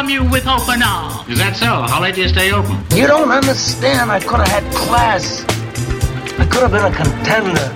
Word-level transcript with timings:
welcome 0.00 0.24
you 0.24 0.30
with 0.30 0.46
open 0.46 0.82
arms. 0.82 1.28
Is 1.28 1.38
that 1.38 1.56
so? 1.56 1.66
How 1.66 2.00
late 2.00 2.14
do 2.14 2.22
you 2.22 2.28
stay 2.28 2.52
open? 2.52 2.72
You 2.96 3.06
don't 3.06 3.30
understand. 3.30 4.10
I 4.10 4.18
could 4.18 4.40
have 4.40 4.48
had 4.48 4.64
class. 4.72 5.44
I 6.38 6.46
could 6.46 6.62
have 6.62 6.72
been 6.72 6.84
a 6.84 6.94
contender. 6.94 7.68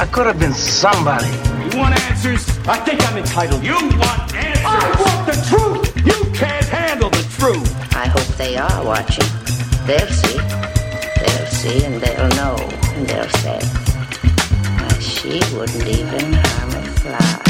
I 0.00 0.06
could 0.10 0.26
have 0.26 0.40
been 0.40 0.52
somebody. 0.52 1.30
You 1.70 1.78
want 1.78 1.94
answers? 2.10 2.48
I 2.66 2.78
think 2.78 3.06
I'm 3.08 3.16
entitled. 3.16 3.62
You 3.62 3.74
want 3.74 4.34
answers? 4.34 4.64
I 4.66 4.82
want 4.98 5.26
the 5.30 5.36
truth. 5.46 6.06
You 6.06 6.18
can't 6.32 6.66
handle 6.66 7.10
the 7.10 7.22
truth. 7.38 7.94
I 7.94 8.08
hope 8.08 8.26
they 8.36 8.56
are 8.56 8.84
watching. 8.84 9.30
They'll 9.86 10.08
see. 10.08 10.38
They'll 11.20 11.46
see 11.46 11.84
and 11.84 12.00
they'll 12.02 12.28
know. 12.40 12.56
And 12.96 13.06
they'll 13.06 13.30
say, 13.38 13.60
"Why, 14.82 14.98
she 14.98 15.38
wouldn't 15.54 15.86
even 15.86 16.32
harm 16.32 16.70
a 16.74 16.82
fly. 16.98 17.49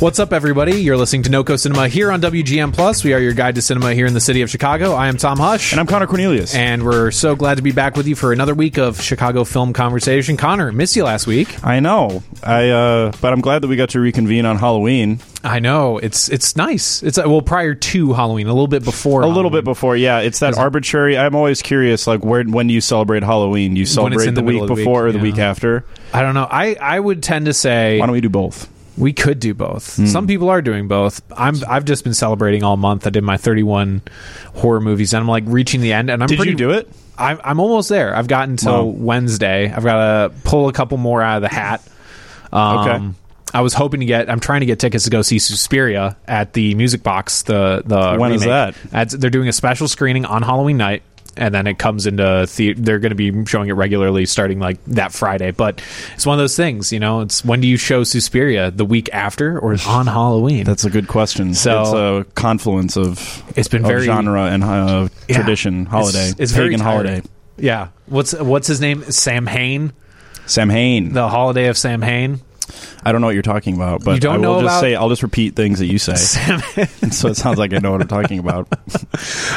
What's 0.00 0.18
up, 0.18 0.32
everybody? 0.32 0.80
You're 0.80 0.96
listening 0.96 1.24
to 1.24 1.28
NoCo 1.28 1.60
Cinema 1.60 1.86
here 1.86 2.10
on 2.10 2.22
WGN 2.22 2.72
Plus. 2.72 3.04
We 3.04 3.12
are 3.12 3.18
your 3.18 3.34
guide 3.34 3.56
to 3.56 3.60
cinema 3.60 3.92
here 3.92 4.06
in 4.06 4.14
the 4.14 4.20
city 4.20 4.40
of 4.40 4.48
Chicago. 4.48 4.94
I 4.94 5.08
am 5.08 5.18
Tom 5.18 5.38
Hush. 5.38 5.74
And 5.74 5.78
I'm 5.78 5.86
Connor 5.86 6.06
Cornelius. 6.06 6.54
And 6.54 6.82
we're 6.86 7.10
so 7.10 7.36
glad 7.36 7.58
to 7.58 7.62
be 7.62 7.70
back 7.70 7.98
with 7.98 8.06
you 8.06 8.16
for 8.16 8.32
another 8.32 8.54
week 8.54 8.78
of 8.78 8.98
Chicago 8.98 9.44
film 9.44 9.74
conversation. 9.74 10.38
Connor, 10.38 10.72
missed 10.72 10.96
you 10.96 11.04
last 11.04 11.26
week. 11.26 11.62
I 11.62 11.80
know. 11.80 12.22
I 12.42 12.70
uh 12.70 13.12
but 13.20 13.34
I'm 13.34 13.42
glad 13.42 13.60
that 13.60 13.68
we 13.68 13.76
got 13.76 13.90
to 13.90 14.00
reconvene 14.00 14.46
on 14.46 14.56
Halloween. 14.56 15.18
I 15.44 15.58
know 15.58 15.98
it's 15.98 16.30
it's 16.30 16.56
nice. 16.56 17.02
It's 17.02 17.18
uh, 17.18 17.24
well 17.26 17.42
prior 17.42 17.74
to 17.74 18.14
Halloween, 18.14 18.46
a 18.46 18.54
little 18.54 18.68
bit 18.68 18.82
before. 18.82 19.20
A 19.20 19.26
little 19.26 19.50
bit 19.50 19.64
before, 19.64 19.98
yeah. 19.98 20.20
It's 20.20 20.38
that 20.38 20.56
arbitrary. 20.56 21.18
I'm 21.18 21.34
always 21.34 21.60
curious, 21.60 22.06
like 22.06 22.24
where 22.24 22.42
when 22.44 22.68
do 22.68 22.72
you 22.72 22.80
celebrate 22.80 23.22
Halloween? 23.22 23.74
Do 23.74 23.80
you 23.80 23.86
celebrate 23.86 24.28
in 24.28 24.32
the, 24.32 24.40
the 24.40 24.46
week 24.46 24.62
of 24.62 24.68
the 24.68 24.76
before 24.76 25.04
week, 25.04 25.08
or 25.10 25.12
the 25.12 25.18
yeah. 25.18 25.24
week 25.24 25.38
after? 25.38 25.84
I 26.14 26.22
don't 26.22 26.32
know. 26.32 26.48
I 26.50 26.74
I 26.80 26.98
would 26.98 27.22
tend 27.22 27.44
to 27.46 27.52
say 27.52 27.98
Why 28.00 28.06
don't 28.06 28.14
we 28.14 28.22
do 28.22 28.30
both? 28.30 28.66
We 28.98 29.12
could 29.12 29.40
do 29.40 29.54
both. 29.54 29.96
Hmm. 29.96 30.06
Some 30.06 30.26
people 30.26 30.48
are 30.50 30.60
doing 30.62 30.88
both. 30.88 31.22
I'm 31.36 31.56
I've 31.68 31.84
just 31.84 32.04
been 32.04 32.14
celebrating 32.14 32.62
all 32.64 32.76
month. 32.76 33.06
I 33.06 33.10
did 33.10 33.24
my 33.24 33.36
31 33.36 34.02
horror 34.56 34.80
movies, 34.80 35.12
and 35.14 35.20
I'm 35.22 35.28
like 35.28 35.44
reaching 35.46 35.80
the 35.80 35.92
end. 35.92 36.10
And 36.10 36.22
I'm 36.22 36.28
Did 36.28 36.36
pretty, 36.36 36.52
you 36.52 36.56
do 36.56 36.70
it? 36.72 36.88
I'm, 37.18 37.40
I'm 37.44 37.60
almost 37.60 37.88
there. 37.88 38.16
I've 38.16 38.28
gotten 38.28 38.56
till 38.56 38.72
Wow. 38.90 39.04
Wednesday. 39.04 39.70
I've 39.70 39.84
got 39.84 39.96
to 40.28 40.34
pull 40.44 40.68
a 40.68 40.72
couple 40.72 40.96
more 40.98 41.20
out 41.22 41.36
of 41.36 41.42
the 41.42 41.48
hat. 41.48 41.82
Um, 42.52 42.78
Okay. 42.78 43.16
I 43.52 43.62
was 43.62 43.74
hoping 43.74 43.98
to 43.98 44.06
get. 44.06 44.30
I'm 44.30 44.38
trying 44.38 44.60
to 44.60 44.66
get 44.66 44.78
tickets 44.78 45.04
to 45.04 45.10
go 45.10 45.22
see 45.22 45.40
Suspiria 45.40 46.16
at 46.28 46.52
the 46.52 46.74
Music 46.76 47.02
Box. 47.02 47.42
The 47.42 47.82
the 47.84 48.14
When 48.16 48.30
is 48.32 48.42
remake. 48.42 48.74
that? 48.74 48.90
That's- 48.90 49.12
they're 49.12 49.28
doing 49.28 49.48
a 49.48 49.52
special 49.52 49.88
screening 49.88 50.24
on 50.24 50.42
Halloween 50.42 50.76
night, 50.76 51.02
and 51.36 51.54
then 51.54 51.66
it 51.66 51.78
comes 51.78 52.06
into 52.06 52.46
the. 52.56 52.72
They're 52.74 52.98
going 52.98 53.16
to 53.16 53.16
be 53.16 53.44
showing 53.46 53.68
it 53.68 53.72
regularly 53.72 54.26
starting 54.26 54.58
like 54.58 54.82
that 54.86 55.12
Friday. 55.12 55.50
But 55.50 55.82
it's 56.14 56.26
one 56.26 56.38
of 56.38 56.42
those 56.42 56.56
things, 56.56 56.92
you 56.92 57.00
know. 57.00 57.20
It's 57.20 57.44
when 57.44 57.60
do 57.60 57.68
you 57.68 57.76
show 57.76 58.04
Suspiria? 58.04 58.70
The 58.70 58.84
week 58.84 59.08
after 59.12 59.58
or 59.58 59.76
on 59.86 60.06
Halloween? 60.06 60.64
That's 60.64 60.84
a 60.84 60.90
good 60.90 61.08
question. 61.08 61.54
So- 61.54 61.80
it's 61.80 61.92
a 62.28 62.32
confluence 62.34 62.96
of 62.96 63.42
It's 63.56 63.68
been 63.68 63.82
of 63.82 63.88
very- 63.88 64.04
genre 64.04 64.44
and 64.44 64.62
uh, 64.64 65.08
Yeah. 65.28 65.36
tradition, 65.36 65.86
holiday, 65.86 66.30
It's, 66.30 66.40
it's 66.40 66.52
pagan 66.52 66.80
holiday. 66.80 67.22
Yeah. 67.56 67.88
What's 68.06 68.32
what's 68.32 68.66
his 68.66 68.80
name? 68.80 69.02
Samhain. 69.10 69.92
Sam 70.46 70.68
Hain. 70.70 71.12
The 71.12 71.28
holiday 71.28 71.66
of 71.68 71.76
Samhain. 71.78 72.40
I 73.04 73.12
don't 73.12 73.20
know 73.20 73.26
what 73.28 73.34
you're 73.34 73.42
talking 73.42 73.74
about, 73.74 74.04
but 74.04 74.14
You 74.14 74.20
don't 74.20 74.34
I 74.34 74.36
will 74.38 74.42
know 74.42 74.62
just 74.62 74.74
about- 74.76 74.80
say 74.80 74.94
I'll 74.94 75.08
just 75.08 75.22
repeat 75.22 75.56
things 75.56 75.78
that 75.78 75.86
you 75.86 75.98
say, 75.98 76.14
so 77.10 77.28
it 77.28 77.36
sounds 77.36 77.58
like 77.58 77.72
I 77.72 77.78
know 77.78 77.92
what 77.92 78.00
I'm 78.02 78.08
talking 78.08 78.38
about. 78.38 78.68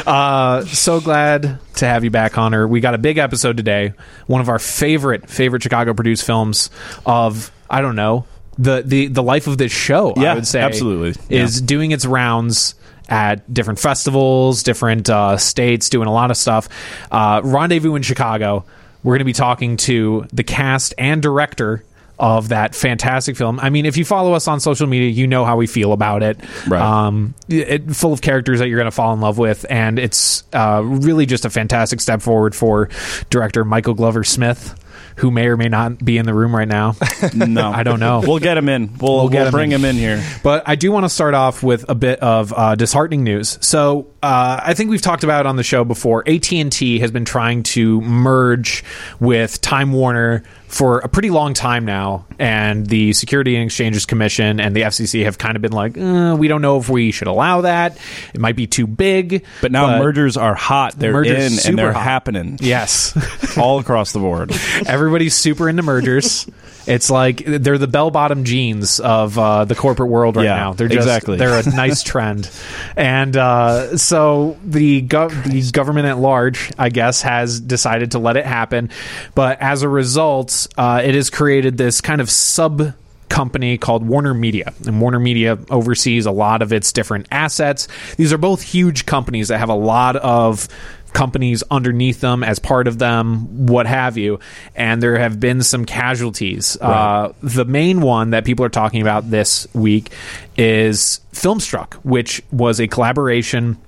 Uh, 0.06 0.64
so 0.66 1.00
glad 1.00 1.58
to 1.76 1.86
have 1.86 2.04
you 2.04 2.10
back, 2.10 2.32
Connor. 2.32 2.66
We 2.68 2.80
got 2.80 2.94
a 2.94 2.98
big 2.98 3.18
episode 3.18 3.56
today. 3.56 3.94
One 4.26 4.40
of 4.40 4.48
our 4.48 4.58
favorite 4.58 5.28
favorite 5.30 5.62
Chicago 5.62 5.94
produced 5.94 6.24
films 6.24 6.70
of 7.06 7.50
I 7.70 7.80
don't 7.80 7.96
know 7.96 8.26
the 8.58 8.82
the 8.84 9.06
the 9.08 9.22
life 9.22 9.46
of 9.46 9.58
this 9.58 9.72
show. 9.72 10.12
I 10.16 10.22
Yeah, 10.22 10.34
would 10.34 10.46
say 10.46 10.60
absolutely. 10.60 11.14
is 11.34 11.60
doing 11.60 11.90
its 11.92 12.04
rounds 12.04 12.74
at 13.08 13.52
different 13.52 13.78
festivals, 13.78 14.62
different 14.62 15.08
uh, 15.10 15.36
states, 15.36 15.88
doing 15.88 16.08
a 16.08 16.12
lot 16.12 16.30
of 16.30 16.36
stuff. 16.36 16.68
Uh, 17.10 17.40
Rendezvous 17.44 17.94
in 17.94 18.02
Chicago. 18.02 18.64
We're 19.02 19.12
going 19.14 19.18
to 19.20 19.24
be 19.26 19.32
talking 19.34 19.76
to 19.78 20.26
the 20.32 20.44
cast 20.44 20.94
and 20.96 21.20
director 21.22 21.84
of 22.24 22.48
that 22.48 22.74
fantastic 22.74 23.36
film. 23.36 23.60
I 23.60 23.68
mean, 23.68 23.84
if 23.84 23.98
you 23.98 24.04
follow 24.06 24.32
us 24.32 24.48
on 24.48 24.58
social 24.58 24.86
media, 24.86 25.10
you 25.10 25.26
know 25.26 25.44
how 25.44 25.58
we 25.58 25.66
feel 25.66 25.92
about 25.92 26.22
it. 26.22 26.40
Right. 26.66 26.80
Um, 26.80 27.34
it, 27.48 27.94
full 27.94 28.14
of 28.14 28.22
characters 28.22 28.60
that 28.60 28.68
you're 28.68 28.78
going 28.78 28.90
to 28.90 28.96
fall 28.96 29.12
in 29.12 29.20
love 29.20 29.36
with, 29.36 29.66
and 29.68 29.98
it's 29.98 30.42
uh, 30.54 30.80
really 30.82 31.26
just 31.26 31.44
a 31.44 31.50
fantastic 31.50 32.00
step 32.00 32.22
forward 32.22 32.54
for 32.54 32.88
director 33.28 33.62
Michael 33.62 33.92
Glover 33.92 34.24
Smith, 34.24 34.74
who 35.16 35.30
may 35.30 35.48
or 35.48 35.58
may 35.58 35.68
not 35.68 36.02
be 36.02 36.16
in 36.16 36.24
the 36.24 36.32
room 36.32 36.56
right 36.56 36.66
now. 36.66 36.96
No, 37.34 37.70
I 37.74 37.82
don't 37.82 38.00
know. 38.00 38.22
We'll 38.26 38.38
get 38.38 38.56
him 38.56 38.70
in. 38.70 38.96
We'll, 38.96 39.16
we'll, 39.16 39.28
get 39.28 39.48
him 39.48 39.52
bring 39.52 39.72
in. 39.72 39.80
him 39.80 39.84
in 39.84 39.96
here. 39.96 40.24
But 40.42 40.66
I 40.66 40.76
do 40.76 40.90
want 40.92 41.04
to 41.04 41.10
start 41.10 41.34
off 41.34 41.62
with 41.62 41.84
a 41.90 41.94
bit 41.94 42.20
of 42.20 42.54
uh, 42.56 42.74
disheartening 42.74 43.22
news. 43.22 43.58
So 43.60 44.06
uh, 44.22 44.60
I 44.64 44.72
think 44.72 44.88
we've 44.88 45.02
talked 45.02 45.24
about 45.24 45.44
it 45.44 45.46
on 45.46 45.56
the 45.56 45.62
show 45.62 45.84
before. 45.84 46.26
AT 46.26 46.50
and 46.54 46.72
T 46.72 47.00
has 47.00 47.10
been 47.10 47.26
trying 47.26 47.64
to 47.64 48.00
merge 48.00 48.82
with 49.20 49.60
Time 49.60 49.92
Warner 49.92 50.42
for 50.74 50.98
a 50.98 51.08
pretty 51.08 51.30
long 51.30 51.54
time 51.54 51.84
now, 51.84 52.26
and 52.38 52.84
the 52.86 53.12
Security 53.12 53.54
and 53.54 53.66
Exchanges 53.66 54.06
Commission 54.06 54.58
and 54.58 54.74
the 54.74 54.80
FCC 54.82 55.22
have 55.24 55.38
kind 55.38 55.54
of 55.54 55.62
been 55.62 55.70
like, 55.70 55.96
uh, 55.96 56.34
we 56.36 56.48
don't 56.48 56.62
know 56.62 56.78
if 56.78 56.88
we 56.88 57.12
should 57.12 57.28
allow 57.28 57.60
that. 57.60 57.96
It 58.34 58.40
might 58.40 58.56
be 58.56 58.66
too 58.66 58.88
big. 58.88 59.44
But 59.60 59.70
now 59.70 59.98
mergers 60.00 60.36
are 60.36 60.56
hot. 60.56 60.98
They're 60.98 61.22
in 61.22 61.52
and 61.64 61.78
they're 61.78 61.92
hot. 61.92 62.02
happening 62.02 62.58
Yes. 62.60 63.56
all 63.56 63.78
across 63.78 64.10
the 64.10 64.18
board. 64.18 64.50
Everybody's 64.86 65.34
super 65.34 65.68
into 65.68 65.84
mergers. 65.84 66.44
It's 66.86 67.08
like 67.08 67.42
they're 67.46 67.78
the 67.78 67.86
bell 67.86 68.10
bottom 68.10 68.44
jeans 68.44 69.00
of 69.00 69.38
uh, 69.38 69.64
the 69.64 69.74
corporate 69.74 70.10
world 70.10 70.36
right 70.36 70.44
Yeah, 70.44 70.56
now. 70.56 70.72
They're 70.74 70.88
just, 70.88 71.06
exactly. 71.06 71.38
They're 71.38 71.58
a 71.58 71.64
nice 71.74 72.02
trend, 72.02 72.50
and 72.94 73.34
uh, 73.34 73.96
so 73.96 74.58
the 74.62 75.00
gov- 75.00 75.44
the 75.44 75.70
government 75.70 76.08
at 76.08 76.18
large, 76.18 76.70
I 76.78 76.90
guess, 76.90 77.22
has 77.22 77.58
decided 77.58 78.10
to 78.10 78.18
let 78.18 78.36
it 78.36 78.44
happen. 78.44 78.90
But 79.34 79.62
as 79.62 79.80
a 79.82 79.88
result, 79.88 80.63
uh, 80.76 81.02
it 81.04 81.14
has 81.14 81.30
created 81.30 81.76
this 81.76 82.00
kind 82.00 82.20
of 82.20 82.30
sub 82.30 82.94
company 83.28 83.78
called 83.78 84.06
Warner 84.06 84.34
Media. 84.34 84.72
And 84.86 85.00
Warner 85.00 85.18
Media 85.18 85.58
oversees 85.70 86.26
a 86.26 86.30
lot 86.30 86.62
of 86.62 86.72
its 86.72 86.92
different 86.92 87.26
assets. 87.30 87.88
These 88.16 88.32
are 88.32 88.38
both 88.38 88.62
huge 88.62 89.06
companies 89.06 89.48
that 89.48 89.58
have 89.58 89.70
a 89.70 89.74
lot 89.74 90.16
of 90.16 90.68
companies 91.12 91.62
underneath 91.70 92.20
them 92.20 92.42
as 92.42 92.58
part 92.58 92.86
of 92.86 92.98
them, 92.98 93.66
what 93.66 93.86
have 93.86 94.18
you. 94.18 94.40
And 94.74 95.02
there 95.02 95.18
have 95.18 95.40
been 95.40 95.62
some 95.62 95.84
casualties. 95.84 96.76
Uh, 96.80 97.32
the 97.40 97.64
main 97.64 98.00
one 98.00 98.30
that 98.30 98.44
people 98.44 98.64
are 98.64 98.70
talking 98.70 99.00
about 99.00 99.30
this 99.30 99.66
week 99.72 100.12
is 100.56 101.20
Filmstruck, 101.32 101.94
which 102.04 102.42
was 102.52 102.80
a 102.80 102.88
collaboration 102.88 103.78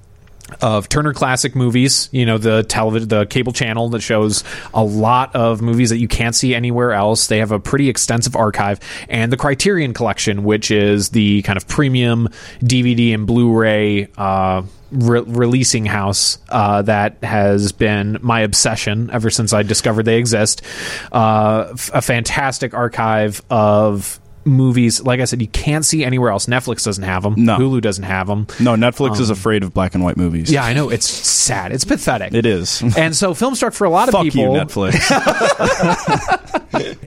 of 0.61 0.89
Turner 0.89 1.13
Classic 1.13 1.55
Movies, 1.55 2.09
you 2.13 2.25
know, 2.25 2.39
the 2.39 2.63
television, 2.63 3.09
the 3.09 3.27
cable 3.27 3.53
channel 3.53 3.89
that 3.91 4.01
shows 4.01 4.45
a 4.73 4.85
lot 4.85 5.35
of 5.35 5.61
movies 5.61 5.91
that 5.91 5.99
you 5.99 6.09
can't 6.09 6.35
see 6.35 6.55
anywhere 6.55 6.93
else. 6.93 7.27
They 7.27 7.39
have 7.39 7.53
a 7.53 7.59
pretty 7.59 7.89
extensive 7.89 8.37
archive, 8.37 8.81
and 9.09 9.33
the 9.33 9.37
Criterion 9.37 9.93
Collection, 9.93 10.45
which 10.45 10.71
is 10.71 11.11
the 11.11 11.43
kind 11.43 11.57
of 11.57 11.67
premium 11.67 12.29
DVD 12.61 13.15
and 13.15 13.27
Blu-ray 13.27 14.09
uh, 14.17 14.63
re- 14.93 15.21
releasing 15.21 15.87
house 15.87 16.39
uh, 16.49 16.83
that 16.83 17.23
has 17.23 17.73
been 17.73 18.19
my 18.23 18.41
obsession 18.41 19.11
ever 19.13 19.31
since 19.31 19.53
I 19.53 19.63
discovered 19.63 20.05
they 20.05 20.19
exist. 20.19 20.63
Uh, 21.13 21.69
f- 21.73 21.91
a 21.93 22.03
fantastic 22.03 22.75
archive 22.75 23.43
of 23.51 24.21
movies 24.47 25.03
like 25.03 25.21
i 25.21 25.25
said 25.25 25.41
you 25.43 25.49
can't 25.49 25.85
see 25.85 26.05
anywhere 26.05 26.31
else 26.31 26.47
netflix 26.47 26.85
doesn't 26.85 27.05
have 27.05 27.23
them 27.25 27.35
No. 27.37 27.59
hulu 27.59 27.81
doesn't 27.83 28.05
have 28.05 28.27
them 28.29 28.47
No, 28.61 28.75
Netflix 28.77 29.21
is 29.21 29.29
afraid 29.31 29.63
of 29.63 29.75
black 29.75 29.95
and 29.95 30.03
white 30.05 30.17
movies. 30.17 30.49
Um, 30.51 30.55
yeah, 30.55 30.65
I 30.65 30.73
know. 30.73 30.89
It's 30.91 31.07
sad. 31.09 31.73
It's 31.73 31.85
pathetic. 31.85 32.33
it 32.35 32.47
is. 32.47 32.81
And 32.97 33.15
so 33.15 33.35
Filmstruck 33.35 33.75
for 33.75 33.85
a 33.85 33.91
lot 33.91 34.09
of 34.09 34.13
Fuck 34.13 34.25
you, 34.27 34.31
people 34.31 34.55
Netflix. 34.55 34.97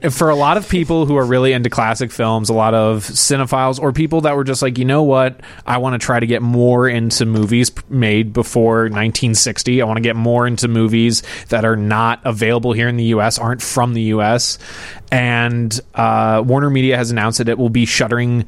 for 0.12 0.30
a 0.30 0.36
lot 0.36 0.58
of 0.58 0.68
people 0.70 1.06
who 1.06 1.16
are 1.18 1.26
really 1.26 1.54
into 1.54 1.70
classic 1.70 2.12
films, 2.12 2.50
a 2.50 2.54
lot 2.54 2.74
of 2.74 3.04
cinephiles 3.06 3.80
or 3.80 3.92
people 3.94 4.22
that 4.22 4.36
were 4.36 4.44
just 4.44 4.62
like, 4.62 4.78
you 4.78 4.86
know 4.86 5.04
what? 5.04 5.40
I 5.66 5.78
want 5.78 6.00
to 6.00 6.06
try 6.06 6.20
to 6.20 6.26
get 6.28 6.42
more 6.42 6.88
into 6.90 7.26
movies 7.26 7.72
made 7.90 8.34
before 8.34 8.84
1960. 8.84 9.82
I 9.82 9.86
want 9.86 9.98
to 9.98 10.02
get 10.02 10.16
more 10.16 10.48
into 10.48 10.68
movies 10.68 11.24
that 11.50 11.66
are 11.66 11.76
not 11.76 12.20
available 12.26 12.74
here 12.74 12.88
in 12.88 12.98
the 12.98 13.06
US, 13.06 13.38
aren't 13.40 13.62
from 13.62 13.94
the 13.94 14.02
US. 14.14 14.58
And 15.12 15.80
uh, 15.96 16.44
Warner 16.46 16.70
Media 16.70 16.98
has 16.98 17.12
announced 17.12 17.40
that 17.40 17.50
it 17.50 17.58
will 17.58 17.70
be 17.70 17.86
shuttering 17.86 18.46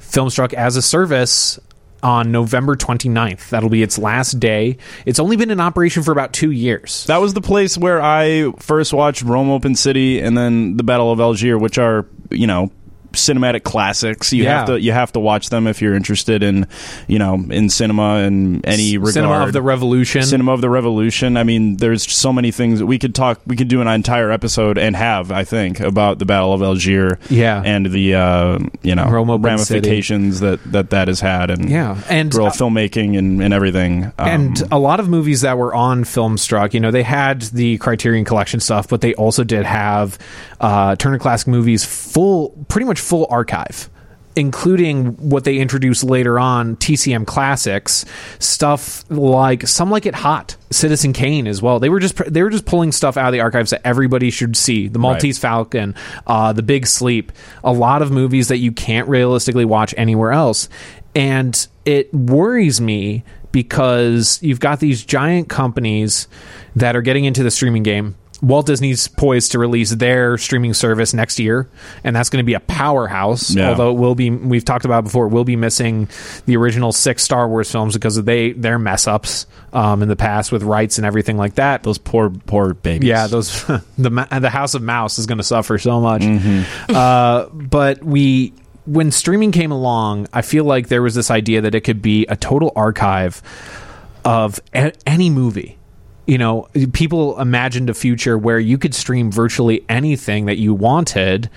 Filmstruck 0.00 0.54
as 0.54 0.76
a 0.76 0.82
service 0.82 1.58
on 2.02 2.32
November 2.32 2.76
29th. 2.76 3.50
That'll 3.50 3.68
be 3.68 3.82
its 3.82 3.98
last 3.98 4.40
day. 4.40 4.78
It's 5.04 5.18
only 5.18 5.36
been 5.36 5.50
in 5.50 5.60
operation 5.60 6.02
for 6.02 6.12
about 6.12 6.32
2 6.32 6.50
years. 6.50 7.04
that 7.06 7.20
was 7.20 7.34
the 7.34 7.42
place 7.42 7.76
where 7.76 8.00
I 8.00 8.52
first 8.58 8.92
watched 8.92 9.22
Rome 9.22 9.50
Open 9.50 9.74
City 9.74 10.20
and 10.20 10.36
then 10.36 10.76
the 10.76 10.82
Battle 10.82 11.12
of 11.12 11.20
Algiers, 11.20 11.60
which 11.60 11.78
are, 11.78 12.06
you 12.30 12.46
know, 12.46 12.70
cinematic 13.12 13.62
classics. 13.64 14.32
You 14.32 14.44
Yeah. 14.44 14.58
have 14.58 14.66
to 14.68 14.80
you 14.80 14.92
have 14.92 15.12
to 15.12 15.20
watch 15.20 15.50
them 15.50 15.66
if 15.66 15.80
you're 15.82 15.94
interested 15.94 16.42
in 16.42 16.66
you 17.08 17.18
know 17.18 17.34
in 17.50 17.68
cinema 17.70 18.18
in 18.18 18.64
any 18.64 18.96
regard. 18.98 19.14
Cinema 19.14 19.44
of 19.44 19.52
the 19.52 19.62
Revolution. 19.62 20.22
Cinema 20.22 20.52
of 20.52 20.60
the 20.60 20.70
Revolution. 20.70 21.36
I 21.36 21.44
mean, 21.44 21.76
there's 21.76 22.10
so 22.10 22.32
many 22.32 22.50
things 22.50 22.78
that 22.78 22.86
we 22.86 22.98
could 22.98 23.14
talk. 23.14 23.40
We 23.46 23.56
could 23.56 23.68
do 23.68 23.80
an 23.80 23.88
entire 23.88 24.30
episode 24.30 24.78
and 24.78 24.94
have, 24.96 25.30
I 25.32 25.44
think, 25.44 25.80
about 25.80 26.18
the 26.18 26.24
Battle 26.24 26.52
of 26.52 26.62
Algiers. 26.62 27.18
Yeah. 27.28 27.62
and 27.64 27.86
the 27.86 28.14
uh, 28.14 28.58
you 28.82 28.94
know 28.94 29.06
ramifications 29.38 30.40
that, 30.40 30.60
that 30.72 30.90
that 30.90 31.08
has 31.08 31.20
had, 31.20 31.50
and 31.50 31.68
Yeah, 31.70 32.00
and, 32.08 32.30
guerrilla 32.30 32.50
uh, 32.50 32.52
filmmaking 32.52 33.18
and, 33.18 33.42
and 33.42 33.52
everything. 33.54 34.04
Um, 34.18 34.28
and 34.28 34.62
a 34.70 34.78
lot 34.78 35.00
of 35.00 35.08
movies 35.08 35.40
that 35.42 35.58
were 35.58 35.74
on 35.74 36.04
Filmstruck, 36.04 36.74
you 36.74 36.80
know, 36.80 36.90
they 36.90 37.02
had 37.02 37.42
the 37.42 37.78
Criterion 37.78 38.24
Collection 38.24 38.60
stuff, 38.60 38.88
but 38.88 39.00
they 39.00 39.14
also 39.14 39.44
did 39.44 39.64
have 39.66 40.18
uh, 40.60 40.96
Turner 40.96 41.18
Classic 41.18 41.48
Movies 41.48 41.84
full, 41.84 42.50
pretty 42.68 42.86
much 42.86 42.99
full 43.00 43.26
archive. 43.30 43.88
Including 44.36 45.28
what 45.28 45.42
they 45.42 45.58
introduced 45.58 46.04
later 46.04 46.38
on, 46.38 46.76
TCM 46.76 47.26
classics 47.26 48.04
stuff 48.38 49.04
like 49.10 49.66
some 49.66 49.90
like 49.90 50.06
it 50.06 50.14
hot, 50.14 50.56
Citizen 50.70 51.12
Kane 51.12 51.48
as 51.48 51.60
well. 51.60 51.80
They 51.80 51.88
were 51.88 51.98
just 51.98 52.16
they 52.32 52.40
were 52.40 52.48
just 52.48 52.64
pulling 52.64 52.92
stuff 52.92 53.16
out 53.16 53.26
of 53.26 53.32
the 53.32 53.40
archives 53.40 53.70
that 53.72 53.84
everybody 53.84 54.30
should 54.30 54.56
see. 54.56 54.86
The 54.86 55.00
Maltese 55.00 55.36
Falcon, 55.36 55.96
uh, 56.28 56.52
The 56.52 56.62
Big 56.62 56.86
Sleep, 56.86 57.32
a 57.64 57.72
lot 57.72 58.02
of 58.02 58.12
movies 58.12 58.46
that 58.48 58.58
you 58.58 58.70
can't 58.70 59.08
realistically 59.08 59.64
watch 59.64 59.94
anywhere 59.98 60.30
else, 60.30 60.68
and 61.16 61.66
it 61.84 62.14
worries 62.14 62.80
me 62.80 63.24
because 63.50 64.38
you've 64.42 64.60
got 64.60 64.78
these 64.78 65.04
giant 65.04 65.48
companies 65.48 66.28
that 66.76 66.94
are 66.94 67.02
getting 67.02 67.24
into 67.24 67.42
the 67.42 67.50
streaming 67.50 67.82
game. 67.82 68.14
Walt 68.42 68.66
Disney's 68.66 69.06
poised 69.08 69.52
to 69.52 69.58
release 69.58 69.90
their 69.90 70.38
streaming 70.38 70.72
service 70.74 71.12
next 71.12 71.38
year, 71.38 71.68
and 72.04 72.16
that's 72.16 72.30
going 72.30 72.42
to 72.42 72.46
be 72.46 72.54
a 72.54 72.60
powerhouse. 72.60 73.50
Yeah. 73.54 73.70
Although 73.70 73.90
it 73.90 73.98
will 73.98 74.14
be, 74.14 74.30
we've 74.30 74.64
talked 74.64 74.84
about 74.84 75.04
before, 75.04 75.26
it 75.26 75.30
will 75.30 75.44
be 75.44 75.56
missing 75.56 76.08
the 76.46 76.56
original 76.56 76.92
six 76.92 77.22
Star 77.22 77.48
Wars 77.48 77.70
films 77.70 77.94
because 77.94 78.16
of 78.16 78.24
they 78.24 78.52
their 78.52 78.78
mess 78.78 79.06
ups 79.06 79.46
um, 79.72 80.02
in 80.02 80.08
the 80.08 80.16
past 80.16 80.52
with 80.52 80.62
rights 80.62 80.98
and 80.98 81.06
everything 81.06 81.36
like 81.36 81.54
that. 81.54 81.82
those 81.82 81.98
poor 81.98 82.30
poor 82.30 82.74
babies. 82.74 83.08
Yeah, 83.08 83.26
those 83.26 83.64
the 83.98 84.28
the 84.40 84.50
House 84.50 84.74
of 84.74 84.82
Mouse 84.82 85.18
is 85.18 85.26
going 85.26 85.38
to 85.38 85.44
suffer 85.44 85.78
so 85.78 86.00
much. 86.00 86.22
Mm-hmm. 86.22 86.94
Uh, 86.94 87.46
but 87.52 88.02
we 88.02 88.54
when 88.86 89.10
streaming 89.10 89.52
came 89.52 89.70
along, 89.70 90.26
I 90.32 90.42
feel 90.42 90.64
like 90.64 90.88
there 90.88 91.02
was 91.02 91.14
this 91.14 91.30
idea 91.30 91.60
that 91.60 91.74
it 91.74 91.82
could 91.82 92.02
be 92.02 92.26
a 92.26 92.36
total 92.36 92.72
archive 92.74 93.42
of 94.24 94.60
a- 94.74 94.92
any 95.06 95.30
movie. 95.30 95.76
You 96.30 96.38
know, 96.38 96.68
people 96.92 97.40
imagined 97.40 97.90
a 97.90 97.94
future 97.94 98.38
where 98.38 98.60
you 98.60 98.78
could 98.78 98.94
stream 98.94 99.32
virtually 99.32 99.84
anything 99.88 100.46
that 100.46 100.58
you 100.58 100.72
wanted, 100.72 101.50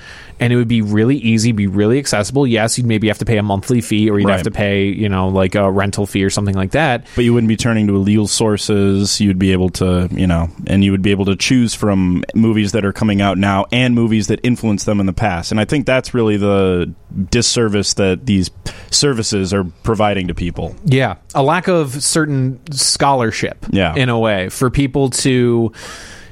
and 0.44 0.51
it 0.51 0.57
would 0.57 0.68
be 0.68 0.81
really 0.81 1.16
easy, 1.16 1.54
be 1.54 1.68
really 1.68 1.98
accessible. 1.98 2.45
Yes, 2.45 2.78
you'd 2.78 2.86
maybe 2.86 3.07
have 3.07 3.19
to 3.19 3.25
pay 3.25 3.38
a 3.38 3.44
monthly 3.44 3.80
fee, 3.80 4.10
or 4.10 4.19
you'd 4.19 4.30
have 4.30 4.44
to 4.44 4.51
pay, 4.51 4.88
you 4.88 5.07
know, 5.07 5.30
like 5.30 5.56
a 5.56 5.72
rental 5.72 6.06
fee 6.06 6.22
or 6.22 6.30
something 6.30 6.54
like 6.54 6.72
that. 6.72 7.07
but 7.16 7.24
you 7.24 7.34
wouldn't 7.34 7.48
be 7.48 7.56
turning 7.56 7.88
to 7.88 7.95
illegal 7.95 8.28
sources. 8.28 9.22
You'd 9.22 9.40
be 9.40 9.54
able 9.54 9.69
to, 9.69 10.10
you 10.12 10.28
know, 10.28 10.50
and 10.68 10.84
you 10.84 10.92
would 10.92 11.01
be 11.01 11.12
able 11.12 11.24
to 11.25 11.38
choose 11.38 11.74
from 11.74 12.25
movies 12.36 12.74
that 12.74 12.84
are 12.84 12.92
coming 12.92 13.22
out 13.22 13.38
now 13.38 13.68
and 13.72 13.95
movies 13.95 14.28
that 14.28 14.42
influenced 14.44 14.86
them 14.86 15.00
in 15.00 15.06
the 15.06 15.13
past. 15.13 15.51
And 15.51 15.62
I 15.62 15.66
think 15.66 15.86
that's 15.86 16.13
really 16.13 16.36
the 16.36 16.94
disservice 17.30 17.94
that 17.94 18.25
these 18.25 18.51
services 18.92 19.54
are 19.54 19.63
providing 19.84 20.28
to 20.28 20.36
people. 20.36 20.75
Yeah, 20.84 21.16
a 21.34 21.42
lack 21.42 21.69
of 21.69 22.04
certain 22.04 22.60
scholarship. 22.72 23.66
Yeah. 23.72 23.95
in 23.95 24.10
a 24.10 24.19
way 24.19 24.50
for 24.50 24.69
people 24.69 25.10
to. 25.12 25.72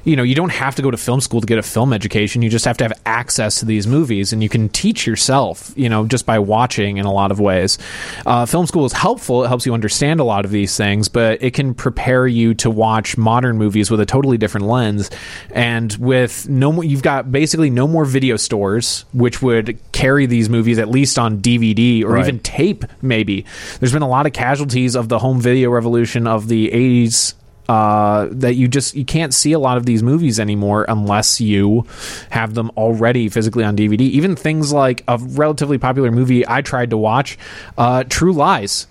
You 0.04 0.16
know, 0.16 0.22
you 0.22 0.34
don't 0.34 0.50
have 0.50 0.74
to 0.76 0.82
go 0.82 0.90
to 0.90 0.96
film 0.96 1.20
school 1.20 1.40
to 1.40 1.46
get 1.46 1.58
a 1.58 1.62
film 1.62 1.92
education. 1.92 2.42
You 2.42 2.50
just 2.50 2.64
have 2.64 2.76
to 2.78 2.84
have 2.84 2.92
access 3.06 3.60
to 3.60 3.64
these 3.64 3.86
movies, 3.86 4.32
and 4.32 4.42
you 4.42 4.48
can 4.48 4.68
teach 4.68 5.06
yourself. 5.06 5.72
You 5.76 5.88
know, 5.88 6.06
just 6.06 6.26
by 6.26 6.38
watching 6.38 6.96
in 6.96 7.06
a 7.06 7.12
lot 7.12 7.30
of 7.30 7.38
ways. 7.40 7.78
Uh, 8.26 8.46
film 8.46 8.66
school 8.66 8.84
is 8.84 8.92
helpful; 8.92 9.44
it 9.44 9.48
helps 9.48 9.64
you 9.66 9.74
understand 9.74 10.18
a 10.20 10.24
lot 10.24 10.44
of 10.44 10.50
these 10.50 10.76
things, 10.76 11.08
but 11.08 11.42
it 11.42 11.54
can 11.54 11.74
prepare 11.74 12.26
you 12.26 12.54
to 12.54 12.70
watch 12.70 13.16
modern 13.16 13.58
movies 13.58 13.90
with 13.90 14.00
a 14.00 14.06
totally 14.06 14.38
different 14.38 14.66
lens. 14.66 15.10
And 15.50 15.92
with 15.94 16.48
no 16.48 16.72
more, 16.72 16.84
you've 16.84 17.02
got 17.02 17.30
basically 17.30 17.70
no 17.70 17.86
more 17.86 18.04
video 18.04 18.36
stores, 18.36 19.04
which 19.12 19.40
would 19.42 19.78
carry 19.92 20.26
these 20.26 20.48
movies 20.48 20.78
at 20.78 20.88
least 20.88 21.18
on 21.18 21.38
DVD 21.38 22.02
or 22.02 22.12
Right. 22.12 22.24
even 22.26 22.40
tape 22.40 22.84
maybe 23.00 23.44
there's 23.78 23.92
been 23.92 24.02
a 24.02 24.08
lot 24.08 24.26
of 24.26 24.32
casualties 24.32 24.94
of 24.94 25.08
the 25.08 25.18
home 25.18 25.40
video 25.40 25.70
revolution 25.70 26.26
of 26.26 26.48
the 26.48 26.70
80s 26.70 27.34
uh, 27.72 28.28
that 28.30 28.54
you 28.54 28.68
just 28.68 28.94
you 28.94 29.04
can't 29.04 29.32
see 29.32 29.52
a 29.52 29.58
lot 29.58 29.76
of 29.78 29.86
these 29.86 30.02
movies 30.02 30.38
anymore 30.38 30.84
unless 30.88 31.40
you 31.40 31.86
have 32.30 32.52
them 32.54 32.70
already 32.76 33.28
physically 33.30 33.64
on 33.64 33.74
DVD. 33.76 34.00
Even 34.02 34.36
things 34.36 34.72
like 34.72 35.02
a 35.08 35.16
relatively 35.18 35.78
popular 35.78 36.10
movie 36.10 36.46
I 36.46 36.60
tried 36.60 36.90
to 36.90 36.98
watch, 36.98 37.38
uh, 37.78 38.04
True 38.08 38.32
Lies, 38.34 38.86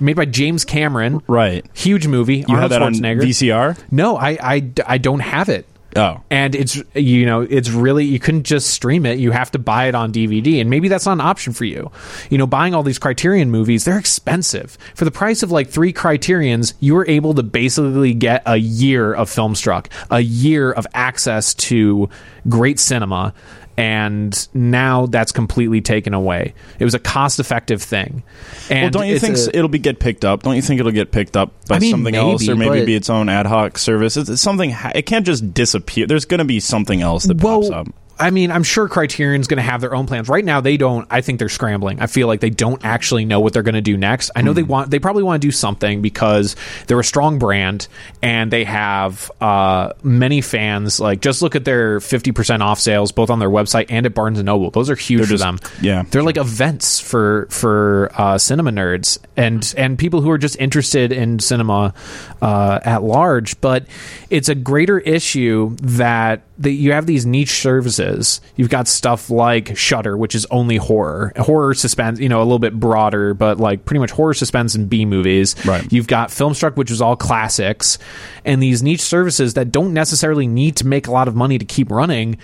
made 0.00 0.16
by 0.16 0.24
James 0.24 0.64
Cameron, 0.64 1.22
Right. 1.28 1.64
huge 1.74 2.08
movie. 2.08 2.38
You 2.38 2.46
Arnold 2.48 2.62
had 2.62 2.70
that 2.72 2.82
on 2.82 2.94
VCR? 2.94 3.78
No, 3.92 4.16
I, 4.16 4.30
I, 4.42 4.70
I 4.86 4.98
don't 4.98 5.20
have 5.20 5.48
it. 5.48 5.66
Oh. 5.96 6.22
And 6.30 6.54
it's 6.54 6.82
you 6.94 7.24
know 7.24 7.42
it's 7.42 7.70
really 7.70 8.04
you 8.04 8.18
couldn't 8.18 8.44
just 8.44 8.70
stream 8.70 9.06
it. 9.06 9.18
You 9.18 9.30
have 9.30 9.50
to 9.52 9.58
buy 9.58 9.86
it 9.86 9.94
on 9.94 10.12
DVD, 10.12 10.60
and 10.60 10.68
maybe 10.68 10.88
that's 10.88 11.06
not 11.06 11.12
an 11.12 11.20
option 11.20 11.52
for 11.52 11.64
you. 11.64 11.90
You 12.30 12.38
know, 12.38 12.46
buying 12.46 12.74
all 12.74 12.82
these 12.82 12.98
Criterion 12.98 13.50
movies 13.50 13.84
they're 13.84 13.98
expensive. 13.98 14.76
For 14.94 15.04
the 15.04 15.10
price 15.10 15.42
of 15.42 15.50
like 15.50 15.68
three 15.68 15.92
Criterions, 15.92 16.74
you 16.80 16.94
were 16.94 17.06
able 17.08 17.34
to 17.34 17.42
basically 17.42 18.14
get 18.14 18.42
a 18.46 18.56
year 18.56 19.14
of 19.14 19.30
Filmstruck, 19.30 19.86
a 20.10 20.20
year 20.20 20.72
of 20.72 20.86
access 20.94 21.54
to 21.54 22.08
great 22.48 22.80
cinema. 22.80 23.32
And 23.76 24.48
now 24.54 25.06
that's 25.06 25.32
completely 25.32 25.80
taken 25.80 26.14
away. 26.14 26.54
It 26.78 26.84
was 26.84 26.94
a 26.94 26.98
cost-effective 26.98 27.82
thing. 27.82 28.22
And 28.70 28.94
well, 28.94 29.02
don't 29.02 29.08
you 29.08 29.18
think 29.18 29.36
a- 29.36 29.56
it'll 29.56 29.68
be 29.68 29.78
get 29.80 29.98
picked 29.98 30.24
up? 30.24 30.42
Don't 30.44 30.54
you 30.56 30.62
think 30.62 30.78
it'll 30.78 30.92
get 30.92 31.10
picked 31.10 31.36
up 31.36 31.52
by 31.66 31.76
I 31.76 31.78
mean, 31.80 31.90
something 31.90 32.14
else, 32.14 32.48
or 32.48 32.54
maybe, 32.54 32.70
maybe 32.70 32.86
be 32.86 32.94
its 32.94 33.10
own 33.10 33.28
ad 33.28 33.46
hoc 33.46 33.78
service? 33.78 34.16
It's, 34.16 34.28
it's 34.30 34.42
something. 34.42 34.74
It 34.94 35.06
can't 35.06 35.26
just 35.26 35.52
disappear. 35.52 36.06
There's 36.06 36.24
going 36.24 36.38
to 36.38 36.44
be 36.44 36.60
something 36.60 37.02
else 37.02 37.24
that 37.24 37.40
pops 37.40 37.70
up. 37.70 37.88
I 38.18 38.30
mean, 38.30 38.50
I'm 38.50 38.62
sure 38.62 38.88
Criterion's 38.88 39.46
going 39.46 39.56
to 39.56 39.62
have 39.62 39.80
their 39.80 39.94
own 39.94 40.06
plans. 40.06 40.28
Right 40.28 40.44
now, 40.44 40.60
they 40.60 40.76
don't. 40.76 41.06
I 41.10 41.20
think 41.20 41.38
they're 41.38 41.48
scrambling. 41.48 42.00
I 42.00 42.06
feel 42.06 42.28
like 42.28 42.40
they 42.40 42.50
don't 42.50 42.84
actually 42.84 43.24
know 43.24 43.40
what 43.40 43.52
they're 43.52 43.62
going 43.62 43.74
to 43.74 43.80
do 43.80 43.96
next. 43.96 44.30
I 44.36 44.42
know 44.42 44.52
they 44.52 44.62
want. 44.62 44.90
They 44.90 44.98
probably 44.98 45.22
want 45.22 45.40
to 45.42 45.46
do 45.46 45.52
something 45.52 46.02
because 46.02 46.54
they're 46.86 47.00
a 47.00 47.04
strong 47.04 47.38
brand 47.38 47.88
and 48.22 48.52
they 48.52 48.64
have 48.64 49.30
uh, 49.40 49.92
many 50.02 50.40
fans. 50.40 51.00
Like, 51.00 51.20
just 51.20 51.42
look 51.42 51.56
at 51.56 51.64
their 51.64 51.98
50% 51.98 52.60
off 52.60 52.78
sales, 52.78 53.10
both 53.12 53.30
on 53.30 53.38
their 53.38 53.50
website 53.50 53.86
and 53.88 54.06
at 54.06 54.14
Barnes 54.14 54.38
and 54.38 54.46
Noble. 54.46 54.70
Those 54.70 54.90
are 54.90 54.94
huge 54.94 55.28
They're 55.28 55.38
for 55.38 55.44
them. 55.44 55.58
yeah, 55.80 56.04
they're 56.10 56.22
like 56.22 56.36
events 56.36 57.00
for 57.00 57.46
for 57.50 58.10
uh, 58.14 58.38
cinema 58.38 58.70
nerds 58.70 59.18
and 59.36 59.74
and 59.76 59.98
people 59.98 60.20
who 60.20 60.30
are 60.30 60.38
just 60.38 60.56
interested 60.60 61.12
in 61.12 61.38
cinema 61.40 61.92
uh, 62.40 62.80
at 62.84 63.02
large. 63.02 63.60
But 63.60 63.86
it's 64.30 64.48
a 64.48 64.54
greater 64.54 64.98
issue 64.98 65.76
that 65.82 66.42
that 66.58 66.72
you 66.72 66.92
have 66.92 67.06
these 67.06 67.26
niche 67.26 67.60
services. 67.60 68.40
You've 68.56 68.70
got 68.70 68.86
stuff 68.86 69.30
like 69.30 69.76
Shudder, 69.76 70.16
which 70.16 70.34
is 70.34 70.46
only 70.46 70.76
horror, 70.76 71.32
horror 71.36 71.74
suspense. 71.74 72.20
You 72.20 72.28
know, 72.28 72.40
a 72.40 72.44
little 72.44 72.58
bit 72.58 72.78
broader, 72.78 73.34
but 73.34 73.58
like 73.58 73.84
pretty 73.84 74.00
much 74.00 74.10
horror 74.10 74.34
suspense 74.34 74.74
and 74.74 74.88
B 74.88 75.04
movies. 75.04 75.56
Right. 75.66 75.90
You've 75.92 76.06
got 76.06 76.30
Filmstruck, 76.30 76.76
which 76.76 76.90
is 76.90 77.00
all 77.00 77.16
classics, 77.16 77.98
and 78.44 78.62
these 78.62 78.82
niche 78.82 79.02
services 79.02 79.54
that 79.54 79.72
don't 79.72 79.92
necessarily 79.92 80.46
need 80.46 80.76
to 80.76 80.86
make 80.86 81.06
a 81.06 81.10
lot 81.10 81.28
of 81.28 81.34
money 81.34 81.58
to 81.58 81.64
keep 81.64 81.90
running. 81.90 82.38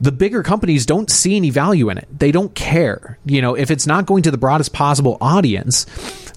The 0.00 0.12
bigger 0.12 0.42
companies 0.42 0.86
don't 0.86 1.08
see 1.08 1.36
any 1.36 1.50
value 1.50 1.88
in 1.88 1.98
it. 1.98 2.08
They 2.12 2.32
don't 2.32 2.54
care. 2.54 3.18
You 3.24 3.40
know, 3.40 3.54
if 3.54 3.70
it's 3.70 3.86
not 3.86 4.06
going 4.06 4.24
to 4.24 4.30
the 4.30 4.36
broadest 4.36 4.72
possible 4.72 5.16
audience, 5.20 5.86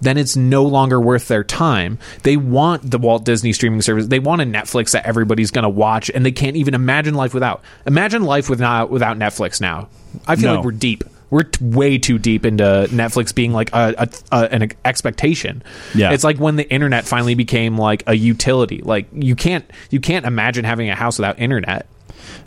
then 0.01 0.18
it's 0.18 0.36
no 0.36 0.63
longer 0.63 1.00
worth 1.00 1.27
their 1.27 1.44
time. 1.44 1.98
They 2.24 2.38
want 2.38 2.89
the 2.89 2.98
Walt 2.98 3.25
Disney 3.25 3.54
streaming 3.54 3.82
service. 3.82 4.08
They 4.08 4.20
want 4.20 4.42
a 4.42 4.46
Netflix 4.46 4.92
that 4.92 5.06
everybody's 5.06 5.51
going 5.51 5.63
to 5.63 5.70
watch, 5.70 6.10
and 6.13 6.25
they 6.25 6.32
can't 6.32 6.56
even 6.56 6.74
imagine 6.74 7.13
life 7.16 7.34
without. 7.34 7.62
Imagine 7.86 8.24
life 8.24 8.50
without 8.50 8.89
without 8.89 9.18
Netflix. 9.18 9.60
Now, 9.62 9.89
I 10.27 10.36
feel 10.36 10.50
No. 10.50 10.56
like 10.58 10.66
we're 10.66 10.72
deep. 10.72 11.04
We're 11.30 11.44
t- 11.44 11.66
way 11.66 11.98
too 11.98 12.18
deep 12.20 12.46
into 12.46 12.63
Netflix 12.89 13.36
being 13.36 13.51
like 13.51 13.70
a, 13.74 13.94
a, 13.98 14.10
a 14.32 14.54
an 14.54 14.72
expectation. 14.86 15.62
Yeah. 15.94 16.12
it's 16.13 16.24
like 16.24 16.38
when 16.38 16.56
the 16.56 16.70
internet 16.72 17.04
finally 17.06 17.36
became 17.36 17.77
like 17.77 18.04
a 18.08 18.13
utility. 18.13 18.82
Like 18.82 19.08
you 19.12 19.36
can't 19.36 19.66
you 19.89 20.00
can't 20.00 20.25
imagine 20.25 20.63
having 20.63 20.89
a 20.89 20.96
house 20.96 21.18
without 21.20 21.38
internet. 21.39 21.86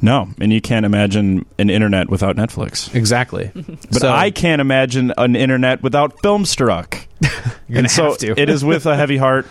No, 0.02 0.28
and 0.40 0.52
you 0.52 0.60
can't 0.60 0.86
imagine 0.86 1.46
an 1.58 1.70
internet 1.70 2.08
without 2.08 2.36
Netflix. 2.36 2.94
Exactly. 2.94 3.50
But 3.92 4.04
I 4.04 4.30
can't 4.30 4.60
imagine 4.60 5.12
an 5.18 5.36
internet 5.36 5.82
without 5.82 6.16
Filmstruck. 6.18 7.06
You're 7.20 7.30
gonna 7.68 7.78
and 7.80 7.90
so 7.90 8.04
have 8.10 8.18
to. 8.18 8.40
it 8.40 8.48
is 8.48 8.64
with 8.64 8.86
a 8.86 8.96
heavy 8.96 9.16
heart 9.16 9.46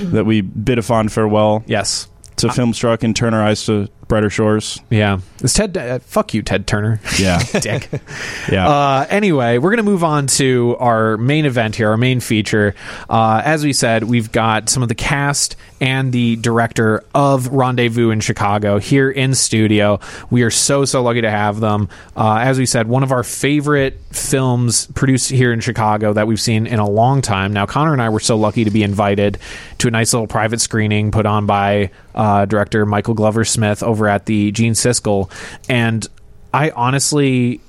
that 0.00 0.24
we 0.24 0.40
bid 0.40 0.78
a 0.78 0.82
fond 0.82 1.12
farewell 1.12 1.64
yes. 1.66 2.08
to 2.36 2.48
Filmstruck 2.48 3.02
and 3.02 3.14
turn 3.14 3.34
our 3.34 3.42
eyes 3.42 3.64
to 3.66 3.88
Brighter 4.10 4.28
Shores. 4.28 4.80
Yeah, 4.90 5.20
is 5.40 5.54
Ted? 5.54 5.76
Uh, 5.76 6.00
fuck 6.00 6.34
you, 6.34 6.42
Ted 6.42 6.66
Turner. 6.66 7.00
Yeah, 7.18 7.38
Dick. 7.60 7.88
yeah. 8.50 8.68
Uh, 8.68 9.06
anyway, 9.08 9.58
we're 9.58 9.70
going 9.70 9.78
to 9.78 9.90
move 9.90 10.04
on 10.04 10.26
to 10.26 10.76
our 10.80 11.16
main 11.16 11.46
event 11.46 11.76
here, 11.76 11.90
our 11.90 11.96
main 11.96 12.20
feature. 12.20 12.74
Uh, 13.08 13.40
as 13.44 13.64
we 13.64 13.72
said, 13.72 14.04
we've 14.04 14.32
got 14.32 14.68
some 14.68 14.82
of 14.82 14.88
the 14.88 14.94
cast 14.94 15.56
and 15.80 16.12
the 16.12 16.36
director 16.36 17.02
of 17.14 17.48
Rendezvous 17.48 18.10
in 18.10 18.20
Chicago 18.20 18.78
here 18.78 19.10
in 19.10 19.34
studio. 19.34 20.00
We 20.30 20.42
are 20.42 20.50
so, 20.50 20.84
so 20.84 21.02
lucky 21.02 21.22
to 21.22 21.30
have 21.30 21.60
them. 21.60 21.88
Uh, 22.16 22.36
as 22.36 22.58
we 22.58 22.66
said, 22.66 22.86
one 22.88 23.02
of 23.02 23.12
our 23.12 23.22
favorite 23.22 23.98
films 24.10 24.86
produced 24.88 25.30
here 25.30 25.52
in 25.52 25.60
Chicago 25.60 26.12
that 26.12 26.26
we've 26.26 26.40
seen 26.40 26.66
in 26.66 26.78
a 26.78 26.88
long 26.88 27.22
time. 27.22 27.52
Now, 27.52 27.66
Connor 27.66 27.92
and 27.92 28.02
I 28.02 28.10
were 28.10 28.20
so 28.20 28.36
lucky 28.36 28.64
to 28.64 28.70
be 28.70 28.82
invited 28.82 29.38
to 29.78 29.88
a 29.88 29.90
nice 29.90 30.12
little 30.12 30.26
private 30.26 30.60
screening 30.60 31.10
put 31.10 31.26
on 31.26 31.46
by 31.46 31.90
uh, 32.14 32.44
director 32.44 32.84
Michael 32.84 33.14
Glover 33.14 33.44
Smith 33.44 33.82
over 33.82 34.08
at 34.08 34.26
the 34.26 34.52
Gene 34.52 34.74
Siskel. 34.74 35.30
And 35.68 36.06
I 36.52 36.70
honestly. 36.70 37.60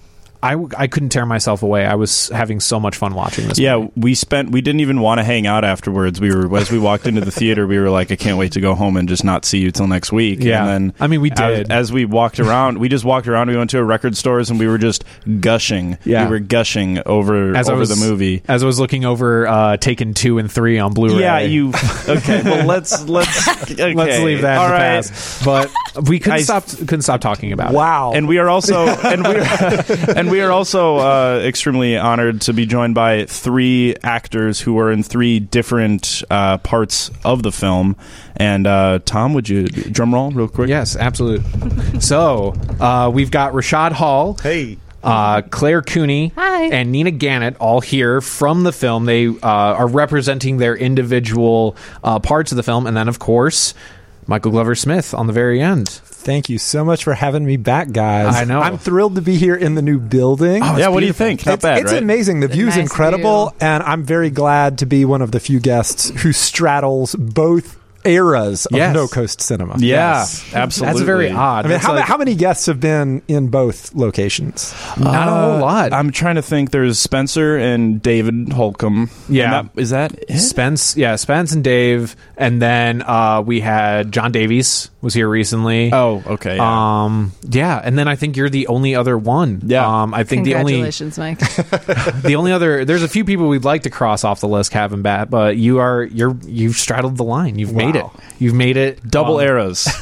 I, 0.43 0.55
I 0.77 0.88
couldn't 0.88 1.10
tear 1.10 1.25
myself 1.25 1.63
away. 1.63 1.86
I 1.86 1.95
was 1.95 2.29
having 2.29 2.60
so 2.60 2.79
much 2.79 2.95
fun 2.98 3.13
watching 3.13 3.48
this. 3.48 3.60
Yeah, 3.60 3.77
movie. 3.77 3.91
we 3.95 4.15
spent. 4.15 4.51
We 4.51 4.62
didn't 4.62 4.81
even 4.81 5.00
want 5.01 5.19
to 5.19 5.24
hang 5.24 5.45
out 5.48 5.63
afterwards. 5.63 6.19
We 6.19 6.33
were 6.33 6.55
as 6.57 6.71
we 6.71 6.79
walked 6.79 7.05
into 7.07 7.21
the 7.21 7.31
theater. 7.31 7.67
We 7.67 7.77
were 7.79 7.89
like, 7.89 8.12
I 8.12 8.15
can't 8.15 8.38
wait 8.38 8.53
to 8.53 8.62
go 8.62 8.74
home 8.75 8.98
and 8.98 9.07
just 9.07 9.24
not 9.24 9.45
see 9.45 9.60
you 9.60 9.71
till 9.71 9.88
next 9.88 10.12
week. 10.12 10.39
Yeah. 10.41 10.67
and 10.67 10.91
then 10.91 10.95
I 11.00 11.07
mean, 11.07 11.21
we 11.21 11.31
as- 11.31 11.38
did. 11.38 11.71
As, 11.71 11.91
we 11.91 12.05
walked 12.05 12.39
around. 12.39 12.77
we 12.79 12.89
just 12.89 13.05
walked 13.05 13.27
around. 13.27 13.50
We 13.50 13.57
went 13.57 13.69
to 13.71 13.79
a 13.79 13.83
record 13.83 14.17
stores 14.17 14.50
and 14.50 14.60
we 14.60 14.67
were 14.67 14.77
just 14.77 15.03
gushing. 15.39 15.98
Yeah. 16.03 16.25
we 16.25 16.31
were 16.31 16.39
gushing 16.39 17.01
over 17.05 17.55
as 17.55 17.69
over 17.69 17.79
was 17.79 17.89
the 17.89 17.95
movie. 18.07 18.41
as 18.48 18.63
I 18.63 18.65
was 18.65 18.79
looking 18.79 19.05
over 19.05 19.48
uh, 19.48 19.77
Taken 19.77 20.13
two 20.13 20.38
and 20.38 20.51
three 20.51 20.79
on 20.79 20.93
Blu-ray. 20.93 21.21
Yeah, 21.21 21.39
you. 21.39 21.71
Okay, 22.07 22.41
well 22.43 22.65
let's 22.65 23.07
let's 23.07 23.48
okay. 23.71 23.93
Let's 23.93 24.24
leave 24.24 24.41
that 24.41 24.57
All 24.57 24.69
right. 24.69 24.79
past. 25.05 25.45
But 25.45 25.71
we 26.07 26.19
couldn't 26.19 26.39
I- 26.39 26.41
stop 26.41 26.65
couldn't 26.67 27.03
stop 27.03 27.21
talking 27.21 27.51
about 27.51 27.71
it. 27.71 27.75
Wow. 27.75 28.13
And 28.13 28.27
we 28.27 28.38
are 28.39 28.50
also 28.50 28.88
and 28.88 29.24
we 29.24 29.36
are, 29.39 30.17
and 30.17 30.31
we 30.32 30.40
are 30.40 30.52
also 30.52 30.96
uh, 30.96 31.42
extremely 31.44 31.98
honored 31.98 32.40
to 32.40 32.54
be 32.54 32.66
joined 32.66 32.96
by 32.96 33.26
three 33.26 33.96
actors 34.02 34.62
who 34.62 34.80
are 34.80 34.90
in 34.90 35.04
three 35.04 35.42
different 35.42 36.24
uh, 36.30 36.58
parts 36.60 37.12
of 37.26 37.44
the 37.44 37.52
film. 37.52 37.98
And 38.38 38.66
uh, 38.66 39.00
Tom, 39.04 39.34
would 39.34 39.50
you 39.50 39.68
drum 39.68 40.14
roll 40.14 40.32
real 40.32 40.48
quick? 40.48 40.70
Yes, 40.70 40.96
absolutely. 40.96 42.00
so 42.00 42.54
uh, 42.80 43.12
we've 43.14 43.30
got 43.30 43.52
Rashad 43.52 43.92
Hall. 43.92 44.38
Hey. 44.42 44.78
Uh, 45.04 45.42
Clare 45.42 45.82
Cooney 45.82 46.32
Hi. 46.36 46.66
and 46.66 46.92
Nina 46.92 47.10
Ganet 47.10 47.58
all 47.60 47.82
here 47.82 48.22
from 48.22 48.64
the 48.64 48.72
film. 48.72 49.06
They 49.06 49.28
uh, 49.28 49.38
are 49.42 49.88
representing 49.88 50.58
their 50.58 50.78
individual 50.78 51.76
uh, 52.04 52.20
parts 52.20 52.52
of 52.52 52.56
the 52.56 52.64
film, 52.64 52.86
and 52.86 52.96
then 52.96 53.08
of 53.10 53.18
course 53.18 53.74
Michael 54.32 54.52
Glover 54.52 54.76
Smith 54.76 55.14
on 55.14 55.28
the 55.28 55.34
very 55.34 55.60
end. 55.62 55.90
Thank 55.90 56.48
you 56.48 56.58
so 56.58 56.86
much 56.86 57.04
for 57.04 57.14
having 57.14 57.44
me 57.46 57.58
back, 57.58 57.92
guys. 57.92 58.34
I 58.34 58.46
know. 58.46 58.62
I'm 58.62 58.78
thrilled 58.78 59.16
to 59.16 59.22
be 59.22 59.36
here 59.36 59.58
in 59.58 59.76
the 59.76 59.82
new 59.82 60.00
building. 60.00 60.64
Oh, 60.64 60.78
yeah. 60.78 60.88
What 60.88 61.02
do 61.02 61.06
you 61.06 61.12
think? 61.12 61.46
Not 61.46 61.56
it's, 61.56 61.62
bad, 61.64 61.80
it's 61.80 61.92
right? 61.92 62.02
amazing. 62.02 62.40
The 62.40 62.46
It's 62.46 62.54
a 62.54 62.58
view's 62.58 62.78
nice 62.78 62.84
incredible, 62.84 63.50
view. 63.50 63.58
and 63.60 63.84
I'm 63.84 64.04
very 64.04 64.30
glad 64.30 64.78
to 64.78 64.86
be 64.86 65.04
one 65.04 65.22
of 65.22 65.34
the 65.34 65.42
few 65.42 65.60
guests 65.60 66.12
who 66.22 66.32
straddles 66.32 67.14
both 67.16 67.78
eras 68.05 68.65
of 68.67 68.77
Yes. 68.77 68.93
No 68.93 69.08
Coast 69.08 69.41
Cinema. 69.41 69.75
Yeah, 69.79 70.20
Yes. 70.20 70.53
absolutely. 70.53 70.93
That's 71.00 71.05
very 71.05 71.31
odd. 71.31 71.65
I 71.65 71.70
mean, 71.70 71.79
how, 71.79 71.93
like- 71.96 72.05
how 72.05 72.17
many 72.17 72.36
guests 72.36 72.67
have 72.67 72.79
been 72.79 73.22
in 73.27 73.48
both 73.48 73.93
locations? 73.96 74.74
not 75.00 75.27
a 75.27 75.31
whole 75.31 75.60
lot. 75.62 75.93
I'm 75.93 76.12
trying 76.12 76.36
to 76.36 76.41
think. 76.43 76.72
There's 76.72 77.00
Spencer 77.00 77.58
and 77.58 78.01
David 78.01 78.53
Holcomb. 78.53 79.10
Yeah. 79.27 79.60
And 79.62 79.70
that, 79.70 79.81
is 79.81 79.89
that 79.89 80.13
it? 80.29 80.38
Spence, 80.39 80.96
yeah, 80.96 81.15
Spence 81.15 81.51
and 81.53 81.63
Dave, 81.63 82.15
and 82.38 82.62
then 82.62 83.01
uh, 83.01 83.41
we 83.46 83.60
had 83.62 84.12
John 84.12 84.31
Davies 84.31 84.89
was 85.01 85.13
here 85.13 85.27
recently. 85.27 85.91
Oh, 85.93 86.24
okay. 86.27 86.55
Yeah. 86.58 87.03
Um, 87.05 87.31
yeah, 87.50 87.81
and 87.84 87.98
then 87.98 88.08
I 88.08 88.15
think 88.15 88.38
you're 88.38 88.50
the 88.50 88.67
only 88.67 88.96
other 88.96 89.17
one. 89.17 89.62
Yeah. 89.65 90.03
um, 90.03 90.13
I 90.13 90.24
think 90.24 90.46
the 90.46 90.55
only 90.55 90.74
Congratulations, 90.81 91.17
Mike. 91.17 91.39
the 92.22 92.36
only 92.38 92.51
other 92.51 92.86
there's 92.86 93.03
a 93.03 93.08
few 93.08 93.25
people 93.25 93.48
we'd 93.48 93.63
like 93.65 93.84
to 93.84 93.89
cross 93.89 94.24
off 94.24 94.41
the 94.41 94.48
list, 94.48 94.72
Kevin 94.72 95.01
Bat, 95.01 95.29
but 95.29 95.58
you 95.58 95.79
are 95.79 96.03
you're 96.03 96.36
you've 96.46 96.75
straddled 96.75 97.17
the 97.17 97.24
line. 97.24 97.58
You've 97.58 97.74
made 97.74 97.96
it. 97.96 98.03
Wow. 98.03 98.13
You've 98.39 98.53
made 98.55 98.77
it. 98.77 99.08
Double 99.10 99.38
Um, 99.38 99.48
eras. 99.48 99.88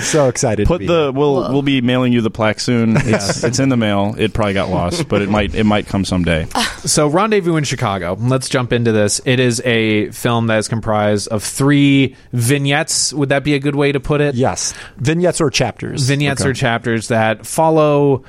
So 0.00 0.28
excited. 0.28 0.64
to 0.64 0.68
Put 0.68 0.80
be 0.80 0.86
the 0.86 1.04
here. 1.04 1.12
we'll 1.12 1.34
Whoa. 1.34 1.52
we'll 1.52 1.62
be 1.62 1.80
mailing 1.80 2.12
you 2.12 2.20
the 2.20 2.30
plaque 2.30 2.60
soon. 2.60 2.96
It's 2.96 3.42
it's 3.44 3.58
in 3.58 3.68
the 3.68 3.76
mail. 3.76 4.14
It 4.18 4.32
probably 4.34 4.54
got 4.54 4.68
lost, 4.68 5.08
but 5.08 5.22
it 5.22 5.28
might 5.28 5.54
it 5.54 5.64
might 5.64 5.86
come 5.86 6.04
someday. 6.04 6.46
So, 6.84 7.08
Rendezvous 7.08 7.56
in 7.56 7.64
Chicago. 7.64 8.16
Let's 8.20 8.48
jump 8.48 8.72
into 8.72 8.92
this. 8.92 9.20
It 9.24 9.40
is 9.40 9.60
a 9.64 10.10
film 10.10 10.48
that 10.48 10.58
is 10.58 10.68
comprised 10.68 11.28
of 11.28 11.42
three 11.42 12.16
vignettes. 12.32 13.12
Would 13.12 13.30
that 13.30 13.42
be 13.44 13.54
a 13.54 13.58
good 13.58 13.74
way 13.74 13.92
to 13.92 14.00
put 14.00 14.20
it? 14.20 14.23
Yes, 14.32 14.74
vignettes 14.96 15.40
or 15.40 15.50
chapters. 15.50 16.06
vignettes 16.06 16.40
Okay. 16.42 16.50
or 16.50 16.54
chapters 16.54 17.08
that 17.08 17.46
follow 17.46 18.24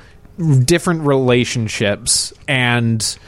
different 0.64 1.00
relationships 1.02 2.32
and 2.46 3.18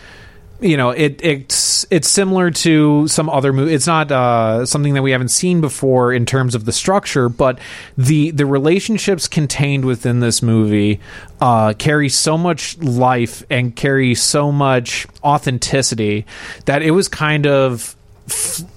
you 0.61 0.77
know 0.77 0.91
it 0.91 1.21
it's 1.25 1.87
it's 1.89 2.09
similar 2.09 2.51
to 2.51 3.07
some 3.09 3.31
other 3.31 3.53
movie 3.53 3.73
it's 3.73 3.87
not 3.87 4.11
uh, 4.13 4.67
something 4.67 4.93
that 4.95 5.03
we 5.03 5.13
haven't 5.13 5.29
seen 5.31 5.61
before 5.61 6.13
in 6.13 6.27
terms 6.27 6.55
of 6.55 6.65
the 6.65 6.73
structure 6.73 7.29
but 7.29 7.59
the 7.97 8.31
the 8.33 8.45
relationships 8.45 9.29
contained 9.29 9.85
within 9.85 10.21
this 10.21 10.43
movie 10.43 11.01
uh, 11.41 11.73
carry 11.79 12.09
so 12.09 12.37
much 12.37 12.77
life 12.79 13.43
and 13.49 13.75
carry 13.77 14.15
so 14.17 14.51
much 14.53 15.07
authenticity 15.23 16.27
that 16.65 16.83
it 16.83 16.91
was 16.91 17.07
kind 17.09 17.47
of 17.47 17.95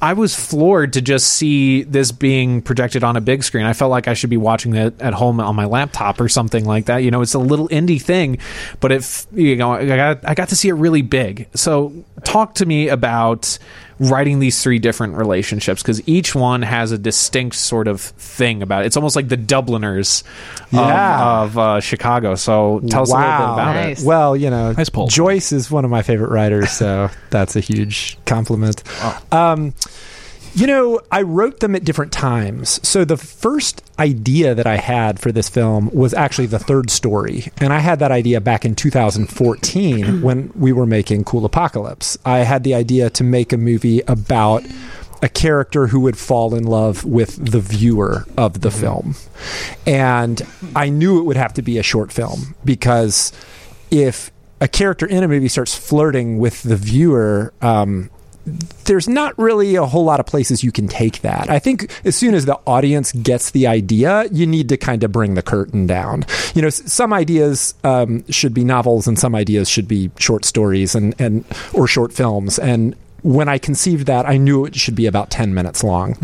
I 0.01 0.13
was 0.13 0.35
floored 0.35 0.93
to 0.93 1.01
just 1.01 1.27
see 1.33 1.83
this 1.83 2.11
being 2.11 2.61
projected 2.61 3.03
on 3.03 3.17
a 3.17 3.21
big 3.21 3.43
screen. 3.43 3.65
I 3.65 3.73
felt 3.73 3.91
like 3.91 4.07
I 4.07 4.13
should 4.13 4.29
be 4.29 4.37
watching 4.37 4.75
it 4.75 4.99
at 5.01 5.13
home 5.13 5.39
on 5.39 5.55
my 5.55 5.65
laptop 5.65 6.21
or 6.21 6.29
something 6.29 6.65
like 6.65 6.85
that. 6.85 6.97
You 6.99 7.11
know, 7.11 7.21
it's 7.21 7.33
a 7.33 7.39
little 7.39 7.67
indie 7.69 8.01
thing, 8.01 8.37
but 8.79 8.91
if 8.91 9.27
you 9.33 9.55
know, 9.55 9.73
I 9.73 9.85
got 9.85 10.27
I 10.27 10.33
got 10.33 10.49
to 10.49 10.55
see 10.55 10.69
it 10.69 10.73
really 10.73 11.01
big. 11.01 11.47
So, 11.53 11.93
talk 12.23 12.55
to 12.55 12.65
me 12.65 12.89
about 12.89 13.57
writing 14.09 14.39
these 14.39 14.61
three 14.63 14.79
different 14.79 15.15
relationships 15.15 15.81
because 15.81 16.01
each 16.07 16.33
one 16.33 16.61
has 16.63 16.91
a 16.91 16.97
distinct 16.97 17.55
sort 17.55 17.87
of 17.87 18.01
thing 18.01 18.61
about 18.63 18.83
it. 18.83 18.87
It's 18.87 18.97
almost 18.97 19.15
like 19.15 19.29
the 19.29 19.37
Dubliners 19.37 20.23
of- 20.63 20.73
Yeah. 20.73 21.41
of, 21.43 21.57
uh, 21.57 21.79
Chicago. 21.79 22.35
So, 22.35 22.81
tell 22.89 23.03
us 23.03 23.11
a 23.11 23.15
little 23.15 23.29
bit 23.31 23.53
about 23.53 23.75
Nice. 23.75 24.01
it. 24.01 24.05
Well, 24.05 24.35
you 24.35 24.49
know, 24.49 24.71
Nice. 24.73 24.89
Joyce 25.09 25.51
is 25.51 25.69
one 25.69 25.85
of 25.85 25.91
my 25.91 26.01
favorite 26.01 26.31
writers, 26.31 26.71
so 26.71 27.09
that's 27.29 27.55
a 27.55 27.59
huge 27.59 28.17
compliment. 28.25 28.81
Um, 29.31 29.73
you 30.53 30.67
know, 30.67 30.99
I 31.11 31.21
wrote 31.21 31.59
them 31.59 31.75
at 31.75 31.83
different 31.83 32.11
times. 32.11 32.85
So 32.87 33.05
the 33.05 33.17
first 33.17 33.83
idea 33.99 34.53
that 34.53 34.67
I 34.67 34.77
had 34.77 35.19
for 35.19 35.31
this 35.31 35.49
film 35.49 35.89
was 35.93 36.13
actually 36.13 36.47
the 36.47 36.59
third 36.59 36.89
story. 36.89 37.51
And 37.57 37.71
I 37.71 37.79
had 37.79 37.99
that 37.99 38.11
idea 38.11 38.41
back 38.41 38.65
in 38.65 38.75
2014 38.75 40.21
when 40.23 40.51
we 40.55 40.71
were 40.71 40.85
making 40.85 41.23
Cool 41.23 41.45
Apocalypse. 41.45 42.17
I 42.25 42.39
had 42.39 42.63
the 42.63 42.75
idea 42.75 43.09
to 43.11 43.23
make 43.23 43.53
a 43.53 43.57
movie 43.57 44.01
about 44.07 44.63
a 45.21 45.29
character 45.29 45.87
who 45.87 45.99
would 45.99 46.17
fall 46.17 46.55
in 46.55 46.63
love 46.63 47.05
with 47.05 47.51
the 47.51 47.59
viewer 47.59 48.25
of 48.37 48.61
the 48.61 48.71
film. 48.71 49.15
And 49.85 50.41
I 50.75 50.89
knew 50.89 51.19
it 51.19 51.23
would 51.23 51.37
have 51.37 51.53
to 51.53 51.61
be 51.61 51.77
a 51.77 51.83
short 51.83 52.11
film 52.11 52.55
because 52.65 53.31
if 53.91 54.31
a 54.59 54.67
character 54.67 55.05
in 55.05 55.23
a 55.23 55.27
movie 55.27 55.47
starts 55.47 55.75
flirting 55.75 56.39
with 56.39 56.63
the 56.63 56.75
viewer, 56.75 57.53
um, 57.61 58.09
there's 58.85 59.07
not 59.07 59.37
really 59.37 59.75
a 59.75 59.85
whole 59.85 60.03
lot 60.03 60.19
of 60.19 60.25
places 60.25 60.63
you 60.63 60.71
can 60.71 60.87
take 60.87 61.21
that. 61.21 61.49
I 61.49 61.59
think 61.59 61.91
as 62.05 62.15
soon 62.15 62.33
as 62.33 62.45
the 62.45 62.59
audience 62.65 63.11
gets 63.11 63.51
the 63.51 63.67
idea, 63.67 64.25
you 64.31 64.47
need 64.47 64.69
to 64.69 64.77
kind 64.77 65.03
of 65.03 65.11
bring 65.11 65.35
the 65.35 65.41
curtain 65.41 65.85
down. 65.87 66.25
You 66.55 66.61
know, 66.61 66.69
some 66.69 67.13
ideas 67.13 67.75
um, 67.83 68.25
should 68.31 68.53
be 68.53 68.63
novels, 68.63 69.07
and 69.07 69.17
some 69.17 69.35
ideas 69.35 69.69
should 69.69 69.87
be 69.87 70.11
short 70.17 70.45
stories 70.45 70.95
and 70.95 71.13
and 71.19 71.45
or 71.73 71.87
short 71.87 72.13
films. 72.13 72.57
And 72.57 72.95
when 73.21 73.47
I 73.47 73.59
conceived 73.59 74.07
that, 74.07 74.25
I 74.25 74.37
knew 74.37 74.65
it 74.65 74.75
should 74.75 74.95
be 74.95 75.05
about 75.05 75.29
ten 75.29 75.53
minutes 75.53 75.83
long. 75.83 76.17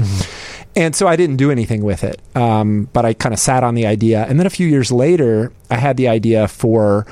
And 0.76 0.96
so 0.96 1.08
I 1.08 1.16
didn't 1.16 1.38
do 1.38 1.50
anything 1.50 1.84
with 1.84 2.04
it. 2.04 2.22
Um, 2.36 2.88
but 2.94 3.04
I 3.04 3.14
kind 3.14 3.34
of 3.34 3.40
sat 3.40 3.64
on 3.64 3.74
the 3.74 3.88
idea. 3.88 4.26
And 4.28 4.40
then 4.40 4.46
a 4.46 4.52
few 4.52 4.68
years 4.68 4.92
later, 4.92 5.52
I 5.72 5.78
had 5.78 5.98
the 5.98 6.08
idea 6.08 6.48
for 6.48 7.08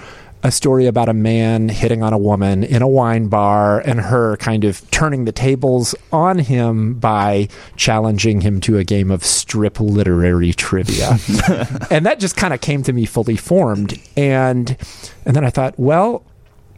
a 0.46 0.52
story 0.52 0.86
about 0.86 1.10
a 1.10 1.14
man 1.14 1.70
hitting 1.70 2.04
on 2.04 2.14
a 2.14 2.18
woman 2.20 2.64
in 2.64 2.84
a 2.84 2.88
wine 2.88 3.28
bar 3.30 3.80
and 3.80 4.00
her 4.00 4.38
kind 4.38 4.64
of 4.64 4.90
turning 4.92 5.26
the 5.26 5.32
tables 5.32 5.96
on 6.12 6.38
him 6.38 6.94
by 6.94 7.48
challenging 7.78 8.42
him 8.42 8.62
to 8.62 8.78
a 8.78 8.84
game 8.84 9.10
of 9.10 9.26
strip 9.26 9.80
literary 9.80 10.54
trivia. 10.54 11.18
and 11.90 12.06
that 12.06 12.20
just 12.20 12.38
kind 12.38 12.54
of 12.54 12.62
came 12.62 12.84
to 12.84 12.94
me 12.94 13.06
fully 13.06 13.36
formed. 13.36 14.00
And 14.16 14.78
and 15.26 15.36
then 15.36 15.44
I 15.44 15.50
thought, 15.50 15.80
well, 15.80 16.24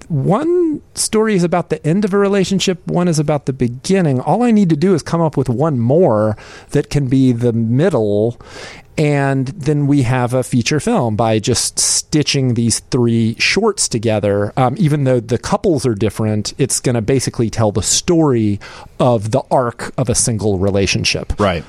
one 0.09 0.81
story 0.95 1.35
is 1.35 1.43
about 1.43 1.69
the 1.69 1.85
end 1.85 2.05
of 2.05 2.13
a 2.13 2.17
relationship, 2.17 2.85
one 2.87 3.07
is 3.07 3.19
about 3.19 3.45
the 3.45 3.53
beginning. 3.53 4.19
All 4.19 4.43
I 4.43 4.51
need 4.51 4.69
to 4.69 4.75
do 4.75 4.93
is 4.93 5.03
come 5.03 5.21
up 5.21 5.37
with 5.37 5.49
one 5.49 5.79
more 5.79 6.37
that 6.71 6.89
can 6.89 7.07
be 7.07 7.31
the 7.31 7.53
middle, 7.53 8.39
and 8.97 9.47
then 9.49 9.85
we 9.85 10.03
have 10.03 10.33
a 10.33 10.43
feature 10.43 10.79
film 10.79 11.15
by 11.15 11.39
just 11.39 11.77
stitching 11.77 12.53
these 12.55 12.79
three 12.79 13.35
shorts 13.37 13.87
together. 13.87 14.53
Um, 14.57 14.75
even 14.77 15.03
though 15.03 15.19
the 15.19 15.37
couples 15.37 15.85
are 15.85 15.95
different, 15.95 16.53
it's 16.57 16.79
going 16.79 16.95
to 16.95 17.01
basically 17.01 17.49
tell 17.49 17.71
the 17.71 17.83
story 17.83 18.59
of 18.99 19.31
the 19.31 19.43
arc 19.51 19.93
of 19.97 20.09
a 20.09 20.15
single 20.15 20.57
relationship. 20.57 21.39
Right. 21.39 21.63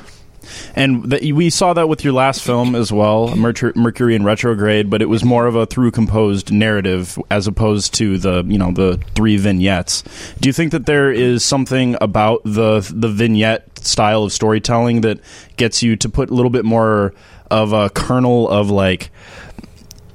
And 0.75 1.11
th- 1.11 1.33
we 1.33 1.51
saw 1.51 1.73
that 1.75 1.89
with 1.89 2.05
your 2.05 2.13
last 2.13 2.43
film 2.43 2.75
as 2.75 2.93
well, 2.93 3.35
Mercury, 3.37 3.73
Mercury 3.75 4.15
in 4.15 4.25
Retrograde, 4.25 4.91
but 4.91 5.03
it 5.03 5.09
was 5.09 5.25
more 5.25 5.47
of 5.47 5.55
a 5.55 5.67
through 5.67 5.91
composed 5.91 6.53
narrative 6.53 7.19
as 7.31 7.47
opposed 7.47 7.95
to 7.95 8.19
the 8.19 8.45
you 8.47 8.59
know 8.59 8.73
the 8.73 9.01
three 9.15 9.37
vignettes. 9.37 10.03
Do 10.41 10.49
you 10.49 10.53
think 10.53 10.73
that 10.73 10.87
there 10.87 11.11
is 11.11 11.45
something 11.45 11.97
about 12.01 12.43
the 12.45 12.81
the 12.95 13.09
vignette 13.09 13.79
style 13.79 14.25
of 14.25 14.33
storytelling 14.33 15.03
that 15.03 15.21
gets 15.57 15.83
you 15.83 15.97
to 15.97 16.09
put 16.09 16.31
a 16.31 16.35
little 16.35 16.51
bit 16.51 16.65
more 16.65 17.15
of 17.51 17.73
a 17.73 17.91
kernel 17.91 18.49
of 18.49 18.71
like 18.71 19.11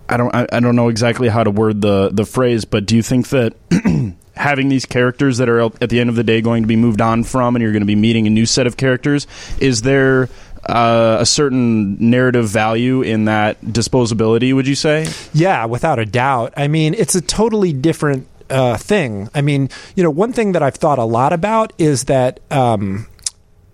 I 0.10 0.18
don't 0.18 0.34
I, 0.36 0.48
I 0.52 0.60
don't 0.60 0.76
know 0.76 0.90
exactly 0.90 1.30
how 1.30 1.44
to 1.44 1.52
word 1.52 1.82
the 1.82 2.10
the 2.12 2.26
phrase, 2.26 2.66
but 2.66 2.86
do 2.86 2.96
you 2.96 3.02
think 3.02 3.30
that 3.30 3.54
having 4.36 4.70
these 4.70 4.86
characters 4.86 5.38
that 5.38 5.50
are 5.50 5.62
at 5.62 5.90
the 5.90 6.00
end 6.00 6.10
of 6.10 6.16
the 6.16 6.24
day 6.24 6.42
going 6.42 6.64
to 6.64 6.68
be 6.68 6.76
moved 6.76 7.02
on 7.02 7.24
from, 7.24 7.56
and 7.56 7.62
you're 7.62 7.72
going 7.72 7.82
to 7.82 7.88
be 7.88 7.96
meeting 7.96 8.28
a 8.28 8.30
new 8.30 8.46
set 8.46 8.68
of 8.68 8.78
characters. 8.78 9.28
Is 9.60 9.82
there 9.84 10.30
uh, 10.68 11.18
a 11.20 11.26
certain 11.26 11.98
narrative 12.10 12.48
value 12.48 13.02
in 13.02 13.26
that 13.26 13.62
disposability? 13.62 14.54
Would 14.54 14.68
you 14.68 14.76
say? 14.76 15.08
Yeah, 15.34 15.66
without 15.66 16.00
a 16.00 16.06
doubt. 16.06 16.54
I 16.58 16.68
mean, 16.68 16.94
it's 16.94 17.16
a 17.16 17.22
totally 17.22 17.74
different 17.74 18.28
uh, 18.50 18.78
thing. 18.78 19.30
I 19.36 19.42
mean, 19.42 19.70
you 19.96 20.04
know, 20.04 20.10
one 20.10 20.34
thing 20.34 20.54
that 20.54 20.64
I've 20.64 20.76
thought 20.76 21.00
a 21.00 21.06
lot 21.06 21.34
about 21.34 21.74
is 21.78 22.06
that. 22.06 22.40
Um, 22.52 23.08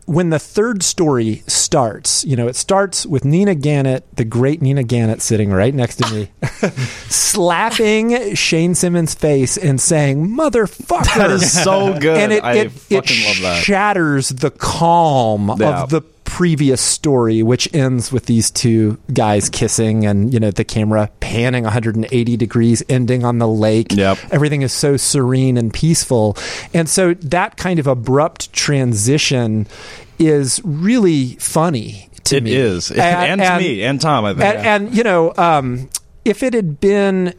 when 0.10 0.32
the 0.32 0.39
third 0.39 0.82
story 0.84 1.44
starts, 1.48 2.25
you 2.25 2.36
know, 2.36 2.48
it 2.48 2.56
starts 2.56 3.06
with 3.06 3.24
Nina 3.24 3.54
Ganet, 3.56 4.04
the 4.16 4.25
great 4.25 4.62
Nina 4.62 4.84
Ganet, 4.84 5.22
sitting 5.22 5.51
right 5.51 5.74
next 5.74 5.98
to 5.98 6.13
me, 6.13 6.30
slapping 7.10 8.36
Shane 8.36 8.75
Simmons' 8.75 9.13
face 9.13 9.58
and 9.58 9.80
saying, 9.80 10.28
"Motherfucker!" 10.28 11.16
That 11.18 11.32
is 11.32 11.51
so 11.63 11.98
good. 12.00 12.18
And 12.18 12.32
it, 12.34 12.44
I 12.44 12.54
it, 12.56 12.72
fucking 12.72 13.18
it 13.18 13.25
love 13.28 13.42
that. 13.44 13.63
shatters 13.63 14.30
the 14.30 14.51
calm 14.51 15.56
Yeah. 15.60 15.84
of 15.84 15.89
the 15.89 16.01
previous 16.39 16.79
story, 16.79 17.43
which 17.43 17.67
ends 17.75 18.13
with 18.13 18.25
these 18.25 18.50
two 18.50 18.98
guys 19.12 19.50
kissing 19.50 20.05
and, 20.05 20.34
you 20.34 20.39
know, 20.39 20.50
the 20.50 20.63
camera 20.63 21.10
panning 21.19 21.65
180 21.65 22.38
degrees, 22.38 22.81
ending 22.88 23.25
on 23.25 23.39
the 23.39 23.48
lake. 23.48 23.88
Yep. 23.91 24.17
Everything 24.31 24.62
is 24.62 24.72
so 24.72 24.96
serene 24.96 25.58
and 25.58 25.74
peaceful. 25.74 26.38
And 26.74 26.88
so 26.88 27.13
that 27.15 27.58
kind 27.58 27.77
of 27.77 27.88
abrupt 27.88 28.53
transition 28.53 29.67
is 30.17 30.62
really 30.63 31.36
funny 31.41 32.10
to 32.24 32.38
It 32.38 32.43
me. 32.43 32.53
is, 32.53 32.89
and, 32.91 33.41
to 33.41 33.58
me, 33.58 33.84
and 33.84 34.00
Tom. 34.00 34.24
I 34.24 34.34
think. 34.34 34.46
And, 34.46 34.86
and, 34.86 34.96
you 34.96 35.03
know, 35.03 35.34
um, 35.36 35.89
if 36.24 36.41
it 36.41 36.53
had 36.53 36.79
been 36.79 37.34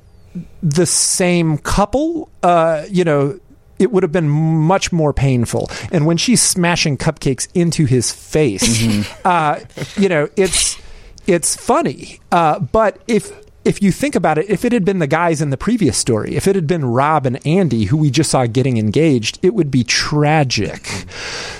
the 0.63 0.85
same 0.85 1.57
couple, 1.57 2.29
uh, 2.43 2.85
you 2.91 3.05
know, 3.05 3.41
it 3.81 3.91
would 3.91 4.03
have 4.03 4.13
been 4.13 4.29
much 4.29 4.93
more 4.93 5.13
painful. 5.13 5.71
And 5.91 6.07
when 6.07 6.19
she's 6.19 6.43
smashing 6.43 6.99
cupcakes 6.99 7.49
into 7.55 7.87
his 7.87 8.13
face, 8.13 9.05
uh, 9.25 9.65
you 9.97 10.09
know, 10.09 10.29
it's 10.37 10.79
it's 11.27 11.57
funny. 11.57 12.21
Uh, 12.31 12.61
but 12.61 13.01
if 13.09 13.33
if 13.65 13.83
you 13.83 13.93
think 13.93 14.15
about 14.15 14.39
it, 14.39 14.49
if 14.49 14.65
it 14.65 14.73
had 14.73 14.85
been 14.85 15.01
the 15.01 15.07
guys 15.07 15.43
in 15.43 15.51
the 15.51 15.57
previous 15.57 15.97
story, 15.97 16.35
if 16.35 16.47
it 16.47 16.55
had 16.55 16.67
been 16.67 16.85
Rob 16.85 17.27
and 17.27 17.45
Andy 17.47 17.85
who 17.85 17.97
we 17.97 18.11
just 18.11 18.31
saw 18.31 18.47
getting 18.47 18.79
engaged, 18.79 19.39
it 19.43 19.55
would 19.55 19.71
be 19.71 19.85
tragic. 19.85 21.07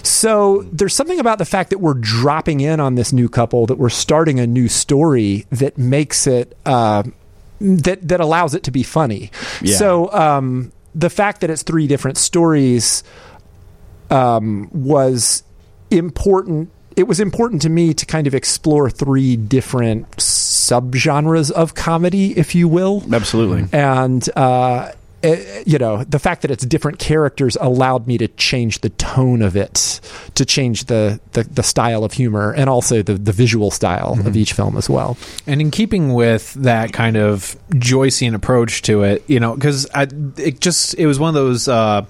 So 0.03 0.63
there's 0.73 0.95
something 0.95 1.21
about 1.21 1.39
the 1.39 1.45
fact 1.45 1.71
that 1.71 1.79
we're 1.79 1.95
dropping 1.95 2.61
in 2.61 2.81
on 2.81 2.95
this 2.95 3.13
new 3.13 3.29
couple, 3.29 3.67
that 3.67 3.79
we're 3.79 3.89
starting 3.89 4.39
a 4.39 4.47
new 4.47 4.69
story 4.69 5.47
that 5.51 5.79
makes 5.79 6.27
it 6.27 6.57
uh, 6.67 7.03
that 7.61 8.07
that 8.07 8.21
allows 8.21 8.55
it 8.55 8.63
to 8.65 8.71
be 8.71 8.83
funny. 8.83 9.31
Yeah. 9.63 9.77
So 9.77 10.13
um, 10.13 10.73
the 10.95 11.11
fact 11.11 11.41
that 11.41 11.51
it's 11.51 11.63
three 11.63 11.87
different 11.87 12.19
stories 12.19 13.03
um, 14.11 14.69
was 14.73 15.43
important. 15.91 16.71
It 16.97 17.05
was 17.05 17.21
important 17.21 17.63
to 17.63 17.69
me 17.69 17.95
to 17.95 18.05
kind 18.05 18.27
of 18.27 18.35
explore 18.35 18.91
three 18.91 19.37
different 19.37 20.11
subgenres 20.17 21.51
of 21.51 21.75
comedy, 21.75 22.37
if 22.37 22.55
you 22.55 22.69
will 22.69 23.03
Absolutely. 23.13 23.67
and 23.73 24.29
uh, 24.37 24.93
eh, 25.23 25.63
you 25.67 25.79
know 25.79 26.05
the 26.05 26.19
fact 26.19 26.43
that 26.43 26.51
it's 26.51 26.65
different 26.65 26.99
characters 26.99 27.57
allowed 27.61 28.07
me 28.07 28.19
to 28.19 28.29
change 28.29 28.81
the 28.81 28.91
tone 28.91 29.43
of 29.43 29.57
it 29.57 30.01
to 30.35 30.45
change 30.45 30.85
the 30.85 31.21
the, 31.33 31.45
the 31.45 31.63
style 31.63 32.05
of 32.05 32.13
humor 32.13 32.53
and 32.53 32.69
also 32.69 33.03
the, 33.03 33.15
the 33.15 33.33
visual 33.33 33.71
style 33.71 34.17
of 34.25 34.37
each 34.37 34.53
film 34.53 34.77
as 34.77 34.89
well. 34.89 35.17
And 35.47 35.61
in 35.61 35.71
keeping 35.71 36.15
with 36.15 36.55
that 36.55 36.93
kind 36.93 37.17
of 37.17 37.57
Joycean 37.71 38.35
approach 38.35 38.83
to 38.83 39.03
it, 39.03 39.25
you 39.29 39.41
know, 39.41 39.55
because 39.55 39.87
it 40.37 40.61
just 40.61 40.95
it 40.95 41.07
was 41.07 41.19
one 41.19 41.29
of 41.29 41.35
those 41.35 41.69
uh, 41.69 42.05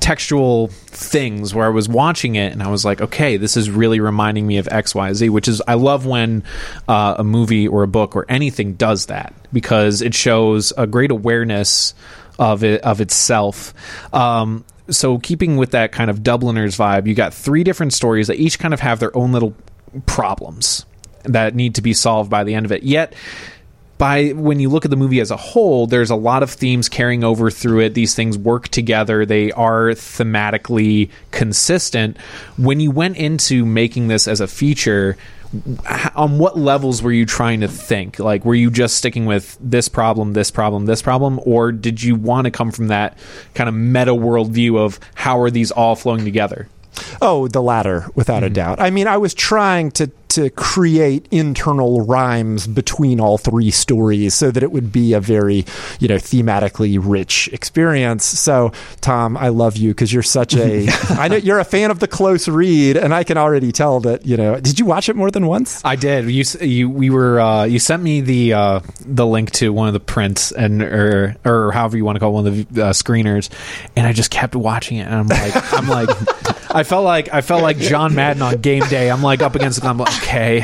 textual 0.00 0.68
things 0.68 1.54
where 1.54 1.66
I 1.66 1.70
was 1.70 1.88
watching 1.88 2.36
it 2.36 2.52
and 2.52 2.62
I 2.62 2.68
was 2.68 2.84
like, 2.84 3.00
okay, 3.00 3.36
this 3.36 3.56
is 3.56 3.68
really 3.68 3.98
reminding 4.00 4.46
me 4.46 4.58
of 4.58 4.68
X, 4.70 4.94
Y, 4.94 5.12
Z, 5.12 5.28
which 5.30 5.48
is 5.48 5.60
I 5.66 5.74
love 5.74 6.06
when 6.06 6.44
uh, 6.86 7.16
a 7.18 7.24
movie 7.24 7.66
or 7.66 7.82
a 7.82 7.88
book 7.88 8.14
or 8.14 8.24
anything 8.28 8.74
does 8.74 9.06
that 9.06 9.34
because 9.52 10.02
it 10.02 10.14
shows 10.14 10.72
a 10.76 10.86
great 10.86 11.10
awareness 11.10 11.94
of 12.38 12.64
it 12.64 12.80
of 12.82 13.00
itself. 13.00 13.74
Um, 14.12 14.64
so 14.88 15.18
keeping 15.18 15.56
with 15.56 15.72
that 15.72 15.92
kind 15.92 16.10
of 16.10 16.22
Dubliners 16.22 16.76
vibe, 16.76 17.06
you 17.06 17.14
got 17.14 17.34
three 17.34 17.64
different 17.64 17.92
stories 17.92 18.28
that 18.28 18.36
each 18.36 18.58
kind 18.58 18.72
of 18.72 18.80
have 18.80 19.00
their 19.00 19.16
own 19.16 19.32
little 19.32 19.54
problems 20.06 20.84
that 21.24 21.54
need 21.54 21.74
to 21.74 21.82
be 21.82 21.92
solved 21.92 22.30
by 22.30 22.44
the 22.44 22.54
end 22.54 22.66
of 22.66 22.72
it. 22.72 22.82
Yet 22.82 23.14
by 23.98 24.28
when 24.30 24.60
you 24.60 24.68
look 24.68 24.84
at 24.84 24.90
the 24.90 24.96
movie 24.96 25.20
as 25.20 25.30
a 25.30 25.36
whole, 25.36 25.86
there's 25.86 26.10
a 26.10 26.16
lot 26.16 26.42
of 26.42 26.50
themes 26.50 26.88
carrying 26.88 27.24
over 27.24 27.50
through 27.50 27.80
it. 27.80 27.94
These 27.94 28.14
things 28.14 28.36
work 28.36 28.68
together. 28.68 29.24
They 29.24 29.52
are 29.52 29.90
thematically 29.90 31.10
consistent. 31.30 32.18
When 32.56 32.78
you 32.78 32.90
went 32.90 33.16
into 33.16 33.64
making 33.64 34.08
this 34.08 34.28
as 34.28 34.40
a 34.40 34.46
feature, 34.46 35.16
on 36.14 36.38
what 36.38 36.58
levels 36.58 37.02
were 37.02 37.12
you 37.12 37.26
trying 37.26 37.60
to 37.60 37.68
think? 37.68 38.18
Like, 38.18 38.44
were 38.44 38.54
you 38.54 38.70
just 38.70 38.96
sticking 38.96 39.26
with 39.26 39.56
this 39.60 39.88
problem, 39.88 40.32
this 40.32 40.50
problem, 40.50 40.86
this 40.86 41.02
problem, 41.02 41.40
or 41.44 41.72
did 41.72 42.02
you 42.02 42.14
want 42.16 42.46
to 42.46 42.50
come 42.50 42.70
from 42.70 42.88
that 42.88 43.18
kind 43.54 43.68
of 43.68 43.74
meta 43.74 44.14
world 44.14 44.52
view 44.52 44.78
of 44.78 44.98
how 45.14 45.38
are 45.40 45.50
these 45.50 45.70
all 45.70 45.96
flowing 45.96 46.24
together? 46.24 46.68
Oh 47.22 47.48
the 47.48 47.62
latter 47.62 48.06
without 48.14 48.42
a 48.42 48.50
doubt. 48.50 48.80
I 48.80 48.90
mean 48.90 49.06
i 49.06 49.16
was 49.16 49.34
trying 49.34 49.90
to 49.92 50.10
to 50.28 50.50
create 50.50 51.26
internal 51.30 52.04
rhymes 52.04 52.66
between 52.66 53.20
all 53.20 53.38
three 53.38 53.70
stories 53.70 54.34
so 54.34 54.50
that 54.50 54.62
it 54.62 54.70
would 54.72 54.92
be 54.92 55.14
a 55.14 55.20
very 55.20 55.64
you 56.00 56.08
know 56.08 56.16
thematically 56.16 56.98
rich 57.00 57.48
experience. 57.52 58.24
So 58.24 58.72
tom 59.00 59.36
i 59.36 59.48
love 59.48 59.76
you 59.76 59.90
because 59.90 60.12
you're 60.12 60.22
such 60.22 60.54
a 60.54 60.88
i 61.10 61.28
know 61.28 61.36
you're 61.36 61.58
a 61.58 61.64
fan 61.64 61.90
of 61.90 62.00
the 62.00 62.08
close 62.08 62.48
read 62.48 62.96
and 62.96 63.14
i 63.14 63.24
can 63.24 63.38
already 63.38 63.72
tell 63.72 64.00
that 64.00 64.26
you 64.26 64.36
know 64.36 64.58
did 64.60 64.78
you 64.78 64.84
watch 64.86 65.08
it 65.08 65.16
more 65.16 65.30
than 65.30 65.46
once? 65.46 65.80
I 65.84 65.96
did. 65.96 66.30
You 66.30 66.44
you 66.60 66.90
we 66.90 67.10
were 67.10 67.40
uh, 67.40 67.64
you 67.64 67.78
sent 67.78 68.02
me 68.02 68.20
the 68.20 68.52
uh, 68.52 68.80
the 69.00 69.26
link 69.26 69.50
to 69.52 69.72
one 69.72 69.86
of 69.88 69.94
the 69.94 70.00
prints 70.00 70.52
and 70.52 70.82
or 70.82 71.36
or 71.44 71.72
however 71.72 71.96
you 71.96 72.04
want 72.04 72.16
to 72.16 72.20
call 72.20 72.30
it, 72.30 72.34
one 72.34 72.46
of 72.46 72.72
the 72.72 72.86
uh, 72.86 72.92
screeners, 72.92 73.50
and 73.94 74.06
I 74.06 74.12
just 74.12 74.30
kept 74.30 74.54
watching 74.54 74.98
it, 74.98 75.06
and 75.06 75.14
I'm 75.14 75.28
like 75.28 75.72
I'm 75.72 75.88
like 75.88 76.08
I 76.76 76.82
felt 76.84 77.04
like 77.04 77.32
I 77.32 77.40
felt 77.40 77.62
like 77.62 77.78
John 77.78 78.14
Madden 78.14 78.42
on 78.42 78.60
game 78.60 78.82
day. 78.88 79.10
I'm 79.10 79.22
like 79.22 79.42
up 79.42 79.54
against 79.54 79.80
the 79.80 79.88
I'm 79.88 79.98
like 79.98 80.16
okay, 80.22 80.60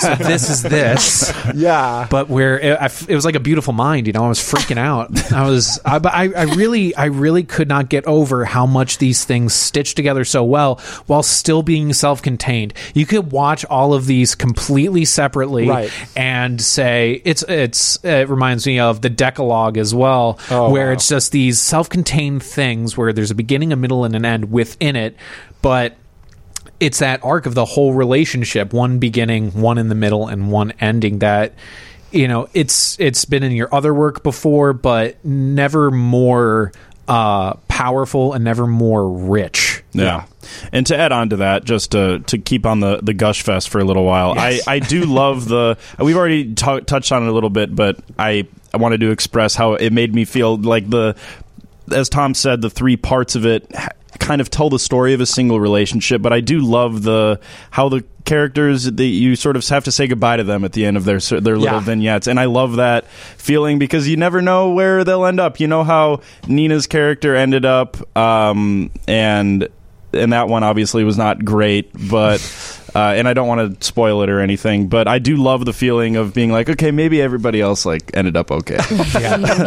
so 0.00 0.14
this 0.16 0.48
is 0.50 0.62
this, 0.62 1.32
yeah 1.54 2.06
but 2.10 2.28
where 2.28 2.58
it, 2.58 2.78
I 2.80 2.86
it 3.08 3.14
was 3.14 3.24
like 3.24 3.34
a 3.34 3.40
beautiful 3.40 3.72
mind, 3.72 4.06
you 4.06 4.12
know. 4.12 4.24
I 4.24 4.28
was 4.28 4.38
freaking 4.40 4.78
out. 4.78 5.32
I 5.32 5.48
was 5.48 5.78
I, 5.84 5.98
but 5.98 6.12
I 6.14 6.24
I 6.32 6.42
really 6.54 6.94
I 6.94 7.06
really 7.06 7.42
could 7.44 7.68
not 7.68 7.88
get 7.88 8.04
over 8.06 8.44
how 8.44 8.66
much 8.66 8.98
these 8.98 9.24
things 9.24 9.52
stitch 9.54 9.94
together 9.94 10.24
so 10.24 10.42
well 10.44 10.76
while 11.06 11.22
still 11.22 11.62
being 11.62 11.92
self-contained. 11.92 12.74
You 12.94 13.06
could 13.06 13.30
watch 13.32 13.64
all 13.66 13.94
of 13.94 14.06
these 14.06 14.34
completely 14.34 15.04
separately 15.04 15.68
Right. 15.68 15.90
and 16.16 16.60
say 16.60 17.20
it's 17.24 17.42
it's 17.48 18.02
it 18.04 18.28
reminds 18.28 18.66
me 18.66 18.78
of 18.78 19.00
the 19.00 19.10
Decalogue 19.10 19.76
as 19.78 19.94
well, 19.94 20.38
Oh, 20.50 20.70
where 20.70 20.86
wow. 20.88 20.92
it's 20.92 21.08
just 21.08 21.32
these 21.32 21.60
self-contained 21.60 22.42
things 22.42 22.96
where 22.96 23.12
there's 23.12 23.30
a 23.30 23.34
beginning, 23.34 23.72
a 23.72 23.76
middle, 23.76 24.04
and 24.04 24.14
an 24.16 24.24
end 24.24 24.50
within 24.50 24.96
it, 24.96 25.16
but 25.60 25.96
it's 26.80 26.98
that 26.98 27.22
arc 27.24 27.46
of 27.46 27.54
the 27.54 27.64
whole 27.64 27.92
relationship 27.94 28.72
one 28.72 28.98
beginning 28.98 29.50
one 29.60 29.78
in 29.78 29.88
the 29.88 29.94
middle 29.94 30.26
and 30.28 30.50
one 30.50 30.72
ending 30.80 31.18
that 31.20 31.54
you 32.10 32.26
know 32.28 32.48
it's 32.54 32.98
it's 33.00 33.24
been 33.24 33.42
in 33.42 33.52
your 33.52 33.72
other 33.74 33.94
work 33.94 34.22
before 34.22 34.72
but 34.72 35.22
never 35.24 35.90
more 35.90 36.72
uh 37.08 37.54
powerful 37.68 38.32
and 38.32 38.44
never 38.44 38.66
more 38.66 39.08
rich 39.08 39.82
Yeah. 39.92 40.24
And 40.72 40.86
to 40.86 40.96
add 40.96 41.12
on 41.12 41.30
to 41.30 41.36
that, 41.36 41.64
just 41.64 41.92
to 41.92 42.18
to 42.20 42.38
keep 42.38 42.66
on 42.66 42.80
the, 42.80 42.98
the 43.02 43.12
gush 43.14 43.42
fest 43.42 43.68
for 43.68 43.78
a 43.78 43.84
little 43.84 44.04
while, 44.04 44.34
Yes. 44.34 44.66
I, 44.66 44.74
I 44.74 44.78
do 44.80 45.04
love 45.04 45.46
the. 45.48 45.78
We've 45.98 46.16
already 46.16 46.54
t- 46.54 46.80
touched 46.80 47.12
on 47.12 47.22
it 47.22 47.28
a 47.28 47.32
little 47.32 47.50
bit, 47.50 47.74
but 47.74 47.98
I 48.18 48.48
I 48.74 48.78
wanted 48.78 49.00
to 49.00 49.10
express 49.10 49.54
how 49.54 49.74
it 49.74 49.92
made 49.92 50.14
me 50.14 50.24
feel 50.24 50.56
like 50.56 50.88
the, 50.90 51.14
as 51.92 52.08
Tom 52.08 52.34
said, 52.34 52.60
the 52.60 52.70
three 52.70 52.96
parts 52.96 53.36
of 53.36 53.46
it 53.46 53.70
kind 54.18 54.40
of 54.40 54.50
tell 54.50 54.68
the 54.70 54.78
story 54.78 55.14
of 55.14 55.20
a 55.20 55.26
single 55.26 55.60
relationship. 55.60 56.22
But 56.22 56.32
I 56.32 56.40
do 56.40 56.60
love 56.60 57.02
the 57.02 57.40
how 57.70 57.88
the 57.88 58.04
characters 58.24 58.84
that 58.84 59.04
you 59.04 59.34
sort 59.34 59.56
of 59.56 59.66
have 59.68 59.82
to 59.84 59.92
say 59.92 60.06
goodbye 60.06 60.36
to 60.36 60.44
them 60.44 60.64
at 60.64 60.72
the 60.72 60.84
end 60.86 60.96
of 60.96 61.04
their 61.04 61.18
their 61.18 61.56
little 61.56 61.64
Yeah. 61.64 61.80
vignettes, 61.80 62.26
and 62.28 62.38
I 62.38 62.44
love 62.44 62.76
that 62.76 63.06
feeling 63.36 63.78
because 63.78 64.06
you 64.08 64.16
never 64.16 64.40
know 64.40 64.70
where 64.70 65.02
they'll 65.04 65.24
end 65.26 65.40
up. 65.40 65.58
You 65.60 65.66
know 65.68 65.82
how 65.84 66.20
Nina's 66.46 66.86
character 66.86 67.34
ended 67.34 67.64
up, 67.64 67.96
um, 68.16 68.90
and 69.08 69.68
and 70.14 70.32
that 70.34 70.46
one 70.48 70.62
obviously 70.62 71.04
was 71.04 71.16
not 71.16 71.42
great, 71.44 71.90
but 72.10 72.40
uh, 72.94 72.98
and 73.16 73.26
I 73.26 73.32
don't 73.32 73.48
want 73.48 73.80
to 73.80 73.84
spoil 73.84 74.22
it 74.22 74.28
or 74.28 74.40
anything, 74.40 74.88
but 74.88 75.08
I 75.08 75.18
do 75.18 75.36
love 75.36 75.64
the 75.64 75.72
feeling 75.72 76.16
of 76.16 76.34
being 76.34 76.52
like, 76.52 76.68
okay, 76.68 76.90
maybe 76.90 77.20
everybody 77.22 77.60
else 77.62 77.86
like 77.86 78.10
ended 78.14 78.36
up 78.36 78.50
okay, 78.52 78.76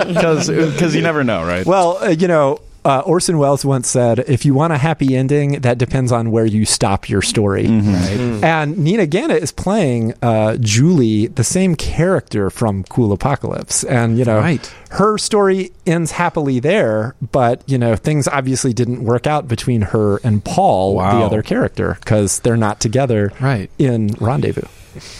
because 0.08 0.47
you 0.95 1.01
never 1.01 1.23
know, 1.23 1.43
right? 1.43 1.65
Well, 1.65 1.97
uh, 2.03 2.10
you 2.10 2.27
know, 2.27 2.60
uh, 2.85 2.99
Orson 3.05 3.37
Welles 3.37 3.65
once 3.65 3.89
said, 3.89 4.19
"If 4.27 4.45
you 4.45 4.53
want 4.53 4.71
a 4.71 4.77
happy 4.77 5.15
ending, 5.17 5.59
that 5.61 5.77
depends 5.77 6.11
on 6.11 6.31
where 6.31 6.45
you 6.45 6.63
stop 6.65 7.09
your 7.09 7.21
story." 7.21 7.65
And 7.67 8.77
Nina 8.77 9.05
Ganet 9.07 9.41
is 9.41 9.51
playing 9.51 10.13
uh, 10.21 10.57
Julie, 10.59 11.27
the 11.27 11.43
same 11.43 11.75
character 11.75 12.49
from 12.49 12.83
Cool 12.85 13.11
Apocalypse, 13.11 13.83
and 13.83 14.17
you 14.17 14.25
know, 14.25 14.37
Right. 14.37 14.71
her 14.91 15.17
story 15.17 15.71
ends 15.85 16.11
happily 16.11 16.59
there, 16.59 17.15
but 17.31 17.61
you 17.65 17.77
know, 17.77 17.95
things 17.95 18.27
obviously 18.27 18.73
didn't 18.73 19.03
work 19.03 19.25
out 19.27 19.47
between 19.47 19.81
her 19.81 20.17
and 20.23 20.43
Paul, 20.43 20.97
the 20.97 21.03
other 21.25 21.41
character, 21.41 21.97
because 21.99 22.39
they're 22.39 22.57
not 22.57 22.79
together 22.79 23.33
Right. 23.41 23.69
in 23.79 24.09
Rendezvous. 24.19 24.67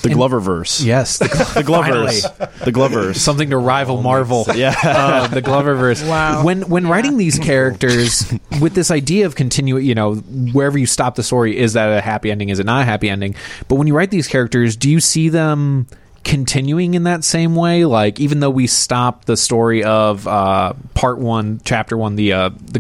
The 0.02 0.10
Gloververse, 0.10 0.84
Yes, 0.86 1.18
the, 1.20 1.28
the 1.56 1.64
Glovers, 1.64 2.24
the 2.64 2.72
Glovers. 2.72 3.22
something 3.22 3.50
to 3.50 3.58
rival 3.58 4.02
Marvel. 4.02 4.46
Yeah. 4.56 4.74
uh, 4.84 5.28
the 5.28 5.42
Gloververse. 5.42 6.08
Wow. 6.08 6.44
When 6.44 6.64
when 6.70 6.88
writing 6.88 7.18
these 7.18 7.38
characters 7.38 8.32
with 8.62 8.74
this 8.74 8.90
idea 8.92 9.26
of 9.26 9.36
continue, 9.36 9.78
you 9.78 9.96
know, 9.96 10.16
wherever 10.16 10.78
you 10.78 10.86
stop 10.86 11.16
the 11.16 11.24
story, 11.24 11.58
is 11.58 11.74
that 11.74 11.90
a 11.98 12.02
happy 12.02 12.32
ending? 12.32 12.50
Is 12.50 12.60
it 12.60 12.66
not 12.66 12.82
a 12.82 12.86
happy 12.86 13.10
ending? 13.10 13.36
But 13.68 13.76
when 13.76 13.88
you 13.88 13.96
write 13.96 14.12
these 14.12 14.28
characters, 14.28 14.76
do 14.76 14.90
you 14.90 15.00
see 15.00 15.30
them? 15.30 15.88
continuing 16.24 16.96
in 16.96 17.04
that 17.04 17.24
same 17.24 17.56
way 17.56 17.86
like 17.86 18.20
even 18.20 18.40
though 18.40 18.50
we 18.50 18.66
stop 18.66 19.26
the 19.26 19.38
story 19.38 19.84
of 19.84 20.28
uh 20.28 20.74
part 20.96 21.20
one 21.20 21.62
chapter 21.64 21.96
one 21.96 22.16
the 22.16 22.34
uh 22.34 22.50
the 22.50 22.80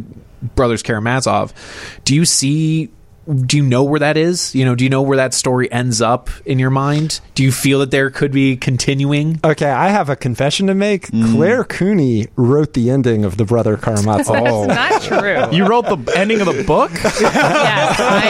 brothers 0.56 0.82
karamazov 0.82 1.54
do 2.06 2.16
you 2.16 2.26
see 2.26 2.90
do 3.46 3.58
you 3.58 3.64
know 3.64 3.84
where 3.84 4.00
that 4.00 4.18
is 4.18 4.54
you 4.54 4.64
know 4.64 4.76
do 4.76 4.84
you 4.84 4.90
know 4.90 5.02
where 5.02 5.18
that 5.18 5.34
story 5.34 5.72
ends 5.72 6.02
up 6.02 6.30
in 6.46 6.60
your 6.60 6.70
mind 6.70 7.20
do 7.34 7.44
you 7.44 7.52
feel 7.52 7.80
that 7.80 7.92
there 7.92 8.10
could 8.10 8.32
be 8.32 8.56
continuing 8.56 9.40
Okay, 9.44 9.70
I 9.70 9.90
have 9.90 10.10
a 10.10 10.16
confession 10.16 10.68
to 10.68 10.76
make. 10.76 11.08
Mm. 11.08 11.34
Clare 11.36 11.64
Cooney 11.64 12.28
wrote 12.36 12.74
the 12.74 12.90
ending 12.90 13.26
of 13.26 13.38
The 13.38 13.46
Brother 13.46 13.78
Karamazov. 13.78 14.36
Oh. 14.48 14.68
That's 14.68 15.10
not 15.10 15.22
true. 15.50 15.56
You 15.58 15.66
wrote 15.68 15.86
the 15.86 16.14
ending 16.18 16.42
of 16.42 16.48
the 16.48 16.64
book? 16.64 16.92
yes, 17.04 18.00
I 18.00 18.26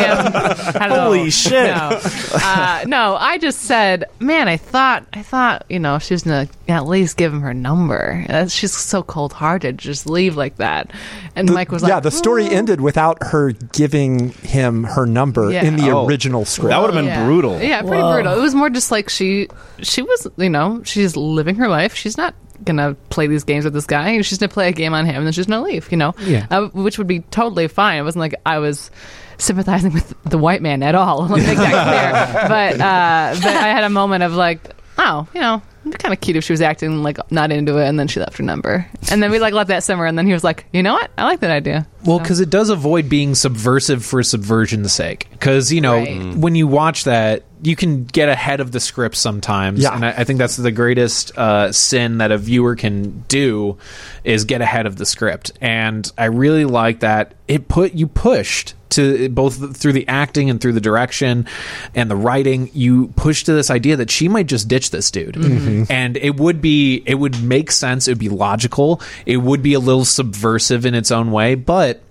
am. 0.75 0.81
I 0.81 0.87
don't 0.87 0.99
Holy 0.99 1.29
shit. 1.29 1.67
No, 1.75 1.99
uh, 2.33 2.83
no, 2.87 3.15
I 3.19 3.37
just 3.37 3.61
said, 3.61 4.05
man, 4.19 4.47
I 4.47 4.57
thought, 4.57 5.05
I 5.13 5.21
thought, 5.21 5.65
you 5.69 5.79
know, 5.79 5.99
she 5.99 6.13
was 6.13 6.23
gonna 6.23 6.47
at 6.67 6.85
least 6.87 7.17
give 7.17 7.33
him 7.33 7.41
her 7.41 7.53
number. 7.53 8.25
Uh, 8.29 8.47
She's 8.47 8.73
so 8.73 9.03
cold 9.03 9.33
hearted, 9.33 9.77
just 9.77 10.07
leave 10.07 10.35
like 10.35 10.57
that. 10.57 10.91
And 11.35 11.51
Mike 11.51 11.71
was 11.71 11.83
like, 11.83 11.89
yeah, 11.89 11.99
the 11.99 12.11
story 12.11 12.45
"Mm." 12.45 12.51
ended 12.51 12.81
without 12.81 13.21
her 13.21 13.51
giving 13.51 14.29
him 14.29 14.84
her 14.85 15.05
number 15.05 15.51
Yeah. 15.51 15.63
in 15.65 15.75
the 15.75 15.91
Oh. 15.91 16.05
original 16.05 16.45
script. 16.45 16.69
That 16.69 16.79
would 16.81 16.93
have 16.93 16.95
been 16.95 17.05
Yeah. 17.05 17.25
brutal. 17.25 17.59
Yeah, 17.61 17.81
pretty 17.81 18.01
brutal. 18.03 18.33
It 18.33 18.41
was 18.41 18.55
more 18.55 18.69
just 18.69 18.91
like 18.91 19.09
she, 19.09 19.47
she 19.81 20.01
was, 20.01 20.27
you 20.37 20.49
know, 20.49 20.81
she's 20.83 21.15
living 21.15 21.55
her 21.55 21.67
life. 21.67 21.95
She's 21.95 22.17
not 22.17 22.33
gonna 22.63 22.95
play 23.09 23.27
these 23.27 23.43
games 23.43 23.65
with 23.65 23.73
this 23.73 23.85
guy. 23.85 24.21
She's 24.21 24.37
gonna 24.37 24.47
play 24.49 24.69
a 24.69 24.71
game 24.71 24.93
on 24.93 25.05
him, 25.05 25.15
and 25.17 25.25
then 25.25 25.33
she's 25.33 25.45
gonna 25.45 25.61
leave. 25.65 25.87
You 25.91 25.97
know, 25.97 26.13
Yeah. 26.25 26.45
uh, 26.49 26.67
which 26.73 26.97
would 26.97 27.07
be 27.07 27.19
totally 27.31 27.67
fine. 27.67 27.99
It 27.99 28.03
wasn't 28.03 28.21
like 28.21 28.35
I 28.45 28.59
was 28.59 28.89
sympathizing 29.37 29.91
with 29.93 30.13
the 30.23 30.37
white 30.37 30.61
man 30.61 30.81
at 30.81 30.95
all. 30.95 31.27
Let 31.27 31.31
me 31.39 31.45
make 31.45 31.57
that 31.57 32.33
clear. 32.33 32.47
But 32.47 32.81
uh, 32.81 33.35
but 33.43 33.55
I 33.55 33.67
had 33.67 33.83
a 33.83 33.89
moment 33.89 34.23
of 34.23 34.33
like, 34.33 34.61
oh, 34.97 35.27
you 35.33 35.41
know. 35.41 35.61
It'd 35.85 35.93
be 35.93 35.97
kind 36.01 36.13
of 36.13 36.19
cute 36.19 36.35
if 36.35 36.43
she 36.43 36.51
was 36.53 36.61
acting 36.61 37.03
like 37.03 37.17
not 37.31 37.51
into 37.51 37.77
it, 37.77 37.87
and 37.87 37.99
then 37.99 38.07
she 38.07 38.19
left 38.19 38.37
her 38.37 38.43
number, 38.43 38.87
and 39.11 39.21
then 39.21 39.29
we 39.29 39.37
like 39.39 39.53
let 39.53 39.67
that 39.67 39.83
simmer, 39.83 40.05
and 40.05 40.17
then 40.17 40.25
he 40.25 40.33
was 40.33 40.43
like, 40.43 40.65
"You 40.73 40.81
know 40.81 40.93
what? 40.93 41.11
I 41.17 41.25
like 41.25 41.41
that 41.41 41.51
idea." 41.51 41.85
Well, 42.05 42.19
because 42.19 42.39
it 42.39 42.49
does 42.49 42.69
avoid 42.69 43.07
being 43.09 43.33
subversive 43.35 44.03
for 44.05 44.21
subversion's 44.21 44.91
sake. 44.93 45.27
Because 45.31 45.71
you 45.71 45.81
know, 45.81 45.97
Right. 45.97 46.35
when 46.35 46.55
you 46.55 46.67
watch 46.67 47.03
that, 47.05 47.43
you 47.63 47.75
can 47.75 48.05
get 48.05 48.29
ahead 48.29 48.59
of 48.59 48.71
the 48.71 48.79
script 48.79 49.15
sometimes, 49.15 49.79
Yeah. 49.81 49.95
and 49.95 50.05
I, 50.05 50.09
I 50.17 50.23
think 50.23 50.39
that's 50.39 50.55
the 50.55 50.71
greatest 50.71 51.37
uh, 51.37 51.71
sin 51.71 52.17
that 52.19 52.31
a 52.31 52.37
viewer 52.37 52.75
can 52.75 53.23
do 53.27 53.77
is 54.23 54.45
get 54.45 54.61
ahead 54.61 54.85
of 54.87 54.95
the 54.97 55.05
script. 55.05 55.51
And 55.61 56.11
I 56.17 56.25
really 56.25 56.65
like 56.65 56.99
that 57.01 57.33
it 57.47 57.67
put 57.67 57.93
you 57.93 58.07
pushed 58.07 58.73
to 58.91 59.29
both 59.29 59.75
through 59.75 59.93
the 59.93 60.07
acting 60.07 60.49
and 60.49 60.61
through 60.61 60.71
the 60.73 60.79
direction 60.81 61.47
and 61.95 62.09
the 62.09 62.15
writing. 62.15 62.69
You 62.73 63.07
pushed 63.15 63.47
to 63.47 63.53
this 63.53 63.69
idea 63.71 63.95
that 63.97 64.09
she 64.11 64.27
might 64.29 64.45
just 64.47 64.67
ditch 64.67 64.91
this 64.91 65.09
dude, 65.11 65.35
and 65.89 66.17
it 66.17 66.37
would 66.37 66.61
be 66.61 67.03
it 67.05 67.15
would 67.15 67.41
make 67.43 67.71
sense. 67.71 68.07
It 68.07 68.11
would 68.11 68.19
be 68.19 68.29
logical. 68.29 69.01
It 69.25 69.37
would 69.37 69.61
be 69.61 69.73
a 69.73 69.79
little 69.79 70.05
subversive 70.05 70.85
in 70.85 70.93
its 70.95 71.11
own 71.11 71.31
way, 71.31 71.55
but 71.55 72.01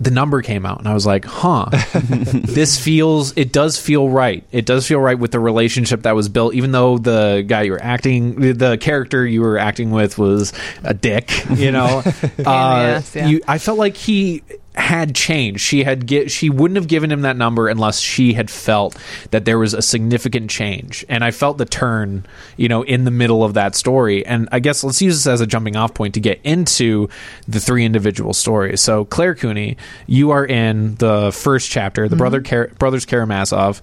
the 0.00 0.10
number 0.10 0.40
came 0.40 0.64
out 0.64 0.78
and 0.78 0.88
I 0.88 0.94
was 0.94 1.04
like, 1.04 1.26
huh, 1.26 1.66
this 1.92 2.82
feels, 2.82 3.36
it 3.36 3.52
does 3.52 3.78
feel 3.78 4.08
right. 4.08 4.42
It 4.50 4.64
does 4.64 4.86
feel 4.88 4.98
right 4.98 5.18
with 5.18 5.30
the 5.30 5.38
relationship 5.38 6.04
that 6.04 6.14
was 6.16 6.30
built, 6.30 6.54
even 6.54 6.72
though 6.72 6.96
the 6.96 7.44
guy 7.46 7.62
you 7.62 7.72
were 7.72 7.82
acting, 7.82 8.40
the- 8.40 8.52
the 8.52 8.78
character 8.78 9.26
you 9.26 9.42
were 9.42 9.58
acting 9.58 9.90
with 9.90 10.16
was 10.16 10.54
a 10.84 10.94
dick, 10.94 11.30
you 11.54 11.70
know? 11.70 12.02
uh, 12.46 12.50
ass, 12.50 13.14
yeah. 13.14 13.26
you, 13.26 13.42
I 13.46 13.58
felt 13.58 13.78
like 13.78 13.94
he 13.94 14.42
had 14.76 15.14
changed. 15.14 15.60
She 15.60 15.82
had 15.82 16.06
get, 16.06 16.30
she 16.30 16.48
wouldn't 16.48 16.76
have 16.76 16.86
given 16.86 17.10
him 17.10 17.22
that 17.22 17.36
number 17.36 17.68
unless 17.68 17.98
she 17.98 18.34
had 18.34 18.50
felt 18.50 18.96
that 19.32 19.44
there 19.44 19.58
was 19.58 19.74
a 19.74 19.82
significant 19.82 20.48
change. 20.48 21.04
And 21.08 21.24
I 21.24 21.32
felt 21.32 21.58
the 21.58 21.64
turn, 21.64 22.24
you 22.56 22.68
know, 22.68 22.82
in 22.82 23.04
the 23.04 23.10
middle 23.10 23.42
of 23.42 23.54
that 23.54 23.74
story. 23.74 24.24
And 24.24 24.48
I 24.52 24.60
guess 24.60 24.84
let's 24.84 25.02
use 25.02 25.16
this 25.16 25.26
as 25.26 25.40
a 25.40 25.46
jumping 25.46 25.76
off 25.76 25.92
point 25.92 26.14
to 26.14 26.20
get 26.20 26.40
into 26.44 27.08
the 27.48 27.58
three 27.58 27.84
individual 27.84 28.32
stories. 28.32 28.80
So 28.80 29.04
Clare 29.04 29.34
Cooney, 29.34 29.76
you 30.06 30.30
are 30.30 30.46
in 30.46 30.94
the 30.96 31.32
first 31.32 31.70
chapter, 31.70 32.08
the 32.08 32.16
brother 32.16 32.40
Kar- 32.40 32.68
brothers 32.78 33.04
Karamazov. 33.04 33.80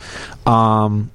Um, 0.47 1.11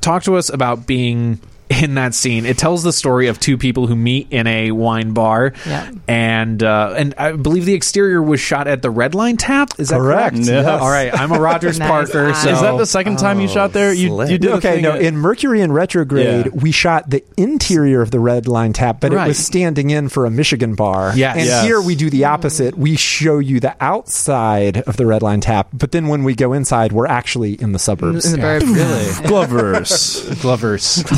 talk 0.00 0.24
to 0.24 0.36
us 0.36 0.50
about 0.50 0.86
being 0.86 1.40
in 1.70 1.94
that 1.94 2.14
scene. 2.14 2.44
It 2.46 2.58
tells 2.58 2.82
the 2.82 2.92
story 2.92 3.28
of 3.28 3.40
two 3.40 3.56
people 3.56 3.86
who 3.86 3.96
meet 3.96 4.28
in 4.30 4.46
a 4.46 4.70
wine 4.70 5.12
bar, 5.12 5.52
Yeah. 5.66 5.90
and 6.06 6.62
uh, 6.62 6.94
and 6.96 7.14
I 7.16 7.32
believe 7.32 7.64
the 7.64 7.74
exterior 7.74 8.22
was 8.22 8.38
shot 8.40 8.66
at 8.68 8.82
the 8.82 8.90
Red 8.90 9.14
Line 9.14 9.36
Tap. 9.36 9.70
Is 9.78 9.88
that 9.88 9.96
correct? 9.98 10.34
Correct, 10.36 10.46
yes. 10.48 10.66
All 10.66 10.90
right, 10.90 11.12
I'm 11.12 11.32
a 11.32 11.40
Rogers 11.40 11.78
Nice 11.80 11.88
Parker. 11.88 12.34
So 12.34 12.50
Is 12.50 12.60
that 12.60 12.76
the 12.76 12.86
second 12.86 13.18
time 13.18 13.40
you 13.40 13.48
shot 13.48 13.72
there? 13.72 13.92
You, 13.92 14.22
you 14.24 14.38
did 14.38 14.50
okay, 14.52 14.80
no. 14.80 14.92
at- 14.92 15.02
In 15.02 15.16
Mercury 15.16 15.60
in 15.62 15.72
Retrograde, 15.72 16.46
Yeah. 16.46 16.52
we 16.52 16.70
shot 16.70 17.08
the 17.10 17.24
interior 17.36 18.02
of 18.02 18.10
the 18.10 18.20
Red 18.20 18.46
Line 18.46 18.72
Tap, 18.72 19.00
but 19.00 19.12
it 19.12 19.16
was 19.16 19.38
standing 19.38 19.90
in 19.90 20.08
for 20.08 20.26
a 20.26 20.30
Michigan 20.30 20.74
bar. 20.74 21.12
Yes. 21.16 21.36
And 21.36 21.46
Yes. 21.46 21.64
here 21.64 21.80
we 21.80 21.94
do 21.94 22.10
the 22.10 22.24
opposite. 22.26 22.76
We 22.76 22.96
show 22.96 23.38
you 23.38 23.58
the 23.60 23.74
outside 23.80 24.78
of 24.82 24.96
the 24.96 25.06
Red 25.06 25.22
Line 25.22 25.40
Tap, 25.40 25.68
but 25.72 25.92
then 25.92 26.08
when 26.08 26.24
we 26.24 26.34
go 26.34 26.52
inside, 26.52 26.92
we're 26.92 27.06
actually 27.06 27.54
in 27.54 27.72
the 27.72 27.78
suburbs. 27.78 28.26
In 28.26 28.32
the 28.32 28.38
bird- 28.38 28.62
Really? 28.64 29.12
Glovers. 29.28 30.22
Glovers. 30.42 31.02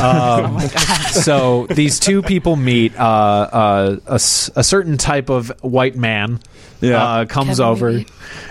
Um, 0.45 0.61
so 0.61 1.67
these 1.67 1.99
two 1.99 2.23
people 2.23 2.57
meet. 2.57 2.95
Uh, 2.99 3.03
uh, 3.03 3.97
a, 4.07 4.15
s- 4.15 4.51
a 4.57 4.63
certain 4.65 4.97
type 4.99 5.29
of 5.31 5.49
white 5.63 5.97
man 5.97 6.41
Yeah. 6.81 7.03
uh, 7.03 7.25
comes 7.27 7.59
Kevin 7.59 7.65
over 7.65 7.93
Lee. 7.93 8.07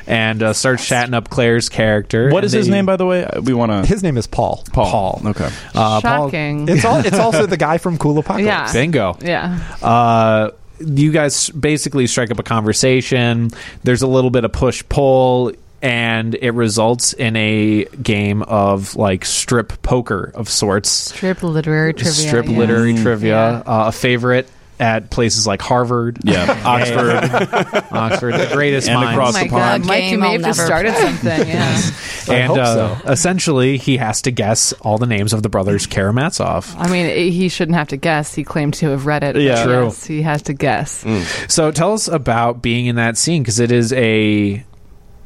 and 0.08 0.41
uh, 0.43 0.54
starts 0.54 0.88
chatting 0.88 1.13
up 1.13 1.30
Clare's 1.30 1.69
character. 1.69 2.30
What 2.32 2.43
is 2.43 2.54
and 2.54 2.60
is 2.62 2.65
his 2.67 2.71
name, 2.71 2.86
by 2.86 2.95
the 2.98 3.06
way? 3.06 3.28
We 3.43 3.54
want 3.54 3.71
to. 3.71 3.86
His 3.86 4.04
name 4.04 4.17
is 4.17 4.28
Paul. 4.28 4.63
Paul. 4.74 5.21
Okay. 5.26 5.45
Uh, 5.74 6.02
Paul- 6.02 6.02
Shocking. 6.02 6.67
It's 6.69 6.86
all. 6.86 6.98
It's 7.06 7.19
also 7.19 7.45
the 7.45 7.58
guy 7.58 7.78
from 7.78 7.98
Cool 7.98 8.17
Apocalypse. 8.17 8.45
Yeah. 8.48 8.74
Bingo. 8.74 9.17
yeah. 9.21 9.60
uh, 9.82 10.52
you 10.80 11.12
guys 11.13 11.50
basically 11.52 12.06
strike 12.08 12.32
up 12.32 12.39
a 12.39 12.43
conversation. 12.43 13.50
There's 13.84 14.02
a 14.02 14.08
little 14.08 14.30
bit 14.30 14.43
of 14.43 14.52
push 14.52 14.84
pull, 14.89 15.54
and 15.86 16.36
it 16.36 16.52
results 16.52 17.13
in 17.13 17.36
a 17.36 17.86
game 18.02 18.41
of 18.43 18.95
like 18.95 19.24
strip 19.26 19.82
poker 19.82 20.32
of 20.34 20.50
sorts. 20.50 20.89
Strip 20.89 21.43
literary 21.43 21.93
trivia. 21.93 22.12
strip 22.13 22.45
yeah. 22.48 22.58
literary 22.58 22.95
trivia, 22.95 23.63
Yeah. 23.65 23.71
uh, 23.71 23.88
a 23.88 23.91
favorite 23.91 24.50
at 24.78 25.10
places 25.10 25.48
like 25.48 25.62
Harvard, 25.62 26.17
Yeah. 26.24 26.62
Oxford. 26.65 27.86
Oxford, 27.93 28.34
the 28.34 28.50
greatest 28.52 28.89
And 28.89 29.00
minds. 29.00 29.12
across 29.13 29.30
Oh 29.30 29.38
my 29.38 29.43
the 29.45 29.50
God. 29.50 29.86
Mike, 29.86 30.04
you 30.04 30.10
Game 30.10 30.19
may 30.19 30.26
I'll 30.26 30.32
have 30.34 30.41
just 30.41 30.65
started 30.65 30.93
play. 30.93 31.02
something. 31.06 31.48
Yeah. 31.48 31.82
I 32.28 32.36
and 32.36 32.48
hope 32.48 32.58
uh, 32.58 33.00
so. 33.04 33.10
essentially, 33.12 33.78
he 33.78 33.95
has 33.98 34.24
to 34.24 34.32
guess 34.32 34.74
all 34.82 34.98
the 34.98 35.06
names 35.06 35.32
of 35.32 35.43
the 35.43 35.50
brothers 35.50 35.88
Karamazov. 35.88 36.76
I 36.78 36.89
mean, 36.89 37.32
he 37.32 37.48
shouldn't 37.48 37.78
have 37.78 37.88
to 37.89 37.98
guess. 37.98 38.34
He 38.34 38.43
claimed 38.43 38.74
to 38.76 38.89
have 38.89 39.06
read 39.06 39.24
it. 39.24 39.38
Yeah. 39.38 39.63
True. 39.63 39.84
yes, 39.86 40.04
he 40.06 40.24
has 40.24 40.41
to 40.43 40.54
guess. 40.54 41.06
So 41.48 41.71
tell 41.71 41.93
us 41.93 42.10
about 42.10 42.62
being 42.62 42.88
in 42.88 42.98
that 42.98 43.17
scene 43.17 43.43
because 43.43 43.60
it 43.62 43.71
is 43.71 43.93
a 43.93 44.62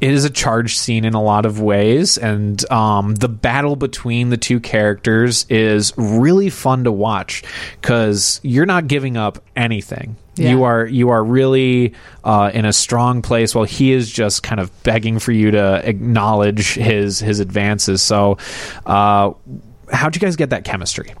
it 0.00 0.10
is 0.10 0.24
a 0.24 0.30
charged 0.30 0.78
scene 0.78 1.04
in 1.04 1.14
a 1.14 1.22
lot 1.22 1.44
of 1.44 1.60
ways, 1.60 2.16
and 2.16 2.70
um, 2.70 3.14
the 3.16 3.28
battle 3.28 3.76
between 3.76 4.30
the 4.30 4.36
two 4.36 4.60
characters 4.60 5.44
is 5.48 5.92
really 5.96 6.48
fun 6.50 6.84
to 6.84 6.92
watch 6.92 7.42
because 7.80 8.40
you're 8.42 8.66
not 8.66 8.86
giving 8.86 9.16
up 9.16 9.42
anything. 9.56 10.16
Yeah. 10.36 10.50
You 10.50 10.62
are 10.64 10.86
you 10.86 11.10
are 11.10 11.22
really 11.22 11.94
uh, 12.24 12.50
in 12.54 12.64
a 12.64 12.72
strong 12.72 13.20
place, 13.20 13.54
while 13.54 13.66
he 13.66 13.92
is 13.92 14.10
just 14.10 14.42
kind 14.42 14.60
of 14.60 14.82
begging 14.82 15.18
for 15.18 15.32
you 15.32 15.50
to 15.50 15.86
acknowledge 15.86 16.74
his 16.74 17.18
his 17.18 17.40
advances. 17.40 18.00
So, 18.00 18.38
uh, 18.86 19.32
how'd 19.92 20.16
you 20.16 20.20
guys 20.20 20.36
get 20.36 20.50
that 20.50 20.64
chemistry? 20.64 21.12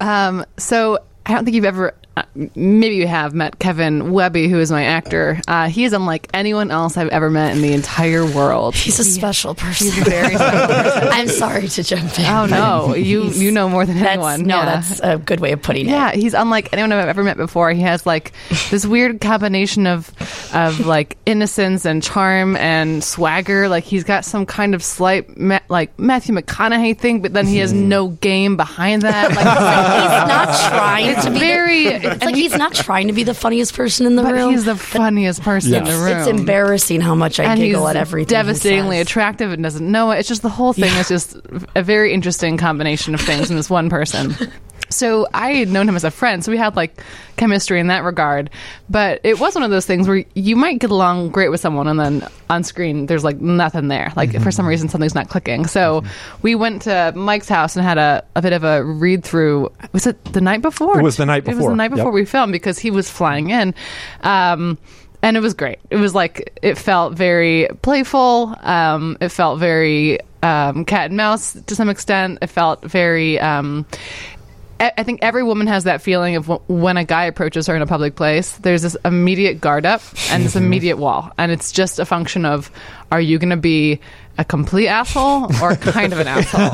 Um, 0.00 0.44
so 0.56 0.98
I 1.24 1.34
don't 1.34 1.44
think 1.44 1.54
you've 1.54 1.64
ever 1.64 1.94
maybe 2.34 2.96
you 2.96 3.06
have 3.06 3.34
met 3.34 3.58
Kevin 3.58 4.02
Wehby, 4.12 4.48
who 4.48 4.58
is 4.58 4.70
my 4.70 4.84
actor. 4.84 5.40
Uh, 5.48 5.68
he 5.68 5.84
is 5.84 5.92
unlike 5.92 6.28
anyone 6.34 6.70
else 6.70 6.96
I've 6.96 7.08
ever 7.08 7.30
met 7.30 7.54
in 7.56 7.62
the 7.62 7.72
entire 7.72 8.24
world. 8.24 8.74
He's 8.74 8.98
a 8.98 9.04
special 9.04 9.54
person. 9.54 9.88
He's 9.90 9.98
a 10.06 10.10
very 10.10 10.34
special 10.34 10.74
person. 10.92 11.08
I'm 11.12 11.28
sorry 11.28 11.68
to 11.68 11.82
jump 11.82 12.18
in. 12.18 12.24
Oh 12.26 12.46
no, 12.46 12.94
you 12.94 13.24
you 13.30 13.50
know 13.50 13.68
more 13.68 13.84
than 13.86 13.96
That's, 13.98 14.08
anyone. 14.10 14.44
no, 14.44 14.58
Yeah. 14.58 14.64
that's 14.66 15.00
a 15.00 15.18
good 15.18 15.40
way 15.40 15.52
of 15.52 15.62
putting 15.62 15.86
it. 15.86 15.90
Yeah, 15.90 16.12
he's 16.12 16.34
unlike 16.34 16.72
anyone 16.72 16.92
I've 16.92 17.08
ever 17.08 17.22
met 17.24 17.36
before. 17.36 17.70
He 17.72 17.82
has 17.82 18.06
like 18.06 18.32
this 18.70 18.86
weird 18.86 19.20
combination 19.20 19.86
of 19.86 20.12
of 20.54 20.80
like 20.86 21.16
innocence 21.26 21.84
and 21.84 22.02
charm 22.02 22.56
and 22.56 23.02
swagger. 23.04 23.68
Like 23.68 23.84
he's 23.84 24.04
got 24.04 24.24
some 24.24 24.46
kind 24.46 24.74
of 24.74 24.82
slight 24.82 25.36
ma- 25.38 25.58
like 25.68 25.98
Matthew 25.98 26.34
McConaughey 26.34 26.96
thing, 26.98 27.20
but 27.22 27.32
then 27.34 27.46
he 27.46 27.58
has 27.58 27.72
no 27.72 28.08
game 28.08 28.56
behind 28.56 29.02
that. 29.02 29.28
Like, 29.30 29.38
He's 29.48 30.28
not 30.28 30.70
trying 30.70 31.06
It's 31.06 31.24
to 31.24 31.30
be. 31.30 31.38
very- 31.38 31.98
The, 31.98 32.07
it's 32.12 32.24
like 32.24 32.34
he's 32.34 32.56
not 32.56 32.74
trying 32.74 33.06
to 33.08 33.12
be 33.12 33.22
the 33.22 33.34
funniest 33.34 33.74
person 33.74 34.06
in 34.06 34.16
the 34.16 34.22
but 34.22 34.32
room. 34.32 34.50
he's 34.50 34.64
the 34.64 34.76
funniest 34.76 35.42
person 35.42 35.74
in 35.74 35.84
the 35.84 35.90
room. 35.92 36.18
It's 36.18 36.28
embarrassing 36.28 37.00
how 37.00 37.14
much 37.14 37.38
I 37.40 37.44
and 37.44 37.60
giggle 37.60 37.86
at 37.88 37.96
everything. 37.96 38.28
he 38.28 38.42
devastatingly 38.42 39.00
attractive 39.00 39.52
and 39.52 39.62
doesn't 39.62 39.90
know 39.90 40.10
it. 40.10 40.18
It's 40.18 40.28
just 40.28 40.42
the 40.42 40.48
whole 40.48 40.72
thing 40.72 40.92
is 40.98 41.08
just 41.08 41.36
a 41.74 41.82
very 41.82 42.12
interesting 42.12 42.56
combination 42.56 43.14
of 43.14 43.20
things 43.20 43.50
in 43.50 43.56
this 43.56 43.70
one 43.70 43.88
person. 43.90 44.34
So 44.90 45.26
I 45.34 45.52
had 45.54 45.68
known 45.68 45.88
him 45.88 45.96
as 45.96 46.04
a 46.04 46.10
friend, 46.10 46.44
so 46.44 46.50
we 46.50 46.58
had 46.58 46.76
like 46.76 47.00
chemistry 47.36 47.78
in 47.78 47.88
that 47.88 48.04
regard. 48.04 48.50
But 48.88 49.20
it 49.22 49.38
was 49.38 49.54
one 49.54 49.62
of 49.64 49.70
those 49.70 49.84
things 49.86 50.08
where 50.08 50.24
you 50.34 50.56
might 50.56 50.78
get 50.80 50.90
along 50.90 51.28
great 51.30 51.50
with 51.50 51.60
someone, 51.60 51.86
and 51.88 51.98
then 52.00 52.26
on 52.48 52.64
screen 52.64 53.06
there's 53.06 53.24
like 53.24 53.40
nothing 53.40 53.88
there. 53.88 54.12
Like 54.16 54.40
for 54.42 54.50
some 54.50 54.66
reason 54.66 54.88
something's 54.88 55.14
not 55.14 55.28
clicking. 55.28 55.66
So 55.66 56.04
we 56.42 56.54
went 56.54 56.82
to 56.82 57.12
Mike's 57.14 57.48
house 57.48 57.76
and 57.76 57.84
had 57.84 57.98
a, 57.98 58.24
a 58.34 58.42
bit 58.42 58.52
of 58.52 58.64
a 58.64 58.82
read 58.84 59.24
through. 59.24 59.70
Was 59.92 60.06
it 60.06 60.22
the 60.24 60.40
night 60.40 60.62
before? 60.62 60.98
It 60.98 61.02
was 61.02 61.16
the 61.16 61.26
night 61.26 61.44
It 61.44 61.48
was 61.48 61.56
before. 61.58 61.70
the 61.70 61.76
night 61.76 61.90
Yep. 61.90 61.96
before 61.96 62.12
we 62.12 62.24
filmed 62.24 62.52
because 62.52 62.78
he 62.78 62.90
was 62.90 63.10
flying 63.10 63.50
in. 63.50 63.74
Um, 64.22 64.78
and 65.20 65.36
it 65.36 65.40
was 65.40 65.52
great. 65.54 65.80
It 65.90 65.96
was 65.96 66.14
like 66.14 66.56
it 66.62 66.78
felt 66.78 67.14
very 67.14 67.68
playful. 67.82 68.54
Um, 68.62 69.16
it 69.20 69.30
felt 69.30 69.58
very 69.58 70.20
um, 70.42 70.84
cat 70.84 71.06
and 71.10 71.16
mouse 71.16 71.54
to 71.66 71.74
some 71.74 71.88
extent. 71.88 72.38
It 72.40 72.46
felt 72.46 72.82
very. 72.84 73.38
Um, 73.40 73.84
I 74.80 74.92
I 74.98 75.02
think 75.02 75.20
every 75.22 75.42
woman 75.42 75.66
has 75.66 75.84
that 75.84 76.02
feeling 76.02 76.36
of 76.36 76.48
when 76.68 76.96
a 76.96 77.04
guy 77.04 77.24
approaches 77.24 77.66
her 77.66 77.76
in 77.76 77.82
a 77.82 77.86
public 77.86 78.16
place. 78.16 78.52
There's 78.56 78.82
this 78.82 78.96
immediate 79.04 79.60
guard 79.60 79.86
up 79.86 80.02
and 80.30 80.44
this 80.44 80.54
mm-hmm. 80.54 80.64
immediate 80.64 80.96
wall, 80.98 81.32
and 81.38 81.52
it's 81.52 81.72
just 81.72 81.98
a 81.98 82.04
function 82.04 82.44
of 82.44 82.70
are 83.10 83.20
you 83.20 83.38
going 83.38 83.50
to 83.50 83.56
be 83.56 84.00
a 84.38 84.44
complete 84.44 84.88
asshole 84.88 85.44
or 85.62 85.76
kind 85.76 86.12
of 86.12 86.20
an 86.20 86.28
asshole? 86.28 86.60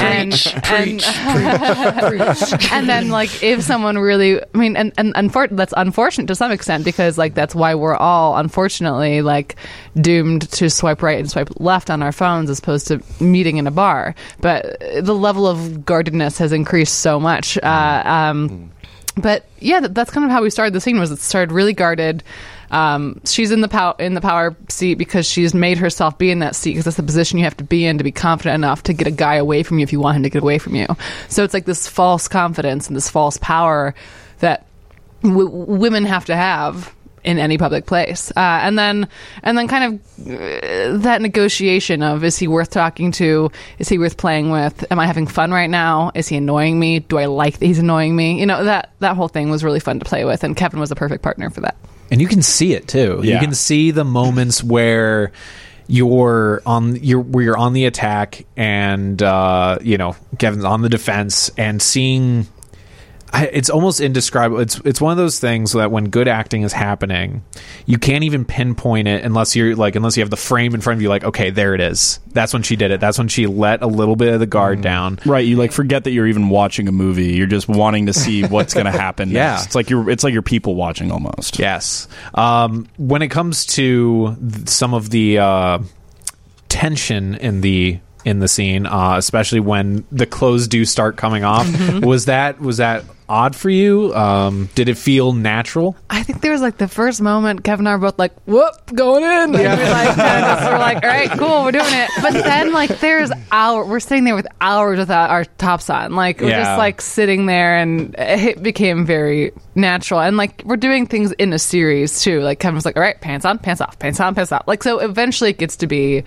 and, 0.00 0.54
and, 0.64 1.02
and 2.72 2.88
then 2.88 3.10
like 3.10 3.42
if 3.42 3.62
someone 3.62 3.98
really 3.98 4.42
i 4.42 4.58
mean 4.58 4.76
and, 4.76 4.92
and 4.96 5.14
unfor- 5.14 5.54
that's 5.54 5.74
unfortunate 5.76 6.26
to 6.26 6.34
some 6.34 6.50
extent 6.50 6.84
because 6.84 7.18
like 7.18 7.34
that's 7.34 7.54
why 7.54 7.74
we're 7.74 7.94
all 7.94 8.36
unfortunately 8.36 9.22
like 9.22 9.56
doomed 10.00 10.50
to 10.50 10.70
swipe 10.70 11.02
right 11.02 11.18
and 11.18 11.30
swipe 11.30 11.50
left 11.60 11.90
on 11.90 12.02
our 12.02 12.12
phones 12.12 12.48
as 12.48 12.58
opposed 12.58 12.88
to 12.88 13.02
meeting 13.22 13.58
in 13.58 13.66
a 13.66 13.70
bar 13.70 14.14
but 14.40 14.80
the 15.00 15.14
level 15.14 15.46
of 15.46 15.84
guardedness 15.84 16.38
has 16.38 16.52
increased 16.52 17.00
so 17.00 17.20
much 17.20 17.58
uh, 17.58 18.02
um, 18.04 18.70
but 19.16 19.44
yeah, 19.60 19.80
that, 19.80 19.94
that's 19.94 20.10
kind 20.10 20.24
of 20.24 20.30
how 20.30 20.42
we 20.42 20.50
started 20.50 20.72
the 20.72 20.80
scene. 20.80 20.98
Was 20.98 21.10
it 21.10 21.18
started 21.18 21.52
really 21.52 21.74
guarded. 21.74 22.22
Um, 22.72 23.20
she's 23.24 23.50
in 23.50 23.60
the 23.60 23.68
pow- 23.68 23.96
in 23.98 24.14
the 24.14 24.20
power 24.20 24.56
seat 24.68 24.94
because 24.94 25.26
she's 25.26 25.54
made 25.54 25.78
herself 25.78 26.18
be 26.18 26.30
in 26.30 26.40
that 26.40 26.56
seat 26.56 26.70
because 26.72 26.86
that's 26.86 26.96
the 26.96 27.02
position 27.02 27.38
you 27.38 27.44
have 27.44 27.56
to 27.58 27.64
be 27.64 27.84
in 27.84 27.98
to 27.98 28.04
be 28.04 28.12
confident 28.12 28.54
enough 28.54 28.82
to 28.84 28.92
get 28.92 29.06
a 29.06 29.12
guy 29.12 29.34
away 29.36 29.62
from 29.62 29.78
you 29.78 29.82
if 29.82 29.92
you 29.92 30.00
want 30.00 30.16
him 30.16 30.22
to 30.24 30.30
get 30.30 30.42
away 30.42 30.58
from 30.58 30.74
you. 30.74 30.86
So 31.28 31.44
it's 31.44 31.54
like 31.54 31.66
this 31.66 31.86
false 31.86 32.28
confidence 32.28 32.88
and 32.88 32.96
this 32.96 33.10
false 33.10 33.36
power 33.36 33.94
that 34.40 34.66
w- 35.22 35.48
women 35.48 36.04
have 36.04 36.24
to 36.26 36.36
have 36.36 36.92
in 37.24 37.38
any 37.38 37.56
public 37.56 37.86
place. 37.86 38.30
Uh, 38.32 38.40
and 38.62 38.78
then 38.78 39.08
and 39.42 39.56
then 39.56 39.68
kind 39.68 39.94
of 39.94 40.26
uh, 40.26 40.96
that 40.98 41.20
negotiation 41.20 42.02
of 42.02 42.24
is 42.24 42.36
he 42.38 42.48
worth 42.48 42.70
talking 42.70 43.12
to? 43.12 43.50
Is 43.78 43.88
he 43.88 43.98
worth 43.98 44.16
playing 44.16 44.50
with? 44.50 44.84
Am 44.90 44.98
i 44.98 45.06
having 45.06 45.26
fun 45.26 45.52
right 45.52 45.70
now? 45.70 46.10
Is 46.14 46.26
he 46.26 46.36
annoying 46.36 46.78
me? 46.78 47.00
Do 47.00 47.18
i 47.18 47.26
like 47.26 47.58
that 47.58 47.66
he's 47.66 47.78
annoying 47.78 48.16
me? 48.16 48.40
You 48.40 48.46
know 48.46 48.64
that 48.64 48.90
that 49.00 49.16
whole 49.16 49.28
thing 49.28 49.50
was 49.50 49.62
really 49.62 49.80
fun 49.80 49.98
to 49.98 50.04
play 50.04 50.24
with 50.24 50.42
and 50.42 50.56
kevin 50.56 50.80
was 50.80 50.90
a 50.90 50.96
perfect 50.96 51.22
partner 51.22 51.50
for 51.50 51.60
that 51.60 51.76
and 52.12 52.20
you 52.20 52.28
can 52.28 52.42
see 52.42 52.74
it 52.74 52.86
too. 52.86 53.20
You 53.34 53.40
can 53.40 53.54
see 53.54 53.90
the 53.90 54.04
moments 54.04 54.62
where 54.62 55.32
you're 55.88 56.60
on 56.66 56.96
you're 56.96 57.20
where 57.20 57.44
you're 57.44 57.56
on 57.58 57.72
the 57.72 57.86
attack 57.86 58.44
and 58.54 59.20
uh, 59.22 59.78
you 59.80 59.96
know 59.96 60.14
Kevin's 60.38 60.64
on 60.64 60.82
the 60.82 60.90
defense 60.90 61.50
and 61.56 61.80
seeing 61.80 62.46
I, 63.34 63.46
it's 63.46 63.70
almost 63.70 64.00
indescribable. 64.00 64.60
It's 64.60 64.78
it's 64.84 65.00
one 65.00 65.10
of 65.12 65.16
those 65.16 65.38
things 65.40 65.72
that 65.72 65.90
when 65.90 66.10
good 66.10 66.28
acting 66.28 66.62
is 66.62 66.72
happening, 66.72 67.42
you 67.86 67.96
can't 67.98 68.24
even 68.24 68.44
pinpoint 68.44 69.08
it 69.08 69.24
unless 69.24 69.56
you're 69.56 69.74
like 69.74 69.96
unless 69.96 70.18
you 70.18 70.22
have 70.22 70.28
the 70.28 70.36
frame 70.36 70.74
in 70.74 70.82
front 70.82 70.98
of 70.98 71.02
you. 71.02 71.08
Like, 71.08 71.24
okay, 71.24 71.48
there 71.48 71.74
it 71.74 71.80
is. 71.80 72.20
That's 72.32 72.52
when 72.52 72.62
she 72.62 72.76
did 72.76 72.90
it. 72.90 73.00
That's 73.00 73.16
when 73.16 73.28
she 73.28 73.46
let 73.46 73.82
a 73.82 73.86
little 73.86 74.16
bit 74.16 74.34
of 74.34 74.40
the 74.40 74.46
guard 74.46 74.82
down. 74.82 75.18
Right, 75.24 75.46
you 75.46 75.56
like 75.56 75.72
forget 75.72 76.04
that 76.04 76.10
you're 76.10 76.26
even 76.26 76.50
watching 76.50 76.88
a 76.88 76.92
movie. 76.92 77.32
You're 77.32 77.46
just 77.46 77.68
wanting 77.68 78.06
to 78.06 78.12
see 78.12 78.42
what's 78.46 78.74
going 78.74 78.86
to 78.86 78.92
happen. 78.92 79.30
Yeah. 79.30 79.52
next. 79.52 79.66
it's 79.66 79.74
like 79.74 79.88
you're 79.88 80.10
it's 80.10 80.24
like 80.24 80.34
you're 80.34 80.42
people 80.42 80.74
watching 80.74 81.10
almost. 81.10 81.58
Yes. 81.58 82.08
Um, 82.34 82.86
when 82.98 83.22
it 83.22 83.28
comes 83.28 83.64
to 83.66 84.36
th- 84.36 84.68
some 84.68 84.92
of 84.92 85.08
the 85.08 85.38
uh, 85.38 85.78
tension 86.68 87.34
in 87.36 87.62
the 87.62 87.98
in 88.24 88.38
the 88.38 88.48
scene, 88.48 88.86
uh, 88.86 89.14
especially 89.16 89.60
when 89.60 90.04
the 90.12 90.26
clothes 90.26 90.68
do 90.68 90.84
start 90.84 91.16
coming 91.16 91.44
off, 91.44 91.66
was 92.02 92.26
that 92.26 92.60
was 92.60 92.76
that 92.78 93.04
odd 93.28 93.56
for 93.56 93.70
you? 93.70 94.14
Um, 94.14 94.68
did 94.74 94.88
it 94.90 94.98
feel 94.98 95.32
natural? 95.32 95.96
i 96.10 96.22
think 96.22 96.40
there 96.42 96.52
was 96.52 96.60
like 96.60 96.76
the 96.76 96.86
first 96.86 97.20
moment 97.22 97.64
kevin 97.64 97.86
and 97.86 97.88
i 97.88 97.96
were 97.96 98.10
both 98.10 98.18
like 98.18 98.32
whoop 98.46 98.74
going 98.94 99.22
in 99.24 99.54
yeah. 99.54 99.76
we're 99.76 99.90
like, 99.90 100.70
we're 100.72 100.78
like 100.78 101.02
all 101.02 101.08
right 101.08 101.30
cool 101.38 101.64
we're 101.64 101.72
doing 101.72 101.84
it 101.88 102.10
but 102.20 102.32
then 102.34 102.72
like 102.72 103.00
there's 103.00 103.30
hour 103.50 103.84
we're 103.86 103.98
sitting 103.98 104.24
there 104.24 104.34
with 104.34 104.46
hours 104.60 104.98
without 104.98 105.30
our 105.30 105.44
tops 105.44 105.88
on 105.88 106.14
like 106.14 106.40
we're 106.40 106.48
Yeah. 106.50 106.62
just 106.64 106.78
like 106.78 107.00
sitting 107.00 107.46
there 107.46 107.78
and 107.78 108.14
it 108.18 108.62
became 108.62 109.06
very 109.06 109.52
natural 109.74 110.20
and 110.20 110.36
like 110.36 110.62
we're 110.66 110.76
doing 110.76 111.06
things 111.06 111.32
in 111.32 111.52
a 111.54 111.58
series 111.58 112.20
too 112.20 112.40
like 112.42 112.58
kevin 112.60 112.74
was 112.74 112.84
like 112.84 112.96
all 112.96 113.02
right 113.02 113.20
pants 113.20 113.46
on 113.46 113.58
pants 113.58 113.80
off 113.80 113.98
pants 113.98 114.20
on 114.20 114.34
pants 114.34 114.52
off 114.52 114.62
like 114.68 114.82
so 114.82 114.98
eventually 114.98 115.50
it 115.50 115.58
gets 115.58 115.76
to 115.76 115.86
be 115.86 116.22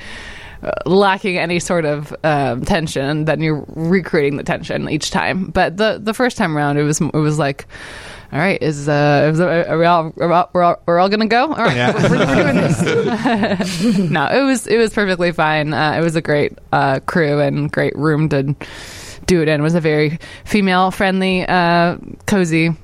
lacking 0.86 1.38
any 1.38 1.60
sort 1.60 1.86
of 1.86 2.16
um, 2.24 2.64
tension 2.66 3.26
then 3.26 3.42
you're 3.42 3.66
recreating 3.70 4.38
the 4.38 4.44
tension 4.44 4.90
each 4.90 5.12
time. 5.12 5.46
But 5.48 5.78
the 5.78 6.00
the 6.02 6.14
first 6.14 6.38
time 6.38 6.58
around 6.58 6.78
it 6.78 6.84
was 6.84 7.02
it 7.02 7.14
was 7.14 7.38
like 7.40 7.68
all 8.34 8.40
right 8.40 8.62
is 8.62 8.90
uh 8.90 9.30
is, 9.32 9.40
are 9.40 9.78
we 9.78 9.86
all 9.86 10.12
we're 10.16 10.32
all, 10.32 10.50
we're 10.54 10.64
all, 10.64 10.82
we're 10.86 11.00
all 11.00 11.10
gonna 11.10 11.28
go? 11.28 11.54
All 11.54 11.64
right 11.64 11.94
we're, 11.94 12.10
we're 12.10 12.36
doing 12.36 12.56
this. 12.56 13.98
No 14.10 14.28
it 14.28 14.44
was 14.44 14.68
it 14.68 14.78
was 14.78 14.94
perfectly 14.94 15.32
fine. 15.32 15.74
Uh, 15.74 15.94
it 16.00 16.02
was 16.04 16.16
a 16.16 16.22
great 16.22 16.58
uh, 16.72 17.00
crew 17.02 17.40
and 17.40 17.72
great 17.72 17.96
room 17.96 18.30
to 18.30 18.56
do 19.26 19.42
it 19.42 19.48
in. 19.48 19.60
It 19.60 19.64
was 19.64 19.76
a 19.76 19.82
very 19.82 20.20
female 20.46 20.92
friendly 20.92 21.46
uh, 21.48 21.98
cozy 22.26 22.76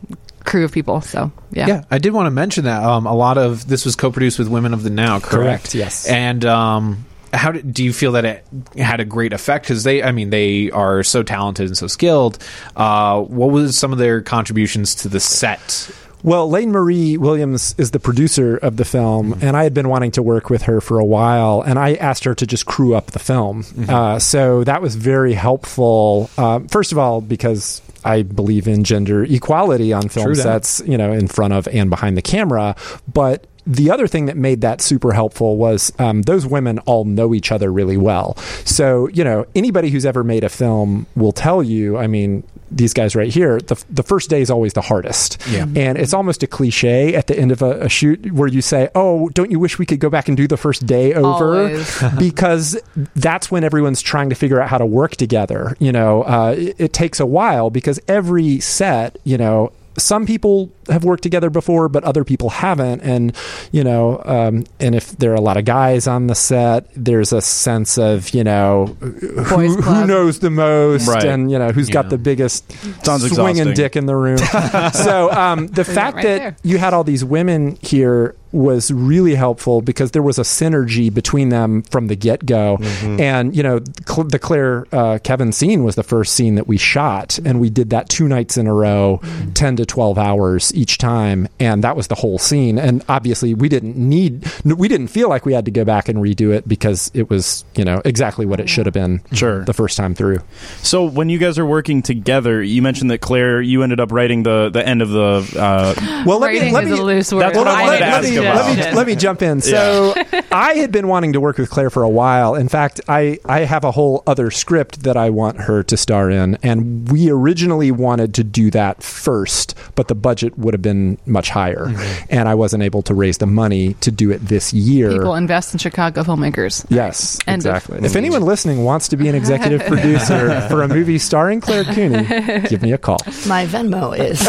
crew 0.43 0.65
of 0.65 0.71
people 0.71 1.01
so 1.01 1.31
yeah, 1.51 1.67
Yeah, 1.67 1.83
I 1.91 1.97
did 1.99 2.13
want 2.13 2.27
to 2.27 2.31
mention 2.31 2.63
that 2.63 2.81
um, 2.83 3.05
a 3.05 3.13
lot 3.13 3.37
of 3.37 3.67
this 3.67 3.85
was 3.85 3.95
co-produced 3.95 4.39
with 4.39 4.47
Women 4.47 4.73
of 4.73 4.83
the 4.83 4.89
Now, 4.89 5.19
correct? 5.19 5.31
Correct, 5.31 5.75
yes. 5.75 6.07
And 6.07 6.45
um, 6.45 7.05
how 7.33 7.51
did, 7.51 7.73
do 7.73 7.83
you 7.83 7.93
feel 7.93 8.11
that 8.13 8.25
it 8.25 8.45
had 8.77 8.99
a 8.99 9.05
great 9.05 9.33
effect? 9.33 9.65
Because 9.65 9.83
they, 9.83 10.03
I 10.03 10.11
mean, 10.11 10.29
they 10.29 10.69
are 10.71 11.03
so 11.03 11.23
talented 11.23 11.67
and 11.67 11.77
so 11.77 11.87
skilled. 11.87 12.37
Uh, 12.75 13.21
what 13.21 13.51
was 13.51 13.77
some 13.77 13.91
of 13.93 13.99
their 13.99 14.21
contributions 14.21 14.95
to 14.95 15.09
the 15.09 15.19
set? 15.19 15.89
Well, 16.23 16.47
Layne 16.47 16.71
Marie 16.71 17.17
Williams 17.17 17.73
is 17.79 17.89
the 17.91 17.99
producer 17.99 18.55
of 18.57 18.77
the 18.77 18.85
film, 18.85 19.33
Mm-hmm. 19.33 19.43
and 19.45 19.57
I 19.57 19.63
had 19.63 19.73
been 19.73 19.89
wanting 19.89 20.11
to 20.11 20.21
work 20.21 20.51
with 20.51 20.61
her 20.63 20.79
for 20.79 20.99
a 20.99 21.05
while, 21.05 21.61
and 21.63 21.79
I 21.79 21.95
asked 21.95 22.25
her 22.25 22.35
to 22.35 22.45
just 22.45 22.67
crew 22.67 22.93
up 22.93 23.07
the 23.07 23.17
film. 23.19 23.63
Mm-hmm. 23.63 23.89
Uh, 23.89 24.19
so 24.19 24.63
that 24.65 24.83
was 24.83 24.95
very 24.95 25.33
helpful. 25.33 26.29
Uh, 26.37 26.59
first 26.69 26.91
of 26.91 26.99
all, 26.99 27.21
because 27.21 27.81
I 28.05 28.21
believe 28.21 28.67
in 28.67 28.83
gender 28.83 29.23
equality 29.23 29.93
on 29.93 30.09
film 30.09 30.27
True 30.27 30.35
that. 30.35 30.65
sets, 30.65 30.87
you 30.87 30.95
know, 30.97 31.11
in 31.11 31.27
front 31.27 31.53
of 31.53 31.67
and 31.67 31.89
behind 31.89 32.17
the 32.17 32.21
camera, 32.21 32.75
but. 33.11 33.47
The 33.65 33.91
other 33.91 34.07
thing 34.07 34.25
that 34.25 34.37
made 34.37 34.61
that 34.61 34.81
super 34.81 35.13
helpful 35.13 35.57
was 35.57 35.91
um, 35.99 36.23
those 36.23 36.45
women 36.45 36.79
all 36.79 37.05
know 37.05 37.33
each 37.33 37.51
other 37.51 37.71
really 37.71 37.97
well. 37.97 38.35
So, 38.65 39.07
you 39.09 39.23
know, 39.23 39.45
anybody 39.55 39.89
who's 39.89 40.05
ever 40.05 40.23
made 40.23 40.43
a 40.43 40.49
film 40.49 41.05
will 41.15 41.31
tell 41.31 41.61
you, 41.61 41.97
I 41.97 42.07
mean, 42.07 42.43
these 42.71 42.93
guys 42.93 43.15
right 43.15 43.31
here, 43.31 43.59
the, 43.59 43.83
the 43.89 44.03
first 44.03 44.29
day 44.29 44.41
is 44.41 44.49
always 44.49 44.73
the 44.73 44.81
hardest. 44.81 45.45
Yeah. 45.49 45.67
And 45.75 45.97
it's 45.97 46.13
almost 46.13 46.41
a 46.41 46.47
cliche 46.47 47.13
at 47.15 47.27
the 47.27 47.37
end 47.37 47.51
of 47.51 47.61
a, 47.61 47.81
a 47.81 47.89
shoot 47.89 48.31
where 48.31 48.47
you 48.47 48.61
say, 48.61 48.89
"Oh, 48.95 49.29
don't 49.29 49.51
you 49.51 49.59
wish 49.59 49.77
we 49.77 49.85
could 49.85 49.99
go 49.99 50.09
back 50.09 50.27
and 50.27 50.37
do 50.37 50.47
the 50.47 50.57
first 50.57 50.85
day 50.85 51.13
over?" 51.13 51.69
Because 52.17 52.79
that's 53.15 53.51
when 53.51 53.63
everyone's 53.63 54.01
trying 54.01 54.29
to 54.29 54.35
figure 54.35 54.61
out 54.61 54.69
how 54.69 54.77
to 54.77 54.85
work 54.85 55.15
together. 55.15 55.75
You 55.79 55.91
know, 55.91 56.23
uh, 56.23 56.55
it, 56.57 56.75
it 56.79 56.93
takes 56.93 57.19
a 57.19 57.25
while 57.25 57.69
because 57.69 57.99
every 58.07 58.59
set, 58.59 59.17
you 59.23 59.37
know, 59.37 59.73
some 59.97 60.25
people 60.25 60.71
have 60.89 61.03
worked 61.03 61.23
together 61.23 61.49
before, 61.49 61.89
but 61.89 62.03
other 62.03 62.23
people 62.23 62.49
haven't. 62.49 63.01
And 63.01 63.35
you 63.71 63.83
know, 63.83 64.21
um, 64.25 64.63
and 64.79 64.95
if 64.95 65.17
there 65.17 65.31
are 65.31 65.35
a 65.35 65.41
lot 65.41 65.57
of 65.57 65.65
guys 65.65 66.07
on 66.07 66.27
the 66.27 66.35
set, 66.35 66.87
there's 66.95 67.33
a 67.33 67.41
sense 67.41 67.97
of 67.97 68.29
you 68.33 68.43
know 68.43 68.85
who, 68.99 69.81
who 69.81 70.07
knows 70.07 70.39
the 70.39 70.49
most, 70.49 71.07
Right. 71.07 71.25
and 71.25 71.51
you 71.51 71.59
know 71.59 71.69
who's 71.71 71.89
got 71.89 72.09
the 72.09 72.17
biggest 72.17 72.71
Sounds 73.05 73.23
swinging 73.27 73.67
exhausting. 73.69 73.73
dick 73.73 73.95
in 73.95 74.05
the 74.05 74.15
room. 74.15 74.37
so 74.93 75.31
um, 75.31 75.67
the 75.67 75.83
fact 75.85 76.17
right 76.17 76.23
that 76.23 76.37
there. 76.39 76.55
you 76.63 76.77
had 76.77 76.93
all 76.93 77.03
these 77.03 77.23
women 77.25 77.77
here 77.81 78.35
was 78.51 78.91
really 78.91 79.35
helpful 79.35 79.81
because 79.81 80.11
there 80.11 80.21
was 80.21 80.37
a 80.37 80.43
synergy 80.43 81.13
between 81.13 81.49
them 81.49 81.81
from 81.83 82.07
the 82.07 82.15
get 82.15 82.45
go. 82.45 82.77
And 83.03 83.55
you 83.55 83.63
know, 83.63 83.79
Cl- 84.07 84.27
the 84.27 84.39
Clare 84.39 84.85
uh, 84.91 85.19
Kevin 85.23 85.51
scene 85.51 85.83
was 85.83 85.95
the 85.95 86.03
first 86.03 86.33
scene 86.33 86.55
that 86.55 86.67
we 86.67 86.77
shot, 86.77 87.39
and 87.45 87.59
we 87.59 87.69
did 87.69 87.89
that 87.91 88.09
two 88.09 88.27
nights 88.27 88.57
in 88.57 88.67
a 88.67 88.73
row, 88.73 89.21
ten 89.53 89.75
to 89.77 89.85
twelve 89.85 90.17
hours 90.17 90.73
each 90.75 90.97
time, 90.97 91.47
and 91.59 91.83
that 91.83 91.95
was 91.95 92.07
the 92.07 92.15
whole 92.15 92.37
scene. 92.37 92.77
And 92.77 93.03
obviously, 93.07 93.53
we 93.53 93.69
didn't 93.69 93.95
need, 93.95 94.45
we 94.65 94.87
didn't 94.87 95.07
feel 95.07 95.29
like 95.29 95.45
we 95.45 95.53
had 95.53 95.65
to 95.65 95.71
go 95.71 95.85
back 95.85 96.09
and 96.09 96.19
redo 96.19 96.53
it 96.53 96.67
because 96.67 97.11
it 97.13 97.29
was, 97.29 97.63
you 97.75 97.85
know, 97.85 98.01
exactly 98.05 98.45
what 98.45 98.59
it 98.59 98.69
should 98.69 98.85
have 98.85 98.93
been. 98.93 99.21
Sure. 99.33 99.63
the 99.65 99.73
first 99.73 99.97
time 99.97 100.13
through. 100.15 100.39
So 100.83 101.03
when 101.05 101.29
you 101.29 101.37
guys 101.37 101.57
are 101.57 101.65
working 101.65 102.01
together, 102.01 102.61
you 102.61 102.81
mentioned 102.81 103.11
that 103.11 103.19
Clare, 103.21 103.61
you 103.61 103.83
ended 103.83 103.99
up 103.99 104.11
writing 104.11 104.43
the 104.43 104.69
the 104.69 104.85
end 104.85 105.01
of 105.01 105.09
the. 105.09 105.59
Uh, 105.59 106.23
Well, 106.25 106.39
let 106.39 106.47
Rating 106.49 106.67
me 106.69 106.73
let 106.73 106.83
is 106.85 106.91
me 106.91 106.97
a 106.99 107.03
loose 107.03 107.31
word. 107.31 107.41
That's 107.41 107.57
what 107.57 107.67
I 107.67 107.83
wanted 107.83 107.97
to 107.99 108.03
let, 108.05 108.13
ask 108.13 108.29
me, 108.29 108.35
about. 108.37 108.40
Let, 108.41 108.77
me, 108.77 108.95
let 108.97 109.07
me 109.07 109.15
jump 109.15 109.41
in. 109.41 109.61
So, 109.61 110.13
I 110.51 110.73
had 110.75 110.91
been 110.91 111.07
wanting 111.07 111.33
to 111.33 111.39
work 111.39 111.57
with 111.57 111.69
Clare 111.69 111.89
for 111.89 112.03
a 112.03 112.09
while. 112.09 112.55
In 112.55 112.67
fact, 112.67 112.99
I, 113.07 113.39
I 113.45 113.61
have 113.61 113.83
a 113.83 113.91
whole 113.91 114.23
other 114.27 114.51
script 114.51 115.03
that 115.03 115.15
I 115.15 115.29
want 115.29 115.61
her 115.61 115.81
to 115.83 115.97
star 115.97 116.29
in. 116.29 116.57
And 116.61 117.09
we 117.09 117.29
originally 117.29 117.91
wanted 117.91 118.33
to 118.35 118.43
do 118.43 118.69
that 118.71 119.01
first, 119.01 119.75
but 119.95 120.07
the 120.07 120.15
budget 120.15 120.57
would 120.57 120.73
have 120.73 120.81
been 120.81 121.17
much 121.25 121.49
higher. 121.49 121.85
Mm-hmm. 121.87 122.25
And 122.29 122.49
I 122.49 122.55
wasn't 122.55 122.83
able 122.83 123.01
to 123.03 123.13
raise 123.13 123.37
the 123.37 123.45
money 123.45 123.93
to 123.95 124.11
do 124.11 124.31
it 124.31 124.39
this 124.39 124.73
year. 124.73 125.11
People 125.11 125.35
invest 125.35 125.73
in 125.73 125.79
Chicago 125.79 126.23
filmmakers. 126.23 126.85
Yes, 126.89 127.39
End 127.47 127.65
of- 127.65 127.75
exactly. 127.75 128.05
If 128.05 128.15
anyone 128.15 128.41
listening 128.43 128.83
wants 128.83 129.07
to 129.09 129.17
be 129.17 129.29
an 129.29 129.35
executive 129.35 129.81
producer 129.87 130.61
for 130.67 130.83
a 130.83 130.87
movie 130.87 131.17
starring 131.17 131.61
Clare 131.61 131.83
Cooney, 131.85 132.67
give 132.67 132.81
me 132.81 132.91
a 132.91 132.97
call. 132.97 133.19
My 133.47 133.65
Venmo 133.67 134.17
is. 134.17 134.39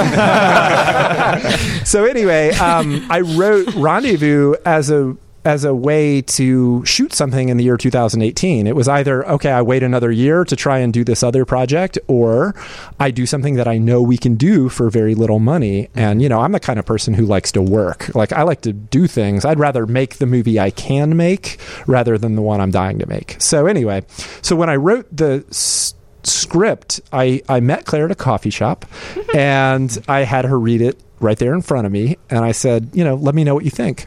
so 1.89 2.05
anyway, 2.05 2.51
um, 2.55 3.07
I 3.11 3.21
wrote 3.21 3.73
Rendezvous 3.75 4.55
as 4.65 4.91
a 4.91 5.17
as 5.45 5.65
a 5.65 5.75
way 5.75 6.23
to 6.23 6.85
shoot 6.85 7.13
something 7.13 7.49
in 7.49 7.57
the 7.57 7.65
year 7.65 7.77
2018. 7.77 8.67
It 8.67 8.77
was 8.77 8.89
either 8.89 9.27
okay, 9.29 9.51
I 9.51 9.63
wait 9.63 9.83
another 9.83 10.11
year 10.11 10.45
to 10.45 10.55
try 10.57 10.79
and 10.79 10.93
do 10.93 11.05
this 11.05 11.23
other 11.23 11.45
project, 11.45 11.99
or 12.07 12.55
I 13.01 13.11
do 13.11 13.27
something 13.27 13.55
that 13.55 13.67
I 13.67 13.79
know 13.79 14.01
we 14.03 14.17
can 14.17 14.37
do 14.37 14.69
for 14.69 14.91
very 14.91 15.15
little 15.15 15.39
money. 15.39 15.89
And 15.95 16.23
you 16.23 16.29
know, 16.29 16.41
I'm 16.41 16.53
the 16.53 16.61
kind 16.61 16.79
of 16.79 16.87
person 16.87 17.15
who 17.15 17.27
likes 17.27 17.53
to 17.53 17.63
work. 17.63 18.15
Like 18.15 18.33
I 18.33 18.43
like 18.43 18.61
to 18.63 18.73
do 18.73 19.07
things. 19.07 19.45
I'd 19.45 19.59
rather 19.59 19.87
make 19.87 20.17
the 20.17 20.27
movie 20.27 20.61
I 20.61 20.71
can 20.71 21.17
make 21.17 21.59
rather 21.87 22.17
than 22.19 22.37
the 22.37 22.43
one 22.43 22.61
I'm 22.61 22.71
dying 22.71 22.99
to 23.01 23.07
make. 23.07 23.37
So 23.41 23.67
anyway, 23.67 24.05
so 24.43 24.55
when 24.57 24.71
I 24.71 24.77
wrote 24.77 25.07
the 25.15 25.45
s- 25.51 25.95
script, 26.23 27.01
I, 27.13 27.43
I 27.49 27.61
met 27.61 27.85
Clare 27.85 28.05
at 28.05 28.11
a 28.13 28.15
coffee 28.17 28.51
shop 28.51 28.87
and 29.35 29.97
I 30.09 30.21
had 30.21 30.45
her 30.45 30.59
read 30.59 30.81
it 30.83 31.01
right 31.21 31.39
there 31.39 31.55
in 31.55 31.63
front 31.63 31.87
of 31.87 31.93
me. 31.93 32.17
And 32.31 32.45
I 32.45 32.53
said, 32.53 32.91
you 32.93 33.05
know, 33.05 33.15
let 33.15 33.35
me 33.35 33.45
know 33.45 33.55
what 33.55 33.65
you 33.65 33.71
think. 33.71 34.07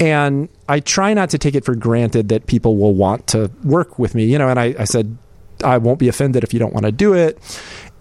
And 0.00 0.48
I 0.68 0.80
try 0.80 1.14
not 1.14 1.30
to 1.30 1.38
take 1.38 1.54
it 1.54 1.64
for 1.64 1.74
granted 1.74 2.28
that 2.30 2.46
people 2.46 2.76
will 2.76 2.94
want 2.94 3.26
to 3.28 3.50
work 3.62 3.98
with 3.98 4.14
me, 4.14 4.24
you 4.24 4.38
know, 4.38 4.48
and 4.48 4.58
I, 4.58 4.74
I 4.78 4.84
said, 4.84 5.16
I 5.62 5.78
won't 5.78 5.98
be 6.00 6.08
offended 6.08 6.42
if 6.42 6.52
you 6.52 6.58
don't 6.58 6.72
want 6.74 6.84
to 6.86 6.92
do 6.92 7.14
it. 7.14 7.38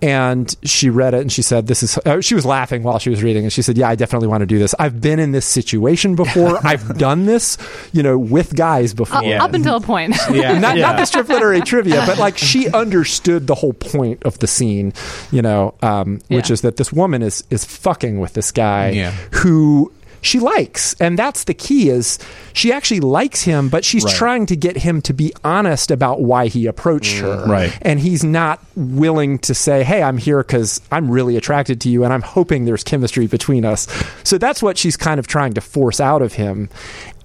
And 0.01 0.53
she 0.63 0.89
read 0.89 1.13
it 1.13 1.21
and 1.21 1.31
she 1.31 1.41
said, 1.41 1.67
This 1.67 1.81
is, 1.81 1.97
uh, 1.99 2.19
she 2.19 2.35
was 2.35 2.45
laughing 2.45 2.83
while 2.83 2.99
she 2.99 3.09
was 3.09 3.23
reading. 3.23 3.43
And 3.43 3.53
she 3.53 3.61
said, 3.61 3.77
Yeah, 3.77 3.87
I 3.87 3.95
definitely 3.95 4.27
want 4.27 4.41
to 4.41 4.45
do 4.45 4.59
this. 4.59 4.75
I've 4.77 4.99
been 4.99 5.17
in 5.17 5.31
this 5.31 5.45
situation 5.45 6.15
before. 6.17 6.59
I've 6.67 6.97
done 6.97 7.25
this, 7.25 7.57
you 7.93 8.03
know, 8.03 8.17
with 8.17 8.53
guys 8.53 8.93
before. 8.93 9.19
Uh, 9.23 9.37
Up 9.45 9.53
until 9.53 9.77
a 9.77 9.79
point. 9.81 10.15
Yeah. 10.29 10.59
not, 10.59 10.75
Yeah. 10.75 10.87
not 10.87 10.97
the 10.97 11.05
strip 11.05 11.29
literary 11.29 11.61
trivia, 11.61 12.03
but 12.05 12.17
like 12.17 12.37
she 12.37 12.67
understood 12.73 13.47
the 13.47 13.55
whole 13.55 13.71
point 13.71 14.21
of 14.23 14.39
the 14.39 14.47
scene, 14.47 14.91
you 15.31 15.41
know, 15.41 15.73
um, 15.81 16.19
which 16.27 16.49
Yeah. 16.49 16.53
is 16.53 16.61
that 16.63 16.75
this 16.75 16.91
woman 16.91 17.21
is 17.21 17.45
is 17.49 17.63
fucking 17.63 18.19
with 18.19 18.33
this 18.33 18.51
guy 18.51 18.89
Yeah. 18.89 19.11
who 19.31 19.89
she 20.23 20.39
likes, 20.39 20.95
and 20.99 21.19
that's 21.19 21.43
the 21.43 21.53
key 21.53 21.89
is 21.89 22.17
she 22.53 22.71
actually 22.71 23.01
likes 23.01 23.43
him, 23.43 23.69
but 23.69 23.85
she's 23.85 24.03
Right. 24.05 24.15
trying 24.15 24.45
to 24.47 24.55
get 24.55 24.77
him 24.77 25.01
to 25.03 25.13
be 25.13 25.31
honest 25.43 25.91
about 25.91 26.21
why 26.21 26.47
he 26.47 26.65
approached 26.65 27.19
her, 27.19 27.45
mm. 27.45 27.47
Right. 27.47 27.77
And 27.81 27.99
he's 27.99 28.23
not 28.23 28.59
willing 28.75 29.37
to 29.39 29.53
say, 29.53 29.83
"Hey, 29.83 30.01
I'm 30.01 30.17
here 30.17 30.39
because 30.39 30.81
I'm 30.91 31.11
really 31.11 31.37
attracted 31.37 31.79
to 31.81 31.89
you, 31.89 32.03
and 32.03 32.11
I'm 32.13 32.21
hoping 32.23 32.65
there's 32.65 32.83
chemistry 32.83 33.27
between 33.27 33.65
us." 33.65 33.87
So 34.23 34.37
that's 34.37 34.63
what 34.63 34.77
she's 34.77 34.97
kind 34.97 35.19
of 35.19 35.27
trying 35.27 35.53
to 35.53 35.61
force 35.61 35.99
out 35.99 36.21
of 36.21 36.33
him, 36.33 36.69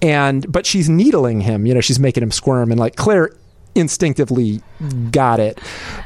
and 0.01 0.51
but 0.51 0.65
she's 0.65 0.89
needling 0.89 1.41
him. 1.41 1.65
You 1.65 1.73
know, 1.73 1.81
she's 1.81 1.99
making 1.99 2.21
him 2.21 2.31
squirm, 2.31 2.69
and 2.71 2.79
like 2.79 2.95
Clare 2.95 3.31
instinctively 3.75 4.61
got 5.11 5.39
it. 5.39 5.59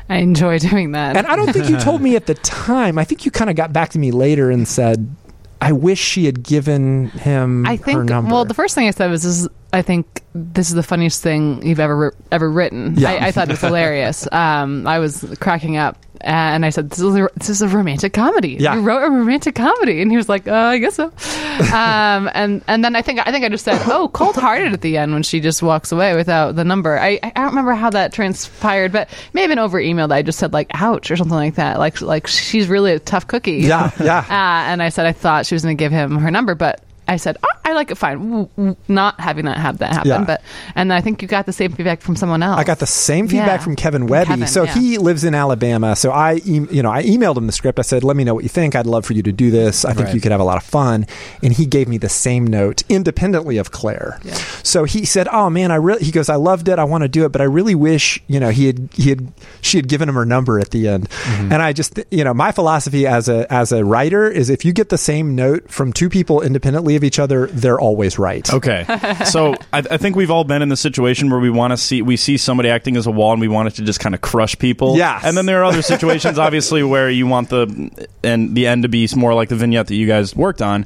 I 0.09 0.17
enjoy 0.17 0.59
doing 0.59 0.91
that. 0.91 1.15
And 1.17 1.25
I 1.25 1.35
don't 1.35 1.51
think 1.51 1.69
you 1.69 1.77
told 1.79 2.01
me 2.01 2.15
at 2.15 2.27
the 2.27 2.35
time. 2.35 2.97
I 2.99 3.03
think 3.03 3.25
you 3.25 3.31
kind 3.31 3.49
of 3.49 3.55
got 3.55 3.73
back 3.73 3.89
to 3.91 3.99
me 3.99 4.11
later 4.11 4.51
and 4.51 4.67
said, 4.67 5.15
"I 5.63 5.71
wish 5.71 5.99
she 5.99 6.25
had 6.25 6.43
given 6.43 7.09
him 7.09 7.65
I 7.65 7.77
her 7.77 7.83
think. 7.83 8.03
number." 8.05 8.31
Well, 8.31 8.45
the 8.45 8.53
first 8.53 8.75
thing 8.75 8.87
I 8.87 8.91
said 8.91 9.09
was, 9.09 9.23
this 9.23 9.39
is, 9.39 9.47
"I 9.71 9.81
think 9.81 10.21
this 10.35 10.69
is 10.69 10.75
the 10.75 10.83
funniest 10.83 11.21
thing 11.21 11.65
you've 11.65 11.79
ever 11.79 12.13
ever 12.31 12.49
written." 12.51 12.95
Yeah. 12.97 13.11
I, 13.11 13.27
I 13.27 13.31
thought 13.31 13.47
it 13.47 13.51
was 13.53 13.61
hilarious. 13.61 14.27
Um, 14.33 14.85
I 14.87 14.99
was 14.99 15.25
cracking 15.39 15.77
up, 15.77 15.97
and 16.23 16.65
I 16.65 16.69
said, 16.69 16.89
"This 16.89 16.99
is 16.99 17.15
a, 17.15 17.29
this 17.35 17.49
is 17.49 17.61
a 17.61 17.67
romantic 17.67 18.13
comedy. 18.13 18.57
Yeah. 18.59 18.75
You 18.75 18.81
wrote 18.81 19.03
a 19.03 19.09
romantic 19.09 19.55
comedy," 19.55 20.01
and 20.01 20.09
he 20.09 20.17
was 20.17 20.29
like, 20.29 20.47
uh, 20.47 20.53
"I 20.53 20.77
guess 20.77 20.95
so." 20.95 21.05
um, 21.73 22.29
and 22.33 22.63
and 22.67 22.83
then 22.83 22.95
I 22.95 23.01
think 23.01 23.19
I 23.25 23.31
think 23.31 23.45
I 23.45 23.49
just 23.49 23.65
said, 23.65 23.81
"Oh, 23.85 24.09
cold 24.09 24.35
hearted" 24.35 24.73
at 24.73 24.81
the 24.81 24.97
end 24.97 25.13
when 25.13 25.23
she 25.23 25.39
just 25.39 25.61
walks 25.61 25.91
away 25.91 26.15
without 26.15 26.55
the 26.55 26.63
number. 26.63 26.97
I 26.97 27.19
I 27.21 27.29
don't 27.35 27.47
remember 27.47 27.73
how 27.73 27.89
that 27.89 28.13
transpired, 28.13 28.91
but 28.91 29.09
maybe 29.33 29.53
an 29.53 29.59
over 29.59 29.79
email 29.79 30.07
that 30.07 30.15
I 30.15 30.21
just 30.21 30.39
said 30.39 30.53
like, 30.53 30.71
"Ouch" 30.73 31.11
or 31.11 31.17
something 31.17 31.35
like 31.35 31.55
that. 31.55 31.79
Like 31.79 32.01
like 32.01 32.27
she's 32.27 32.67
really 32.67 32.93
a 32.93 32.99
tough 32.99 33.27
cookie. 33.27 33.57
yeah, 33.57 33.91
yeah. 34.01 34.25
Uh, 34.33 34.65
and 34.71 34.81
I 34.81 34.89
said 34.89 35.05
I 35.05 35.11
thought 35.11 35.45
she 35.45 35.55
was 35.55 35.63
going 35.63 35.77
to 35.77 35.81
give 35.81 35.91
him 35.91 36.17
her 36.17 36.31
number, 36.31 36.55
but 36.55 36.81
I 37.07 37.17
said 37.17 37.37
oh, 37.43 37.47
I 37.65 37.73
like 37.73 37.91
it 37.91 37.95
fine, 37.95 38.47
not 38.87 39.19
having 39.19 39.45
that 39.45 39.57
have 39.57 39.79
that 39.79 39.93
happen. 39.93 40.09
Yeah. 40.09 40.23
But 40.25 40.41
and 40.75 40.91
I 40.93 41.01
think 41.01 41.21
you 41.21 41.27
got 41.27 41.45
the 41.45 41.53
same 41.53 41.71
feedback 41.73 42.01
from 42.01 42.15
someone 42.15 42.43
else. 42.43 42.59
I 42.59 42.63
got 42.63 42.79
the 42.79 42.85
same 42.87 43.27
feedback 43.27 43.59
Yeah. 43.59 43.63
from 43.63 43.75
Kevin 43.75 44.07
Wehby. 44.07 44.25
Kevin, 44.25 44.47
so 44.47 44.63
yeah. 44.63 44.73
he 44.73 44.97
lives 44.97 45.23
in 45.23 45.35
Alabama. 45.35 45.95
So 45.95 46.11
I, 46.11 46.35
e- 46.45 46.65
you 46.71 46.81
know, 46.83 46.91
I 46.91 47.03
emailed 47.03 47.37
him 47.37 47.45
the 47.47 47.51
script. 47.53 47.79
I 47.79 47.81
said, 47.83 48.03
"Let 48.03 48.15
me 48.15 48.23
know 48.23 48.33
what 48.33 48.43
you 48.43 48.49
think. 48.49 48.75
I'd 48.75 48.85
love 48.85 49.05
for 49.05 49.13
you 49.13 49.23
to 49.23 49.31
do 49.31 49.51
this. 49.51 49.85
I 49.85 49.93
think 49.93 50.07
Right. 50.07 50.15
you 50.15 50.21
could 50.21 50.31
have 50.31 50.41
a 50.41 50.45
lot 50.45 50.57
of 50.57 50.63
fun." 50.63 51.05
And 51.41 51.53
he 51.53 51.65
gave 51.65 51.87
me 51.87 51.97
the 51.97 52.09
same 52.09 52.45
note, 52.47 52.83
independently 52.89 53.57
of 53.57 53.71
Clare. 53.71 54.19
So 54.63 54.83
he 54.85 55.05
said, 55.05 55.27
"Oh 55.31 55.49
man, 55.49 55.71
I 55.71 55.75
really," 55.75 56.03
he 56.03 56.11
goes, 56.11 56.29
"I 56.29 56.35
loved 56.35 56.67
it. 56.67 56.79
I 56.79 56.83
want 56.83 57.03
to 57.03 57.07
do 57.07 57.25
it, 57.25 57.31
but 57.31 57.41
I 57.41 57.45
really 57.45 57.75
wish, 57.75 58.21
you 58.27 58.39
know, 58.39 58.49
he 58.49 58.67
had 58.67 58.89
he 58.93 59.09
had 59.09 59.31
she 59.61 59.77
had 59.77 59.87
given 59.87 60.07
him 60.09 60.15
her 60.15 60.25
number 60.25 60.59
at 60.59 60.71
the 60.71 60.87
end." 60.87 61.09
Mm-hmm. 61.09 61.51
And 61.53 61.61
I 61.61 61.73
just, 61.73 61.99
you 62.11 62.23
know, 62.23 62.33
my 62.33 62.51
philosophy 62.51 63.07
as 63.07 63.27
a 63.29 63.51
as 63.51 63.71
a 63.71 63.83
writer 63.83 64.27
is 64.29 64.49
if 64.49 64.63
you 64.65 64.73
get 64.73 64.89
the 64.89 64.97
same 64.97 65.35
note 65.35 65.69
from 65.71 65.91
two 65.93 66.09
people 66.09 66.41
independently 66.41 66.92
of 66.95 67.03
each 67.03 67.19
other, 67.19 67.47
they're 67.47 67.79
always 67.79 68.19
right. 68.19 68.51
Okay, 68.53 68.85
so 69.25 69.53
I, 69.71 69.79
I 69.79 69.97
think 69.97 70.15
we've 70.15 70.31
all 70.31 70.43
been 70.43 70.61
in 70.61 70.69
the 70.69 70.77
situation 70.77 71.29
where 71.29 71.39
we 71.39 71.49
want 71.49 71.71
to 71.71 71.77
see 71.77 72.01
we 72.01 72.17
see 72.17 72.37
somebody 72.37 72.69
acting 72.69 72.97
as 72.97 73.07
a 73.07 73.11
wall 73.11 73.31
and 73.31 73.41
we 73.41 73.47
want 73.47 73.67
it 73.67 73.75
to 73.75 73.83
just 73.83 73.99
kind 73.99 74.15
of 74.15 74.21
crush 74.21 74.57
people. 74.57 74.97
Yeah. 74.97 75.19
and 75.23 75.35
then 75.35 75.45
there 75.45 75.61
are 75.61 75.65
other 75.65 75.81
situations, 75.93 76.39
obviously, 76.39 76.83
where 76.83 77.09
you 77.09 77.27
want 77.27 77.49
the 77.49 78.07
and 78.23 78.55
the 78.55 78.67
end 78.67 78.83
to 78.83 78.89
be 78.89 79.07
more 79.15 79.33
like 79.33 79.49
the 79.49 79.55
vignette 79.55 79.87
that 79.87 79.95
you 79.95 80.07
guys 80.07 80.35
worked 80.35 80.61
on. 80.61 80.85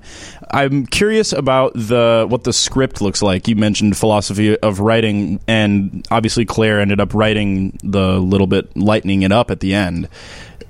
I'm 0.52 0.86
curious 0.86 1.34
about 1.34 1.74
the 1.74 2.26
what 2.28 2.43
the 2.43 2.54
script 2.54 3.02
looks 3.02 3.22
like. 3.22 3.48
You 3.48 3.56
mentioned 3.56 3.98
philosophy 3.98 4.58
of 4.58 4.80
writing, 4.80 5.39
and 5.48 6.08
obviously 6.10 6.46
Clare 6.46 6.80
ended 6.80 7.00
up 7.00 7.13
writing 7.13 7.78
the 7.84 8.20
little 8.20 8.48
bit 8.48 8.76
lightening 8.76 9.24
it 9.24 9.32
up 9.32 9.52
at 9.52 9.60
the 9.60 9.74
end. 9.74 10.08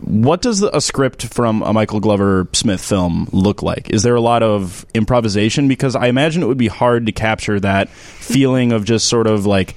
What 0.02 0.42
does 0.42 0.62
a 0.62 0.80
script 0.80 1.26
from 1.26 1.64
a 1.64 1.74
Michael 1.74 2.00
Glover 2.00 2.48
Smith 2.54 2.82
film 2.82 3.28
look 3.32 3.64
like? 3.64 3.90
Is 3.90 4.04
there 4.04 4.16
a 4.16 4.22
lot 4.22 4.44
of 4.44 4.86
improvisation? 4.94 5.68
Because 5.68 5.96
I 5.96 6.08
imagine 6.08 6.44
it 6.44 6.46
would 6.46 6.58
be 6.58 6.68
hard 6.68 7.08
to 7.08 7.12
capture 7.12 7.60
that 7.60 7.90
feeling 7.90 8.72
of 8.74 8.86
just 8.86 9.08
sort 9.08 9.26
of 9.28 9.46
like 9.46 9.76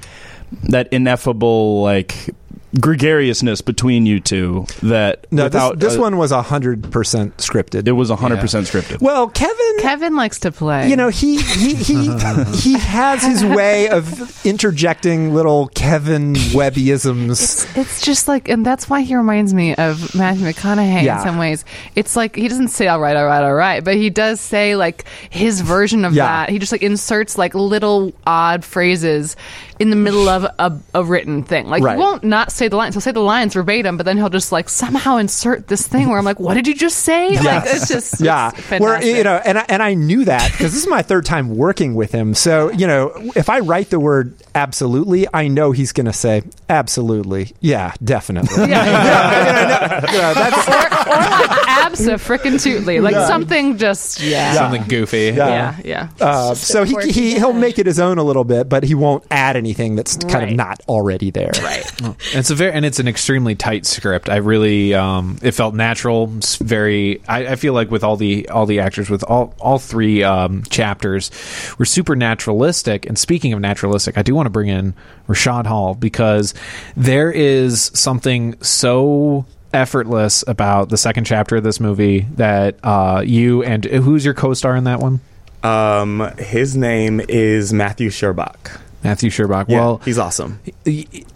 that 0.64 0.92
ineffable 0.92 1.83
like 1.83 2.35
gregariousness 2.78 3.61
between 3.61 4.06
you 4.06 4.20
two. 4.20 4.66
That 4.83 5.26
No, 5.33 5.44
without 5.44 5.78
this, 5.78 5.90
this 5.92 5.98
uh, 5.98 6.02
one 6.02 6.16
was 6.18 6.30
hundred 6.30 6.90
percent 6.92 7.37
scripted. 7.38 7.88
it 7.88 7.92
was 7.92 8.11
hundred 8.11 8.40
percent 8.40 8.66
scripted. 8.66 9.00
well, 9.00 9.28
Kevin, 9.28 9.76
Kevin 9.80 10.14
likes 10.16 10.40
to 10.40 10.52
play. 10.52 10.88
you 10.88 10.96
know 10.96 11.09
he 11.09 11.40
he 11.40 11.74
he 11.74 11.94
he 12.54 12.78
has 12.78 13.22
his 13.24 13.44
way 13.44 13.88
of 13.88 14.46
interjecting 14.46 15.35
little 15.35 15.68
Kevin 15.68 16.35
Wehbyisms. 16.35 17.30
It's, 17.30 17.76
it's 17.76 18.00
just 18.02 18.28
like, 18.28 18.48
and 18.48 18.64
that's 18.64 18.88
why 18.88 19.00
he 19.00 19.16
reminds 19.16 19.52
me 19.54 19.74
of 19.74 20.14
Matthew 20.14 20.46
McConaughey 20.46 21.02
Yeah. 21.02 21.18
in 21.18 21.24
some 21.24 21.38
ways. 21.38 21.64
It's 21.96 22.16
like 22.16 22.37
he 22.37 22.48
doesn't 22.48 22.68
say 22.68 22.87
"all 22.88 23.00
right, 23.00 23.16
all 23.16 23.26
right, 23.26 23.42
all 23.42 23.54
right," 23.54 23.83
but 23.83 23.94
he 23.96 24.11
does 24.11 24.40
say 24.40 24.76
like 24.76 25.04
his 25.30 25.61
version 25.61 26.04
of 26.04 26.12
Yeah. 26.12 26.26
that. 26.26 26.50
He 26.50 26.59
just 26.59 26.72
like 26.72 26.83
inserts 26.83 27.37
like 27.38 27.54
little 27.54 28.12
odd 28.26 28.64
phrases 28.64 29.37
in 29.81 29.90
the 29.90 29.97
middle 29.97 30.29
of 30.29 30.45
a, 30.45 30.79
a 30.95 31.03
written 31.03 31.43
thing. 31.43 31.66
Like 31.66 31.83
Right. 31.83 31.95
you 31.95 32.01
won't 32.01 32.23
not 32.23 32.53
say 32.53 32.69
the 32.69 32.77
lines. 32.77 32.95
He'll 32.95 33.01
say 33.01 33.12
the 33.12 33.21
lines 33.21 33.55
verbatim, 33.55 33.97
but 33.97 34.05
then 34.07 34.16
he'll 34.19 34.29
just 34.29 34.53
like 34.53 34.69
somehow 34.69 35.16
insert 35.16 35.66
this 35.69 35.87
thing 35.88 36.09
where 36.09 36.19
I'm 36.19 36.25
like, 36.25 36.38
"What 36.38 36.55
did 36.55 36.69
you 36.69 36.75
just 36.75 36.99
say?" 36.99 37.31
Like 37.40 37.64
it's 37.66 37.88
just 37.88 38.21
yeah. 38.21 38.53
It's 38.55 38.71
where 38.81 39.03
you 39.03 39.25
know 39.25 39.40
and 39.43 39.59
I, 39.59 39.64
and 39.69 39.83
I 39.83 39.95
knew 39.95 40.27
that 40.27 40.53
because 40.53 40.72
this 40.74 40.83
is 40.83 40.89
my 40.89 41.03
third 41.03 41.24
time 41.24 41.57
working 41.57 41.95
with 41.95 42.12
him. 42.12 42.35
So 42.35 42.70
you 42.70 42.87
know 42.87 43.12
if 43.35 43.49
I 43.49 43.61
write 43.61 43.91
the 43.91 43.99
word 43.99 44.35
absolutely 44.55 45.26
I 45.33 45.49
know 45.49 45.72
he's 45.72 45.93
going 45.93 46.07
to 46.07 46.12
say 46.12 46.43
absolutely. 46.68 47.55
Yeah 47.61 47.95
definitely. 48.05 48.68
Yeah, 48.68 50.01
You 50.12 50.18
know, 50.18 50.35
that's 50.35 50.68
or, 50.68 50.72
or 50.72 51.16
like 51.16 51.61
absa 51.93 52.14
frickin' 52.18 52.62
tootly, 52.62 53.01
like 53.03 53.14
something 53.14 53.78
just 53.78 54.20
yeah, 54.20 54.53
Something 54.55 54.85
goofy. 54.85 55.33
yeah, 55.37 55.76
yeah. 55.85 56.09
uh, 56.20 56.55
so 56.55 56.85
he, 56.85 56.95
he 57.11 57.35
he'll 57.35 57.53
make 57.53 57.78
it 57.78 57.87
his 57.87 57.99
own 58.01 58.18
a 58.18 58.22
little 58.24 58.45
bit 58.45 58.68
but 58.68 58.83
he 58.85 58.95
won't 58.95 59.24
add 59.31 59.57
anything 59.71 59.95
that's 59.95 60.16
kind 60.16 60.51
of 60.51 60.57
not 60.57 60.81
already 60.89 61.31
there 61.31 61.53
Right. 61.62 61.87
And 62.03 62.16
it's 62.35 62.51
a 62.51 62.55
very 62.55 62.73
and 62.73 62.85
it's 62.85 62.99
an 62.99 63.09
extremely 63.09 63.55
tight 63.55 63.87
script. 63.87 64.29
I 64.29 64.37
really 64.37 64.95
um, 64.95 65.39
it 65.43 65.53
felt 65.53 65.75
natural. 65.75 66.27
Very. 66.27 67.21
I, 67.29 67.53
I 67.53 67.57
feel 67.57 67.73
like 67.73 67.91
with 67.91 68.05
all 68.05 68.16
the 68.16 68.49
all 68.49 68.66
the 68.66 68.81
actors 68.81 69.09
with 69.09 69.23
all 69.25 69.55
all 69.61 69.79
three 69.79 70.23
um, 70.23 70.62
chapters 70.64 71.31
were 71.79 71.85
super 71.85 72.16
naturalistic. 72.16 73.07
And 73.07 73.18
speaking 73.18 73.53
of 73.53 73.61
naturalistic, 73.61 74.18
I 74.18 74.23
do 74.23 74.35
want 74.35 74.47
to 74.47 74.51
bring 74.51 74.68
in 74.68 74.95
Rashad 75.29 75.66
Hall 75.66 75.95
because 75.95 76.55
there 76.97 77.31
is 77.31 77.91
something 77.95 78.61
so 78.62 79.47
effortless 79.73 80.45
about 80.47 80.89
the 80.89 80.97
second 80.97 81.25
chapter 81.25 81.57
of 81.57 81.64
this 81.64 81.81
movie 81.81 82.21
that 82.37 82.77
uh, 82.83 83.23
you 83.25 83.62
and 83.62 83.85
who's 83.85 84.25
your 84.25 84.35
co-star 84.35 84.77
in 84.77 84.85
that 84.85 85.01
one? 85.01 85.21
Um, 85.62 86.33
his 86.39 86.77
name 86.77 87.21
is 87.29 87.73
Matthew 87.73 88.11
Sherbach. 88.11 88.81
Matthew 89.03 89.30
Sherbach. 89.30 89.66
Yeah, 89.68 89.78
well, 89.78 89.96
he's 90.05 90.18
awesome. 90.18 90.61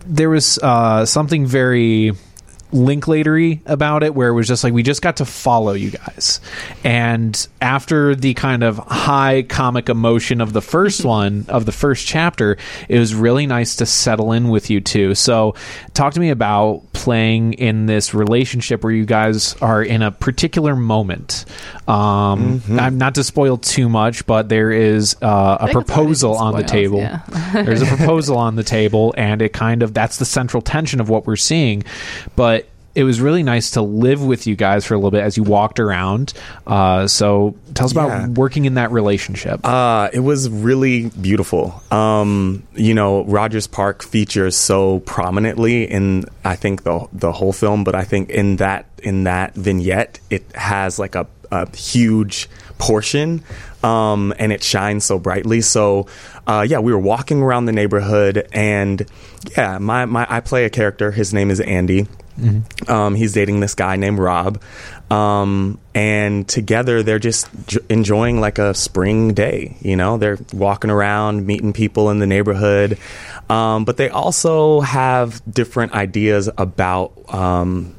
there 0.07 0.31
was 0.31 0.59
uh, 0.59 1.07
something 1.07 1.47
very 1.47 2.13
linklatery 2.75 3.61
about 3.67 4.03
it 4.03 4.15
where 4.15 4.29
it 4.29 4.33
was 4.33 4.49
just 4.49 4.65
like 4.65 4.73
we 4.73 4.83
just 4.83 5.01
got 5.01 5.19
to 5.19 5.25
follow 5.25 5.73
you 5.73 5.91
guys. 5.91 6.41
And 6.83 7.47
after 7.63 8.15
the 8.17 8.35
kind 8.35 8.65
of 8.65 8.79
high 8.79 9.43
comic 9.43 9.89
emotion 9.89 10.41
of 10.41 10.53
the 10.53 10.61
first 10.61 11.05
one 11.05 11.47
of 11.49 11.67
the 11.67 11.73
first 11.73 12.07
chapter 12.07 12.59
it 12.89 12.99
was 12.99 13.15
really 13.15 13.47
nice 13.47 13.77
to 13.77 13.87
settle 13.87 14.33
in 14.33 14.49
with 14.49 14.71
you 14.71 14.81
two. 14.81 15.15
So 15.15 15.55
talk 15.95 16.15
to 16.15 16.21
me 16.21 16.31
about 16.31 16.83
playing 16.93 17.55
in 17.55 17.87
this 17.87 18.13
relationship 18.13 18.83
where 18.83 18.93
you 18.93 19.07
guys 19.07 19.55
are 19.63 19.83
in 19.83 20.03
a 20.03 20.11
particular 20.11 20.75
moment. 20.75 21.45
Um 21.87 22.63
i'm 22.71 22.99
not 22.99 23.15
to 23.15 23.25
spoil 23.25 23.57
too 23.57 23.89
much 23.89 24.27
but 24.27 24.49
there 24.49 24.71
is 24.71 25.17
uh, 25.23 25.59
a 25.61 25.67
think 25.67 25.69
it's 25.69 25.75
already 25.77 25.87
proposal 25.87 26.37
on 26.37 26.57
the 26.57 26.63
table. 26.63 26.99
yeah. 26.99 27.23
there's 27.53 27.83
a 27.83 27.87
proposal 27.97 28.37
on 28.37 28.57
the 28.57 28.63
table 28.65 29.15
and 29.17 29.43
it 29.43 29.53
kind 29.53 29.83
of 29.83 29.95
that's 29.95 30.19
the 30.19 30.25
central 30.25 30.63
tension 30.63 31.01
of 31.01 31.09
what 31.09 31.27
we're 31.27 31.37
seeing. 31.37 31.85
But 32.37 32.64
it 32.95 33.03
was 33.05 33.21
really 33.21 33.43
nice 33.43 33.73
to 33.73 33.83
live 33.83 34.25
with 34.25 34.47
you 34.47 34.55
guys 34.57 34.85
for 34.87 34.95
a 34.95 34.97
little 34.97 35.11
bit 35.11 35.23
as 35.23 35.37
you 35.37 35.43
walked 35.43 35.81
around 35.81 36.33
uh, 36.67 37.07
so 37.09 37.55
tell 37.75 37.87
us 37.87 37.95
Yeah. 37.95 38.05
about 38.07 38.31
working 38.31 38.65
in 38.67 38.75
that 38.75 38.91
relationship 38.93 39.61
Uh, 39.67 40.09
it 40.13 40.21
was 40.21 40.49
really 40.49 41.11
beautiful. 41.11 41.83
Um, 41.91 42.63
you 42.75 42.95
know, 42.95 43.25
Rogers 43.25 43.67
Park 43.67 44.03
features 44.03 44.57
so 44.57 45.01
prominently 45.01 45.85
in 45.91 46.25
I 46.45 46.57
think 46.57 46.83
the 46.85 47.07
the 47.13 47.33
whole 47.33 47.53
film, 47.53 47.85
but 47.85 47.95
I 47.95 48.05
think 48.05 48.31
in 48.31 48.57
that 48.57 48.87
in 49.03 49.25
that 49.25 49.55
vignette, 49.55 50.21
it 50.31 50.45
has 50.55 50.99
like 50.99 51.15
a, 51.15 51.27
a 51.51 51.69
huge 51.77 52.49
portion, 52.79 53.43
um, 53.83 54.33
and 54.39 54.53
it 54.53 54.63
shines 54.63 55.05
so 55.05 55.19
brightly. 55.19 55.61
So, 55.61 56.07
uh, 56.47 56.65
yeah, 56.69 56.79
we 56.81 56.93
were 56.93 56.99
walking 56.99 57.43
around 57.43 57.67
the 57.67 57.73
neighborhood, 57.73 58.49
and 58.53 59.05
yeah, 59.57 59.79
my, 59.79 60.05
my 60.07 60.27
I 60.29 60.41
play 60.41 60.65
a 60.65 60.71
character. 60.71 61.11
His 61.11 61.33
name 61.35 61.51
is 61.51 61.61
Andy. 61.61 62.07
Um, 62.89 63.15
he's 63.15 63.33
dating 63.33 63.61
this 63.61 63.75
guy 63.75 63.97
named 63.97 64.19
Rob, 64.19 64.61
um, 65.11 65.79
and 65.95 66.49
together 66.49 67.03
they're 67.03 67.19
just 67.21 67.49
j- 67.67 67.79
enjoying 67.89 68.41
like 68.41 68.59
a 68.59 68.75
spring 68.75 69.35
day. 69.35 69.77
You 69.81 69.97
know, 69.97 70.19
they're 70.19 70.39
walking 70.53 70.91
around, 70.91 71.47
meeting 71.47 71.73
people 71.73 72.11
in 72.11 72.19
the 72.19 72.27
neighborhood, 72.27 72.99
um, 73.49 73.85
but 73.85 73.97
they 73.99 74.09
also 74.09 74.81
have 74.81 75.41
different 75.51 75.93
ideas 75.93 76.51
about 76.59 77.13
um, 77.33 77.95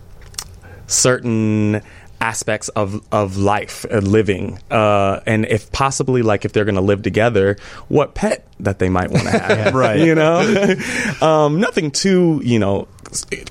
certain 0.87 1.81
aspects 2.21 2.69
of 2.69 3.05
of 3.11 3.37
life 3.37 3.85
uh, 3.91 3.97
living. 3.97 4.57
Uh 4.71 5.19
and 5.27 5.45
if 5.45 5.71
possibly 5.71 6.21
like 6.21 6.45
if 6.45 6.53
they're 6.53 6.63
going 6.65 6.75
to 6.75 6.81
live 6.81 7.03
together 7.03 7.57
what 7.89 8.15
pet 8.15 8.47
that 8.61 8.79
they 8.79 8.87
might 8.89 9.11
want 9.11 9.25
to 9.25 9.37
have. 9.37 9.75
Right. 9.75 9.99
you 9.99 10.15
know? 10.15 10.75
Um 11.21 11.59
nothing 11.59 11.91
too 11.91 12.41
you 12.43 12.57
know 12.57 12.87
s- 12.94 12.94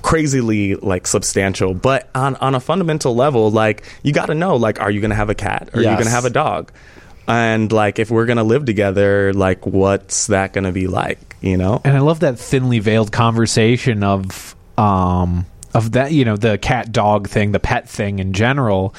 crazily 0.03 0.75
like 0.77 1.07
substantial 1.07 1.75
but 1.75 2.09
on 2.15 2.37
on 2.37 2.55
a 2.55 2.61
fundamental 2.61 3.15
level 3.15 3.51
like 3.51 3.85
you 4.03 4.13
got 4.13 4.27
to 4.27 4.35
know 4.35 4.57
like 4.57 4.81
are 4.81 4.91
you 4.91 5.01
going 5.01 5.11
to 5.11 5.17
have 5.17 5.31
a 5.31 5.35
cat? 5.35 5.71
Are 5.75 5.81
you 5.81 5.87
going 5.87 6.05
to 6.05 6.11
have 6.11 6.25
a 6.25 6.31
dog? 6.31 6.73
And 7.27 7.73
like 7.73 7.99
if 7.99 8.11
we're 8.11 8.27
going 8.27 8.37
to 8.37 8.45
live 8.45 8.65
together 8.67 9.33
like 9.33 9.67
what's 9.67 10.27
that 10.27 10.53
going 10.53 10.65
to 10.65 10.73
be 10.73 10.87
like 10.87 11.37
you 11.41 11.57
know? 11.57 11.81
And 11.85 11.97
i 11.97 12.01
love 12.01 12.21
that 12.21 12.39
thinly 12.39 12.79
veiled 12.79 13.13
conversation 13.13 14.03
of 14.03 14.57
um 14.79 15.47
of 15.75 15.93
that 15.93 16.13
you 16.13 16.25
know 16.25 16.37
the 16.37 16.57
cat 16.57 16.93
dog 16.93 17.29
thing 17.29 17.53
the 17.53 17.61
pet 17.61 17.89
thing 17.89 18.21
in 18.21 18.33
general 18.33 18.95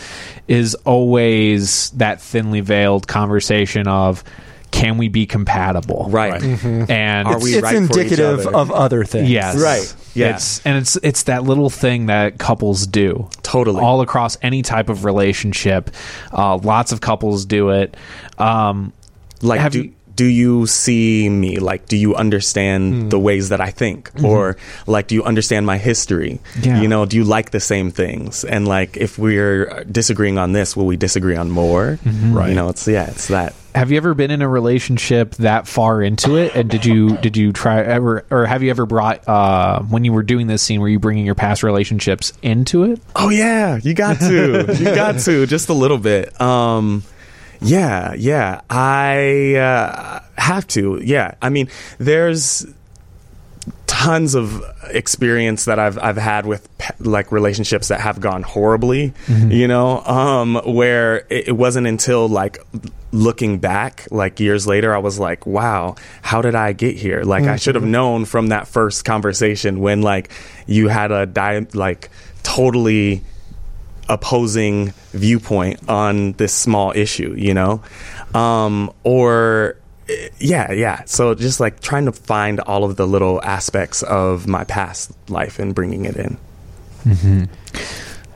is 0.48 0.76
always 0.86 1.90
that 1.92 2.22
thinly 2.22 2.60
veiled 2.60 3.08
conversation 3.08 3.88
of 3.88 4.24
can 4.72 4.98
we 4.98 5.08
be 5.08 5.26
compatible 5.26 6.08
right 6.10 6.42
and 6.44 7.28
Are 7.28 7.40
we 7.40 7.54
it's 7.54 7.64
right 7.64 7.76
for 7.78 7.84
each 7.84 7.90
indicative 7.92 8.48
other? 8.48 8.56
of 8.58 8.72
other 8.72 9.04
things 9.06 9.30
Yes. 9.30 9.58
Right. 9.58 9.96
Yes. 10.14 10.58
It's 10.58 10.66
and 10.66 10.78
it's 10.78 10.96
it's 10.98 11.24
that 11.24 11.44
little 11.44 11.70
thing 11.70 12.06
that 12.08 12.38
couples 12.40 12.88
do. 12.88 13.30
Totally. 13.44 13.82
All 13.82 14.02
across 14.02 14.38
any 14.42 14.62
type 14.62 14.90
of 14.90 15.04
relationship. 15.06 15.92
Uh, 16.32 16.58
lots 16.58 16.92
of 16.92 17.02
couples 17.02 17.46
do 17.46 17.70
it. 17.72 17.96
Um, 18.38 18.94
like 19.42 19.60
Have 19.60 19.74
do, 19.74 19.84
you- 19.84 19.95
do 20.16 20.26
you 20.26 20.66
see 20.68 21.28
me 21.30 21.58
like 21.60 21.88
do 21.88 21.98
you 21.98 22.16
understand 22.16 22.76
Hmm. 23.04 23.10
the 23.10 23.20
ways 23.20 23.50
that 23.50 23.60
i 23.62 23.70
think 23.72 24.12
or 24.24 24.56
like 24.88 25.08
do 25.08 25.16
you 25.16 25.24
understand 25.24 25.66
my 25.66 25.78
history 25.78 26.40
Mm-hmm. 26.56 26.64
Yeah. 26.70 26.82
you 26.82 26.88
know 26.88 27.06
do 27.06 27.18
you 27.18 27.24
like 27.24 27.52
the 27.52 27.60
same 27.60 27.92
things 27.92 28.44
and 28.44 28.68
like 28.68 28.98
if 28.98 29.18
we're 29.20 29.84
disagreeing 29.86 30.38
on 30.38 30.54
this 30.54 30.76
will 30.76 30.86
we 30.86 30.98
disagree 30.98 31.36
on 31.36 31.50
more 31.52 32.00
Mm-hmm. 32.06 32.34
right 32.38 32.50
you 32.50 32.56
know 32.56 32.70
it's 32.70 32.88
yeah 32.88 33.10
it's 33.10 33.28
that 33.28 33.54
have 33.76 33.92
you 33.92 33.98
ever 33.98 34.14
been 34.14 34.32
in 34.32 34.42
a 34.42 34.48
relationship 34.48 35.36
that 35.36 35.68
far 35.68 36.02
into 36.02 36.38
it? 36.38 36.56
And 36.56 36.70
did 36.70 36.86
you 36.86 37.18
did 37.18 37.36
you 37.36 37.52
try 37.52 37.84
ever 37.84 38.24
or 38.32 38.46
have 38.46 38.64
you 38.64 38.70
ever 38.70 38.86
brought 38.86 39.28
uh, 39.28 39.82
when 39.82 40.06
you 40.06 40.14
were 40.14 40.24
doing 40.24 40.48
this 40.48 40.62
scene? 40.62 40.80
Were 40.80 40.88
you 40.88 40.98
bringing 40.98 41.26
your 41.26 41.36
past 41.36 41.62
relationships 41.62 42.32
into 42.42 42.86
it? 42.86 43.02
oh 43.18 43.28
yeah 43.28 43.78
you 43.84 43.94
got 43.94 44.18
to 44.22 44.74
you 44.80 44.86
got 44.96 45.20
to 45.28 45.46
just 45.46 45.68
a 45.68 45.74
little 45.74 45.98
bit 45.98 46.40
um 46.40 47.04
yeah 47.66 48.14
yeah. 48.14 48.62
I 48.70 49.56
uh, 49.56 50.20
have 50.38 50.68
to. 50.70 51.02
Yeah. 51.04 51.36
I 51.42 51.50
mean 51.50 51.70
there's 51.98 52.66
tons 53.88 54.36
of 54.36 54.64
experience 54.90 55.66
that 55.66 55.80
I've 55.80 55.98
I've 55.98 56.18
had 56.18 56.46
with 56.46 56.68
pe- 56.78 56.94
like 57.00 57.32
relationships 57.32 57.88
that 57.88 58.02
have 58.02 58.20
gone 58.20 58.44
horribly, 58.44 59.14
you 59.28 59.68
know, 59.68 60.02
um, 60.02 60.56
where 60.66 61.26
it, 61.30 61.50
it 61.50 61.52
wasn't 61.58 61.88
until 61.88 62.28
like 62.28 62.60
looking 63.12 63.60
back, 63.60 64.08
like 64.12 64.40
years 64.40 64.68
later, 64.68 64.94
I 64.94 65.00
was 65.00 65.18
like, 65.18 65.46
wow, 65.46 65.96
how 66.22 66.42
did 66.42 66.56
I 66.56 66.74
get 66.74 66.96
here? 66.98 67.24
Like 67.24 67.46
I 67.46 67.56
should 67.56 67.76
have 67.76 67.84
known 67.84 68.26
from 68.26 68.48
that 68.48 68.68
first 68.68 69.06
conversation 69.06 69.80
when 69.80 70.02
like 70.02 70.30
you 70.68 70.88
had 70.88 71.12
a 71.12 71.26
di- 71.26 71.68
like 71.74 72.10
totally 72.44 73.24
opposing 74.10 74.94
viewpoint 75.12 75.90
on 75.90 76.34
this 76.34 76.54
small 76.54 76.92
issue, 76.96 77.34
you 77.38 77.54
know, 77.54 77.82
um, 78.34 78.92
or 79.04 79.78
yeah, 80.40 80.72
yeah. 80.72 81.04
So 81.06 81.34
just 81.34 81.60
like 81.60 81.80
trying 81.80 82.06
to 82.06 82.12
find 82.12 82.60
all 82.60 82.84
of 82.84 82.96
the 82.96 83.08
little 83.08 83.42
aspects 83.44 84.04
of 84.04 84.48
my 84.48 84.64
past 84.64 85.12
life 85.30 85.58
and 85.60 85.74
bringing 85.74 86.06
it 86.06 86.16
in. 86.16 87.50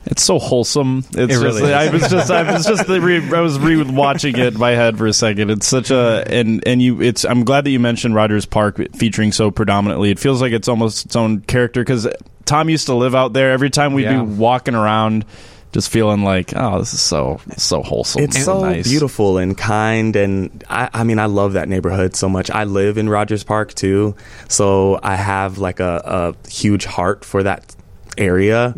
It's 0.06 0.24
so 0.24 0.40
wholesome. 0.40 1.00
It's 1.10 1.18
It 1.18 1.28
just, 1.28 1.44
really 1.44 1.72
I 1.74 1.90
was 1.92 2.10
just, 2.10 2.32
I 2.32 2.52
was 2.52 2.66
just, 2.66 2.88
re- 2.88 3.32
I 3.32 3.42
was 3.42 3.60
re 3.60 3.84
watching 3.84 4.36
it 4.40 4.54
in 4.56 4.60
my 4.60 4.72
head 4.72 4.98
for 4.98 5.06
a 5.06 5.14
second. 5.14 5.52
It's 5.52 5.68
such 5.68 5.92
a, 5.92 6.24
and 6.28 6.66
and 6.68 6.82
you, 6.82 7.02
it's. 7.02 7.26
I'm 7.26 7.44
glad 7.44 7.66
that 7.66 7.70
you 7.70 7.80
mentioned 7.80 8.16
Rogers 8.16 8.46
Park 8.46 8.80
featuring 8.96 9.32
so 9.32 9.52
predominantly. 9.52 10.10
It 10.10 10.18
feels 10.18 10.42
like 10.42 10.52
it's 10.52 10.68
almost 10.68 11.06
its 11.06 11.16
own 11.16 11.42
character 11.42 11.82
because 11.82 12.08
Tom 12.46 12.70
used 12.70 12.88
to 12.88 12.96
live 12.96 13.14
out 13.14 13.34
there. 13.34 13.52
Every 13.52 13.70
time 13.70 13.94
we'd 13.94 14.04
Yeah. 14.04 14.24
be 14.24 14.32
walking 14.32 14.74
around, 14.74 15.26
just 15.72 15.90
feeling 15.90 16.24
like, 16.24 16.54
oh, 16.56 16.80
this 16.80 16.94
is 16.94 17.02
so 17.02 17.40
so 17.58 17.84
wholesome. 17.84 18.24
It's 18.24 18.36
and 18.36 18.46
so 18.46 18.62
nice. 18.62 18.88
beautiful 18.88 19.38
and 19.38 19.58
kind, 19.58 20.16
and 20.16 20.64
I, 20.70 20.90
I 20.94 21.04
mean, 21.04 21.20
I 21.20 21.26
love 21.26 21.54
that 21.54 21.70
neighborhood 21.70 22.16
so 22.16 22.28
much. 22.30 22.50
I 22.50 22.64
live 22.64 22.98
in 22.98 23.10
Rogers 23.10 23.44
Park 23.44 23.74
too, 23.74 24.16
so 24.48 25.00
I 25.04 25.16
have 25.16 25.58
like 25.58 25.80
a, 25.80 26.36
a 26.44 26.50
huge 26.50 26.86
heart 26.86 27.24
for 27.24 27.44
that 27.44 27.76
area. 28.18 28.74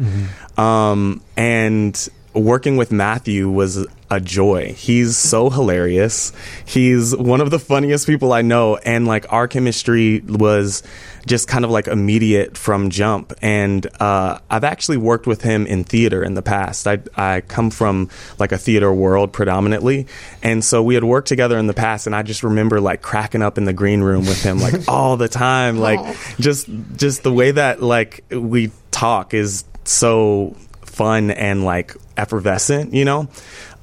Um, 0.58 1.22
and 1.38 2.10
working 2.34 2.78
with 2.78 2.92
Matthew 2.92 3.50
was 3.50 3.86
a 4.12 4.20
joy. 4.20 4.74
He's 4.74 5.18
so 5.18 5.50
hilarious. 5.50 6.34
He's 6.66 7.16
one 7.16 7.40
of 7.40 7.50
the 7.50 7.58
funniest 7.58 8.06
people 8.06 8.34
I 8.34 8.42
know, 8.42 8.76
and 8.76 9.08
like 9.08 9.32
our 9.32 9.48
chemistry 9.48 10.20
was 10.20 10.84
just 11.26 11.48
kind 11.48 11.64
of 11.64 11.72
like 11.72 11.88
immediate 11.88 12.58
from 12.58 12.90
jump. 12.90 13.32
And 13.42 13.88
uh, 14.02 14.40
I've 14.50 14.66
actually 14.66 14.98
worked 14.98 15.28
with 15.28 15.42
him 15.42 15.66
in 15.66 15.86
theater 15.86 16.24
in 16.24 16.34
the 16.34 16.42
past. 16.42 16.88
I 16.88 17.00
I 17.16 17.40
come 17.40 17.72
from 17.72 18.10
like 18.38 18.52
a 18.52 18.58
theater 18.58 18.92
world 18.94 19.32
predominantly, 19.32 20.08
and 20.44 20.64
so 20.64 20.84
we 20.84 20.96
had 20.96 21.06
worked 21.06 21.30
together 21.30 21.58
in 21.58 21.68
the 21.68 21.74
past. 21.74 22.06
And 22.06 22.14
I 22.14 22.22
just 22.22 22.44
remember 22.44 22.82
like 22.82 23.02
cracking 23.02 23.42
up 23.42 23.58
in 23.58 23.64
the 23.64 23.74
green 23.74 24.02
room 24.02 24.26
with 24.26 24.44
him 24.44 24.60
like 24.60 24.74
all 24.90 25.16
the 25.16 25.30
time, 25.30 25.80
like 25.80 26.18
just 26.38 26.68
just 26.98 27.24
the 27.24 27.32
way 27.32 27.52
that 27.52 27.82
like 27.82 28.26
we 28.30 28.72
talk 28.92 29.34
is 29.34 29.64
so 29.86 30.58
fun 30.82 31.32
and 31.32 31.64
like 31.64 31.96
effervescent, 32.18 32.94
you 32.94 33.06
know? 33.06 33.28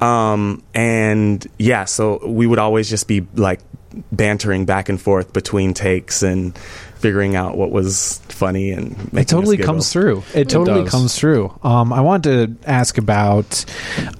Um, 0.00 0.62
and 0.74 1.44
yeah, 1.58 1.84
so 1.84 2.26
we 2.26 2.46
would 2.46 2.58
always 2.58 2.88
just 2.88 3.08
be 3.08 3.26
like 3.34 3.60
bantering 4.12 4.64
back 4.64 4.88
and 4.88 5.00
forth 5.00 5.32
between 5.32 5.74
takes 5.74 6.22
and 6.22 6.56
figuring 6.98 7.36
out 7.36 7.56
what 7.56 7.70
was 7.70 8.20
funny 8.28 8.70
and 8.70 8.90
making 9.12 9.18
It 9.18 9.28
totally 9.28 9.56
comes 9.56 9.92
through. 9.92 10.24
It 10.34 10.48
totally 10.48 10.82
does. 10.82 10.90
comes 10.90 11.16
through. 11.16 11.56
Um, 11.62 11.92
I 11.92 12.00
want 12.00 12.24
to 12.24 12.56
ask 12.66 12.98
about 12.98 13.64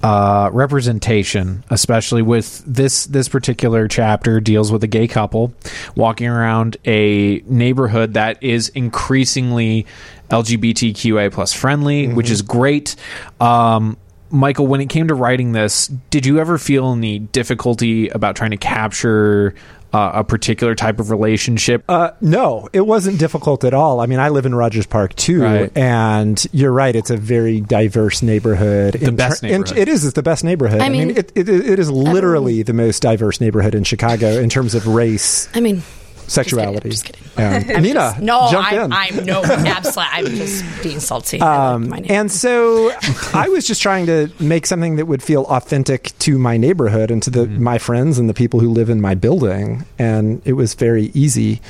uh, 0.01 0.49
representation, 0.53 1.63
especially 1.69 2.21
with 2.21 2.63
this 2.65 3.05
this 3.05 3.27
particular 3.27 3.87
chapter 3.87 4.39
deals 4.39 4.71
with 4.71 4.83
a 4.83 4.87
gay 4.87 5.07
couple 5.07 5.53
walking 5.95 6.27
around 6.27 6.77
a 6.85 7.39
neighborhood 7.45 8.13
that 8.13 8.41
is 8.41 8.69
increasingly 8.69 9.85
LGBTQA 10.29 11.31
plus 11.31 11.53
friendly, 11.53 12.07
which 12.07 12.29
is 12.29 12.41
great. 12.41 12.95
Um, 13.41 13.97
Michael, 14.31 14.67
when 14.67 14.81
it 14.81 14.89
came 14.89 15.07
to 15.07 15.15
writing 15.15 15.51
this, 15.53 15.87
did 15.87 16.25
you 16.25 16.39
ever 16.39 16.57
feel 16.57 16.91
any 16.93 17.19
difficulty 17.19 18.09
about 18.09 18.35
trying 18.35 18.51
to 18.51 18.57
capture 18.57 19.55
uh, 19.91 20.11
a 20.15 20.23
particular 20.23 20.75
type 20.75 20.99
of 20.99 21.09
relationship? 21.09 21.83
Uh, 21.89 22.11
no, 22.21 22.69
it 22.73 22.81
wasn't 22.81 23.17
difficult 23.19 23.63
at 23.63 23.73
all. 23.73 23.99
I 23.99 24.05
mean, 24.05 24.19
I 24.19 24.29
live 24.29 24.45
in 24.45 24.53
Rogers 24.53 24.85
Park 24.85 25.15
too, 25.15 25.41
Right. 25.41 25.75
and 25.75 26.45
you're 26.51 26.71
right. 26.71 26.95
It's 26.95 27.09
a 27.09 27.17
very 27.17 27.59
diverse 27.61 28.21
neighborhood. 28.21 28.93
The 28.93 29.11
best 29.11 29.41
neighborhood. 29.41 29.77
it 29.77 29.87
is. 29.87 30.05
It's 30.05 30.13
the 30.13 30.21
best 30.21 30.43
neighborhood. 30.43 30.81
I, 30.81 30.85
I 30.85 30.89
mean, 30.89 31.07
mean- 31.07 31.17
it, 31.17 31.31
it, 31.35 31.49
it 31.49 31.79
is 31.79 31.89
literally 31.89 32.61
the 32.61 32.73
most 32.73 33.01
diverse 33.01 33.41
neighborhood 33.41 33.73
in 33.73 33.83
Chicago 33.83 34.27
in 34.39 34.49
terms 34.49 34.75
of 34.75 34.85
race, 34.87 35.49
I 35.55 35.59
mean, 35.59 35.81
sexuality. 36.29 36.89
just 36.89 37.05
kidding. 37.05 37.21
And 37.39 37.71
I'm 37.71 37.83
Nina, 37.83 37.93
just- 37.99 38.19
no, 38.21 38.39
I'm. 38.41 38.91
I'm 38.91 39.25
no, 39.25 39.41
absolutely. 39.43 40.03
I'm 40.11 40.25
just 40.35 40.83
being 40.83 40.99
salty. 40.99 41.39
I 41.41 41.77
like 41.77 41.87
my. 41.89 41.97
Um, 41.99 42.05
and 42.09 42.31
so 42.31 42.91
I 43.33 43.47
was 43.49 43.65
just 43.65 43.81
trying 43.81 44.05
to 44.07 44.29
make 44.39 44.65
something 44.65 44.97
that 44.97 45.05
would 45.05 45.23
feel 45.23 45.43
authentic 45.43 46.11
to 46.19 46.37
my 46.37 46.57
neighborhood 46.57 47.11
and 47.11 47.23
to 47.23 47.29
the 47.29 47.45
Mm-hmm. 47.45 47.63
my 47.63 47.77
friends 47.77 48.19
and 48.19 48.27
the 48.29 48.33
people 48.33 48.59
who 48.59 48.69
live 48.69 48.89
in 48.89 48.99
my 48.99 49.15
building, 49.15 49.85
and 49.97 50.41
it 50.45 50.53
was 50.53 50.73
very 50.73 51.11
easy. 51.13 51.61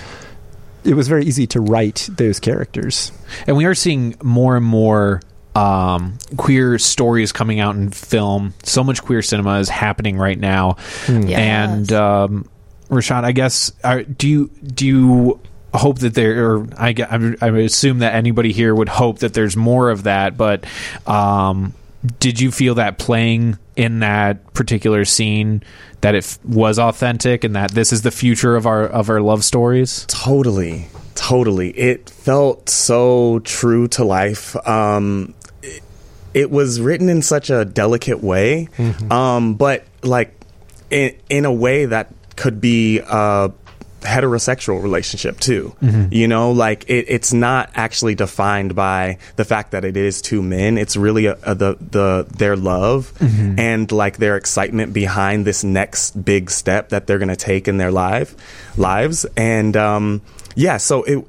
It 0.83 0.95
was 0.95 1.07
very 1.07 1.25
easy 1.25 1.45
to 1.47 1.59
write 1.61 2.09
those 2.11 2.39
characters. 2.39 3.11
and 3.45 3.55
we 3.57 3.65
are 3.65 3.75
seeing 3.75 4.15
more 4.23 4.55
and 4.57 4.65
more 4.65 5.21
um, 5.55 6.17
queer 6.37 6.79
stories 6.79 7.31
coming 7.31 7.59
out 7.59 7.75
in 7.75 7.91
film. 7.91 8.53
So 8.63 8.83
much 8.83 9.03
queer 9.03 9.21
cinema 9.21 9.59
is 9.59 9.69
happening 9.69 10.17
right 10.17 10.39
now, 10.39 10.77
Yes. 11.07 11.31
and 11.37 11.91
um, 11.93 12.49
Rashad, 12.89 13.23
I 13.23 13.31
guess, 13.31 13.71
are, 13.83 14.03
do 14.03 14.27
you 14.27 14.47
do 14.63 14.85
you 14.85 15.39
hope 15.73 15.99
that 15.99 16.13
there? 16.15 16.51
Or 16.55 16.67
I, 16.77 16.95
I 17.09 17.17
would- 17.17 17.43
I 17.43 17.47
assume 17.59 17.99
that 17.99 18.15
anybody 18.15 18.51
here 18.51 18.73
would 18.73 18.89
hope 18.89 19.19
that 19.19 19.33
there's 19.33 19.55
more 19.55 19.89
of 19.91 20.03
that. 20.03 20.35
But 20.37 20.65
um, 21.05 21.73
did 22.19 22.39
you 22.39 22.51
feel 22.51 22.75
that 22.75 22.97
playing 22.97 23.57
in 23.75 23.99
that 23.99 24.53
particular 24.53 25.05
scene 25.05 25.61
that 26.01 26.15
it 26.15 26.23
f- 26.25 26.39
was 26.43 26.79
authentic 26.79 27.43
and 27.43 27.55
that 27.55 27.71
this 27.71 27.93
is 27.93 28.01
the 28.01 28.11
future 28.11 28.55
of 28.55 28.65
our 28.65 28.83
of 28.85 29.09
our 29.09 29.21
love 29.21 29.43
stories? 29.43 30.05
Totally, 30.07 30.87
totally. 31.13 31.69
It 31.77 32.09
felt 32.09 32.69
so 32.69 33.39
true 33.39 33.87
to 33.89 34.03
life. 34.03 34.55
Um, 34.67 35.33
it, 35.61 35.83
it 36.33 36.49
was 36.51 36.79
written 36.81 37.09
in 37.09 37.21
such 37.21 37.49
a 37.51 37.65
delicate 37.65 38.23
way, 38.23 38.69
um, 39.11 39.53
but 39.55 39.85
like 40.03 40.33
in 40.89 41.15
in 41.29 41.45
a 41.45 41.53
way 41.53 41.85
that 41.85 42.11
could 42.39 42.61
be 42.61 42.99
a 42.99 43.51
heterosexual 43.99 44.81
relationship 44.81 45.39
too. 45.41 45.75
You 46.09 46.27
know, 46.29 46.51
like 46.51 46.85
it, 46.89 47.05
it's 47.09 47.33
not 47.33 47.69
actually 47.75 48.15
defined 48.15 48.73
by 48.75 49.17
the 49.35 49.43
fact 49.43 49.71
that 49.71 49.83
it 49.83 49.97
is 49.97 50.21
two 50.21 50.41
men. 50.41 50.77
It's 50.77 50.95
really 50.95 51.25
a, 51.25 51.37
a, 51.43 51.53
the 51.53 51.77
the 51.79 52.25
their 52.37 52.55
love 52.55 53.11
and 53.59 53.91
like 53.91 54.17
their 54.17 54.37
excitement 54.37 54.93
behind 54.93 55.43
this 55.45 55.63
next 55.65 56.11
big 56.23 56.49
step 56.49 56.89
that 56.89 57.07
they're 57.07 57.19
going 57.19 57.27
to 57.27 57.35
take 57.35 57.67
in 57.67 57.77
their 57.77 57.91
life 57.91 58.35
lives. 58.77 59.25
And 59.35 59.75
um, 59.75 60.21
yeah, 60.55 60.77
so 60.77 61.03
it 61.03 61.27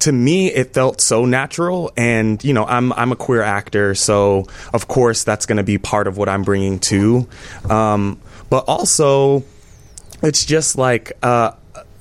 to 0.00 0.12
me 0.12 0.48
it 0.48 0.74
felt 0.74 1.00
so 1.00 1.24
natural 1.24 1.92
and 1.96 2.42
you 2.42 2.52
know 2.52 2.66
i'm 2.66 2.92
i'm 2.94 3.12
a 3.12 3.16
queer 3.16 3.42
actor 3.42 3.94
so 3.94 4.44
of 4.72 4.88
course 4.88 5.22
that's 5.22 5.46
going 5.46 5.56
to 5.56 5.62
be 5.62 5.78
part 5.78 6.08
of 6.08 6.16
what 6.16 6.28
i'm 6.28 6.42
bringing 6.42 6.80
to 6.80 7.28
um, 7.70 8.20
but 8.50 8.64
also 8.66 9.44
it's 10.24 10.44
just 10.44 10.76
like 10.78 11.12
uh 11.22 11.52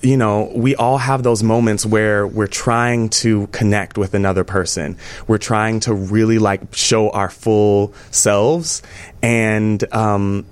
you 0.01 0.17
know 0.17 0.51
we 0.55 0.75
all 0.75 0.97
have 0.97 1.23
those 1.23 1.43
moments 1.43 1.85
where 1.85 2.27
we're 2.27 2.47
trying 2.47 3.09
to 3.09 3.47
connect 3.47 3.97
with 3.97 4.13
another 4.13 4.43
person. 4.43 4.97
We're 5.27 5.37
trying 5.37 5.81
to 5.81 5.93
really 5.93 6.39
like 6.39 6.75
show 6.75 7.09
our 7.09 7.29
full 7.29 7.93
selves. 8.11 8.81
And 9.21 9.83
um 9.93 10.45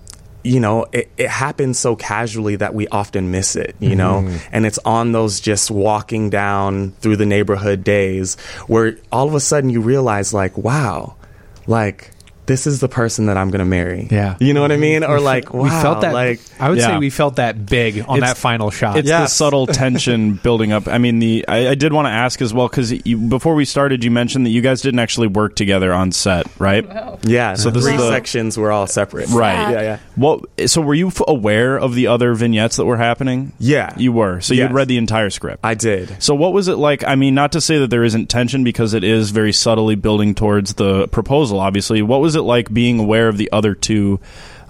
you 0.43 0.59
know 0.59 0.85
it, 0.91 1.11
it 1.17 1.29
happens 1.29 1.77
so 1.77 1.95
casually 1.95 2.55
that 2.55 2.73
we 2.73 2.87
often 2.87 3.29
miss 3.29 3.55
it 3.55 3.75
you 3.79 3.95
know? 3.95 4.21
And 4.51 4.65
it's 4.65 4.79
on 4.79 5.11
those 5.11 5.39
just 5.39 5.69
walking 5.69 6.29
down 6.29 6.91
through 6.91 7.17
the 7.17 7.25
neighborhood 7.25 7.83
days 7.83 8.39
where 8.67 8.97
all 9.11 9.27
of 9.27 9.35
a 9.35 9.39
sudden 9.39 9.69
you 9.69 9.81
realize 9.81 10.33
like 10.33 10.57
wow 10.57 11.15
like 11.67 12.10
this 12.51 12.67
is 12.67 12.81
the 12.81 12.89
person 12.89 13.27
that 13.27 13.37
I'm 13.37 13.49
going 13.49 13.59
to 13.59 13.65
marry. 13.65 14.09
Yeah. 14.11 14.35
You 14.41 14.53
know 14.53 14.59
what 14.59 14.71
I 14.71 14.75
mm-hmm. 14.75 14.81
mean? 14.81 15.03
Or 15.05 15.21
like, 15.21 15.53
wow, 15.53 15.63
we 15.63 15.69
felt 15.69 16.01
that. 16.01 16.13
like 16.13 16.41
I 16.59 16.69
would 16.69 16.81
say 16.81 16.97
we 16.97 17.09
felt 17.09 17.37
that 17.37 17.65
big 17.65 17.99
on 17.99 18.17
It's- 18.17 18.29
that 18.29 18.37
final 18.37 18.69
shot. 18.71 18.97
It's 18.97 19.07
the 19.07 19.27
subtle 19.27 19.67
tension 19.67 20.33
building 20.43 20.73
up. 20.73 20.87
I 20.89 20.97
mean, 20.97 21.19
the 21.19 21.45
I, 21.47 21.69
I 21.69 21.75
did 21.75 21.93
want 21.93 22.07
to 22.07 22.11
ask 22.11 22.41
as 22.41 22.53
well 22.53 22.67
because 22.67 22.91
before 22.91 23.55
we 23.55 23.63
started, 23.63 24.03
you 24.03 24.11
mentioned 24.11 24.45
that 24.45 24.49
you 24.49 24.61
guys 24.61 24.81
didn't 24.81 24.99
actually 24.99 25.27
work 25.27 25.55
together 25.55 25.93
on 25.93 26.11
set, 26.11 26.45
right? 26.59 26.85
Yeah, 27.23 27.53
So 27.53 27.63
so 27.63 27.69
this 27.71 27.83
three 27.85 27.95
is 27.95 28.01
the- 28.01 28.09
sections 28.09 28.57
were 28.57 28.71
all 28.71 28.85
separate. 28.85 29.29
Right. 29.29 29.71
Yeah, 29.71 29.81
yeah. 29.81 29.99
Well, 30.17 30.41
so 30.65 30.81
were 30.81 30.93
you 30.93 31.09
aware 31.29 31.77
of 31.79 31.95
the 31.95 32.07
other 32.07 32.33
vignettes 32.33 32.75
that 32.75 32.85
were 32.85 32.97
happening? 32.97 33.53
Yeah. 33.59 33.93
you 33.97 34.11
were. 34.11 34.41
So 34.41 34.53
you 34.53 34.63
had 34.63 34.73
read 34.73 34.89
the 34.89 34.97
entire 34.97 35.29
script. 35.29 35.61
I 35.63 35.75
did. 35.75 36.21
So 36.21 36.35
what 36.35 36.51
was 36.51 36.67
it 36.67 36.75
like? 36.75 37.05
I 37.05 37.15
mean, 37.15 37.33
not 37.33 37.53
to 37.53 37.61
say 37.61 37.79
that 37.79 37.89
there 37.89 38.03
isn't 38.03 38.27
tension 38.27 38.65
because 38.65 38.93
it 38.93 39.05
is 39.05 39.31
very 39.31 39.53
subtly 39.53 39.95
building 39.95 40.35
towards 40.35 40.73
the 40.73 41.07
proposal. 41.07 41.59
Obviously, 41.61 42.01
what 42.01 42.19
was 42.19 42.35
it 42.35 42.40
like 42.41 42.73
being 42.73 42.99
aware 42.99 43.27
of 43.27 43.37
the 43.37 43.51
other 43.51 43.73
two 43.75 44.19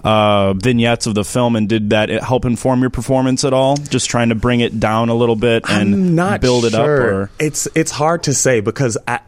uh, 0.04 0.52
vignettes 0.54 1.06
of 1.06 1.14
the 1.14 1.24
film, 1.24 1.54
and 1.56 1.68
did 1.68 1.90
that 1.90 2.08
help 2.08 2.44
inform 2.44 2.80
your 2.80 2.90
performance 2.90 3.44
at 3.44 3.52
all? 3.52 3.76
Just 3.76 4.10
trying 4.10 4.30
to 4.30 4.34
bring 4.34 4.60
it 4.60 4.80
down 4.80 5.08
a 5.10 5.14
little 5.14 5.36
bit 5.36 5.64
and 5.68 6.16
not 6.16 6.40
build 6.40 6.64
it 6.64 6.74
up, 6.74 6.86
or 6.86 7.30
it's 7.38 7.68
it's 7.74 7.90
hard 7.92 8.24
to 8.24 8.34
say 8.34 8.60
because 8.60 8.98
I, 9.06 9.20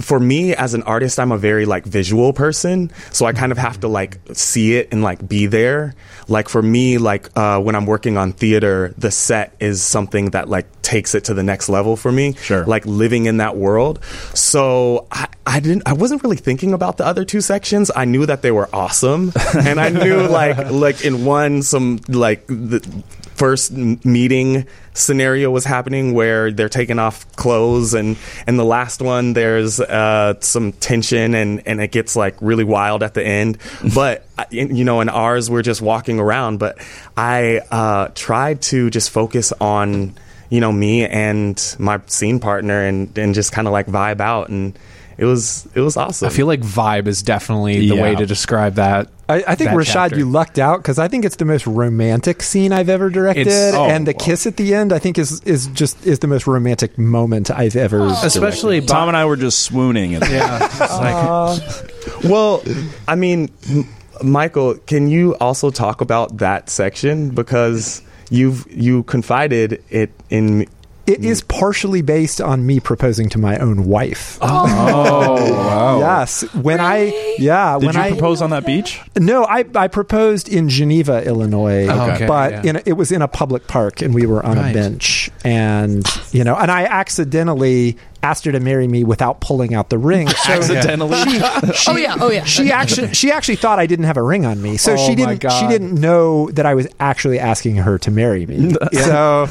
for 0.00 0.20
me 0.20 0.54
as 0.54 0.74
an 0.74 0.82
artist, 0.84 1.18
I'm 1.18 1.32
a 1.32 1.38
very 1.38 1.66
like 1.66 1.84
visual 1.84 2.32
person, 2.32 2.90
so 3.10 3.26
I 3.26 3.32
kind 3.32 3.52
of 3.52 3.58
have 3.58 3.80
to 3.80 3.88
like 3.88 4.18
see 4.32 4.76
it 4.76 4.88
and 4.92 5.02
like 5.02 5.26
be 5.26 5.46
there. 5.46 5.94
Like 6.28 6.48
for 6.48 6.62
me, 6.62 6.98
like 6.98 7.28
uh, 7.36 7.60
when 7.60 7.74
I'm 7.74 7.86
working 7.86 8.16
on 8.16 8.32
theater, 8.32 8.94
the 8.96 9.10
set 9.10 9.54
is 9.60 9.82
something 9.82 10.30
that 10.30 10.48
like 10.48 10.82
takes 10.82 11.14
it 11.14 11.24
to 11.24 11.34
the 11.34 11.42
next 11.42 11.68
level 11.68 11.96
for 11.96 12.10
me. 12.12 12.34
Sure. 12.34 12.64
like 12.66 12.84
living 12.86 13.26
in 13.26 13.38
that 13.38 13.56
world. 13.56 14.02
So 14.34 15.06
I, 15.10 15.28
I 15.46 15.60
didn't. 15.60 15.82
I 15.86 15.92
wasn't 15.92 16.22
really 16.22 16.36
thinking 16.36 16.72
about 16.72 16.96
the 16.96 17.06
other 17.06 17.24
two 17.24 17.40
sections. 17.40 17.90
I 17.94 18.04
knew 18.04 18.26
that 18.26 18.42
they 18.42 18.50
were 18.50 18.68
awesome, 18.72 19.32
and 19.58 19.80
I 19.80 19.88
knew 19.88 20.26
like 20.26 20.70
like 20.70 21.04
in 21.04 21.24
one 21.24 21.62
some 21.62 22.00
like 22.08 22.46
the 22.46 22.80
first 23.40 23.72
meeting 23.72 24.66
scenario 24.92 25.50
was 25.50 25.64
happening 25.64 26.12
where 26.12 26.52
they're 26.52 26.68
taking 26.68 26.98
off 26.98 27.24
clothes 27.36 27.94
and 27.94 28.18
and 28.46 28.58
the 28.58 28.64
last 28.64 29.00
one 29.00 29.32
there's 29.32 29.80
uh 29.80 30.34
some 30.40 30.72
tension 30.72 31.34
and 31.34 31.66
and 31.66 31.80
it 31.80 31.90
gets 31.90 32.14
like 32.14 32.36
really 32.42 32.64
wild 32.64 33.02
at 33.02 33.14
the 33.14 33.24
end. 33.24 33.56
But 33.94 34.26
uh, 34.36 34.44
you 34.50 34.84
know 34.84 35.00
in 35.00 35.08
ours 35.08 35.48
we're 35.48 35.62
just 35.62 35.80
walking 35.80 36.20
around 36.20 36.58
but 36.58 36.78
i 37.16 37.60
uh 37.70 38.08
tried 38.14 38.60
to 38.62 38.90
just 38.90 39.10
focus 39.10 39.52
on 39.60 40.14
you 40.50 40.60
know 40.60 40.70
me 40.70 41.06
and 41.06 41.76
my 41.78 42.00
scene 42.06 42.40
partner 42.40 42.84
and 42.84 43.16
and 43.16 43.34
just 43.34 43.52
kind 43.52 43.66
of 43.66 43.72
like 43.72 43.86
vibe 43.86 44.20
out 44.20 44.50
and 44.50 44.78
it 45.20 45.26
was 45.26 45.68
it 45.74 45.80
was 45.80 45.96
awesome 45.98 46.26
I 46.26 46.30
feel 46.30 46.46
like 46.46 46.60
vibe 46.62 47.06
is 47.06 47.22
definitely 47.22 47.88
the 47.88 47.94
Yeah. 47.94 48.02
way 48.02 48.14
to 48.16 48.24
describe 48.26 48.74
that. 48.76 49.08
I, 49.28 49.44
I 49.46 49.54
think 49.54 49.70
that 49.70 49.76
Rashad, 49.76 49.92
chapter. 49.92 50.18
you 50.18 50.24
lucked 50.24 50.58
out 50.58 50.78
because 50.78 50.98
I 50.98 51.06
think 51.06 51.24
it's 51.24 51.36
the 51.36 51.44
most 51.44 51.66
romantic 51.66 52.42
scene 52.42 52.72
I've 52.72 52.88
ever 52.88 53.10
directed, 53.10 53.74
oh, 53.74 53.84
and 53.84 54.06
the 54.06 54.12
wow. 54.18 54.24
kiss 54.24 54.46
at 54.46 54.56
the 54.56 54.74
end 54.74 54.92
I 54.92 54.98
think 54.98 55.18
is 55.18 55.40
is 55.42 55.68
just 55.68 56.04
is 56.06 56.18
the 56.20 56.26
most 56.26 56.46
romantic 56.46 56.98
moment 56.98 57.50
I've 57.50 57.76
ever. 57.76 58.00
Oh. 58.00 58.20
especially 58.24 58.80
Tom 58.80 59.08
and 59.08 59.16
I 59.16 59.26
were 59.26 59.36
just 59.36 59.60
swooning. 59.60 60.14
At 60.14 60.28
yeah, 60.30 60.64
it's 60.64 60.80
like, 60.80 61.14
uh, 61.14 61.58
well 62.28 62.62
i 63.06 63.14
mean 63.14 63.50
Michael, 64.22 64.74
can 64.86 65.08
you 65.08 65.34
also 65.36 65.70
talk 65.70 66.00
about 66.00 66.38
that 66.38 66.68
section 66.68 67.30
because 67.30 68.02
you've 68.30 68.66
you 68.70 69.02
confided 69.04 69.82
it 69.90 70.10
in 70.30 70.66
It 71.06 71.24
is 71.24 71.39
partially 71.50 72.00
based 72.00 72.40
on 72.40 72.64
me 72.64 72.80
proposing 72.80 73.28
to 73.28 73.38
my 73.38 73.58
own 73.58 73.84
wife. 73.86 74.38
Oh, 74.40 75.52
wow. 75.52 75.98
Yes, 75.98 76.42
when 76.54 76.80
I 76.80 77.34
yeah 77.38 77.78
Did 77.78 77.86
when 77.86 77.94
you 77.96 78.00
I 78.00 78.10
propose 78.12 78.40
on 78.40 78.50
that 78.50 78.64
beach? 78.64 79.00
no 79.18 79.44
I 79.44 79.64
I 79.74 79.88
proposed 79.88 80.48
in 80.48 80.68
Geneva, 80.68 81.24
Illinois, 81.26 81.88
Okay. 81.88 82.26
but 82.26 82.52
yeah. 82.52 82.62
in 82.70 82.76
a, 82.76 82.82
it 82.86 82.92
was 82.94 83.12
in 83.12 83.20
a 83.22 83.28
public 83.28 83.66
park 83.66 84.00
and 84.00 84.14
we 84.14 84.26
were 84.26 84.44
on 84.44 84.56
Right. 84.56 84.70
a 84.70 84.74
bench 84.74 85.30
and 85.44 86.04
you 86.32 86.44
know 86.44 86.54
and 86.56 86.70
I 86.70 86.84
accidentally 86.84 87.96
asked 88.22 88.44
her 88.44 88.52
to 88.52 88.60
marry 88.60 88.86
me 88.86 89.02
without 89.02 89.40
pulling 89.40 89.72
out 89.74 89.88
the 89.88 89.96
ring. 89.98 90.28
So 90.40 90.52
Accidentally. 90.52 91.16
oh 91.88 91.96
yeah, 91.96 92.16
oh 92.20 92.30
yeah. 92.30 92.44
she 92.44 92.70
actually 92.72 93.12
she 93.14 93.30
actually 93.32 93.56
thought 93.56 93.78
I 93.78 93.86
didn't 93.86 94.04
have 94.06 94.16
a 94.16 94.22
ring 94.22 94.44
on 94.46 94.60
me, 94.60 94.76
so 94.76 94.92
Oh 94.92 94.96
she 94.96 95.14
didn't 95.14 95.36
she 95.36 95.48
God. 95.48 95.68
didn't 95.70 95.94
know 95.94 96.50
that 96.52 96.66
I 96.66 96.74
was 96.74 96.86
actually 96.98 97.38
asking 97.38 97.76
her 97.76 97.98
to 97.98 98.10
marry 98.10 98.46
me. 98.46 98.74
So 98.92 99.46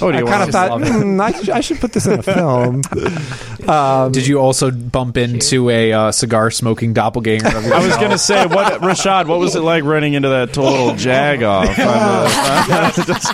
Oh, 0.00 0.10
do 0.12 0.18
I 0.18 0.22
kind 0.22 0.42
of 0.42 0.50
thought 0.50 0.70
love 0.70 0.82
it. 0.82 0.90
"Hmm, 0.92 1.20
I, 1.20 1.30
should- 1.40 1.50
I 1.50 1.60
should 1.60 1.80
put 1.80 1.92
this 1.92 2.06
in 2.06 2.18
a 2.18 2.22
film. 2.22 2.82
Did 4.12 4.26
you 4.26 4.38
also 4.38 4.70
bump 4.70 5.16
into 5.16 5.68
a 5.70 5.92
uh, 5.92 6.12
cigar 6.12 6.50
smoking 6.50 6.92
doppelganger? 6.94 7.48
Of 7.48 7.66
I 7.72 7.84
was 7.84 7.96
gonna 7.96 8.18
say, 8.18 8.46
what 8.46 8.80
Rashad? 8.80 9.26
What 9.26 9.38
was 9.38 9.54
it 9.56 9.60
like 9.60 9.84
running 9.84 10.14
into 10.14 10.28
that 10.28 10.52
total 10.52 10.94
jag 10.96 11.42
off? 11.42 11.66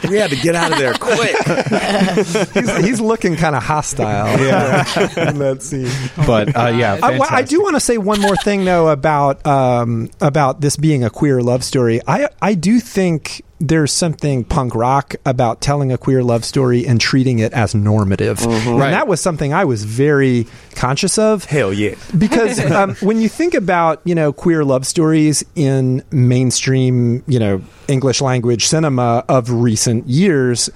we 0.08 0.16
had 0.18 0.30
to 0.30 0.36
get 0.36 0.54
out 0.54 0.72
of 0.72 0.78
there 0.78 0.94
quick. 0.94 1.36
he's, 2.54 2.76
he's 2.84 3.00
looking 3.00 3.36
kind 3.36 3.54
of 3.54 3.62
hostile. 3.62 4.04
Yeah, 4.38 5.28
in 5.28 5.38
that 5.38 5.62
scene. 5.62 5.88
but 6.26 6.56
uh, 6.56 6.66
yeah, 6.68 6.98
I, 7.02 7.18
well, 7.18 7.28
I 7.30 7.42
do 7.42 7.62
want 7.62 7.76
to 7.76 7.80
say 7.80 7.98
one 7.98 8.20
more 8.20 8.36
thing 8.36 8.64
though 8.64 8.88
about 8.88 9.46
um, 9.46 10.10
about 10.20 10.60
this 10.60 10.76
being 10.76 11.04
a 11.04 11.10
queer 11.10 11.42
love 11.42 11.62
story. 11.64 12.00
I 12.06 12.28
I 12.42 12.54
do 12.54 12.80
think 12.80 13.42
there's 13.68 13.92
something 13.92 14.44
punk 14.44 14.74
rock 14.74 15.14
about 15.24 15.60
telling 15.60 15.90
a 15.90 15.96
queer 15.98 16.22
love 16.22 16.44
story 16.44 16.86
and 16.86 17.00
treating 17.00 17.38
it 17.38 17.52
as 17.52 17.74
normative, 17.74 18.40
and 18.42 18.78
Right. 18.78 18.90
that 18.90 19.08
was 19.08 19.20
something 19.20 19.52
I 19.54 19.64
was 19.64 19.84
very 19.84 20.46
conscious 20.74 21.16
of. 21.18 21.44
Hell 21.44 21.72
yeah. 21.72 21.94
because 22.18 22.58
um, 22.70 22.94
when 22.96 23.20
you 23.20 23.28
think 23.28 23.54
about 23.54 24.00
you 24.04 24.14
know 24.14 24.32
queer 24.32 24.64
love 24.64 24.86
stories 24.86 25.44
in 25.54 26.02
mainstream 26.10 27.22
you 27.26 27.38
know 27.38 27.62
English 27.88 28.20
language 28.20 28.66
cinema 28.66 29.24
of 29.28 29.50
recent 29.50 30.06
years, 30.08 30.68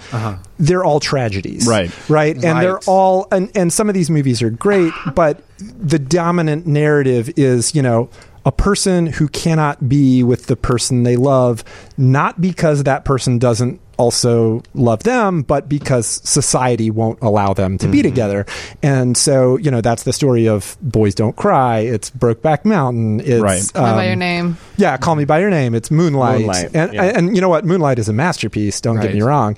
they're 0.57 0.83
all 0.83 0.99
tragedies, 0.99 1.67
Right. 1.67 1.91
Right, 2.09 2.35
and 2.35 2.61
they're 2.61 2.79
all 2.87 3.27
and 3.31 3.51
and 3.55 3.71
some 3.71 3.87
of 3.89 3.93
these 3.95 4.09
movies 4.09 4.41
are 4.41 4.49
great, 4.49 4.93
but 5.15 5.41
the 5.59 5.99
dominant 5.99 6.65
narrative 6.65 7.29
is 7.37 7.75
you 7.75 7.81
know. 7.81 8.09
A 8.49 8.51
person 8.51 9.05
who 9.05 9.27
cannot 9.27 9.87
be 9.87 10.23
with 10.23 10.47
the 10.47 10.55
person 10.55 11.03
they 11.03 11.17
love, 11.17 11.63
not 11.99 12.41
because 12.41 12.81
that 12.81 13.05
person 13.05 13.37
doesn't 13.37 13.79
also 13.95 14.63
love 14.73 15.03
them, 15.03 15.43
but 15.43 15.69
because 15.69 16.07
society 16.07 16.89
won't 16.89 17.21
allow 17.21 17.53
them 17.53 17.77
to 17.77 17.87
be 17.87 18.01
together. 18.01 18.47
And 18.81 19.15
so, 19.15 19.57
you 19.57 19.69
know, 19.69 19.81
that's 19.81 20.01
the 20.01 20.13
story 20.13 20.47
of 20.47 20.77
Boys 20.81 21.13
Don't 21.13 21.35
Cry. 21.35 21.81
It's 21.81 22.09
Brokeback 22.09 22.65
Mountain. 22.65 23.19
It's 23.19 23.39
Right. 23.39 23.71
Call 23.71 23.85
me 23.85 23.91
by 23.91 24.01
um, 24.01 24.07
your 24.07 24.15
name. 24.15 24.57
Yeah, 24.77 24.97
Call 24.97 25.15
Me 25.15 25.25
by 25.25 25.39
Your 25.41 25.51
Name. 25.51 25.75
It's 25.75 25.91
Moonlight. 25.91 26.39
Moonlight, 26.39 26.71
And, 26.73 26.93
yeah. 26.93 27.03
and 27.03 27.35
you 27.35 27.41
know 27.41 27.49
what? 27.49 27.65
Moonlight 27.65 27.99
is 27.99 28.09
a 28.09 28.13
masterpiece. 28.13 28.81
Don't 28.81 28.99
get 28.99 29.13
me 29.13 29.21
wrong. 29.21 29.57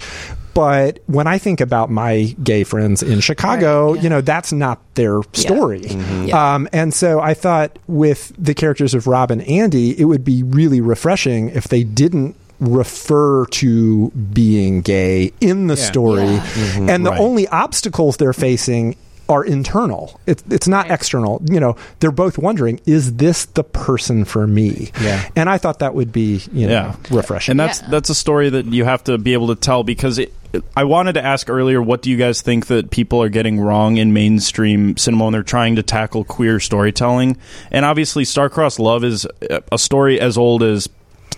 But 0.54 0.99
when 1.08 1.28
I 1.28 1.38
think 1.38 1.62
about 1.62 1.89
my 1.89 2.36
gay 2.43 2.64
friends 2.64 3.02
in 3.02 3.20
Chicago, 3.22 3.88
Right, 3.91 3.95
yeah. 3.97 4.02
you 4.04 4.10
know, 4.10 4.22
that's 4.22 4.52
not 4.52 4.80
their 4.95 5.22
story. 5.34 5.86
Yeah. 6.26 6.56
Um, 6.56 6.68
and 6.74 6.93
so 6.93 7.20
I 7.22 7.34
thought 7.34 7.80
with 7.88 8.34
the 8.38 8.54
characters 8.54 8.93
of 8.93 9.08
Rob 9.08 9.32
and 9.32 9.41
Andy, 9.47 9.99
it 9.99 10.06
would 10.06 10.26
be 10.26 10.43
really 10.43 10.82
refreshing 10.82 11.49
if 11.49 11.70
they 11.70 11.84
didn't 11.84 12.36
refer 12.60 13.45
to 13.47 14.10
being 14.12 14.82
gay 14.82 15.32
in 15.41 15.68
the 15.68 15.78
story. 15.78 16.26
Yeah. 16.26 16.41
And 16.89 17.06
the 17.06 17.12
Right. 17.12 17.20
only 17.20 17.47
obstacles 17.47 18.18
they're 18.18 18.34
facing 18.34 18.95
are 19.30 19.43
internal. 19.45 20.20
It's 20.28 20.43
it's 20.49 20.68
not 20.68 20.91
external. 20.91 21.41
You 21.49 21.60
know, 21.60 21.76
they're 22.02 22.12
both 22.12 22.38
wondering, 22.38 22.82
is 22.86 23.14
this 23.14 23.45
the 23.45 23.64
person 23.64 24.26
for 24.26 24.45
me? 24.45 24.91
Yeah. 25.02 25.24
And 25.38 25.49
I 25.49 25.58
thought 25.58 25.80
that 25.80 25.95
would 25.95 26.12
be, 26.12 26.41
you 26.52 26.68
know, 26.68 26.74
Yeah. 26.74 26.95
refreshing. 27.10 27.54
And 27.54 27.60
that's 27.60 27.82
Yeah. 27.82 27.88
that's 27.89 28.10
a 28.10 28.16
story 28.16 28.49
that 28.49 28.66
you 28.66 28.84
have 28.84 29.04
to 29.06 29.18
be 29.18 29.32
able 29.34 29.47
to 29.47 29.56
tell 29.56 29.84
because 29.84 30.20
it, 30.20 30.34
I 30.76 30.84
wanted 30.84 31.14
to 31.14 31.24
ask 31.24 31.49
earlier, 31.49 31.82
what 31.82 32.02
do 32.02 32.10
you 32.10 32.18
guys 32.18 32.41
think 32.41 32.68
that 32.68 32.91
people 32.91 33.22
are 33.24 33.30
getting 33.30 33.60
wrong 33.60 33.97
in 33.97 34.14
mainstream 34.14 34.97
cinema 34.97 35.26
when 35.26 35.34
they're 35.34 35.43
trying 35.43 35.78
to 35.78 35.84
tackle 35.84 36.24
queer 36.24 36.60
storytelling? 36.60 37.38
And 37.72 37.86
obviously, 37.86 38.26
Star-Crossed 38.26 38.80
Love 38.80 39.04
is 39.04 39.26
a 39.72 39.78
story 39.78 40.20
as 40.20 40.38
old 40.38 40.64
as 40.64 40.89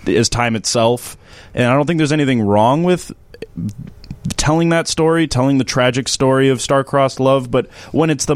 as 0.08 0.28
time 0.30 0.56
itself, 0.56 1.18
and 1.54 1.66
I 1.66 1.76
don't 1.76 1.86
think 1.86 1.98
there's 1.98 2.12
anything 2.12 2.42
wrong 2.42 2.84
with 2.84 3.12
telling 4.38 4.70
that 4.70 4.88
story, 4.88 5.28
telling 5.28 5.58
the 5.58 5.64
tragic 5.64 6.08
story 6.08 6.50
of 6.50 6.62
star-crossed 6.62 7.20
love, 7.20 7.52
but 7.52 7.68
when 7.92 8.10
it's 8.10 8.26
the 8.26 8.36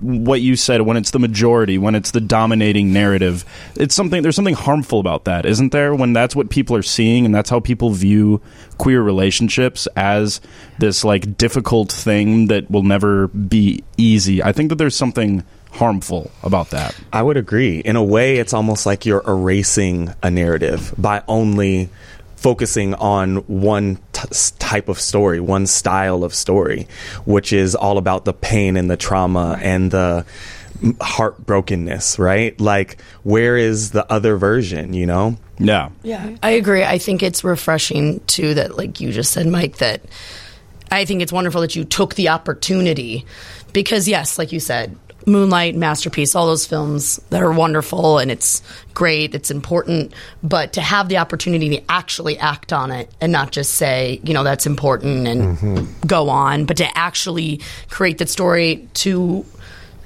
what 0.00 0.40
you 0.40 0.56
said, 0.56 0.82
when 0.82 0.96
it's 0.96 1.10
the 1.10 1.18
majority, 1.18 1.78
when 1.78 1.94
it's 1.94 2.10
the 2.10 2.20
dominating 2.20 2.92
narrative, 2.92 3.44
it's 3.76 3.94
something 3.94 4.22
there's 4.22 4.36
something 4.36 4.54
harmful 4.54 5.00
about 5.00 5.24
that, 5.24 5.46
isn't 5.46 5.72
there? 5.72 5.94
When 5.94 6.12
that's 6.12 6.36
what 6.36 6.50
people 6.50 6.76
are 6.76 6.82
seeing 6.82 7.24
and 7.24 7.34
that's 7.34 7.50
how 7.50 7.60
people 7.60 7.90
view 7.90 8.40
queer 8.78 9.02
relationships 9.02 9.86
as 9.96 10.40
this 10.78 11.04
like 11.04 11.36
difficult 11.36 11.90
thing 11.90 12.48
that 12.48 12.70
will 12.70 12.82
never 12.82 13.28
be 13.28 13.82
easy. 13.96 14.42
I 14.42 14.52
think 14.52 14.68
that 14.68 14.76
there's 14.76 14.96
something 14.96 15.44
harmful 15.72 16.30
about 16.42 16.70
that. 16.70 16.98
I 17.12 17.22
would 17.22 17.36
agree. 17.36 17.80
In 17.80 17.96
a 17.96 18.04
way, 18.04 18.38
it's 18.38 18.54
almost 18.54 18.86
like 18.86 19.04
you're 19.04 19.22
erasing 19.26 20.14
a 20.22 20.30
narrative 20.30 20.94
by 20.96 21.22
only 21.28 21.90
focusing 22.36 22.94
on 22.94 23.36
one 23.48 23.96
t- 24.12 24.28
s- 24.30 24.52
type 24.52 24.88
of 24.88 25.00
story, 25.00 25.40
one 25.40 25.66
style 25.66 26.22
of 26.24 26.34
story, 26.34 26.86
which 27.24 27.52
is 27.52 27.74
all 27.74 27.98
about 27.98 28.24
the 28.24 28.32
pain 28.32 28.76
and 28.76 28.90
the 28.90 28.96
trauma 28.96 29.58
and 29.60 29.90
the 29.90 30.24
heartbrokenness, 30.82 32.18
right? 32.18 32.58
Like, 32.60 33.00
where 33.22 33.56
is 33.56 33.90
the 33.90 34.10
other 34.12 34.36
version, 34.36 34.92
you 34.92 35.06
know? 35.06 35.36
Yeah. 35.58 35.88
Yeah, 36.02 36.36
I 36.42 36.50
agree. 36.50 36.84
I 36.84 36.98
think 36.98 37.22
it's 37.22 37.42
refreshing 37.42 38.20
too 38.26 38.54
that, 38.54 38.76
like 38.76 39.00
you 39.00 39.10
just 39.12 39.32
said, 39.32 39.46
Mike, 39.46 39.78
that 39.78 40.02
I 40.90 41.04
think 41.04 41.22
it's 41.22 41.32
wonderful 41.32 41.62
that 41.62 41.74
you 41.74 41.84
took 41.84 42.14
the 42.14 42.28
opportunity 42.28 43.24
because, 43.72 44.06
yes, 44.06 44.38
like 44.38 44.52
you 44.52 44.60
said, 44.60 44.96
Moonlight, 45.26 45.74
masterpiece, 45.74 46.34
all 46.34 46.46
those 46.46 46.66
films 46.66 47.20
that 47.30 47.42
are 47.42 47.52
wonderful 47.52 48.18
and 48.18 48.30
it's 48.30 48.62
great, 48.94 49.34
it's 49.34 49.50
important, 49.50 50.14
but 50.42 50.72
to 50.74 50.80
have 50.80 51.08
the 51.08 51.18
opportunity 51.18 51.68
to 51.70 51.82
actually 51.90 52.38
act 52.38 52.72
on 52.72 52.92
it 52.92 53.10
and 53.20 53.32
not 53.32 53.50
just 53.50 53.74
say, 53.74 54.20
you 54.22 54.32
know, 54.32 54.44
that's 54.44 54.66
important 54.66 55.26
and 55.26 55.58
mm-hmm. 55.58 56.06
go 56.06 56.28
on, 56.28 56.64
but 56.64 56.76
to 56.76 56.96
actually 56.96 57.60
create 57.90 58.18
that 58.18 58.28
story 58.28 58.88
to 58.94 59.44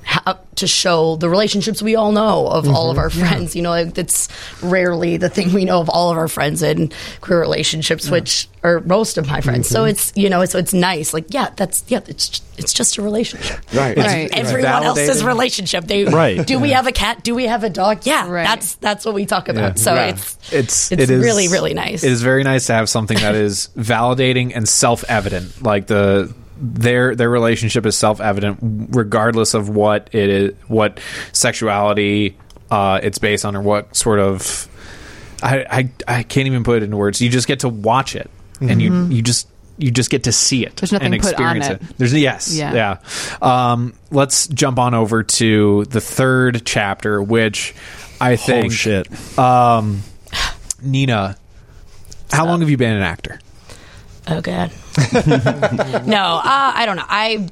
ha- 0.04 0.38
to 0.56 0.66
show 0.66 1.16
the 1.16 1.28
relationships 1.28 1.82
we 1.82 1.96
all 1.96 2.12
know 2.12 2.46
of 2.46 2.68
all 2.68 2.90
of 2.90 2.96
mm-hmm. 2.96 3.00
our 3.00 3.10
friends. 3.10 3.56
You 3.56 3.62
know, 3.62 3.70
like, 3.70 3.94
that's 3.94 4.28
rarely 4.62 5.16
the 5.16 5.28
thing 5.28 5.52
we 5.52 5.64
know 5.64 5.80
of 5.80 5.88
all 5.88 6.10
of 6.10 6.18
our 6.18 6.28
friends 6.28 6.62
in 6.62 6.92
queer 7.20 7.40
relationships, 7.40 8.10
which 8.10 8.48
are 8.62 8.80
most 8.80 9.16
of 9.16 9.26
my 9.26 9.40
friends. 9.40 9.68
So 9.68 9.80
mm-hmm. 9.80 9.90
it's 9.90 10.12
you 10.16 10.28
know, 10.28 10.44
so 10.44 10.58
it's 10.58 10.74
nice. 10.74 11.14
Like, 11.14 11.32
yeah, 11.32 11.50
that's 11.56 11.84
yeah, 11.88 12.00
it's 12.06 12.40
it's 12.58 12.72
just 12.72 12.98
a 12.98 13.02
relationship. 13.02 13.60
Right. 13.72 13.96
Like 13.96 14.06
Right. 14.06 14.30
everyone 14.32 14.82
else's 14.82 15.24
relationship. 15.24 15.84
They 15.84 16.04
Right. 16.04 16.46
Do 16.46 16.58
we 16.58 16.70
have 16.70 16.86
a 16.86 16.92
cat? 16.92 17.22
Do 17.22 17.34
we 17.34 17.44
have 17.46 17.64
a 17.64 17.70
dog? 17.70 18.00
Yeah, 18.04 18.28
Right. 18.28 18.44
that's 18.44 18.74
that's 18.76 19.04
what 19.06 19.14
we 19.14 19.24
talk 19.26 19.48
about. 19.48 19.78
So 19.78 19.94
Yeah. 19.94 20.06
it's 20.08 20.36
it's 20.52 20.92
it's 20.92 21.02
it 21.02 21.10
is- 21.10 21.22
really 21.22 21.48
really 21.48 21.74
nice. 21.74 22.04
It 22.04 22.12
is 22.12 22.22
very 22.22 22.42
nice 22.42 22.66
to 22.66 22.74
have 22.74 22.88
something 22.88 23.18
that 23.18 23.34
is 23.34 23.70
validating 23.78 24.52
and 24.54 24.68
self-evident. 24.68 25.62
Like 25.62 25.86
the 25.86 26.32
their 26.60 27.14
their 27.16 27.30
relationship 27.30 27.86
is 27.86 27.96
self-evident 27.96 28.58
regardless 28.92 29.54
of 29.54 29.68
what 29.68 30.10
it 30.12 30.28
is, 30.28 30.52
what 30.68 31.00
sexuality 31.32 32.36
uh, 32.70 33.00
it's 33.02 33.18
based 33.18 33.44
on, 33.44 33.56
or 33.56 33.62
what 33.62 33.96
sort 33.96 34.20
of. 34.20 34.68
I, 35.42 35.64
I 36.08 36.18
I 36.18 36.22
can't 36.22 36.46
even 36.46 36.64
put 36.64 36.78
it 36.78 36.82
into 36.84 36.96
words. 36.98 37.20
You 37.20 37.30
just 37.30 37.48
get 37.48 37.60
to 37.60 37.68
watch 37.68 38.14
it, 38.14 38.30
and 38.60 38.80
you 38.80 39.06
you 39.06 39.22
just. 39.22 39.48
You 39.78 39.90
just 39.90 40.10
get 40.10 40.24
to 40.24 40.32
see 40.32 40.66
it 40.66 40.76
There's 40.76 40.92
nothing 40.92 41.14
and 41.14 41.22
put 41.22 41.40
on 41.40 41.56
experience 41.56 41.82
it. 41.90 41.96
There's 41.96 42.12
yes, 42.12 42.54
Yeah. 42.54 42.98
yeah. 43.40 43.72
Um, 43.72 43.94
let's 44.10 44.46
jump 44.48 44.78
on 44.78 44.92
over 44.92 45.22
to 45.22 45.86
the 45.86 46.02
third 46.02 46.66
chapter, 46.66 47.22
which 47.22 47.74
I 48.20 48.36
think 48.36 48.66
Oh 48.66 48.68
shit. 48.68 49.08
Nina, 50.82 51.38
how 52.30 52.44
long 52.44 52.60
have 52.60 52.68
you 52.68 52.76
been 52.76 52.92
an 52.94 53.02
actor? 53.02 53.40
Oh 54.28 54.42
god. 54.42 54.70
no, 56.06 56.40
uh, 56.44 56.72
I 56.74 56.84
don't 56.86 56.96
know. 56.96 57.04
I. 57.08 57.48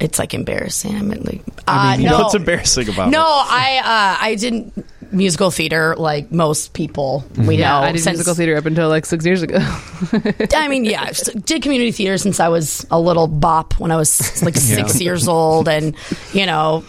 It's 0.00 0.18
like 0.18 0.32
embarrassing. 0.32 0.96
I'm 0.96 1.10
like, 1.10 1.42
uh, 1.68 1.96
mean, 1.98 2.06
no. 2.06 2.18
what's 2.20 2.34
embarrassing 2.34 2.88
about 2.88 3.10
No, 3.10 3.20
it? 3.20 3.24
I 3.50 3.78
uh, 3.80 4.24
I 4.24 4.34
didn't 4.34 4.86
musical 5.12 5.50
theater 5.50 5.94
like 5.98 6.32
most 6.32 6.72
people 6.72 7.22
we 7.36 7.56
Yeah, 7.56 7.68
know. 7.72 7.76
I 7.80 7.92
did 7.92 7.98
since- 8.00 8.16
musical 8.16 8.34
theater 8.34 8.56
up 8.56 8.64
until 8.64 8.88
like 8.88 9.04
six 9.04 9.26
years 9.26 9.42
ago. 9.42 9.58
I 10.56 10.68
mean, 10.68 10.86
yeah, 10.86 11.02
I 11.02 11.12
did 11.40 11.62
community 11.62 11.92
theater 11.92 12.16
since 12.16 12.40
I 12.40 12.48
was 12.48 12.86
a 12.90 12.98
little 12.98 13.26
bop 13.26 13.78
when 13.78 13.90
I 13.90 13.96
was 13.96 14.42
like 14.42 14.56
six 14.56 15.02
years 15.02 15.28
old, 15.28 15.68
and 15.68 15.94
you 16.32 16.46
know, 16.46 16.82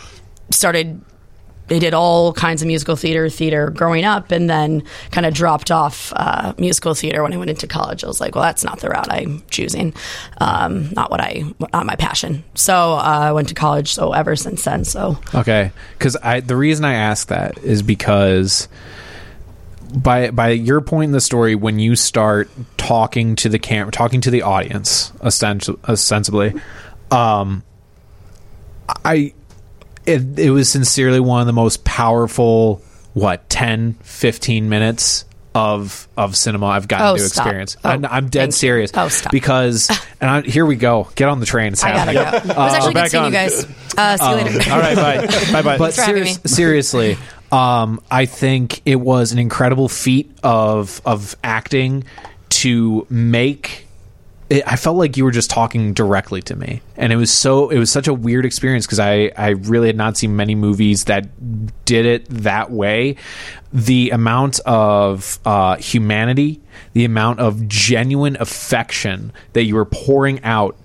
started 0.52 1.02
I 1.72 1.80
did 1.80 1.94
all 1.94 2.34
kinds 2.34 2.62
of 2.62 2.68
musical 2.68 2.96
theater, 2.96 3.30
theater 3.30 3.70
growing 3.70 4.06
up, 4.06 4.32
and 4.32 4.50
then 4.50 4.84
kind 5.12 5.26
of 5.26 5.34
dropped 5.34 5.72
off 5.72 6.12
uh, 6.16 6.54
musical 6.58 6.94
theater 6.94 7.24
when 7.24 7.34
I 7.34 7.38
went 7.38 7.50
into 7.50 7.68
college. 7.68 8.04
I 8.04 8.08
was 8.08 8.20
like, 8.20 8.36
well, 8.36 8.44
that's 8.44 8.64
not 8.64 8.80
the 8.80 8.90
route 8.90 9.12
I'm 9.12 9.44
choosing, 9.50 9.94
um, 10.40 10.90
not 10.92 11.10
what 11.10 11.22
I, 11.22 11.44
not 11.74 11.86
my 11.86 11.96
passion. 11.96 12.44
So 12.56 12.94
uh, 12.94 13.02
I 13.02 13.32
went 13.32 13.50
to 13.50 13.56
college. 13.56 13.94
So 13.94 14.14
ever 14.14 14.36
since 14.36 14.64
then, 14.64 14.86
so 14.86 15.18
Okay, 15.34 15.72
because 15.98 16.16
I 16.18 16.42
the 16.42 16.56
reason 16.56 16.86
I 16.86 16.94
ask 16.94 17.28
that 17.30 17.58
is 17.60 17.82
because 17.82 18.68
by 19.96 20.32
by 20.32 20.50
your 20.50 20.82
point 20.82 21.10
in 21.10 21.12
the 21.12 21.22
story, 21.22 21.56
when 21.56 21.80
you 21.80 21.96
start 21.96 22.50
talking 22.78 23.36
to 23.38 23.50
the 23.50 23.60
camera, 23.60 23.92
talking 23.92 24.22
to 24.22 24.32
the 24.32 24.42
audience, 24.42 25.12
osten- 25.22 25.78
ostensibly, 25.88 26.54
um, 27.12 27.64
I 29.06 29.34
it, 30.06 30.40
it 30.40 30.52
was 30.52 30.70
sincerely 30.70 31.20
one 31.20 31.42
of 31.42 31.48
the 31.48 31.54
most 31.54 31.84
powerful 31.84 32.82
what 33.14 33.50
10 33.50 33.94
15 34.02 34.70
minutes 34.70 35.26
of 35.54 36.08
of 36.16 36.36
cinema 36.38 36.68
I've 36.68 36.88
gotten 36.88 37.08
Oh, 37.08 37.18
to 37.18 37.20
stop. 37.28 37.46
experience. 37.46 37.76
Oh, 37.84 37.90
I'm, 37.90 38.06
I'm 38.06 38.30
dead 38.30 38.54
serious. 38.54 38.90
Oh, 38.94 39.10
stop. 39.10 39.34
Because 39.34 39.90
and 40.22 40.30
I, 40.30 40.42
here 40.42 40.66
we 40.66 40.78
go. 40.78 41.10
Get 41.16 41.28
on 41.28 41.42
the 41.42 41.46
train. 41.46 41.74
It's 41.74 41.84
I 41.84 41.92
gotta 41.94 42.14
go. 42.14 42.24
happening. 42.24 42.52
It 42.52 42.58
was 42.58 42.74
actually 42.74 42.94
good 42.94 43.00
back 43.00 43.10
seeing 43.12 43.24
on. 43.24 43.32
you 43.32 43.38
guys. 43.38 43.68
Uh, 43.98 44.18
see 44.18 44.30
you 44.30 44.36
later. 44.56 44.72
All 44.72 44.80
right, 44.80 44.96
bye, 44.96 45.28
bye, 45.52 45.62
bye. 45.62 45.78
but 45.78 45.94
serious- 45.94 46.40
seriously, 46.46 47.18
um, 47.52 48.00
I 48.10 48.26
think 48.28 48.82
it 48.86 48.96
was 48.96 49.34
an 49.34 49.40
incredible 49.40 49.90
feat 49.90 50.32
of 50.42 51.02
of 51.06 51.36
acting 51.44 52.06
to 52.52 53.06
make. 53.10 53.88
It, 54.52 54.64
I 54.68 54.76
felt 54.76 54.98
like 54.98 55.16
you 55.16 55.24
were 55.24 55.32
just 55.32 55.50
talking 55.50 55.94
directly 55.94 56.42
to 56.42 56.58
me, 56.58 56.82
and 56.98 57.14
it 57.14 57.16
was 57.16 57.32
so. 57.32 57.70
It 57.70 57.80
was 57.80 57.90
such 57.90 58.10
a 58.10 58.14
weird 58.14 58.46
experience 58.46 58.86
because 58.86 59.00
I 59.00 59.32
I 59.38 59.52
really 59.52 59.88
had 59.88 59.96
not 59.96 60.18
seen 60.18 60.36
many 60.36 60.56
movies 60.56 61.06
that 61.06 61.86
did 61.86 62.06
it 62.06 62.26
that 62.30 62.70
way. 62.70 63.16
The 63.72 64.10
amount 64.10 64.60
of 64.66 65.40
uh, 65.46 65.78
humanity, 65.78 66.60
the 66.92 67.06
amount 67.06 67.40
of 67.40 67.66
genuine 67.70 68.36
affection 68.42 69.32
that 69.54 69.64
you 69.64 69.76
were 69.76 69.86
pouring 69.86 70.44
out 70.44 70.76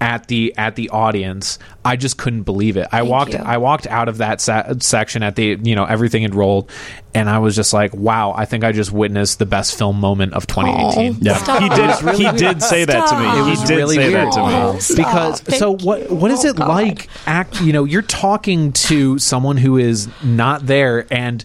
at 0.00 0.28
the 0.28 0.54
at 0.58 0.76
the 0.76 0.90
audience 0.90 1.58
i 1.84 1.96
just 1.96 2.18
couldn't 2.18 2.42
believe 2.42 2.76
it 2.76 2.86
i 2.92 3.00
walked 3.00 3.32
you. 3.32 3.38
i 3.38 3.56
walked 3.56 3.86
out 3.86 4.08
of 4.08 4.18
that 4.18 4.40
se- 4.42 4.74
section 4.80 5.22
at 5.22 5.36
the 5.36 5.58
you 5.62 5.74
know 5.74 5.84
everything 5.86 6.20
had 6.22 6.34
rolled 6.34 6.70
and 7.14 7.30
i 7.30 7.38
was 7.38 7.56
just 7.56 7.72
like 7.72 7.94
wow 7.94 8.34
i 8.36 8.44
think 8.44 8.62
i 8.62 8.72
just 8.72 8.92
witnessed 8.92 9.38
the 9.38 9.46
best 9.46 9.78
film 9.78 9.98
moment 9.98 10.34
of 10.34 10.46
2018 10.46 11.18
Yeah, 11.22 11.36
Stop. 11.38 11.62
he 11.62 11.68
did. 11.70 12.16
he 12.32 12.38
did 12.38 12.62
say 12.62 12.84
that 12.84 13.06
to 13.08 13.18
me. 13.18 13.24
He 13.30 13.38
It 13.38 13.50
was 13.58 13.62
did 13.68 13.76
really 13.76 13.96
say 13.96 14.08
weird. 14.12 14.26
that 14.26 14.32
to 14.34 14.40
me. 14.46 14.54
Oh, 14.54 14.78
stop. 14.80 14.96
because 14.98 15.40
Thank 15.40 15.58
so 15.58 15.76
what 15.76 16.10
what 16.10 16.30
is 16.30 16.44
Oh, 16.44 16.48
it 16.50 16.56
God. 16.56 16.68
like 16.68 17.08
act 17.26 17.60
you 17.62 17.72
know 17.72 17.84
you're 17.84 18.02
talking 18.02 18.72
to 18.72 19.18
someone 19.18 19.56
who 19.56 19.78
is 19.78 20.08
not 20.22 20.66
there 20.66 21.06
and 21.10 21.42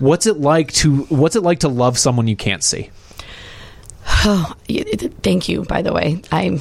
what's 0.00 0.26
it 0.26 0.38
like 0.40 0.72
to 0.72 1.02
what's 1.04 1.36
it 1.36 1.42
like 1.44 1.60
to 1.60 1.68
love 1.68 1.96
someone 1.98 2.26
you 2.26 2.34
can't 2.36 2.64
see 2.64 2.90
oh, 4.24 4.52
Y- 4.68 4.84
it- 4.86 5.12
Thank 5.22 5.48
you, 5.48 5.62
by 5.62 5.82
the 5.82 5.92
way. 5.92 6.20
I'm. 6.32 6.60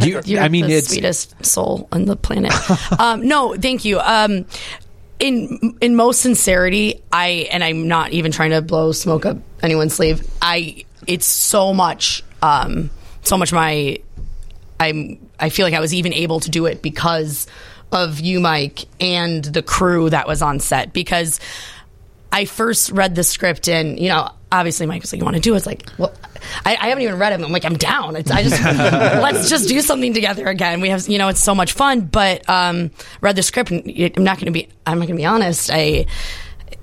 You- 0.00 0.20
You're 0.24 0.40
i 0.42 0.48
mean 0.48 0.66
the 0.66 0.74
it's 0.74 0.88
sweetest 0.88 1.44
soul 1.44 1.88
on 1.92 2.04
the 2.04 2.16
planet. 2.16 2.52
um, 3.00 3.26
no, 3.26 3.54
thank 3.54 3.84
you. 3.84 3.98
Um, 4.00 4.46
in 5.18 5.76
in 5.80 5.96
most 5.96 6.20
sincerity, 6.20 7.02
I 7.10 7.48
and 7.50 7.64
I'm 7.64 7.88
not 7.88 8.12
even 8.12 8.30
trying 8.32 8.50
to 8.50 8.62
blow 8.62 8.92
smoke 8.92 9.26
up 9.26 9.38
anyone's 9.62 9.94
sleeve. 9.94 10.26
I 10.40 10.84
it's 11.06 11.26
so 11.26 11.72
much, 11.74 12.22
um, 12.42 12.90
so 13.22 13.36
much 13.36 13.52
my. 13.52 13.98
I'm. 14.78 15.18
I 15.40 15.48
feel 15.48 15.66
like 15.66 15.74
I 15.74 15.80
was 15.80 15.94
even 15.94 16.12
able 16.12 16.40
to 16.40 16.50
do 16.50 16.66
it 16.66 16.82
because 16.82 17.46
of 17.90 18.20
you, 18.20 18.38
Mike, 18.40 18.84
and 19.00 19.44
the 19.44 19.62
crew 19.62 20.10
that 20.10 20.26
was 20.28 20.42
on 20.42 20.60
set. 20.60 20.92
Because 20.92 21.40
I 22.30 22.44
first 22.44 22.90
read 22.90 23.14
the 23.14 23.24
script 23.24 23.68
and, 23.68 23.98
you 23.98 24.08
know, 24.08 24.30
obviously 24.50 24.86
Mike 24.86 25.02
was 25.02 25.12
like, 25.12 25.18
you 25.18 25.24
want 25.24 25.36
to 25.36 25.42
do 25.42 25.54
it? 25.54 25.58
It's 25.58 25.66
like, 25.66 25.90
well, 25.98 26.12
I, 26.64 26.76
I 26.80 26.88
haven't 26.88 27.02
even 27.02 27.18
read 27.18 27.32
it. 27.32 27.44
I'm 27.44 27.52
like, 27.52 27.64
I'm 27.64 27.76
down. 27.76 28.16
It's, 28.16 28.30
I 28.30 28.42
just, 28.42 28.62
let's 28.62 29.48
just 29.50 29.68
do 29.68 29.80
something 29.80 30.14
together 30.14 30.46
again. 30.46 30.80
We 30.80 30.88
have, 30.90 31.08
you 31.08 31.18
know, 31.18 31.28
it's 31.28 31.40
so 31.40 31.54
much 31.54 31.72
fun, 31.72 32.02
but, 32.02 32.48
um, 32.48 32.90
read 33.20 33.36
the 33.36 33.42
script 33.42 33.70
and 33.70 33.82
I'm 34.16 34.24
not 34.24 34.36
going 34.36 34.46
to 34.46 34.52
be, 34.52 34.68
I'm 34.86 34.98
not 34.98 35.06
going 35.06 35.16
to 35.16 35.22
be 35.22 35.26
honest. 35.26 35.70
I, 35.72 36.06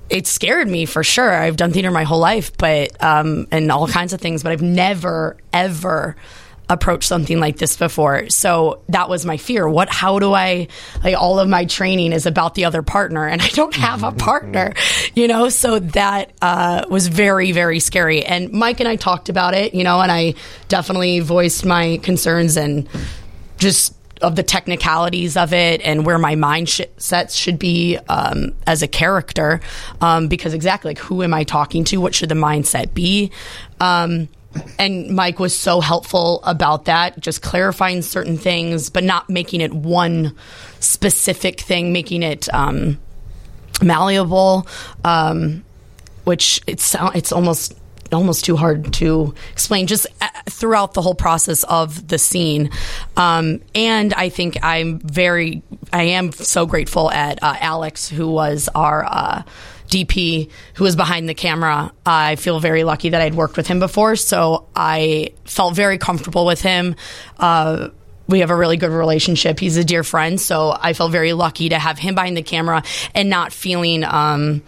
it 0.08 0.26
scared 0.26 0.68
me 0.68 0.86
for 0.86 1.02
sure. 1.02 1.32
I've 1.32 1.56
done 1.56 1.72
theater 1.72 1.90
my 1.90 2.04
whole 2.04 2.20
life, 2.20 2.56
but, 2.56 3.02
um, 3.02 3.48
and 3.50 3.70
all 3.72 3.88
kinds 3.88 4.12
of 4.12 4.20
things, 4.20 4.42
but 4.42 4.52
I've 4.52 4.62
never, 4.62 5.36
ever, 5.52 6.16
approached 6.68 7.04
something 7.04 7.38
like 7.38 7.58
this 7.58 7.76
before. 7.76 8.28
So 8.28 8.82
that 8.88 9.08
was 9.08 9.24
my 9.24 9.36
fear. 9.36 9.68
What, 9.68 9.88
how 9.88 10.18
do 10.18 10.34
I, 10.34 10.68
like, 11.04 11.16
all 11.16 11.38
of 11.38 11.48
my 11.48 11.64
training 11.64 12.12
is 12.12 12.26
about 12.26 12.54
the 12.54 12.64
other 12.64 12.82
partner 12.82 13.26
and 13.26 13.40
I 13.40 13.48
don't 13.48 13.74
have 13.76 14.02
a 14.02 14.12
partner, 14.12 14.74
you 15.14 15.28
know? 15.28 15.48
So 15.48 15.78
that, 15.78 16.32
uh, 16.42 16.84
was 16.90 17.08
very, 17.08 17.52
very 17.52 17.78
scary. 17.78 18.24
And 18.24 18.52
Mike 18.52 18.80
and 18.80 18.88
I 18.88 18.96
talked 18.96 19.28
about 19.28 19.54
it, 19.54 19.74
you 19.74 19.84
know, 19.84 20.00
and 20.00 20.10
I 20.10 20.34
definitely 20.68 21.20
voiced 21.20 21.64
my 21.64 21.98
concerns 22.02 22.56
and 22.56 22.88
just 23.58 23.94
of 24.22 24.34
the 24.34 24.42
technicalities 24.42 25.36
of 25.36 25.52
it 25.52 25.80
and 25.82 26.06
where 26.06 26.18
my 26.18 26.34
mind 26.34 26.68
sh- 26.68 26.80
sets 26.96 27.34
should 27.34 27.58
be 27.58 27.98
um, 28.08 28.54
as 28.66 28.82
a 28.82 28.88
character 28.88 29.60
um, 30.00 30.28
because 30.28 30.54
exactly 30.54 30.90
like 30.90 30.98
who 30.98 31.22
am 31.22 31.34
i 31.34 31.44
talking 31.44 31.84
to 31.84 31.98
what 31.98 32.14
should 32.14 32.28
the 32.28 32.34
mindset 32.34 32.94
be 32.94 33.30
um, 33.80 34.28
and 34.78 35.08
mike 35.10 35.38
was 35.38 35.56
so 35.56 35.80
helpful 35.80 36.40
about 36.44 36.86
that 36.86 37.18
just 37.20 37.42
clarifying 37.42 38.02
certain 38.02 38.36
things 38.36 38.90
but 38.90 39.04
not 39.04 39.28
making 39.28 39.60
it 39.60 39.72
one 39.72 40.34
specific 40.80 41.60
thing 41.60 41.92
making 41.92 42.22
it 42.22 42.52
um, 42.54 42.98
malleable 43.82 44.66
um, 45.04 45.64
which 46.24 46.60
it's 46.66 46.96
it's 47.14 47.32
almost 47.32 47.74
almost 48.12 48.44
too 48.44 48.56
hard 48.56 48.92
to 48.94 49.34
explain 49.52 49.86
just 49.86 50.06
uh, 50.20 50.28
throughout 50.48 50.94
the 50.94 51.02
whole 51.02 51.14
process 51.14 51.64
of 51.64 52.06
the 52.08 52.18
scene. 52.18 52.70
Um, 53.16 53.60
and 53.74 54.12
i 54.14 54.28
think 54.28 54.58
i'm 54.62 54.98
very 55.00 55.62
i 55.92 56.02
am 56.02 56.32
so 56.32 56.66
grateful 56.66 57.10
at 57.10 57.42
uh, 57.42 57.56
alex 57.60 58.08
who 58.08 58.30
was 58.30 58.68
our 58.74 59.04
uh, 59.04 59.42
dp 60.04 60.50
who 60.74 60.84
was 60.84 60.96
behind 60.96 61.28
the 61.28 61.34
camera 61.34 61.92
i 62.04 62.36
feel 62.36 62.60
very 62.60 62.84
lucky 62.84 63.10
that 63.10 63.20
i'd 63.22 63.34
worked 63.34 63.56
with 63.56 63.66
him 63.66 63.78
before 63.78 64.16
so 64.16 64.66
i 64.74 65.30
felt 65.44 65.74
very 65.74 65.98
comfortable 65.98 66.44
with 66.44 66.60
him 66.60 66.94
uh, 67.38 67.88
we 68.28 68.40
have 68.40 68.50
a 68.50 68.56
really 68.56 68.76
good 68.76 68.90
relationship. 68.90 69.60
He's 69.60 69.76
a 69.76 69.84
dear 69.84 70.02
friend, 70.02 70.40
so 70.40 70.76
I 70.78 70.92
felt 70.92 71.12
very 71.12 71.32
lucky 71.32 71.68
to 71.70 71.78
have 71.78 71.98
him 71.98 72.14
behind 72.14 72.36
the 72.36 72.42
camera 72.42 72.82
and 73.14 73.30
not 73.30 73.52
feeling, 73.52 74.04
um, 74.04 74.62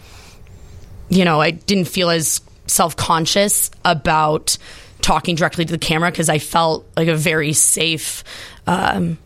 you 1.08 1.24
know, 1.24 1.40
I 1.40 1.50
didn't 1.50 1.86
feel 1.86 2.10
as 2.10 2.40
self 2.66 2.96
conscious 2.96 3.70
about 3.84 4.58
talking 5.00 5.34
directly 5.36 5.64
to 5.64 5.72
the 5.72 5.78
camera 5.78 6.10
because 6.10 6.28
I 6.28 6.38
felt 6.38 6.86
like 6.96 7.08
a 7.08 7.16
very 7.16 7.52
safe 7.52 8.22
um, 8.66 9.18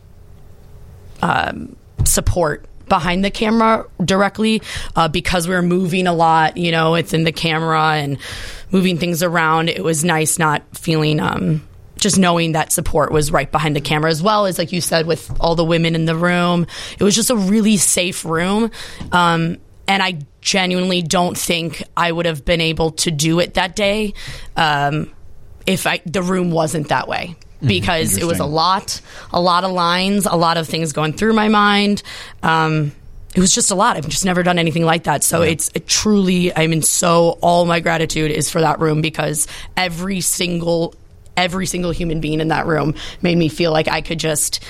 um, 1.20 1.76
support 2.04 2.64
behind 2.92 3.24
the 3.24 3.30
camera 3.30 3.86
directly 4.04 4.60
uh, 4.96 5.08
because 5.08 5.48
we 5.48 5.54
were 5.54 5.62
moving 5.62 6.06
a 6.06 6.12
lot. 6.12 6.58
You 6.58 6.70
know, 6.70 6.94
it's 6.94 7.14
in 7.14 7.24
the 7.24 7.32
camera 7.32 7.94
and 7.94 8.18
moving 8.70 8.98
things 8.98 9.22
around. 9.22 9.70
It 9.70 9.82
was 9.82 10.04
nice 10.04 10.38
not 10.38 10.62
feeling. 10.76 11.18
Um, 11.18 11.66
just 11.96 12.18
knowing 12.18 12.52
that 12.52 12.70
support 12.70 13.10
was 13.10 13.32
right 13.32 13.50
behind 13.50 13.76
the 13.76 13.80
camera 13.80 14.10
as 14.10 14.22
well 14.22 14.44
as 14.44 14.58
like 14.58 14.72
you 14.72 14.80
said 14.80 15.06
with 15.06 15.30
all 15.40 15.54
the 15.54 15.64
women 15.64 15.94
in 15.94 16.04
the 16.04 16.16
room 16.16 16.66
it 16.98 17.04
was 17.04 17.14
just 17.14 17.30
a 17.30 17.36
really 17.36 17.76
safe 17.76 18.24
room 18.24 18.72
um, 19.12 19.56
and 19.86 20.02
i 20.02 20.18
genuinely 20.40 21.00
don't 21.00 21.38
think 21.38 21.80
i 21.96 22.10
would 22.10 22.26
have 22.26 22.44
been 22.44 22.60
able 22.60 22.90
to 22.90 23.12
do 23.12 23.38
it 23.38 23.54
that 23.54 23.76
day 23.76 24.12
um, 24.56 25.12
if 25.64 25.86
I, 25.86 26.02
the 26.04 26.22
room 26.22 26.50
wasn't 26.50 26.88
that 26.88 27.06
way 27.06 27.36
because 27.66 28.16
it 28.16 28.24
was 28.24 28.40
a 28.40 28.44
lot 28.44 29.00
a 29.32 29.40
lot 29.40 29.64
of 29.64 29.70
lines 29.70 30.26
a 30.26 30.36
lot 30.36 30.56
of 30.56 30.68
things 30.68 30.92
going 30.92 31.12
through 31.12 31.32
my 31.32 31.48
mind. 31.48 32.02
Um, 32.42 32.92
it 33.34 33.40
was 33.40 33.54
just 33.54 33.70
a 33.70 33.74
lot. 33.74 33.96
I've 33.96 34.08
just 34.08 34.24
never 34.24 34.42
done 34.42 34.58
anything 34.58 34.84
like 34.84 35.04
that. 35.04 35.24
So 35.24 35.40
it's 35.42 35.70
it 35.74 35.86
truly 35.86 36.54
I 36.54 36.66
mean, 36.66 36.82
so 36.82 37.38
all 37.40 37.64
my 37.64 37.80
gratitude 37.80 38.30
is 38.30 38.50
for 38.50 38.60
that 38.60 38.78
room 38.78 39.00
because 39.00 39.46
every 39.76 40.20
single 40.20 40.94
every 41.36 41.66
single 41.66 41.92
human 41.92 42.20
being 42.20 42.40
in 42.40 42.48
that 42.48 42.66
room 42.66 42.94
made 43.22 43.38
me 43.38 43.48
feel 43.48 43.72
like 43.72 43.88
I 43.88 44.02
could 44.02 44.18
just 44.18 44.62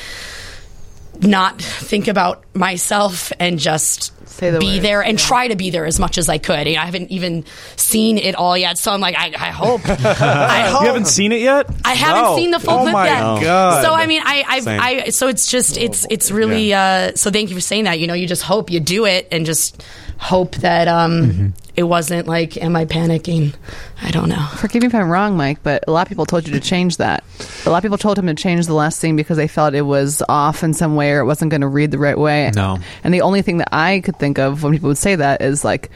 not 1.22 1.60
think 1.60 2.08
about 2.08 2.44
myself 2.54 3.32
and 3.38 3.58
just 3.58 4.12
Say 4.28 4.50
the 4.50 4.58
be 4.58 4.66
words, 4.66 4.82
there 4.82 5.02
and 5.02 5.18
try 5.18 5.48
to 5.48 5.56
be 5.56 5.70
there 5.70 5.84
as 5.84 6.00
much 6.00 6.16
as 6.16 6.28
I 6.28 6.38
could. 6.38 6.66
You 6.66 6.76
know, 6.76 6.80
I 6.82 6.86
haven't 6.86 7.10
even 7.10 7.44
seen 7.76 8.16
it 8.18 8.34
all 8.34 8.56
yet, 8.56 8.78
so 8.78 8.90
I'm 8.92 9.00
like, 9.00 9.14
I, 9.16 9.26
I 9.26 9.50
hope. 9.50 9.82
I 9.88 10.68
hope. 10.68 10.80
You 10.82 10.86
haven't 10.88 11.06
seen 11.06 11.32
it 11.32 11.40
yet? 11.42 11.68
I 11.84 11.94
haven't 11.94 12.22
No. 12.24 12.36
seen 12.36 12.50
the 12.50 12.58
full 12.58 12.74
oh 12.74 12.82
clip 12.82 12.92
my 12.94 13.06
yet. 13.06 13.42
God. 13.42 13.84
So 13.84 13.92
I 13.92 14.06
mean, 14.06 14.22
I, 14.24 14.44
I've, 14.48 14.62
Same. 14.64 14.80
I, 14.80 15.08
so 15.10 15.28
it's 15.28 15.50
just, 15.50 15.76
it's, 15.76 16.06
it's 16.08 16.30
really. 16.30 16.72
Uh, 16.72 17.12
so 17.14 17.30
thank 17.30 17.50
you 17.50 17.54
for 17.54 17.60
saying 17.60 17.84
that. 17.84 17.98
You 18.00 18.06
know, 18.06 18.14
you 18.14 18.26
just 18.26 18.42
hope 18.42 18.70
you 18.70 18.80
do 18.80 19.04
it 19.04 19.28
and 19.30 19.44
just 19.44 19.84
hope 20.22 20.56
that 20.56 20.88
um, 20.88 21.52
it 21.76 21.82
wasn't 21.82 22.26
like, 22.26 22.56
am 22.56 22.74
I 22.76 22.86
panicking? 22.86 23.54
I 24.00 24.10
don't 24.10 24.30
know. 24.30 24.46
Forgive 24.56 24.82
me 24.82 24.86
if 24.86 24.94
I'm 24.94 25.10
wrong, 25.10 25.36
Mike, 25.36 25.62
but 25.62 25.84
a 25.86 25.92
lot 25.92 26.02
of 26.02 26.08
people 26.08 26.24
told 26.24 26.46
you 26.46 26.54
to 26.54 26.60
change 26.60 26.96
that. 26.96 27.22
A 27.66 27.70
lot 27.70 27.78
of 27.78 27.82
people 27.82 27.98
told 27.98 28.18
him 28.18 28.26
to 28.28 28.34
change 28.34 28.66
the 28.66 28.74
last 28.74 28.98
scene 28.98 29.16
because 29.16 29.36
they 29.36 29.48
felt 29.48 29.74
it 29.74 29.82
was 29.82 30.22
off 30.28 30.62
in 30.62 30.72
some 30.72 30.96
way 30.96 31.02
way 31.02 31.12
or 31.12 31.20
it 31.20 31.24
wasn't 31.24 31.50
going 31.50 31.60
to 31.60 31.66
read 31.66 31.90
the 31.90 31.98
right 31.98 32.18
way. 32.18 32.50
No. 32.54 32.78
And 33.02 33.12
the 33.12 33.22
only 33.22 33.42
thing 33.42 33.58
that 33.58 33.68
I 33.72 34.00
could 34.00 34.18
think 34.18 34.38
of 34.38 34.62
when 34.62 34.72
people 34.72 34.88
would 34.88 34.98
say 34.98 35.16
that 35.16 35.42
is 35.42 35.64
like, 35.64 35.90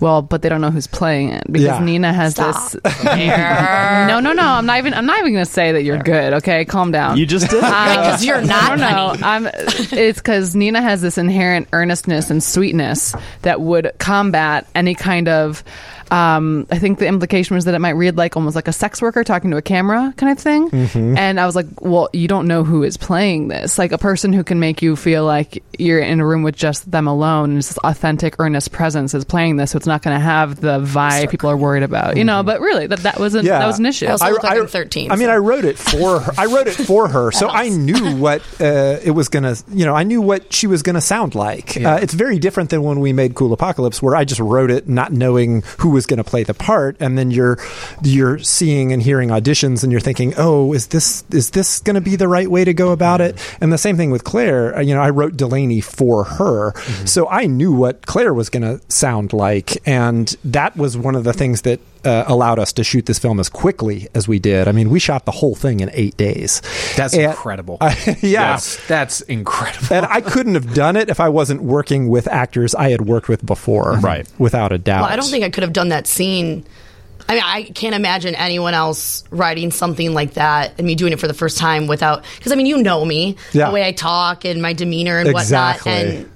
well, 0.00 0.22
but 0.22 0.42
they 0.42 0.48
don't 0.48 0.60
know 0.60 0.70
who's 0.70 0.86
playing 0.86 1.30
it 1.30 1.44
because 1.46 1.62
Yeah. 1.66 1.84
Nina 1.84 2.12
has 2.12 2.32
Stop. 2.32 2.72
this. 2.72 3.04
no, 3.04 4.20
no, 4.20 4.32
no. 4.32 4.42
I'm 4.42 4.66
not 4.66 4.78
even. 4.78 4.94
I'm 4.94 5.06
not 5.06 5.18
even 5.18 5.32
going 5.32 5.44
to 5.44 5.50
say 5.50 5.72
that 5.72 5.82
you're 5.82 5.98
good. 6.02 6.34
Okay, 6.34 6.64
calm 6.64 6.90
down. 6.90 7.18
You 7.18 7.26
just 7.26 7.48
did. 7.50 7.60
Because 7.60 8.24
you're 8.24 8.36
uh, 8.36 8.40
not, 8.44 8.78
no, 8.78 8.86
honey. 8.86 9.20
no. 9.20 9.26
I'm. 9.26 9.46
It's 9.92 10.18
because 10.18 10.54
Nina 10.54 10.80
has 10.82 11.02
this 11.02 11.18
inherent 11.18 11.68
earnestness 11.72 12.30
and 12.30 12.42
sweetness 12.42 13.14
that 13.42 13.60
would 13.60 13.92
combat 13.98 14.66
any 14.74 14.94
kind 14.94 15.28
of. 15.28 15.62
Um, 16.10 16.66
I 16.70 16.78
think 16.78 16.98
the 16.98 17.06
implication 17.06 17.54
was 17.54 17.64
that 17.66 17.74
it 17.74 17.78
might 17.78 17.90
read 17.90 18.16
like 18.16 18.36
almost 18.36 18.56
like 18.56 18.68
a 18.68 18.72
sex 18.72 19.00
worker 19.00 19.24
talking 19.24 19.50
to 19.50 19.56
a 19.56 19.62
camera 19.62 20.12
kind 20.16 20.32
of 20.32 20.38
thing. 20.38 20.70
Mm-hmm. 20.70 21.16
And 21.16 21.38
I 21.40 21.46
was 21.46 21.56
like, 21.56 21.66
well, 21.80 22.08
you 22.12 22.28
don't 22.28 22.46
know 22.46 22.64
who 22.64 22.82
is 22.82 22.96
playing 22.96 23.48
this. 23.48 23.78
Like 23.78 23.92
a 23.92 23.98
person 23.98 24.32
who 24.32 24.44
can 24.44 24.60
make 24.60 24.82
you 24.82 24.96
feel 24.96 25.24
like 25.24 25.62
you're 25.78 26.00
in 26.00 26.20
a 26.20 26.26
room 26.26 26.42
with 26.42 26.56
just 26.56 26.90
them 26.90 27.06
alone. 27.06 27.50
And 27.50 27.58
it's 27.58 27.68
this 27.68 27.78
authentic, 27.78 28.36
earnest 28.38 28.72
presence 28.72 29.14
is 29.14 29.24
playing 29.24 29.56
this, 29.56 29.72
so 29.72 29.76
it's 29.76 29.86
not 29.86 30.02
going 30.02 30.16
to 30.16 30.20
have 30.20 30.60
the 30.60 30.80
vibe 30.80 31.30
people 31.30 31.50
are 31.50 31.56
worried 31.56 31.82
about. 31.82 32.16
You 32.16 32.24
know, 32.24 32.42
but 32.42 32.60
really, 32.60 32.86
that 32.86 33.00
that 33.00 33.18
was 33.18 33.34
a, 33.34 33.42
that 33.42 33.66
was 33.66 33.78
an 33.78 33.86
issue. 33.86 34.06
I 34.06 34.12
also 34.12 34.30
look 34.30 34.42
like 34.42 34.58
I'm 34.58 34.66
13, 34.66 35.10
I 35.10 35.16
mean, 35.16 35.28
I 35.28 35.36
wrote 35.36 35.64
it 35.64 35.78
for 35.78 36.20
her. 36.20 36.32
I 36.36 36.46
wrote 36.46 36.66
it 36.66 36.74
for 36.74 37.08
her, 37.08 37.30
so 37.32 37.48
I 37.48 37.68
knew 37.68 38.16
what 38.16 38.42
uh, 38.60 38.98
it 39.02 39.12
was 39.12 39.28
gonna. 39.28 39.54
You 39.72 39.84
know, 39.84 39.94
I 39.94 40.02
knew 40.02 40.20
what 40.20 40.52
she 40.52 40.66
was 40.66 40.82
gonna 40.82 41.00
sound 41.00 41.34
like. 41.34 41.76
Uh, 41.76 41.98
it's 42.02 42.14
very 42.14 42.38
different 42.38 42.70
than 42.70 42.82
when 42.82 43.00
we 43.00 43.12
made 43.12 43.34
Cool 43.34 43.52
Apocalypse, 43.52 44.02
where 44.02 44.14
I 44.16 44.24
just 44.24 44.40
wrote 44.40 44.70
it 44.70 44.88
not 44.88 45.12
knowing 45.12 45.62
who 45.78 45.90
was 45.90 45.99
gonna 46.06 46.24
play 46.24 46.42
the 46.42 46.54
part, 46.54 46.96
and 47.00 47.16
then 47.16 47.30
you're 47.30 47.58
you're 48.02 48.38
seeing 48.38 48.92
and 48.92 49.02
hearing 49.02 49.30
auditions, 49.30 49.82
and 49.82 49.92
you're 49.92 50.00
thinking, 50.00 50.34
oh, 50.36 50.72
is 50.72 50.88
this 50.88 51.24
is 51.30 51.50
this 51.50 51.80
gonna 51.80 52.00
be 52.00 52.16
the 52.16 52.28
right 52.28 52.50
way 52.50 52.64
to 52.64 52.74
go 52.74 52.92
about 52.92 53.20
it? 53.20 53.36
Mm-hmm. 53.36 53.64
And 53.64 53.72
the 53.72 53.78
same 53.78 53.96
thing 53.96 54.10
with 54.10 54.24
Clare. 54.24 54.80
You 54.80 54.94
know, 54.94 55.00
I 55.00 55.10
wrote 55.10 55.36
Delaney 55.36 55.80
for 55.80 56.24
her, 56.24 56.72
mm-hmm. 56.72 57.06
so 57.06 57.28
I 57.28 57.46
knew 57.46 57.72
what 57.72 58.06
Clare 58.06 58.34
was 58.34 58.48
gonna 58.50 58.80
sound 58.88 59.32
like, 59.32 59.76
and 59.86 60.34
that 60.44 60.76
was 60.76 60.96
one 60.96 61.14
of 61.14 61.24
the 61.24 61.32
things 61.32 61.62
that 61.62 61.80
uh, 62.04 62.24
allowed 62.26 62.58
us 62.58 62.72
to 62.74 62.84
shoot 62.84 63.06
this 63.06 63.18
film 63.18 63.38
as 63.40 63.48
quickly 63.48 64.08
as 64.14 64.26
we 64.28 64.38
did. 64.38 64.68
I 64.68 64.72
mean, 64.72 64.90
we 64.90 64.98
shot 64.98 65.24
the 65.26 65.32
whole 65.32 65.54
thing 65.54 65.80
in 65.80 65.90
eight 65.92 66.16
days. 66.16 66.62
That's 66.96 67.14
And- 67.14 67.24
incredible. 67.24 67.78
yeah. 68.22 68.52
That's, 68.52 68.86
that's 68.88 69.20
incredible. 69.22 69.94
And 69.96 70.06
I 70.06 70.20
couldn't 70.20 70.54
have 70.54 70.74
done 70.74 70.96
it 70.96 71.08
if 71.10 71.20
I 71.20 71.28
wasn't 71.28 71.62
working 71.62 72.08
with 72.08 72.26
actors 72.28 72.74
I 72.74 72.90
had 72.90 73.02
worked 73.02 73.28
with 73.28 73.44
before. 73.44 73.98
Right. 73.98 74.26
Without 74.38 74.72
a 74.72 74.78
doubt. 74.78 75.02
Well, 75.02 75.10
I 75.10 75.16
don't 75.16 75.28
think 75.28 75.44
I 75.44 75.50
could 75.50 75.62
have 75.62 75.72
done 75.72 75.90
that 75.90 76.06
scene. 76.06 76.64
I 77.28 77.34
mean, 77.34 77.42
I 77.44 77.62
can't 77.62 77.94
imagine 77.94 78.34
anyone 78.34 78.74
else 78.74 79.22
writing 79.30 79.70
something 79.70 80.14
like 80.14 80.34
that 80.34 80.74
and 80.78 80.86
me 80.86 80.96
doing 80.96 81.12
it 81.12 81.20
for 81.20 81.28
the 81.28 81.34
first 81.34 81.58
time 81.58 81.86
without. 81.86 82.24
Because 82.38 82.50
I 82.50 82.56
mean, 82.56 82.66
you 82.66 82.82
know 82.82 83.04
me, 83.04 83.36
Yeah. 83.52 83.66
the 83.68 83.72
way 83.74 83.86
I 83.86 83.92
talk 83.92 84.44
and 84.44 84.60
my 84.60 84.72
demeanor 84.72 85.18
and 85.18 85.28
Exactly. 85.28 85.92
whatnot. 85.92 86.14
And 86.16 86.30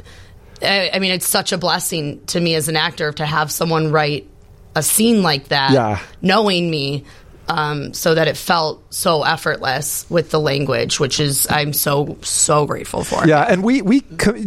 I, 0.63 0.91
I 0.95 0.99
mean, 1.01 1.11
it's 1.13 1.27
such 1.27 1.51
a 1.53 1.59
blessing 1.59 2.25
to 2.27 2.39
me 2.41 2.55
as 2.55 2.69
an 2.69 2.77
actor 2.77 3.11
to 3.13 3.27
have 3.27 3.51
someone 3.51 3.91
write 3.91 4.29
a 4.77 4.83
scene 4.83 5.23
like 5.23 5.49
that, 5.49 5.73
Yeah. 5.73 5.99
knowing 6.23 6.71
me. 6.71 7.05
Um, 7.49 7.93
so 7.95 8.15
that 8.15 8.27
it 8.29 8.37
felt 8.37 8.83
so 8.93 9.23
effortless 9.23 10.07
with 10.09 10.31
the 10.31 10.41
language, 10.41 10.99
which 11.01 11.21
is 11.21 11.47
I'm 11.51 11.73
so 11.73 12.17
so 12.23 12.67
grateful 12.67 13.05
for. 13.05 13.27
Yeah, 13.27 13.43
and 13.43 13.63
we 13.63 13.83
we 13.83 14.03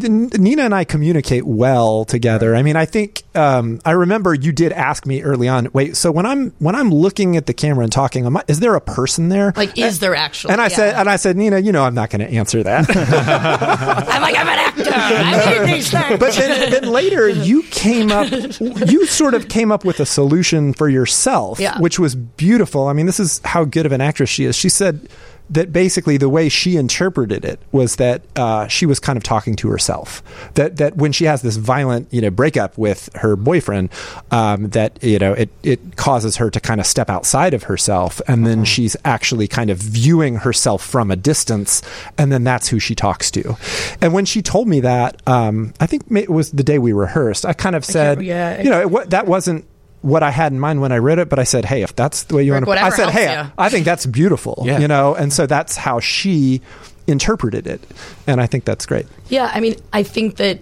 Nina 0.08 0.64
and 0.64 0.74
I 0.76 0.84
communicate 0.84 1.46
well 1.46 2.06
together. 2.06 2.56
I 2.56 2.64
mean, 2.64 2.76
I 2.76 2.86
think 2.86 3.24
um, 3.36 3.80
I 3.86 3.92
remember 3.92 4.34
you 4.34 4.52
did 4.52 4.72
ask 4.72 5.06
me 5.06 5.22
early 5.22 5.48
on. 5.48 5.70
Wait, 5.74 5.96
so 5.96 6.12
when 6.12 6.26
I'm 6.26 6.52
when 6.60 6.76
I'm 6.76 6.90
looking 6.90 7.38
at 7.38 7.46
the 7.46 7.54
camera 7.54 7.84
and 7.84 7.92
talking, 7.92 8.26
am 8.26 8.38
I, 8.38 8.44
is 8.48 8.60
there 8.60 8.76
a 8.76 8.82
person 8.82 9.30
there? 9.30 9.54
Like, 9.56 9.78
is 9.78 10.00
there 10.00 10.16
actually? 10.16 10.54
and 10.54 10.62
I 10.62 10.66
Yeah. 10.68 10.76
said, 10.76 10.96
and 10.96 11.10
I 11.10 11.16
said, 11.18 11.38
Nina, 11.38 11.60
you 11.60 11.72
know, 11.72 11.84
I'm 11.84 11.94
not 11.96 12.10
going 12.10 12.22
to 12.22 12.30
answer 12.34 12.64
that. 12.64 12.90
I'm 13.38 14.22
like, 14.22 14.36
I'm 14.38 14.48
an 14.48 14.60
actor. 14.60 14.92
I 14.94 15.62
need 15.66 15.74
these 15.76 15.92
things. 15.92 16.20
but 16.20 16.34
then, 16.34 16.72
then 16.72 16.90
later, 16.92 17.28
you 17.30 17.64
came 17.64 18.12
up, 18.12 18.30
you 18.60 19.06
sort 19.06 19.34
of 19.34 19.48
came 19.50 19.72
up 19.72 19.86
with 19.86 20.00
a 20.00 20.06
solution 20.06 20.74
for 20.74 20.90
yourself, 20.90 21.60
Yeah. 21.60 21.80
which 21.80 22.00
was 22.00 22.16
beautiful. 22.16 22.87
I 22.88 22.94
mean, 22.94 23.06
this 23.06 23.20
is 23.20 23.42
how 23.44 23.66
good 23.66 23.86
of 23.86 23.92
an 23.92 24.02
actress 24.02 24.30
she 24.30 24.46
is. 24.46 24.56
She 24.56 24.70
said 24.70 25.08
that 25.50 25.72
basically 25.72 26.18
the 26.18 26.30
way 26.30 26.50
she 26.50 26.76
interpreted 26.76 27.46
it 27.46 27.60
was 27.72 27.96
that 27.98 28.22
uh, 28.36 28.68
she 28.68 28.86
was 28.86 29.00
kind 29.00 29.16
of 29.16 29.24
talking 29.24 29.56
to 29.58 29.70
herself. 29.70 30.22
That 30.56 30.78
that 30.78 30.98
when 30.98 31.12
she 31.12 31.26
has 31.26 31.42
this 31.42 31.56
violent, 31.56 32.14
you 32.14 32.22
know, 32.22 32.30
breakup 32.30 32.78
with 32.78 33.10
her 33.16 33.36
boyfriend, 33.36 33.90
um, 34.32 34.70
that 34.70 35.02
you 35.02 35.20
know 35.20 35.34
it 35.34 35.50
it 35.64 35.96
causes 35.96 36.38
her 36.38 36.50
to 36.50 36.60
kind 36.60 36.80
of 36.80 36.86
step 36.86 37.10
outside 37.10 37.54
of 37.54 37.64
herself, 37.64 38.22
and 38.28 38.46
then 38.46 38.66
she's 38.66 38.98
actually 39.06 39.48
kind 39.48 39.70
of 39.70 39.78
viewing 39.78 40.36
herself 40.38 40.84
from 40.84 41.12
a 41.12 41.16
distance, 41.16 41.82
and 42.18 42.32
then 42.32 42.44
that's 42.44 42.68
who 42.68 42.80
she 42.80 42.96
talks 42.96 43.32
to. 43.32 43.56
And 44.02 44.14
when 44.14 44.26
she 44.26 44.42
told 44.42 44.68
me 44.68 44.82
that, 44.82 45.22
um, 45.28 45.74
I 45.80 45.86
think 45.86 46.12
it 46.12 46.30
was 46.30 46.52
the 46.52 46.64
day 46.64 46.80
we 46.80 46.92
rehearsed. 46.92 47.46
I 47.46 47.54
kind 47.54 47.76
of 47.76 47.86
said, 47.86 48.22
yeah. 48.22 48.62
you 48.62 48.70
know, 48.70 48.98
it, 48.98 49.10
that 49.12 49.28
wasn't. 49.28 49.66
What 50.08 50.24
I 50.24 50.32
had 50.32 50.52
in 50.54 50.60
mind 50.60 50.80
when 50.82 50.92
I 50.92 50.98
read 50.98 51.20
it, 51.20 51.28
but 51.30 51.40
I 51.40 51.44
said, 51.44 51.66
"Hey, 51.66 51.82
if 51.84 51.96
that's 51.96 52.24
the 52.24 52.36
way 52.36 52.44
you 52.44 52.54
Rick, 52.54 52.66
want 52.66 52.80
to," 52.80 52.86
I 52.86 52.90
said, 52.90 53.10
"Hey, 53.10 53.34
you." 53.44 53.52
I 53.58 53.70
think 53.70 53.86
that's 53.86 54.06
beautiful," 54.06 54.64
Yeah. 54.66 54.80
you 54.80 54.88
know, 54.88 55.16
and 55.16 55.34
so 55.34 55.46
that's 55.46 55.76
how 55.76 56.00
she 56.00 56.62
interpreted 57.08 57.68
it, 57.68 57.82
and 58.26 58.40
I 58.40 58.48
think 58.48 58.64
that's 58.66 58.86
great. 58.86 59.06
Yeah, 59.30 59.52
I 59.54 59.60
mean, 59.60 59.76
I 59.92 60.04
think 60.04 60.38
that 60.38 60.60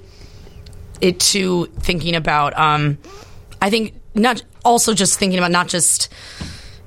it 1.01 1.19
too. 1.19 1.67
Thinking 1.79 2.15
about, 2.15 2.57
um, 2.57 2.97
I 3.61 3.69
think 3.69 3.93
not 4.15 4.41
also 4.63 4.93
just 4.93 5.19
thinking 5.19 5.37
about 5.37 5.51
not 5.51 5.67
just 5.67 6.09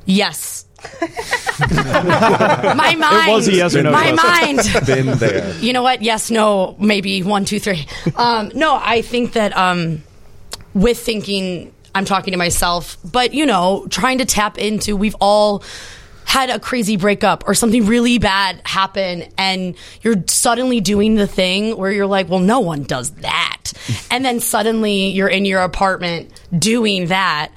yes. 0.06 0.64
my 1.60 2.94
mind. 2.98 3.32
was 3.32 3.48
a 3.48 3.52
yes 3.52 3.74
or 3.74 3.82
no 3.82 3.90
My 3.92 4.12
question. 4.12 4.56
mind. 4.56 4.86
Been 4.86 5.18
there. 5.18 5.54
You 5.58 5.72
know 5.72 5.82
what? 5.82 6.02
Yes, 6.02 6.30
no, 6.30 6.76
maybe 6.78 7.22
one, 7.22 7.44
two, 7.44 7.58
three. 7.58 7.86
Um, 8.16 8.50
no, 8.54 8.78
I 8.80 9.02
think 9.02 9.32
that 9.32 9.56
um, 9.56 10.02
with 10.74 10.98
thinking, 10.98 11.72
I'm 11.98 12.04
talking 12.04 12.32
to 12.32 12.38
myself, 12.38 12.96
but 13.04 13.34
you 13.34 13.44
know, 13.44 13.86
trying 13.90 14.18
to 14.18 14.24
tap 14.24 14.56
into, 14.56 14.96
we've 14.96 15.16
all 15.20 15.62
had 16.24 16.50
a 16.50 16.60
crazy 16.60 16.96
breakup 16.96 17.48
or 17.48 17.54
something 17.54 17.86
really 17.86 18.18
bad 18.18 18.60
happen, 18.64 19.24
and 19.36 19.74
you're 20.02 20.22
suddenly 20.26 20.80
doing 20.80 21.14
the 21.14 21.26
thing 21.26 21.76
where 21.76 21.90
you're 21.90 22.06
like, 22.06 22.28
well, 22.28 22.38
no 22.38 22.60
one 22.60 22.82
does 22.82 23.10
that. 23.10 23.72
and 24.10 24.24
then 24.24 24.38
suddenly 24.38 25.08
you're 25.08 25.28
in 25.28 25.44
your 25.44 25.62
apartment 25.62 26.30
doing 26.56 27.06
that, 27.06 27.50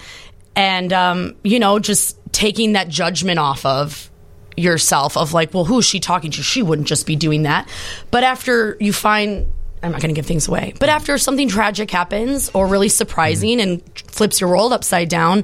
and, 0.55 0.91
um, 0.91 1.35
you 1.43 1.59
know, 1.59 1.79
just 1.79 2.17
taking 2.31 2.73
that 2.73 2.87
judgment 2.87 3.39
off 3.39 3.65
of 3.65 4.09
yourself 4.57 5.17
of 5.17 5.33
like, 5.33 5.53
well, 5.53 5.65
who 5.65 5.79
is 5.79 5.85
she 5.85 5.99
talking 5.99 6.31
to? 6.31 6.43
She 6.43 6.61
wouldn't 6.61 6.87
just 6.87 7.05
be 7.05 7.15
doing 7.15 7.43
that. 7.43 7.69
But 8.09 8.23
after 8.23 8.77
you 8.79 8.93
find, 8.93 9.51
I'm 9.83 9.91
not 9.91 10.01
going 10.01 10.13
to 10.13 10.17
give 10.17 10.27
things 10.27 10.47
away, 10.47 10.73
but 10.79 10.89
after 10.89 11.17
something 11.17 11.47
tragic 11.49 11.89
happens 11.89 12.49
or 12.53 12.67
really 12.67 12.89
surprising 12.89 13.59
and 13.59 13.81
flips 13.95 14.39
your 14.39 14.49
world 14.51 14.73
upside 14.73 15.09
down, 15.09 15.43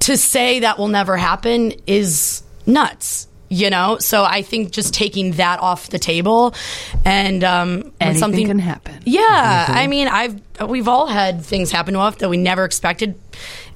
to 0.00 0.16
say 0.16 0.60
that 0.60 0.78
will 0.78 0.88
never 0.88 1.16
happen 1.16 1.72
is 1.86 2.42
nuts. 2.66 3.26
You 3.52 3.68
know, 3.68 3.98
so 3.98 4.22
I 4.22 4.42
think 4.42 4.70
just 4.70 4.94
taking 4.94 5.32
that 5.32 5.58
off 5.58 5.88
the 5.88 5.98
table, 5.98 6.54
and 7.04 7.42
um, 7.42 7.80
when 7.80 7.92
Anything 8.00 8.20
something 8.20 8.46
can 8.46 8.60
happen. 8.60 9.00
yeah, 9.04 9.66
I 9.68 9.88
mean, 9.88 10.06
I've 10.06 10.40
we've 10.68 10.86
all 10.86 11.08
had 11.08 11.44
things 11.44 11.72
happen 11.72 11.94
to 11.94 12.00
us 12.00 12.14
that 12.18 12.28
we 12.28 12.36
never 12.36 12.64
expected, 12.64 13.18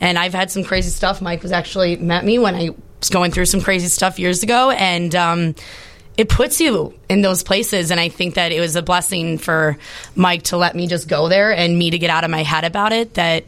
and 0.00 0.16
I've 0.16 0.32
had 0.32 0.52
some 0.52 0.62
crazy 0.62 0.90
stuff. 0.90 1.20
Mike 1.20 1.42
was 1.42 1.50
actually 1.50 1.96
met 1.96 2.24
me 2.24 2.38
when 2.38 2.54
I 2.54 2.70
was 3.00 3.10
going 3.10 3.32
through 3.32 3.46
some 3.46 3.62
crazy 3.62 3.88
stuff 3.88 4.20
years 4.20 4.44
ago, 4.44 4.70
and 4.70 5.12
um, 5.16 5.56
it 6.16 6.28
puts 6.28 6.60
you 6.60 6.94
in 7.08 7.22
those 7.22 7.42
places. 7.42 7.90
And 7.90 7.98
I 7.98 8.08
think 8.08 8.34
that 8.34 8.52
it 8.52 8.60
was 8.60 8.76
a 8.76 8.82
blessing 8.82 9.38
for 9.38 9.76
Mike 10.14 10.44
to 10.44 10.56
let 10.56 10.74
me 10.74 10.86
just 10.86 11.08
go 11.08 11.28
there 11.28 11.52
and 11.52 11.76
me 11.76 11.90
to 11.90 11.98
get 11.98 12.10
out 12.10 12.24
of 12.24 12.30
my 12.30 12.42
head 12.42 12.64
about 12.64 12.92
it. 12.92 13.14
That 13.14 13.44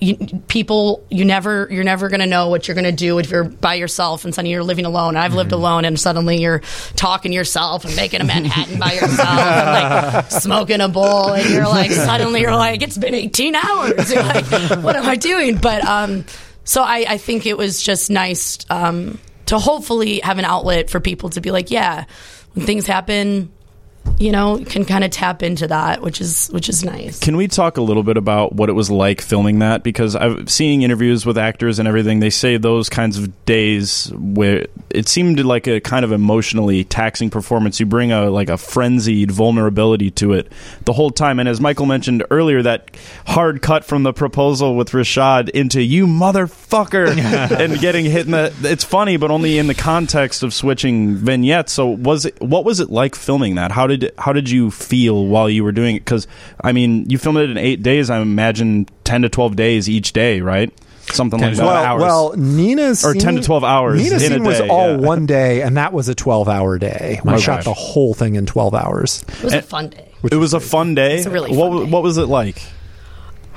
you, 0.00 0.16
people 0.46 1.04
you 1.10 1.24
never 1.24 1.66
you're 1.70 1.84
never 1.84 2.08
going 2.08 2.20
to 2.20 2.26
know 2.26 2.48
what 2.48 2.68
you're 2.68 2.76
going 2.76 2.84
to 2.84 2.92
do 2.92 3.18
if 3.18 3.30
you're 3.30 3.44
by 3.44 3.74
yourself 3.74 4.24
and 4.24 4.32
suddenly 4.32 4.52
you're 4.52 4.62
living 4.62 4.84
alone 4.84 5.16
i've 5.16 5.34
lived 5.34 5.50
alone 5.50 5.84
and 5.84 5.98
suddenly 5.98 6.40
you're 6.40 6.60
talking 6.94 7.32
to 7.32 7.34
yourself 7.34 7.84
and 7.84 7.96
making 7.96 8.20
a 8.20 8.24
manhattan 8.24 8.78
by 8.78 8.92
yourself 8.92 9.28
and 9.28 10.12
like 10.12 10.30
smoking 10.30 10.80
a 10.80 10.88
bowl 10.88 11.32
and 11.32 11.50
you're 11.50 11.66
like 11.66 11.90
suddenly 11.90 12.40
you're 12.42 12.54
like 12.54 12.80
it's 12.80 12.96
been 12.96 13.14
18 13.14 13.56
hours 13.56 14.12
you're 14.12 14.22
like 14.22 14.44
what 14.84 14.94
am 14.94 15.06
i 15.06 15.16
doing 15.16 15.56
but 15.56 15.84
um 15.84 16.24
so 16.62 16.82
i 16.82 17.04
i 17.08 17.18
think 17.18 17.44
it 17.44 17.58
was 17.58 17.82
just 17.82 18.08
nice 18.08 18.58
um 18.70 19.18
to 19.48 19.58
hopefully 19.58 20.20
have 20.20 20.38
an 20.38 20.44
outlet 20.44 20.90
for 20.90 21.00
people 21.00 21.30
to 21.30 21.40
be 21.40 21.50
like 21.50 21.70
yeah 21.70 22.04
when 22.54 22.66
things 22.66 22.86
happen 22.86 23.50
you 24.18 24.32
know, 24.32 24.62
can 24.64 24.84
kind 24.84 25.04
of 25.04 25.10
tap 25.10 25.42
into 25.42 25.68
that, 25.68 26.02
which 26.02 26.20
is 26.20 26.48
which 26.48 26.68
is 26.68 26.84
nice. 26.84 27.18
Can 27.20 27.36
we 27.36 27.46
talk 27.46 27.76
a 27.76 27.82
little 27.82 28.02
bit 28.02 28.16
about 28.16 28.54
what 28.54 28.68
it 28.68 28.72
was 28.72 28.90
like 28.90 29.20
filming 29.20 29.60
that? 29.60 29.82
Because 29.82 30.16
I've 30.16 30.50
seeing 30.50 30.82
interviews 30.82 31.24
with 31.24 31.38
actors 31.38 31.78
and 31.78 31.86
everything. 31.86 32.20
They 32.20 32.30
say 32.30 32.56
those 32.56 32.88
kinds 32.88 33.18
of 33.18 33.44
days 33.44 34.12
where 34.14 34.66
it 34.90 35.08
seemed 35.08 35.40
like 35.44 35.66
a 35.66 35.80
kind 35.80 36.04
of 36.04 36.12
emotionally 36.12 36.84
taxing 36.84 37.30
performance. 37.30 37.78
You 37.78 37.86
bring 37.86 38.10
a 38.10 38.30
like 38.30 38.48
a 38.48 38.56
frenzied 38.56 39.30
vulnerability 39.30 40.10
to 40.12 40.32
it 40.32 40.50
the 40.84 40.92
whole 40.92 41.10
time. 41.10 41.38
And 41.38 41.48
as 41.48 41.60
Michael 41.60 41.86
mentioned 41.86 42.24
earlier, 42.30 42.62
that 42.62 42.90
hard 43.26 43.62
cut 43.62 43.84
from 43.84 44.02
the 44.02 44.12
proposal 44.12 44.74
with 44.74 44.90
Rashad 44.90 45.48
into 45.50 45.82
"you 45.82 46.06
motherfucker" 46.06 47.08
and 47.58 47.78
getting 47.78 48.04
hit 48.04 48.26
in 48.26 48.32
the. 48.32 48.52
It's 48.62 48.84
funny, 48.84 49.16
but 49.16 49.30
only 49.30 49.58
in 49.58 49.68
the 49.68 49.74
context 49.74 50.42
of 50.42 50.52
switching 50.52 51.14
vignettes. 51.14 51.72
So 51.72 51.88
was 51.88 52.24
it? 52.24 52.40
What 52.40 52.64
was 52.64 52.80
it 52.80 52.90
like 52.90 53.14
filming 53.14 53.54
that? 53.54 53.70
How 53.70 53.86
did 53.86 53.97
how 54.18 54.32
did 54.32 54.48
you 54.50 54.70
feel 54.70 55.26
while 55.26 55.48
you 55.48 55.64
were 55.64 55.72
doing 55.72 55.96
it? 55.96 56.00
Because 56.00 56.26
I 56.60 56.72
mean, 56.72 57.08
you 57.10 57.18
filmed 57.18 57.38
it 57.38 57.50
in 57.50 57.58
eight 57.58 57.82
days. 57.82 58.10
I 58.10 58.18
imagine 58.20 58.86
ten 59.04 59.22
to 59.22 59.28
twelve 59.28 59.56
days 59.56 59.88
each 59.88 60.12
day, 60.12 60.40
right? 60.40 60.72
Something 61.12 61.40
like 61.40 61.56
that. 61.56 61.64
well, 61.64 61.98
well, 61.98 62.34
Nina's 62.36 63.02
Or 63.02 63.14
10 63.14 63.36
to 63.36 63.42
12 63.42 63.64
hours 63.64 63.96
Nina's 64.02 64.22
in 64.22 64.32
a 64.32 64.34
scene 64.36 64.44
was 64.44 64.60
all 64.60 64.90
yeah. 64.90 64.96
one 64.96 65.24
day, 65.24 65.62
and 65.62 65.78
that 65.78 65.94
was 65.94 66.10
a 66.10 66.14
twelve-hour 66.14 66.78
day. 66.78 67.20
We 67.24 67.32
Okay. 67.32 67.40
shot 67.40 67.64
the 67.64 67.72
whole 67.72 68.12
thing 68.12 68.34
in 68.36 68.44
twelve 68.44 68.74
hours. 68.74 69.24
It 69.38 69.44
was 69.44 69.52
a 69.54 69.62
fun 69.62 69.88
day. 69.88 70.08
it 70.30 70.34
was 70.36 70.52
a 70.52 70.60
fun 70.60 70.94
day. 70.94 71.16
It's 71.16 71.26
a 71.26 71.30
really 71.30 71.56
what, 71.56 71.70
fun 71.72 71.84
day. 71.86 71.90
what 71.90 72.02
was 72.02 72.18
it 72.18 72.26
like? 72.26 72.60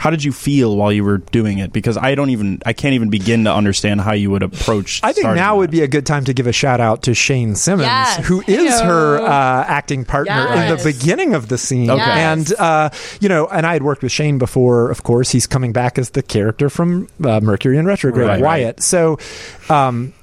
How 0.02 0.10
did 0.10 0.24
you 0.24 0.32
feel 0.32 0.76
while 0.76 0.92
you 0.92 1.04
were 1.04 1.20
doing 1.20 1.60
it? 1.60 1.72
Because 1.72 1.96
I 1.96 2.16
don't 2.16 2.32
even 2.32 2.60
I 2.66 2.74
can't 2.74 2.96
even 2.96 3.12
begin 3.12 3.44
to 3.44 3.54
understand 3.54 4.02
how 4.02 4.14
you 4.14 4.32
would 4.32 4.42
approach. 4.42 5.00
I 5.04 5.14
think 5.14 5.28
now 5.28 5.36
that. 5.36 5.58
would 5.58 5.70
be 5.70 5.82
a 5.84 5.88
good 5.88 6.08
time 6.08 6.26
to 6.26 6.34
give 6.34 6.48
a 6.48 6.52
shout 6.52 6.80
out 6.80 7.04
to 7.04 7.14
Shane 7.14 7.54
Simmons, 7.54 7.86
Yes. 7.86 8.26
who 8.26 8.42
is 8.48 8.74
Heyo. 8.82 8.84
her 8.86 9.20
uh, 9.20 9.64
acting 9.68 10.04
partner 10.04 10.48
in 10.56 10.76
the 10.76 10.82
beginning 10.84 11.36
of 11.36 11.50
the 11.50 11.58
scene. 11.60 11.88
Okay. 11.92 12.02
And, 12.02 12.52
uh, 12.58 12.90
you 13.20 13.30
know, 13.30 13.46
and 13.46 13.64
I 13.68 13.74
had 13.74 13.84
worked 13.84 14.02
with 14.02 14.12
Shane 14.12 14.40
before, 14.40 14.90
of 14.90 15.04
course. 15.04 15.30
He's 15.30 15.46
coming 15.46 15.72
back 15.72 16.00
as 16.00 16.10
the 16.10 16.24
character 16.24 16.72
from 16.72 17.08
uh, 17.24 17.40
Mercury 17.40 17.78
in 17.78 17.86
Retrograde, 17.86 18.26
Right, 18.28 18.42
right. 18.42 18.62
Wyatt. 18.64 18.82
So, 18.82 19.20
um, 19.70 20.14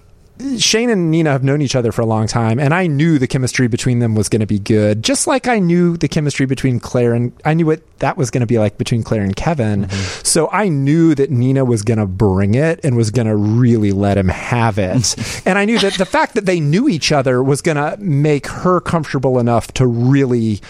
Shane 0.59 0.91
and 0.91 1.11
Nina 1.11 1.31
have 1.31 1.43
known 1.45 1.63
each 1.63 1.75
other 1.75 1.93
for 1.93 2.03
a 2.03 2.07
long 2.07 2.27
time, 2.27 2.59
and 2.59 2.73
I 2.73 2.87
knew 2.87 3.19
the 3.19 3.27
chemistry 3.27 3.69
between 3.69 3.99
them 3.99 4.15
was 4.15 4.29
going 4.29 4.41
to 4.41 4.47
be 4.47 4.59
good. 4.59 5.03
Just 5.03 5.27
like 5.27 5.49
I 5.49 5.59
knew 5.59 5.97
the 5.97 6.09
chemistry 6.09 6.47
between 6.47 6.81
Clare 6.81 7.15
and 7.15 7.33
I 7.45 7.55
knew 7.55 7.67
what 7.67 7.83
that 7.99 8.17
was 8.17 8.31
going 8.31 8.41
to 8.43 8.47
be 8.47 8.59
like 8.59 8.79
between 8.79 9.03
Clare 9.03 9.23
and 9.23 9.35
Kevin. 9.35 9.89
So 10.23 10.49
I 10.51 10.69
knew 10.69 11.15
that 11.15 11.31
Nina 11.31 11.65
was 11.65 11.83
going 11.83 11.99
to 11.99 12.07
bring 12.07 12.55
it 12.55 12.81
and 12.85 12.97
was 12.97 13.11
going 13.11 13.27
to 13.27 13.37
really 13.37 13.93
let 13.93 14.17
him 14.17 14.29
have 14.29 14.79
it. 14.79 15.43
and 15.47 15.59
I 15.59 15.65
knew 15.65 15.79
that 15.81 15.95
the 15.95 16.07
fact 16.07 16.35
that 16.35 16.47
they 16.47 16.61
knew 16.61 16.89
each 16.89 17.13
other 17.13 17.43
was 17.43 17.61
going 17.61 17.77
to 17.77 17.97
make 17.99 18.47
her 18.47 18.81
comfortable 18.81 19.39
enough 19.39 19.73
to 19.75 19.87
really 19.87 20.61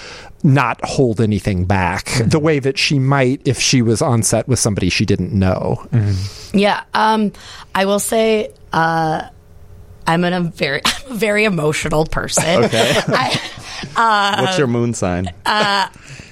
not 0.43 0.81
hold 0.85 1.21
anything 1.21 1.65
back 1.65 2.11
the 2.25 2.39
way 2.39 2.59
that 2.59 2.79
she 2.79 2.99
might 2.99 3.41
if 3.47 3.61
she 3.61 3.83
was 3.83 4.01
on 4.01 4.23
set 4.23 4.47
with 4.47 4.59
somebody 4.59 4.89
she 4.89 5.05
didn't 5.05 5.33
know. 5.33 5.87
Yeah, 6.53 6.85
um, 6.95 7.33
I 7.75 7.85
will 7.85 7.99
say 7.99 8.53
uh, 8.73 9.29
I'm 10.09 10.25
in 10.25 10.33
a 10.33 10.41
very 10.41 10.81
I'm 10.85 11.13
a 11.13 11.15
very 11.15 11.45
emotional 11.45 12.05
person. 12.07 12.65
Okay. 12.65 12.95
I, 13.97 14.39
What's 14.43 14.59
your 14.59 14.67
moon 14.67 14.95
sign? 14.95 15.33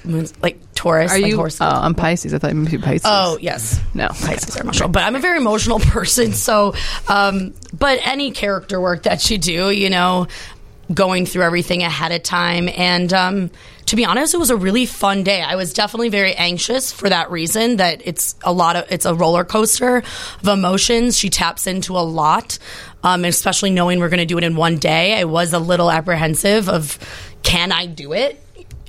moon's 0.03 0.33
like 0.41 0.59
Taurus, 0.73 1.11
Are 1.11 1.19
like 1.19 1.29
you? 1.31 1.35
horse. 1.35 1.59
Oh, 1.59 1.65
I'm 1.65 1.95
Pisces. 1.95 2.33
I 2.33 2.37
thought 2.37 2.51
you 2.53 2.55
meant 2.55 2.83
Pisces. 2.83 3.01
Oh 3.05 3.37
yes, 3.41 3.79
No. 3.93 4.07
Pisces 4.09 4.55
are 4.57 4.61
emotional, 4.63 4.89
but 4.89 5.03
I'm 5.03 5.15
a 5.15 5.19
very 5.19 5.37
emotional 5.37 5.79
person. 5.95 6.33
So, 6.33 6.73
um, 7.07 7.53
but 7.77 7.99
any 8.03 8.31
character 8.31 8.79
work 8.79 9.03
that 9.03 9.29
you 9.29 9.37
do, 9.37 9.69
you 9.69 9.89
know, 9.89 10.27
going 10.93 11.25
through 11.25 11.43
everything 11.43 11.83
ahead 11.83 12.11
of 12.13 12.23
time, 12.23 12.69
and 12.69 13.11
um, 13.11 13.51
to 13.87 13.95
be 13.97 14.05
honest, 14.05 14.33
it 14.33 14.37
was 14.37 14.49
a 14.49 14.55
really 14.55 14.85
fun 14.85 15.23
day. 15.23 15.41
I 15.41 15.55
was 15.55 15.73
definitely 15.73 16.09
very 16.09 16.33
anxious 16.35 16.91
for 16.93 17.09
that 17.09 17.29
reason. 17.31 17.77
That 17.77 18.01
it's 18.05 18.35
a 18.43 18.53
lot 18.53 18.75
of 18.77 18.85
it's 18.91 19.05
a 19.05 19.13
roller 19.13 19.43
coaster 19.43 19.97
of 20.41 20.47
emotions. 20.47 21.17
She 21.17 21.29
taps 21.29 21.67
into 21.67 21.97
a 21.97 22.03
lot, 22.05 22.59
um, 23.07 23.23
especially 23.23 23.69
knowing 23.69 23.99
we're 23.99 24.09
going 24.09 24.19
to 24.19 24.25
do 24.25 24.37
it 24.37 24.43
in 24.43 24.57
one 24.57 24.77
day. 24.77 25.17
I 25.17 25.23
was 25.23 25.53
a 25.53 25.59
little 25.59 25.89
apprehensive 25.89 26.67
of 26.67 26.99
can 27.41 27.71
I 27.71 27.85
do 27.85 28.11
it. 28.11 28.43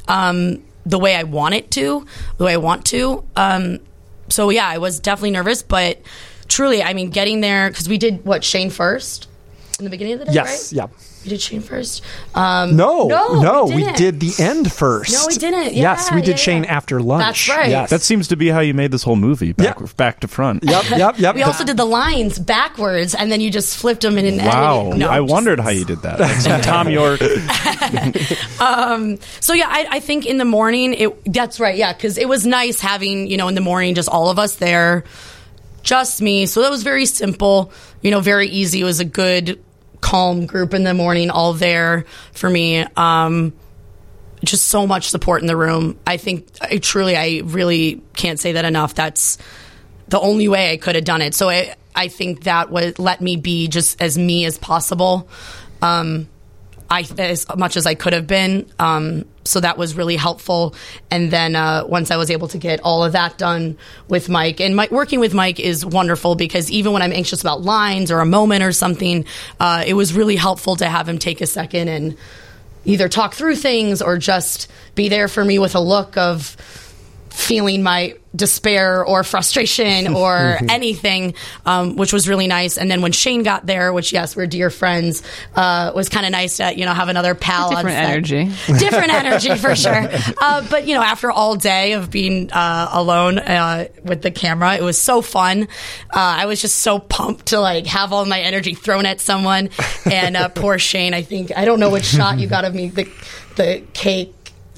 Um, 0.09 0.65
the 0.85 0.99
way 0.99 1.15
I 1.15 1.23
want 1.23 1.55
it 1.55 1.71
to, 1.73 2.05
the 2.37 2.45
way 2.45 2.55
I 2.55 2.57
want 2.57 2.85
to. 2.87 3.25
Um, 3.37 3.79
so 4.29 4.51
yeah, 4.51 4.67
I 4.67 4.79
was 4.79 4.99
definitely 4.99 5.33
nervous, 5.33 5.63
but 5.63 6.01
truly, 6.49 6.83
I 6.83 6.95
mean, 6.95 7.11
getting 7.11 7.43
there 7.43 7.71
because 7.71 7.89
we 7.89 7.97
did 7.97 8.25
what 8.25 8.43
Shane 8.43 8.71
first 8.71 9.29
in 9.79 9.85
the 9.85 9.91
beginning 9.91 10.15
of 10.15 10.21
the 10.21 10.25
day. 10.27 10.33
Yes, 10.33 10.73
right? 10.73 10.77
yeah. 10.79 10.87
We 11.25 11.31
did 11.31 11.41
Shane 11.41 11.61
first. 11.61 12.03
Um, 12.35 12.77
No, 12.77 13.09
no, 13.09 13.41
no, 13.41 13.65
we 13.67 13.77
we, 13.85 13.93
didn't. 13.93 14.21
the 14.21 14.43
end 14.43 14.73
first. 14.73 15.13
No, 15.13 15.25
we 15.27 15.35
didn't. 15.35 15.75
yes, 15.75 16.11
we 16.13 16.21
did 16.21 16.31
yeah, 16.31 16.37
Shane 16.37 16.65
yeah. 16.65 16.77
after 16.77 17.03
lunch. 17.03 17.23
That's 17.25 17.49
right. 17.49 17.71
Yes. 17.71 17.91
That 17.91 18.03
seems 18.03 18.29
to 18.29 18.37
be 18.37 18.49
how 18.49 18.61
you 18.61 18.73
made 18.73 18.93
this 18.93 19.03
whole 19.03 19.17
movie, 19.17 19.53
back, 19.53 19.79
Yeah. 19.81 19.87
back 19.97 20.21
to 20.21 20.29
front. 20.29 20.63
yep, 20.65 20.89
yep, 20.91 21.19
yep. 21.19 21.35
We 21.35 21.43
also 21.43 21.65
did 21.65 21.77
the 21.77 21.85
lines 21.85 22.39
backwards, 22.39 23.15
and 23.15 23.33
then 23.33 23.41
you 23.41 23.51
just 23.51 23.77
flipped 23.77 24.03
them 24.03 24.17
in 24.17 24.27
an 24.27 24.45
Wow, 24.47 24.81
editing. 24.83 24.99
No, 25.01 25.11
I 25.11 25.19
just- 25.21 25.31
wondered 25.33 25.61
how 25.61 25.71
you 25.71 25.85
did 25.85 26.03
that. 26.03 26.21
Like 26.21 26.63
Tom 26.63 26.89
York. 26.99 27.21
So 29.41 29.53
yeah, 29.55 29.67
I, 29.69 29.87
I 29.93 30.01
think 30.01 30.27
in 30.27 30.39
the 30.39 30.45
morning 30.45 30.95
it 30.95 31.33
that's 31.33 31.61
right, 31.61 31.77
yeah, 31.77 31.93
because 31.93 32.19
it 32.19 32.29
was 32.29 32.47
nice 32.47 32.81
having 32.81 33.27
you 33.29 33.37
know 33.37 33.49
in 33.49 33.55
the 33.55 33.61
morning 33.61 33.95
just 33.95 34.09
all 34.09 34.31
of 34.31 34.39
us 34.39 34.57
there, 34.57 35.05
just 35.83 36.21
me. 36.21 36.47
So 36.47 36.63
that 36.63 36.71
was 36.71 36.83
very 36.83 37.07
simple, 37.07 37.73
you 38.03 38.11
know, 38.11 38.21
very 38.21 38.49
easy. 38.49 38.81
It 38.81 38.85
was 38.85 39.01
a 39.01 39.05
good, 39.05 39.63
calm 40.01 40.47
group 40.47 40.75
in 40.75 40.85
the 40.85 40.95
morning, 40.95 41.31
all 41.31 41.53
there 41.53 42.05
for 42.33 42.49
me. 42.49 42.85
Um, 42.97 43.53
just 44.45 44.69
so 44.69 44.87
much 44.87 45.11
support 45.11 45.41
in 45.41 45.47
the 45.49 45.57
room. 45.57 45.99
I 46.07 46.17
think 46.17 46.47
I 46.61 46.79
truly, 46.79 47.17
I 47.17 47.43
really 47.45 48.03
can't 48.15 48.39
say 48.39 48.53
that 48.53 48.65
enough. 48.65 48.95
That's 48.95 49.39
the 50.09 50.21
only 50.21 50.49
way 50.49 50.73
I 50.73 50.77
could 50.77 50.95
have 50.95 51.05
done 51.05 51.23
it. 51.23 51.35
So 51.35 51.49
I, 51.49 51.75
I 51.95 52.09
think 52.09 52.45
that 52.45 52.71
would 52.71 52.99
let 52.99 53.21
me 53.21 53.37
be 53.37 53.69
just 53.69 54.01
as 54.01 54.17
me 54.17 54.45
as 54.45 54.57
possible. 54.57 55.29
Um, 55.83 56.29
I 56.91 57.07
as 57.19 57.47
much 57.57 57.77
as 57.77 57.87
I 57.87 57.95
could 57.95 58.13
have 58.13 58.27
been. 58.27 58.67
Um, 58.79 59.25
so 59.45 59.61
that 59.61 59.79
was 59.79 59.95
really 59.95 60.17
helpful. 60.17 60.75
And 61.11 61.31
then 61.31 61.57
uh, 61.57 61.85
once 61.87 62.11
I 62.11 62.17
was 62.17 62.31
able 62.31 62.49
to 62.49 62.59
get 62.59 62.81
all 62.81 63.05
of 63.05 63.13
that 63.13 63.39
done 63.39 63.77
with 64.09 64.29
Mike, 64.29 64.61
and 64.61 64.77
Mike, 64.77 64.91
working 64.91 65.21
with 65.21 65.35
Mike 65.35 65.59
is 65.59 65.85
wonderful 65.85 66.35
because 66.35 66.71
even 66.71 66.93
when 66.93 67.03
I'm 67.03 67.13
anxious 67.13 67.41
about 67.41 67.63
lines 67.63 68.11
or 68.11 68.21
a 68.21 68.27
moment 68.27 68.63
or 68.63 68.73
something, 68.73 69.25
uh, 69.61 69.85
it 69.87 69.95
was 69.95 70.13
really 70.13 70.37
helpful 70.37 70.77
to 70.77 70.87
have 70.87 71.09
him 71.09 71.19
take 71.19 71.41
a 71.41 71.47
second 71.47 71.89
and 71.89 72.17
either 72.85 73.09
talk 73.09 73.35
through 73.35 73.57
things 73.57 74.01
or 74.01 74.17
just 74.19 74.71
be 74.95 75.09
there 75.09 75.29
for 75.29 75.45
me 75.45 75.59
with 75.59 75.75
a 75.75 75.81
look 75.81 76.17
of 76.17 76.57
feeling 77.31 77.83
my 77.83 78.15
despair 78.35 79.05
or 79.05 79.25
frustration 79.25 80.15
or 80.15 80.59
anything, 80.69 81.35
um, 81.67 81.97
which 81.97 82.13
was 82.13 82.29
really 82.29 82.47
nice. 82.47 82.77
And 82.79 82.91
then 82.91 83.03
when 83.03 83.13
Shane 83.13 83.43
got 83.43 83.67
there, 83.67 83.93
which 83.93 84.13
yes, 84.13 84.37
we're 84.37 84.47
dear 84.47 84.71
friends, 84.71 85.23
uh, 85.55 85.93
was 85.95 86.09
kind 86.09 86.27
of 86.27 86.33
nice 86.33 86.59
to 86.59 86.77
you 86.77 86.85
know 86.85 86.95
have 86.95 87.09
another 87.09 87.35
pal. 87.35 87.71
Different 87.71 87.89
on 87.89 87.93
set. 87.93 88.11
energy. 88.11 88.45
different 88.79 89.13
energy 89.13 89.55
for 89.57 89.75
sure. 89.75 90.09
Uh, 90.41 90.67
but 90.69 90.87
you 90.87 90.95
know, 90.95 91.03
after 91.03 91.31
all 91.31 91.57
day 91.57 91.93
of 91.93 92.11
being 92.11 92.51
uh, 92.53 92.89
alone 92.93 93.39
uh, 93.39 93.89
with 94.05 94.23
the 94.23 94.31
camera, 94.31 94.75
it 94.77 94.83
was 94.83 94.99
so 94.99 95.23
fun. 95.23 95.63
Uh, 95.63 95.67
I 96.15 96.47
was 96.47 96.61
just 96.61 96.77
so 96.77 96.99
pumped 96.99 97.47
to 97.47 97.61
like 97.61 97.87
have 97.87 98.13
all 98.13 98.25
my 98.25 98.41
energy 98.41 98.75
thrown 98.75 99.07
at 99.07 99.21
someone. 99.21 99.71
And 100.11 100.37
uh, 100.37 100.49
poor 100.49 100.79
Shane, 100.89 101.15
I 101.15 101.23
think 101.23 101.57
I 101.57 101.65
don't 101.65 101.81
know 101.81 101.91
which 101.91 102.05
shot 102.05 102.39
you 102.39 102.47
got 102.47 102.65
of 102.65 102.75
me 102.75 102.89
the 102.89 103.09
the 103.57 103.83
cake. 103.93 104.35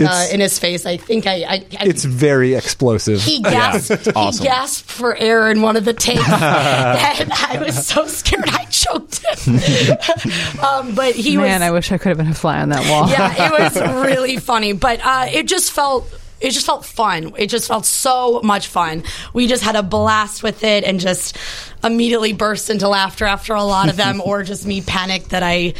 Uh, 0.08 0.26
in 0.32 0.40
his 0.40 0.58
face, 0.58 0.86
I 0.86 0.96
think 0.96 1.26
I, 1.26 1.32
I, 1.42 1.54
I 1.78 1.84
It's 1.86 2.04
very 2.04 2.54
explosive. 2.54 3.20
he 3.22 3.40
gasped. 3.42 4.08
awesome. 4.16 4.42
He 4.42 4.48
gasped 4.48 4.90
for 4.90 5.16
air 5.16 5.50
in 5.50 5.62
one 5.62 5.76
of 5.76 5.84
the 5.84 5.92
takes, 5.92 6.20
and 6.28 6.30
I 7.32 7.62
was 7.64 7.86
so 7.86 8.06
scared 8.06 8.48
I 8.48 8.64
choked 8.66 9.18
him. 9.24 9.98
um, 10.64 10.94
but 10.94 11.14
he 11.14 11.36
Man, 11.36 11.60
was. 11.60 11.68
I 11.68 11.70
wish 11.70 11.92
I 11.92 11.98
could 11.98 12.08
have 12.10 12.18
been 12.18 12.28
a 12.28 12.34
fly 12.34 12.60
on 12.60 12.70
that 12.70 12.88
wall. 12.90 13.08
yeah, 13.10 13.46
it 13.52 13.52
was 13.52 13.76
really 14.06 14.36
funny, 14.38 14.72
but 14.72 15.00
uh, 15.04 15.26
it 15.30 15.46
just 15.46 15.72
felt. 15.72 16.08
It 16.40 16.52
just 16.52 16.64
felt 16.64 16.86
fun. 16.86 17.34
It 17.36 17.48
just 17.48 17.68
felt 17.68 17.84
so 17.84 18.40
much 18.42 18.66
fun. 18.68 19.02
We 19.34 19.46
just 19.46 19.62
had 19.62 19.76
a 19.76 19.82
blast 19.82 20.42
with 20.42 20.64
it 20.64 20.84
and 20.84 20.98
just 20.98 21.36
immediately 21.84 22.32
burst 22.32 22.70
into 22.70 22.88
laughter 22.88 23.26
after 23.26 23.52
a 23.52 23.62
lot 23.62 23.90
of 23.90 23.96
them, 23.96 24.22
or 24.24 24.42
just 24.42 24.64
me 24.66 24.80
panicked 24.80 25.30
that 25.30 25.42
I 25.42 25.74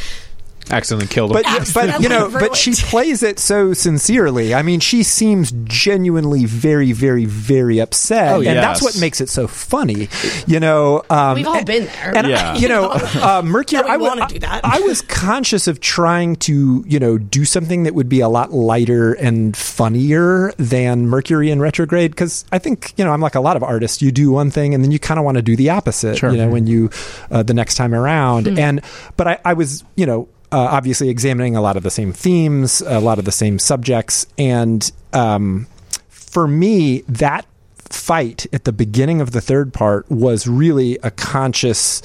Accidentally 0.71 1.09
killed 1.09 1.31
him. 1.35 1.43
but 1.43 1.71
but 1.75 2.01
you 2.01 2.09
know, 2.09 2.31
but 2.31 2.57
she 2.57 2.73
plays 2.73 3.23
it 3.23 3.39
so 3.39 3.73
sincerely. 3.73 4.55
I 4.55 4.63
mean, 4.63 4.81
she 4.81 5.03
seems 5.03 5.53
genuinely 5.65 6.45
very, 6.45 6.93
very, 6.93 7.25
very 7.25 7.79
upset, 7.81 8.33
Oh, 8.33 8.41
and 8.41 8.59
that's 8.59 8.83
what 8.83 8.99
makes 9.01 9.21
it 9.21 9.29
so 9.29 9.47
funny. 9.47 10.09
You 10.47 10.61
know, 10.61 11.03
um, 11.11 11.35
We've 11.37 11.47
all 11.47 11.65
been 11.65 11.87
there. 11.87 12.17
And 12.17 12.29
Yeah. 12.29 12.55
you 12.57 12.69
know, 12.69 12.91
uh, 12.95 13.43
Mercury. 13.45 13.83
I 13.89 13.97
wanna 13.97 14.27
do 14.29 14.39
that. 14.41 14.65
I 14.65 14.81
was 14.81 15.03
conscious 15.03 15.67
of 15.67 15.81
trying 15.81 16.37
to, 16.37 16.85
you 16.87 16.99
know, 16.99 17.19
do 17.19 17.45
something 17.45 17.83
that 17.85 17.95
would 17.95 18.09
be 18.09 18.21
a 18.21 18.29
lot 18.29 18.53
lighter 18.53 19.13
and 19.15 19.57
funnier 19.57 20.53
than 20.59 21.07
Mercury 21.09 21.51
in 21.51 21.61
retrograde. 21.61 22.13
Because 22.13 22.45
I 22.53 22.59
think, 22.59 22.93
you 22.97 23.05
know, 23.05 23.13
I'm 23.13 23.21
like 23.21 23.35
a 23.35 23.41
lot 23.41 23.57
of 23.57 23.63
artists. 23.63 24.01
You 24.03 24.13
do 24.13 24.31
one 24.31 24.51
thing, 24.51 24.75
and 24.75 24.85
then 24.85 24.91
you 24.93 24.99
kind 24.99 25.19
of 25.19 25.25
want 25.25 25.37
to 25.37 25.43
do 25.43 25.57
the 25.57 25.71
opposite. 25.71 26.21
You 26.23 26.33
know, 26.33 26.49
when 26.49 26.67
you 26.67 26.91
uh, 27.31 27.43
the 27.43 27.55
next 27.55 27.75
time 27.77 27.95
around. 27.95 28.47
Hmm. 28.47 28.59
And 28.59 28.81
but 29.17 29.27
I, 29.27 29.39
I 29.45 29.53
was, 29.55 29.85
you 29.97 30.07
know. 30.07 30.29
Uh, 30.53 30.59
obviously 30.59 31.09
examining 31.09 31.55
a 31.55 31.61
lot 31.61 31.77
of 31.77 31.85
the 31.85 31.91
same 31.91 32.13
themes, 32.13 32.81
a 32.81 32.99
lot 32.99 33.21
of 33.21 33.25
the 33.25 33.33
same 33.33 33.59
subjects, 33.59 34.27
and 34.37 34.91
um, 35.13 35.69
for 36.09 36.49
me, 36.49 37.03
that 37.09 37.47
fight 37.77 38.47
at 38.53 38.65
the 38.65 38.73
beginning 38.73 39.21
of 39.21 39.33
the 39.33 39.41
third 39.41 39.73
part 39.73 40.11
was 40.11 40.47
really 40.47 40.97
a 41.03 41.11
conscious 41.11 42.03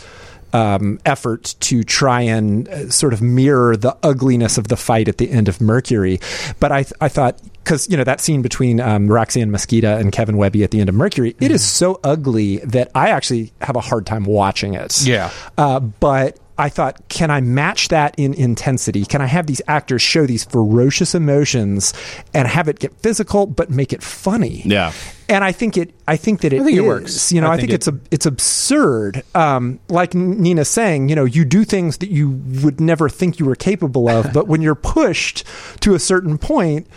um, 0.53 0.99
effort 1.05 1.55
to 1.59 1.83
try 1.83 2.21
and 2.21 2.67
uh, 2.69 2.89
sort 2.89 3.13
of 3.13 3.21
mirror 3.21 3.75
the 3.75 3.95
ugliness 4.03 4.57
of 4.57 4.69
the 4.69 4.77
fight 4.77 5.07
at 5.07 5.17
the 5.17 5.29
end 5.29 5.47
of 5.47 5.59
Mercury. 5.59 6.19
But 6.59 6.71
I, 6.71 6.85
I 7.01 7.09
thought, 7.09 7.39
because 7.63 7.89
you 7.89 7.97
know 7.97 8.03
that 8.03 8.21
scene 8.21 8.41
between 8.41 8.79
um, 8.79 9.07
Roxane 9.07 9.51
Mesquida 9.51 9.97
and 9.99 10.11
Kevin 10.11 10.35
Wehby 10.35 10.63
at 10.63 10.71
the 10.71 10.79
end 10.79 10.87
of 10.87 10.95
Mercury, 10.95 11.35
it 11.39 11.51
is 11.51 11.63
so 11.63 11.99
ugly 12.03 12.57
that 12.59 12.89
I 12.95 13.09
actually 13.09 13.51
have 13.61 13.75
a 13.75 13.81
hard 13.81 14.05
time 14.05 14.23
watching 14.23 14.75
it. 14.75 15.05
Yeah. 15.05 15.29
Uh, 15.57 15.79
but 15.81 16.39
I 16.57 16.69
thought, 16.69 17.09
can 17.09 17.29
I 17.31 17.41
match 17.41 17.89
that 17.89 18.15
in 18.17 18.33
intensity? 18.33 19.03
Can 19.05 19.21
I 19.21 19.25
have 19.25 19.45
these 19.45 19.61
actors 19.67 20.01
show 20.01 20.25
these 20.25 20.45
ferocious 20.45 21.13
emotions 21.13 21.93
and 22.33 22.47
have 22.47 22.69
it 22.69 22.79
get 22.79 22.93
physical, 23.01 23.45
but 23.45 23.69
make 23.69 23.91
it 23.91 24.01
funny? 24.01 24.61
Yeah. 24.63 24.93
And 25.27 25.43
I 25.43 25.51
think 25.51 25.75
it. 25.75 25.93
I 26.07 26.15
think 26.17 26.41
that 26.41 26.53
it 26.53 26.61
I 26.61 26.63
think 26.63 26.77
it 26.77 26.81
is. 26.81 26.87
works. 26.87 27.31
You 27.33 27.41
know, 27.41 27.47
I 27.49 27.53
I, 27.53 27.57
think 27.57 27.71
think, 27.71 27.71
it- 27.71 27.75
it's 27.75 27.87
a, 27.87 27.99
it's 28.11 28.25
absurd. 28.25 29.23
Um, 29.33 29.79
like 29.89 30.13
Nina's 30.13 30.69
saying, 30.69 31.09
you 31.09 31.15
know, 31.15 31.25
you 31.25 31.43
do 31.43 31.65
things 31.65 31.97
that 31.97 32.09
you 32.09 32.31
would 32.63 32.79
never 32.79 33.09
think 33.09 33.37
you 33.39 33.45
were 33.45 33.55
capable 33.55 34.07
of, 34.07 34.31
but 34.31 34.47
when 34.47 34.61
you're 34.61 34.75
pushed 34.75 35.43
to 35.81 35.93
a 35.95 35.99
certain 35.99 36.37
point, 36.37 36.87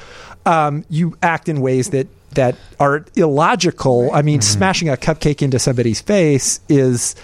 um, 0.47 0.85
you 0.89 1.17
act 1.23 1.49
in 1.49 1.61
ways 1.61 1.91
that 1.91 2.07
that 2.35 2.55
are 2.79 3.05
illogical. 3.17 4.11
I 4.13 4.23
mean, 4.23 4.41
smashing 4.43 4.89
a 4.89 4.97
cupcake 4.97 5.43
into 5.43 5.59
somebody's 5.59 6.01
face 6.01 6.61
is 6.69 7.17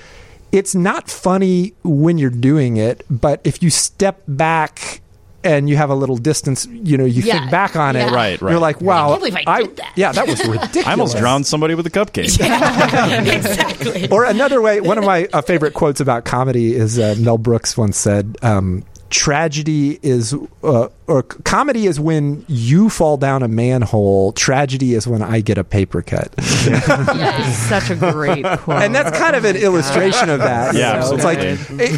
it's 0.55 0.75
not 0.75 1.11
funny 1.11 1.75
when 1.83 2.17
you're 2.17 2.31
doing 2.31 2.77
it, 2.77 3.05
but 3.11 3.41
if 3.45 3.63
you 3.63 3.71
step 3.71 4.23
back 4.29 5.01
and 5.43 5.69
you 5.69 5.77
have 5.77 5.91
a 5.91 5.95
little 5.95 6.17
distance, 6.17 6.65
you 6.67 6.97
know, 6.97 7.05
you 7.05 7.23
Yeah, 7.23 7.41
think 7.41 7.51
back 7.51 7.77
on 7.77 7.97
it. 7.97 8.11
Right, 8.13 8.41
right. 8.41 8.51
You're 8.53 8.61
like, 8.61 8.81
wow, 8.81 9.09
can't 9.09 9.21
believe 9.21 9.37
I 9.47 9.63
did 9.63 9.77
that. 9.77 9.93
Yeah, 9.97 10.13
that 10.13 10.27
was 10.27 10.39
ridiculous. 10.49 10.87
I 10.87 10.93
almost 10.93 11.17
drowned 11.19 11.47
somebody 11.47 11.75
with 11.75 11.87
a 11.87 11.91
cupcake. 11.91 12.39
exactly. 13.35 14.09
Or 14.11 14.25
another 14.25 14.63
way, 14.63 14.81
one 14.81 14.97
of 14.97 15.05
my 15.05 15.29
uh, 15.33 15.43
favorite 15.43 15.75
quotes 15.75 16.01
about 16.01 16.25
comedy 16.25 16.75
is 16.75 16.99
uh, 16.99 17.15
Mel 17.19 17.37
Brooks 17.37 17.77
once 17.77 17.99
said, 17.99 18.39
um, 18.43 18.85
"Tragedy 19.15 20.01
is, 20.03 20.35
uh, 20.65 20.89
or 21.07 21.23
comedy 21.23 21.87
is 21.87 22.01
when 22.01 22.45
you 22.49 22.91
fall 22.91 23.17
down 23.17 23.45
a 23.45 23.49
manhole. 23.49 24.33
Tragedy 24.33 24.95
is 24.95 25.07
when 25.07 25.23
I 25.23 25.41
get 25.41 25.57
a 25.57 25.63
paper 25.63 26.03
cut." 26.03 26.35
Such 26.43 27.91
a 27.91 27.95
great 27.97 28.45
quote. 28.59 28.83
and 28.83 28.93
that's 28.95 29.17
kind 29.17 29.37
of 29.37 29.45
an 29.45 29.55
illustration 29.57 30.29
of 30.31 30.41
that. 30.41 30.75
you 30.75 30.81
Yeah, 30.81 30.99
know? 30.99 31.15
it's 31.15 31.25
like 31.25 31.39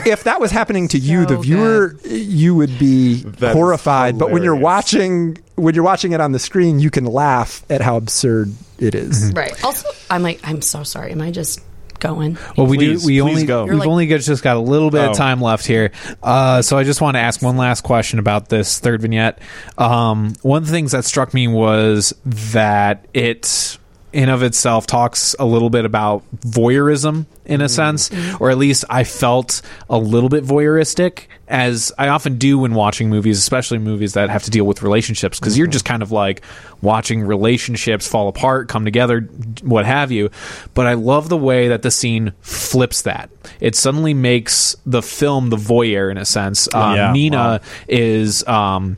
if 0.06 0.24
that 0.24 0.40
was 0.40 0.50
happening 0.50 0.88
to 0.88 0.98
you, 0.98 1.24
the 1.24 1.36
So 1.36 1.40
viewer, 1.40 1.96
you 2.04 2.54
would 2.54 2.78
be 2.78 3.22
That 3.22 3.48
is 3.50 3.52
horrified. 3.54 4.18
But 4.18 4.30
when 4.30 4.42
you're 4.42 4.54
watching, 4.54 5.38
when 5.54 5.74
you're 5.74 5.84
watching 5.84 6.12
it 6.12 6.20
on 6.20 6.32
the 6.32 6.38
screen, 6.38 6.80
you 6.80 6.90
can 6.90 7.06
laugh 7.06 7.64
at 7.70 7.80
how 7.80 7.96
absurd 7.96 8.52
it 8.78 8.94
is. 8.94 9.32
Right. 9.32 9.52
Also, 9.64 9.88
I'm 10.10 10.22
like, 10.22 10.38
I'm 10.44 10.60
so 10.60 10.82
sorry. 10.82 11.12
Am 11.12 11.22
I 11.22 11.30
just 11.30 11.60
going? 12.00 12.38
Well, 12.56 12.66
we 12.66 12.76
Please, 12.78 13.02
do. 13.02 13.06
We 13.06 13.20
only 13.20 13.44
go. 13.44 13.64
we've 13.64 13.74
like- 13.74 13.88
only 13.88 14.06
got, 14.06 14.20
just 14.20 14.42
got 14.42 14.56
a 14.56 14.60
little 14.60 14.90
bit 14.90 15.00
Oh. 15.06 15.10
of 15.10 15.16
time 15.16 15.40
left 15.40 15.66
here, 15.66 15.90
uh, 16.22 16.62
so 16.62 16.76
I 16.78 16.84
just 16.84 17.00
want 17.00 17.16
to 17.16 17.20
ask 17.20 17.42
one 17.42 17.56
last 17.56 17.82
question 17.82 18.18
about 18.18 18.48
this 18.48 18.78
third 18.78 19.02
vignette. 19.02 19.38
Um, 19.78 20.34
one 20.42 20.58
of 20.58 20.66
the 20.66 20.72
things 20.72 20.92
that 20.92 21.04
struck 21.04 21.32
me 21.34 21.48
was 21.48 22.14
that 22.24 23.04
it, 23.14 23.78
in 24.16 24.30
of 24.30 24.42
itself, 24.42 24.86
talks 24.86 25.36
a 25.38 25.44
little 25.44 25.68
bit 25.68 25.84
about 25.84 26.22
voyeurism 26.40 27.26
in 27.44 27.60
a 27.60 27.68
sense, 27.68 28.10
or 28.40 28.50
at 28.50 28.56
least 28.56 28.86
I 28.88 29.04
felt 29.04 29.60
a 29.90 29.98
little 29.98 30.30
bit 30.30 30.42
voyeuristic, 30.42 31.26
as 31.46 31.92
I 31.98 32.08
often 32.08 32.38
do 32.38 32.58
when 32.58 32.72
watching 32.72 33.10
movies, 33.10 33.38
especially 33.38 33.76
movies 33.78 34.14
that 34.14 34.30
have 34.30 34.42
to 34.44 34.50
deal 34.50 34.64
with 34.64 34.82
relationships, 34.82 35.38
because 35.38 35.58
you're 35.58 35.66
just 35.66 35.84
kind 35.84 36.02
of 36.02 36.10
like 36.10 36.40
watching 36.80 37.22
relationships 37.22 38.08
fall 38.08 38.28
apart, 38.28 38.68
come 38.68 38.86
together, 38.86 39.20
what 39.62 39.84
have 39.84 40.10
you. 40.10 40.30
But 40.72 40.86
I 40.86 40.94
love 40.94 41.28
the 41.28 41.36
way 41.36 41.68
that 41.68 41.82
the 41.82 41.90
scene 41.90 42.32
flips 42.40 43.02
that. 43.02 43.28
It 43.60 43.76
suddenly 43.76 44.14
makes 44.14 44.76
the 44.86 45.02
film 45.02 45.50
the 45.50 45.56
voyeur 45.58 46.10
in 46.10 46.16
a 46.16 46.24
sense. 46.24 46.72
Um, 46.74 46.96
Yeah, 46.96 47.12
Nina 47.12 47.36
wow. 47.36 47.60
is. 47.86 48.46
Um, 48.48 48.96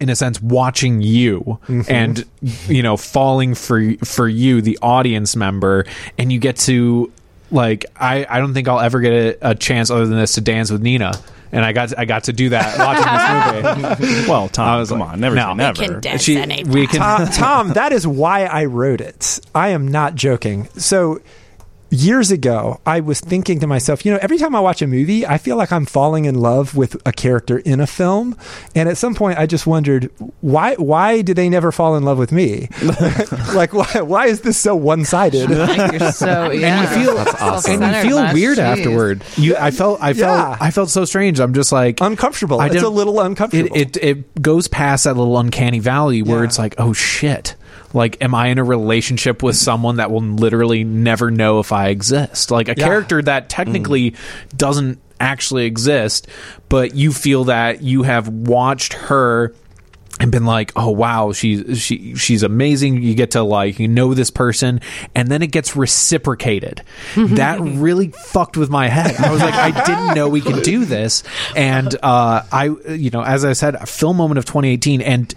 in 0.00 0.08
a 0.08 0.16
sense 0.16 0.40
watching 0.42 1.00
you 1.02 1.58
Mm-hmm. 1.68 1.82
and 1.92 2.24
you 2.68 2.82
know 2.82 2.96
falling 2.96 3.54
for 3.54 3.80
for 4.04 4.26
you 4.28 4.60
the 4.60 4.78
audience 4.82 5.36
member 5.36 5.86
and 6.18 6.32
you 6.32 6.38
get 6.40 6.56
to 6.56 7.12
like 7.50 7.86
I 7.96 8.26
I 8.28 8.38
don't 8.40 8.54
think 8.54 8.66
I'll 8.68 8.80
ever 8.80 9.00
get 9.00 9.12
a, 9.12 9.50
a 9.50 9.54
chance 9.54 9.90
other 9.90 10.06
than 10.06 10.18
this 10.18 10.34
to 10.34 10.40
dance 10.40 10.70
with 10.70 10.82
Nina 10.82 11.12
and 11.52 11.64
I 11.64 11.72
got 11.72 11.96
I 11.98 12.04
got 12.06 12.24
to 12.24 12.32
do 12.32 12.48
that 12.48 12.78
watching 12.78 13.98
this 14.00 14.00
movie 14.00 14.28
well, 14.28 14.48
Tom, 14.48 14.78
was 14.80 14.88
come 14.88 15.00
like, 15.00 15.10
on, 15.10 15.20
never 15.20 15.36
no. 15.36 15.48
say 15.50 15.54
never. 15.54 15.74
can 15.84 16.00
dance 16.00 16.22
She- 16.22 16.36
any 16.38 16.64
we 16.64 16.86
can 16.86 17.00
Tom, 17.00 17.26
Tom, 17.32 17.68
that 17.74 17.92
is 17.92 18.06
why 18.06 18.44
I 18.46 18.64
wrote 18.64 19.00
it. 19.00 19.38
I 19.54 19.68
am 19.68 19.86
not 19.88 20.14
joking. 20.14 20.68
So 20.78 21.20
years 21.92 22.30
ago, 22.30 22.80
I 22.84 23.00
was 23.00 23.20
thinking 23.20 23.60
to 23.60 23.66
myself, 23.66 24.04
you 24.04 24.12
know, 24.12 24.18
every 24.20 24.38
time 24.38 24.54
I 24.56 24.60
watch 24.60 24.82
a 24.82 24.86
movie, 24.86 25.26
I 25.26 25.38
feel 25.38 25.56
like 25.56 25.70
I'm 25.70 25.86
falling 25.86 26.24
in 26.24 26.34
love 26.40 26.74
with 26.74 26.96
a 27.06 27.12
character 27.12 27.58
in 27.58 27.78
a 27.80 27.86
film. 27.86 28.36
And 28.74 28.88
at 28.88 28.96
some 28.96 29.14
point, 29.14 29.38
I 29.38 29.46
just 29.46 29.66
wondered 29.66 30.10
why 30.40 30.74
why 30.76 31.22
do 31.22 31.34
they 31.34 31.48
never 31.48 31.70
fall 31.70 31.94
in 31.96 32.02
love 32.02 32.18
with 32.18 32.32
me? 32.32 32.68
like 33.54 33.72
why 33.74 34.00
why 34.00 34.26
is 34.26 34.40
this 34.40 34.56
so 34.58 34.74
one 34.74 35.04
sided? 35.04 35.48
So 36.12 36.50
yeah. 36.50 36.82
and 36.82 36.82
you 36.82 37.04
feel 37.04 37.24
Self-centered 37.24 37.84
and 37.84 37.96
you 37.96 38.10
feel 38.10 38.22
much. 38.22 38.34
weird 38.34 38.58
Jeez. 38.58 38.62
afterward. 38.78 39.22
You, 39.36 39.56
I 39.56 39.70
felt, 39.70 40.00
I 40.02 40.14
felt, 40.14 40.38
Yeah. 40.50 40.56
I 40.60 40.70
felt 40.70 40.90
so 40.90 41.04
strange. 41.04 41.38
I'm 41.40 41.54
just 41.54 41.72
like 41.72 42.00
Uncomfortable. 42.00 42.60
I 42.60 42.66
It's 42.66 42.82
a 42.82 42.88
little 42.88 43.20
uncomfortable. 43.20 43.76
It, 43.76 43.96
it 43.96 44.04
it 44.04 44.42
goes 44.42 44.68
past 44.68 45.04
that 45.04 45.14
little 45.16 45.38
uncanny 45.38 45.78
valley 45.78 46.22
where 46.22 46.38
Yeah. 46.40 46.44
it's 46.46 46.58
like, 46.58 46.74
oh 46.78 46.92
shit. 46.92 47.54
Like, 47.94 48.22
am 48.22 48.34
I 48.34 48.48
in 48.48 48.58
a 48.58 48.64
relationship 48.64 49.42
with 49.42 49.56
someone 49.56 49.96
that 49.96 50.10
will 50.10 50.22
literally 50.22 50.84
never 50.84 51.30
know 51.30 51.58
if 51.60 51.72
I 51.72 51.88
exist? 51.88 52.50
Like 52.50 52.68
a 52.68 52.74
Yeah. 52.76 52.84
character 52.84 53.20
that 53.22 53.48
technically 53.48 54.14
doesn't 54.56 54.98
actually 55.20 55.66
exist, 55.66 56.26
but 56.68 56.94
you 56.94 57.12
feel 57.12 57.44
that 57.44 57.82
you 57.82 58.02
have 58.02 58.28
watched 58.28 58.92
her 58.94 59.54
and 60.20 60.30
been 60.30 60.44
like, 60.44 60.72
oh 60.76 60.90
wow, 60.90 61.32
she's 61.32 61.80
she 61.80 62.14
she's 62.16 62.42
amazing. 62.42 63.02
You 63.02 63.14
get 63.14 63.32
to 63.32 63.42
like 63.42 63.78
you 63.78 63.88
know 63.88 64.14
this 64.14 64.30
person, 64.30 64.80
and 65.14 65.28
then 65.28 65.42
it 65.42 65.48
gets 65.50 65.74
reciprocated. 65.74 66.82
that 67.16 67.60
really 67.60 68.08
fucked 68.08 68.56
with 68.56 68.68
my 68.70 68.88
head. 68.88 69.16
I 69.18 69.32
was 69.32 69.40
like, 69.40 69.54
I 69.54 69.84
didn't 69.84 70.14
know 70.14 70.28
we 70.28 70.40
could 70.42 70.62
do 70.64 70.84
this, 70.84 71.22
and 71.56 71.94
uh, 72.02 72.42
I 72.52 72.66
you 72.90 73.10
know 73.10 73.22
as 73.22 73.44
I 73.44 73.54
said, 73.54 73.74
a 73.74 73.86
film 73.86 74.16
moment 74.18 74.38
of 74.38 74.44
2018, 74.44 75.00
and 75.00 75.34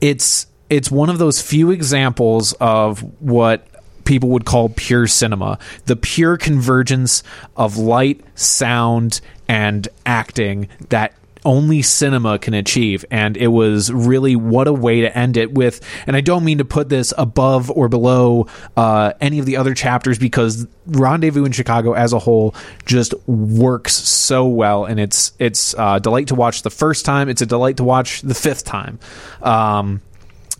it's 0.00 0.46
it's 0.70 0.90
one 0.90 1.10
of 1.10 1.18
those 1.18 1.40
few 1.40 1.70
examples 1.70 2.52
of 2.54 3.00
what 3.20 3.66
people 4.04 4.30
would 4.30 4.44
call 4.44 4.68
pure 4.70 5.06
cinema. 5.06 5.58
The 5.86 5.96
pure 5.96 6.36
convergence 6.36 7.22
of 7.56 7.76
light 7.76 8.20
sound 8.34 9.20
and 9.48 9.88
acting 10.04 10.68
that 10.88 11.12
only 11.44 11.80
cinema 11.80 12.38
can 12.38 12.54
achieve. 12.54 13.04
And 13.10 13.36
it 13.36 13.48
was 13.48 13.92
really 13.92 14.34
what 14.34 14.66
a 14.66 14.72
way 14.72 15.02
to 15.02 15.16
end 15.16 15.36
it 15.36 15.52
with 15.52 15.80
and 16.06 16.16
i 16.16 16.20
don't 16.20 16.44
mean 16.44 16.58
to 16.58 16.64
put 16.64 16.88
this 16.88 17.12
above 17.16 17.70
or 17.70 17.88
below 17.88 18.48
uh, 18.76 19.12
any 19.20 19.38
of 19.38 19.46
the 19.46 19.56
other 19.56 19.74
chapters 19.74 20.18
because 20.18 20.66
rendezvous 20.86 21.44
in 21.44 21.52
chicago 21.52 21.92
as 21.92 22.12
a 22.12 22.18
whole 22.18 22.54
just 22.84 23.14
works 23.28 23.94
so 23.94 24.46
well 24.46 24.84
and 24.84 24.98
it's 24.98 25.32
it's 25.38 25.74
a 25.78 26.00
delight 26.00 26.28
to 26.28 26.34
watch 26.34 26.62
the 26.62 26.70
first 26.70 27.04
time. 27.04 27.28
It's 27.28 27.42
a 27.42 27.46
delight 27.46 27.76
to 27.78 27.84
watch 27.84 28.22
the 28.22 28.34
fifth 28.34 28.64
time. 28.64 28.98
Um, 29.42 30.02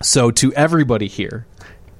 so 0.02 0.30
to 0.30 0.52
everybody 0.54 1.08
here 1.08 1.46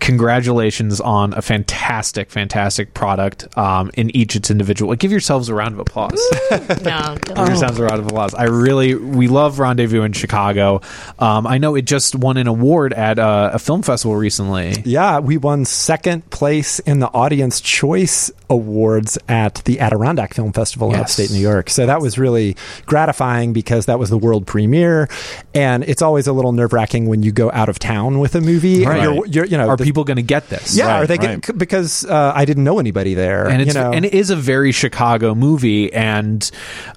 congratulations 0.06 1.00
on 1.00 1.34
a 1.34 1.42
fantastic 1.42 2.30
fantastic 2.30 2.94
product 2.94 3.46
um, 3.58 3.90
in 3.94 4.08
each 4.16 4.36
its 4.36 4.50
individual 4.52 4.94
give 4.94 5.10
yourselves 5.10 5.48
a 5.48 5.54
round 5.54 5.74
of 5.74 5.80
applause 5.80 6.20
No. 6.84 7.16
Give 7.24 7.36
yourselves 7.48 7.78
a 7.80 7.82
round 7.84 7.98
of 8.00 8.06
applause. 8.06 8.32
I 8.34 8.44
really, 8.44 8.94
we 8.94 9.26
love 9.28 9.58
Rendezvous 9.58 10.02
in 10.02 10.12
Chicago. 10.12 10.80
Um, 11.18 11.46
I 11.46 11.58
know 11.58 11.74
it 11.74 11.82
just 11.82 12.14
won 12.14 12.36
an 12.36 12.46
award 12.46 12.92
at 12.92 13.18
uh, 13.18 13.50
a 13.52 13.58
film 13.58 13.82
festival 13.82 14.16
recently. 14.16 14.74
Yeah, 14.84 15.18
we 15.18 15.36
won 15.36 15.64
second 15.64 16.30
place 16.30 16.78
in 16.80 17.00
the 17.00 17.08
Audience 17.08 17.60
Choice 17.60 18.30
Awards 18.48 19.18
at 19.28 19.56
the 19.64 19.80
Adirondack 19.80 20.34
Film 20.34 20.52
Festival 20.52 20.88
in 20.88 20.94
Yes. 20.94 21.02
upstate 21.02 21.30
New 21.32 21.40
York. 21.40 21.68
So 21.70 21.86
that 21.86 22.00
was 22.00 22.16
really 22.18 22.56
gratifying 22.86 23.52
because 23.52 23.86
that 23.86 23.98
was 23.98 24.08
the 24.10 24.18
world 24.18 24.46
premiere, 24.46 25.08
and 25.54 25.82
it's 25.84 26.02
always 26.02 26.26
a 26.28 26.32
little 26.32 26.52
nerve 26.52 26.72
wracking 26.72 27.06
when 27.06 27.22
you 27.24 27.32
go 27.32 27.50
out 27.52 27.68
of 27.68 27.78
town 27.80 28.18
with 28.20 28.34
a 28.36 28.40
movie. 28.40 28.84
and 28.84 28.88
Right. 28.88 29.02
You're, 29.02 29.26
you're, 29.26 29.44
you 29.46 29.56
know, 29.56 29.68
Are 29.68 29.76
the- 29.76 29.84
people 29.96 30.04
going 30.04 30.16
to 30.16 30.22
get 30.22 30.48
this? 30.50 30.76
Yeah, 30.76 30.86
Right, 30.86 31.02
are 31.02 31.06
they 31.06 31.16
right. 31.16 31.40
get, 31.40 31.56
because 31.56 32.04
uh, 32.04 32.32
I 32.34 32.44
didn't 32.44 32.64
know 32.64 32.78
anybody 32.78 33.14
there, 33.14 33.48
and 33.48 33.62
it's 33.62 33.74
you 33.74 33.80
know. 33.80 33.92
and 33.92 34.04
it 34.04 34.12
is 34.12 34.28
a 34.30 34.36
very 34.36 34.70
Chicago 34.72 35.34
movie, 35.34 35.92
and 35.92 36.48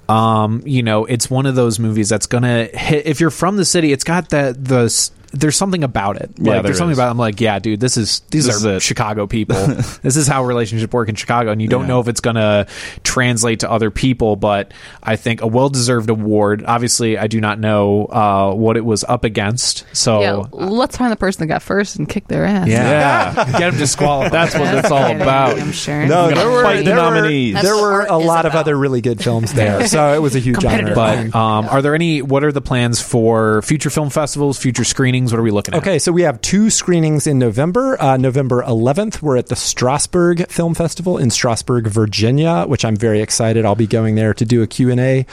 um, 0.08 0.62
you 0.66 0.82
know, 0.82 1.06
it's 1.06 1.30
one 1.30 1.46
of 1.46 1.54
those 1.54 1.78
movies 1.78 2.08
that's 2.10 2.26
gonna 2.26 2.64
hit. 2.66 3.06
If 3.06 3.20
you're 3.20 3.30
from 3.30 3.56
the 3.56 3.64
city, 3.64 3.92
it's 3.92 4.04
got 4.04 4.28
that 4.30 4.62
the 4.62 4.84
s- 4.84 5.10
there's 5.32 5.56
something 5.56 5.84
about 5.84 6.16
it. 6.16 6.30
Yeah, 6.36 6.44
Like, 6.44 6.44
there 6.44 6.62
there's 6.64 6.78
something 6.78 6.92
is. 6.92 6.98
about. 6.98 7.08
It. 7.08 7.10
I'm 7.12 7.18
like, 7.18 7.40
yeah, 7.40 7.58
dude, 7.58 7.80
this 7.80 7.96
is 7.96 8.20
these 8.30 8.46
This 8.46 8.64
are 8.64 8.76
is. 8.76 8.82
Chicago 8.82 9.26
people. 9.26 9.56
this 10.02 10.16
is 10.16 10.26
how 10.26 10.44
relationship 10.44 10.92
work 10.92 11.08
in 11.08 11.14
Chicago, 11.14 11.50
and 11.52 11.60
you 11.62 11.68
don't 11.68 11.82
Yeah. 11.82 11.88
know 11.88 12.00
if 12.00 12.08
it's 12.08 12.20
gonna 12.20 12.66
translate 13.04 13.60
to 13.60 13.70
other 13.70 13.90
people. 13.90 14.36
But 14.36 14.72
I 15.02 15.16
think 15.16 15.42
a 15.42 15.46
well 15.46 15.68
deserved 15.68 16.10
award. 16.10 16.64
Obviously, 16.66 17.16
I 17.18 17.26
do 17.26 17.40
not 17.40 17.58
know 17.58 18.06
uh, 18.06 18.52
what 18.54 18.76
it 18.76 18.84
was 18.84 19.04
up 19.04 19.24
against. 19.24 19.84
So 19.92 20.20
Yeah, 20.20 20.44
let's 20.52 20.96
find 20.96 21.12
the 21.12 21.16
person 21.16 21.40
that 21.40 21.46
got 21.46 21.62
first 21.62 21.96
and 21.96 22.08
kick 22.08 22.28
their 22.28 22.44
ass. 22.44 22.68
yeah, 22.68 23.34
get 23.58 23.72
him 23.72 23.78
disqualified. 23.78 24.32
That's 24.32 24.54
what 24.54 24.74
it's 24.74 24.90
all 24.90 25.14
about. 25.14 25.58
I'm 25.60 25.72
sure. 25.72 26.06
No, 26.06 26.28
there 26.30 26.50
were 26.50 26.62
fight 26.62 26.78
the 26.78 26.84
there 26.84 26.96
were, 26.96 27.02
nominees. 27.02 27.54
That's 27.54 27.66
there 27.66 27.76
were 27.76 28.02
a 28.02 28.18
is 28.18 28.26
lot 28.26 28.46
of 28.46 28.52
about. 28.52 28.60
other 28.60 28.76
really 28.76 29.00
good 29.00 29.22
films 29.22 29.52
there, 29.52 29.86
so 29.86 30.14
it 30.14 30.18
was 30.22 30.34
a 30.34 30.40
huge 30.40 30.64
honor. 30.64 30.94
But 30.94 31.34
um, 31.34 31.66
are 31.66 31.82
there 31.82 31.94
any? 31.94 32.22
What 32.22 32.44
are 32.44 32.52
the 32.52 32.60
plans 32.60 33.00
for 33.00 33.62
future 33.62 33.90
film 33.90 34.10
festivals, 34.10 34.58
future 34.58 34.84
screenings? 34.84 35.19
What 35.26 35.38
are 35.38 35.42
we 35.42 35.50
looking 35.50 35.74
at? 35.74 35.82
Okay, 35.82 35.98
so 35.98 36.12
we 36.12 36.22
have 36.22 36.40
two 36.40 36.70
screenings 36.70 37.26
in 37.26 37.38
November. 37.38 38.00
Uh, 38.00 38.16
November 38.16 38.62
11th, 38.62 39.20
we're 39.22 39.36
at 39.36 39.48
the 39.48 39.56
Strasburg 39.56 40.48
Film 40.48 40.74
Festival 40.74 41.18
in 41.18 41.30
Strasburg, 41.30 41.86
Virginia, 41.86 42.64
which 42.66 42.84
I'm 42.84 42.96
very 42.96 43.20
excited. 43.20 43.64
I'll 43.64 43.74
be 43.74 43.86
going 43.86 44.14
there 44.14 44.34
to 44.34 44.44
do 44.44 44.62
a 44.62 44.66
Q&A. 44.66 45.26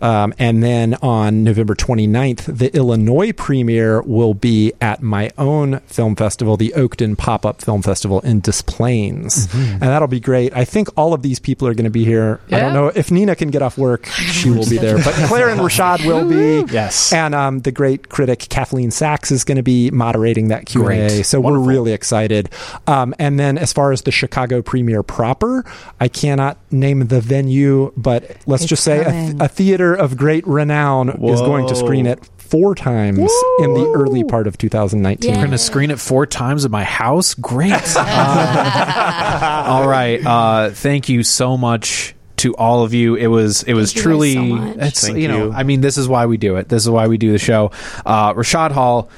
Um, 0.00 0.34
and 0.38 0.62
then 0.62 0.94
on 0.94 1.44
November 1.44 1.74
29th, 1.74 2.56
the 2.58 2.74
Illinois 2.76 3.32
premiere 3.32 4.02
will 4.02 4.34
be 4.34 4.72
at 4.80 5.02
my 5.02 5.30
own 5.38 5.80
film 5.86 6.16
festival, 6.16 6.56
the 6.56 6.72
Oakton 6.76 7.16
Pop 7.16 7.46
Up 7.46 7.62
Film 7.62 7.82
Festival 7.82 8.20
in 8.20 8.40
Des 8.40 8.62
Plaines. 8.66 9.48
And 9.54 9.80
that'll 9.80 10.08
be 10.08 10.20
great. 10.20 10.54
I 10.54 10.64
think 10.64 10.88
all 10.96 11.14
of 11.14 11.22
these 11.22 11.38
people 11.38 11.66
are 11.68 11.74
going 11.74 11.84
to 11.84 11.90
be 11.90 12.04
here. 12.04 12.40
I 12.50 12.60
don't 12.60 12.72
know 12.74 12.88
if 12.88 13.10
Nina 13.10 13.34
can 13.36 13.50
get 13.50 13.62
off 13.62 13.78
work, 13.78 14.06
she 14.06 14.50
will 14.50 14.68
be 14.68 14.78
there. 14.78 14.96
But 14.96 15.14
Clare 15.28 15.48
and 15.48 15.60
Rashad 15.60 16.04
will 16.06 16.28
be. 16.28 16.72
Yes. 16.72 17.12
And 17.12 17.34
um, 17.34 17.60
the 17.60 17.72
great 17.72 18.08
critic 18.08 18.46
Kathleen 18.50 18.90
Sachs 18.90 19.30
is 19.30 19.44
going 19.44 19.56
to 19.56 19.62
be 19.62 19.90
moderating 19.90 20.48
that 20.48 20.66
Q 20.66 20.86
and 20.88 21.00
A. 21.02 21.08
Great. 21.08 21.26
So 21.26 21.40
we're 21.40 21.58
really 21.58 21.92
excited. 21.92 22.50
Um, 22.86 23.14
and 23.18 23.38
then 23.38 23.58
as 23.58 23.72
far 23.72 23.92
as 23.92 24.02
the 24.02 24.10
Chicago 24.10 24.60
premiere 24.62 25.02
proper, 25.02 25.64
I 26.00 26.08
cannot 26.08 26.58
name 26.72 27.06
the 27.06 27.20
venue, 27.20 27.92
but 27.96 28.36
let's 28.46 28.64
It's 28.64 28.70
just 28.70 28.84
say 28.84 29.00
a, 29.00 29.04
coming. 29.04 29.40
a 29.42 29.48
theater 29.48 29.83
of 29.92 30.16
great 30.16 30.46
renown 30.46 31.10
is 31.10 31.40
going 31.40 31.68
to 31.68 31.76
screen 31.76 32.06
it 32.06 32.24
four 32.38 32.74
times 32.74 33.18
in 33.18 33.74
the 33.74 33.92
early 33.94 34.24
part 34.24 34.46
of 34.46 34.56
2019. 34.56 35.30
We're 35.30 35.36
going 35.36 35.50
to 35.50 35.58
screen 35.58 35.90
it 35.90 35.98
four 36.00 36.24
times 36.26 36.64
at 36.64 36.70
my 36.70 36.84
house. 36.84 37.34
Great. 37.34 37.74
Uh, 37.96 39.64
all 39.66 39.86
right. 39.88 40.24
Uh, 40.24 40.70
thank 40.70 41.08
you 41.08 41.22
so 41.22 41.56
much 41.56 42.14
to 42.36 42.54
all 42.56 42.84
of 42.84 42.94
you. 42.94 43.14
It 43.14 43.26
was 43.26 43.62
it 43.64 43.74
was 43.74 43.92
Thank 43.92 44.02
truly 44.02 44.34
guys 44.34 44.48
so 44.48 44.54
much. 44.56 44.76
it's 44.78 45.06
Thank 45.06 45.18
you 45.18 45.28
know 45.28 45.46
you. 45.46 45.52
I 45.52 45.62
mean 45.62 45.80
this 45.80 45.98
is 45.98 46.08
why 46.08 46.26
we 46.26 46.36
do 46.36 46.56
it. 46.56 46.68
This 46.68 46.82
is 46.82 46.90
why 46.90 47.06
we 47.06 47.18
do 47.18 47.32
the 47.32 47.38
show. 47.38 47.70
Uh, 48.04 48.34
Rashad 48.34 48.72
Hall. 48.72 49.08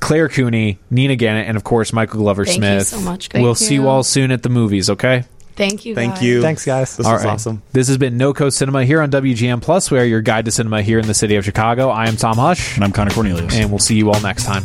Clare 0.00 0.28
Cooney, 0.28 0.78
Nina 0.90 1.16
Ganet, 1.16 1.48
and 1.48 1.56
of 1.56 1.64
course 1.64 1.90
Michael 1.94 2.20
Glover 2.20 2.44
Thank 2.44 2.56
you 2.56 2.60
Smith. 2.62 2.86
so 2.88 3.00
much. 3.00 3.32
We'll 3.32 3.54
Thank 3.54 3.68
see 3.68 3.74
you 3.76 3.82
you. 3.84 3.88
all 3.88 4.02
soon 4.02 4.32
at 4.32 4.42
the 4.42 4.50
movies. 4.50 4.90
Okay. 4.90 5.24
Thank 5.56 5.84
you. 5.84 5.94
Thank 5.94 6.14
guys. 6.14 6.22
you. 6.22 6.42
Thanks, 6.42 6.64
guys. 6.64 6.96
This 6.96 7.06
All 7.06 7.12
was 7.12 7.24
right. 7.24 7.32
awesome. 7.32 7.62
This 7.72 7.88
has 7.88 7.96
been 7.96 8.16
No 8.16 8.32
Coast 8.34 8.58
Cinema 8.58 8.84
here 8.84 9.00
on 9.00 9.10
WGN 9.10 9.62
Plus. 9.62 9.90
We 9.90 9.98
are 9.98 10.04
your 10.04 10.20
guide 10.20 10.44
to 10.46 10.50
cinema 10.50 10.82
here 10.82 10.98
in 10.98 11.06
the 11.06 11.14
city 11.14 11.36
of 11.36 11.44
Chicago. 11.44 11.90
I 11.90 12.06
am 12.08 12.16
Tom 12.16 12.36
Hush, 12.36 12.74
And 12.74 12.82
I'm 12.84 12.92
Connor 12.92 13.12
Cornelius. 13.12 13.54
and 13.54 13.70
we'll 13.70 13.78
see 13.78 13.94
you 13.94 14.10
all 14.10 14.20
next 14.20 14.44
time. 14.44 14.62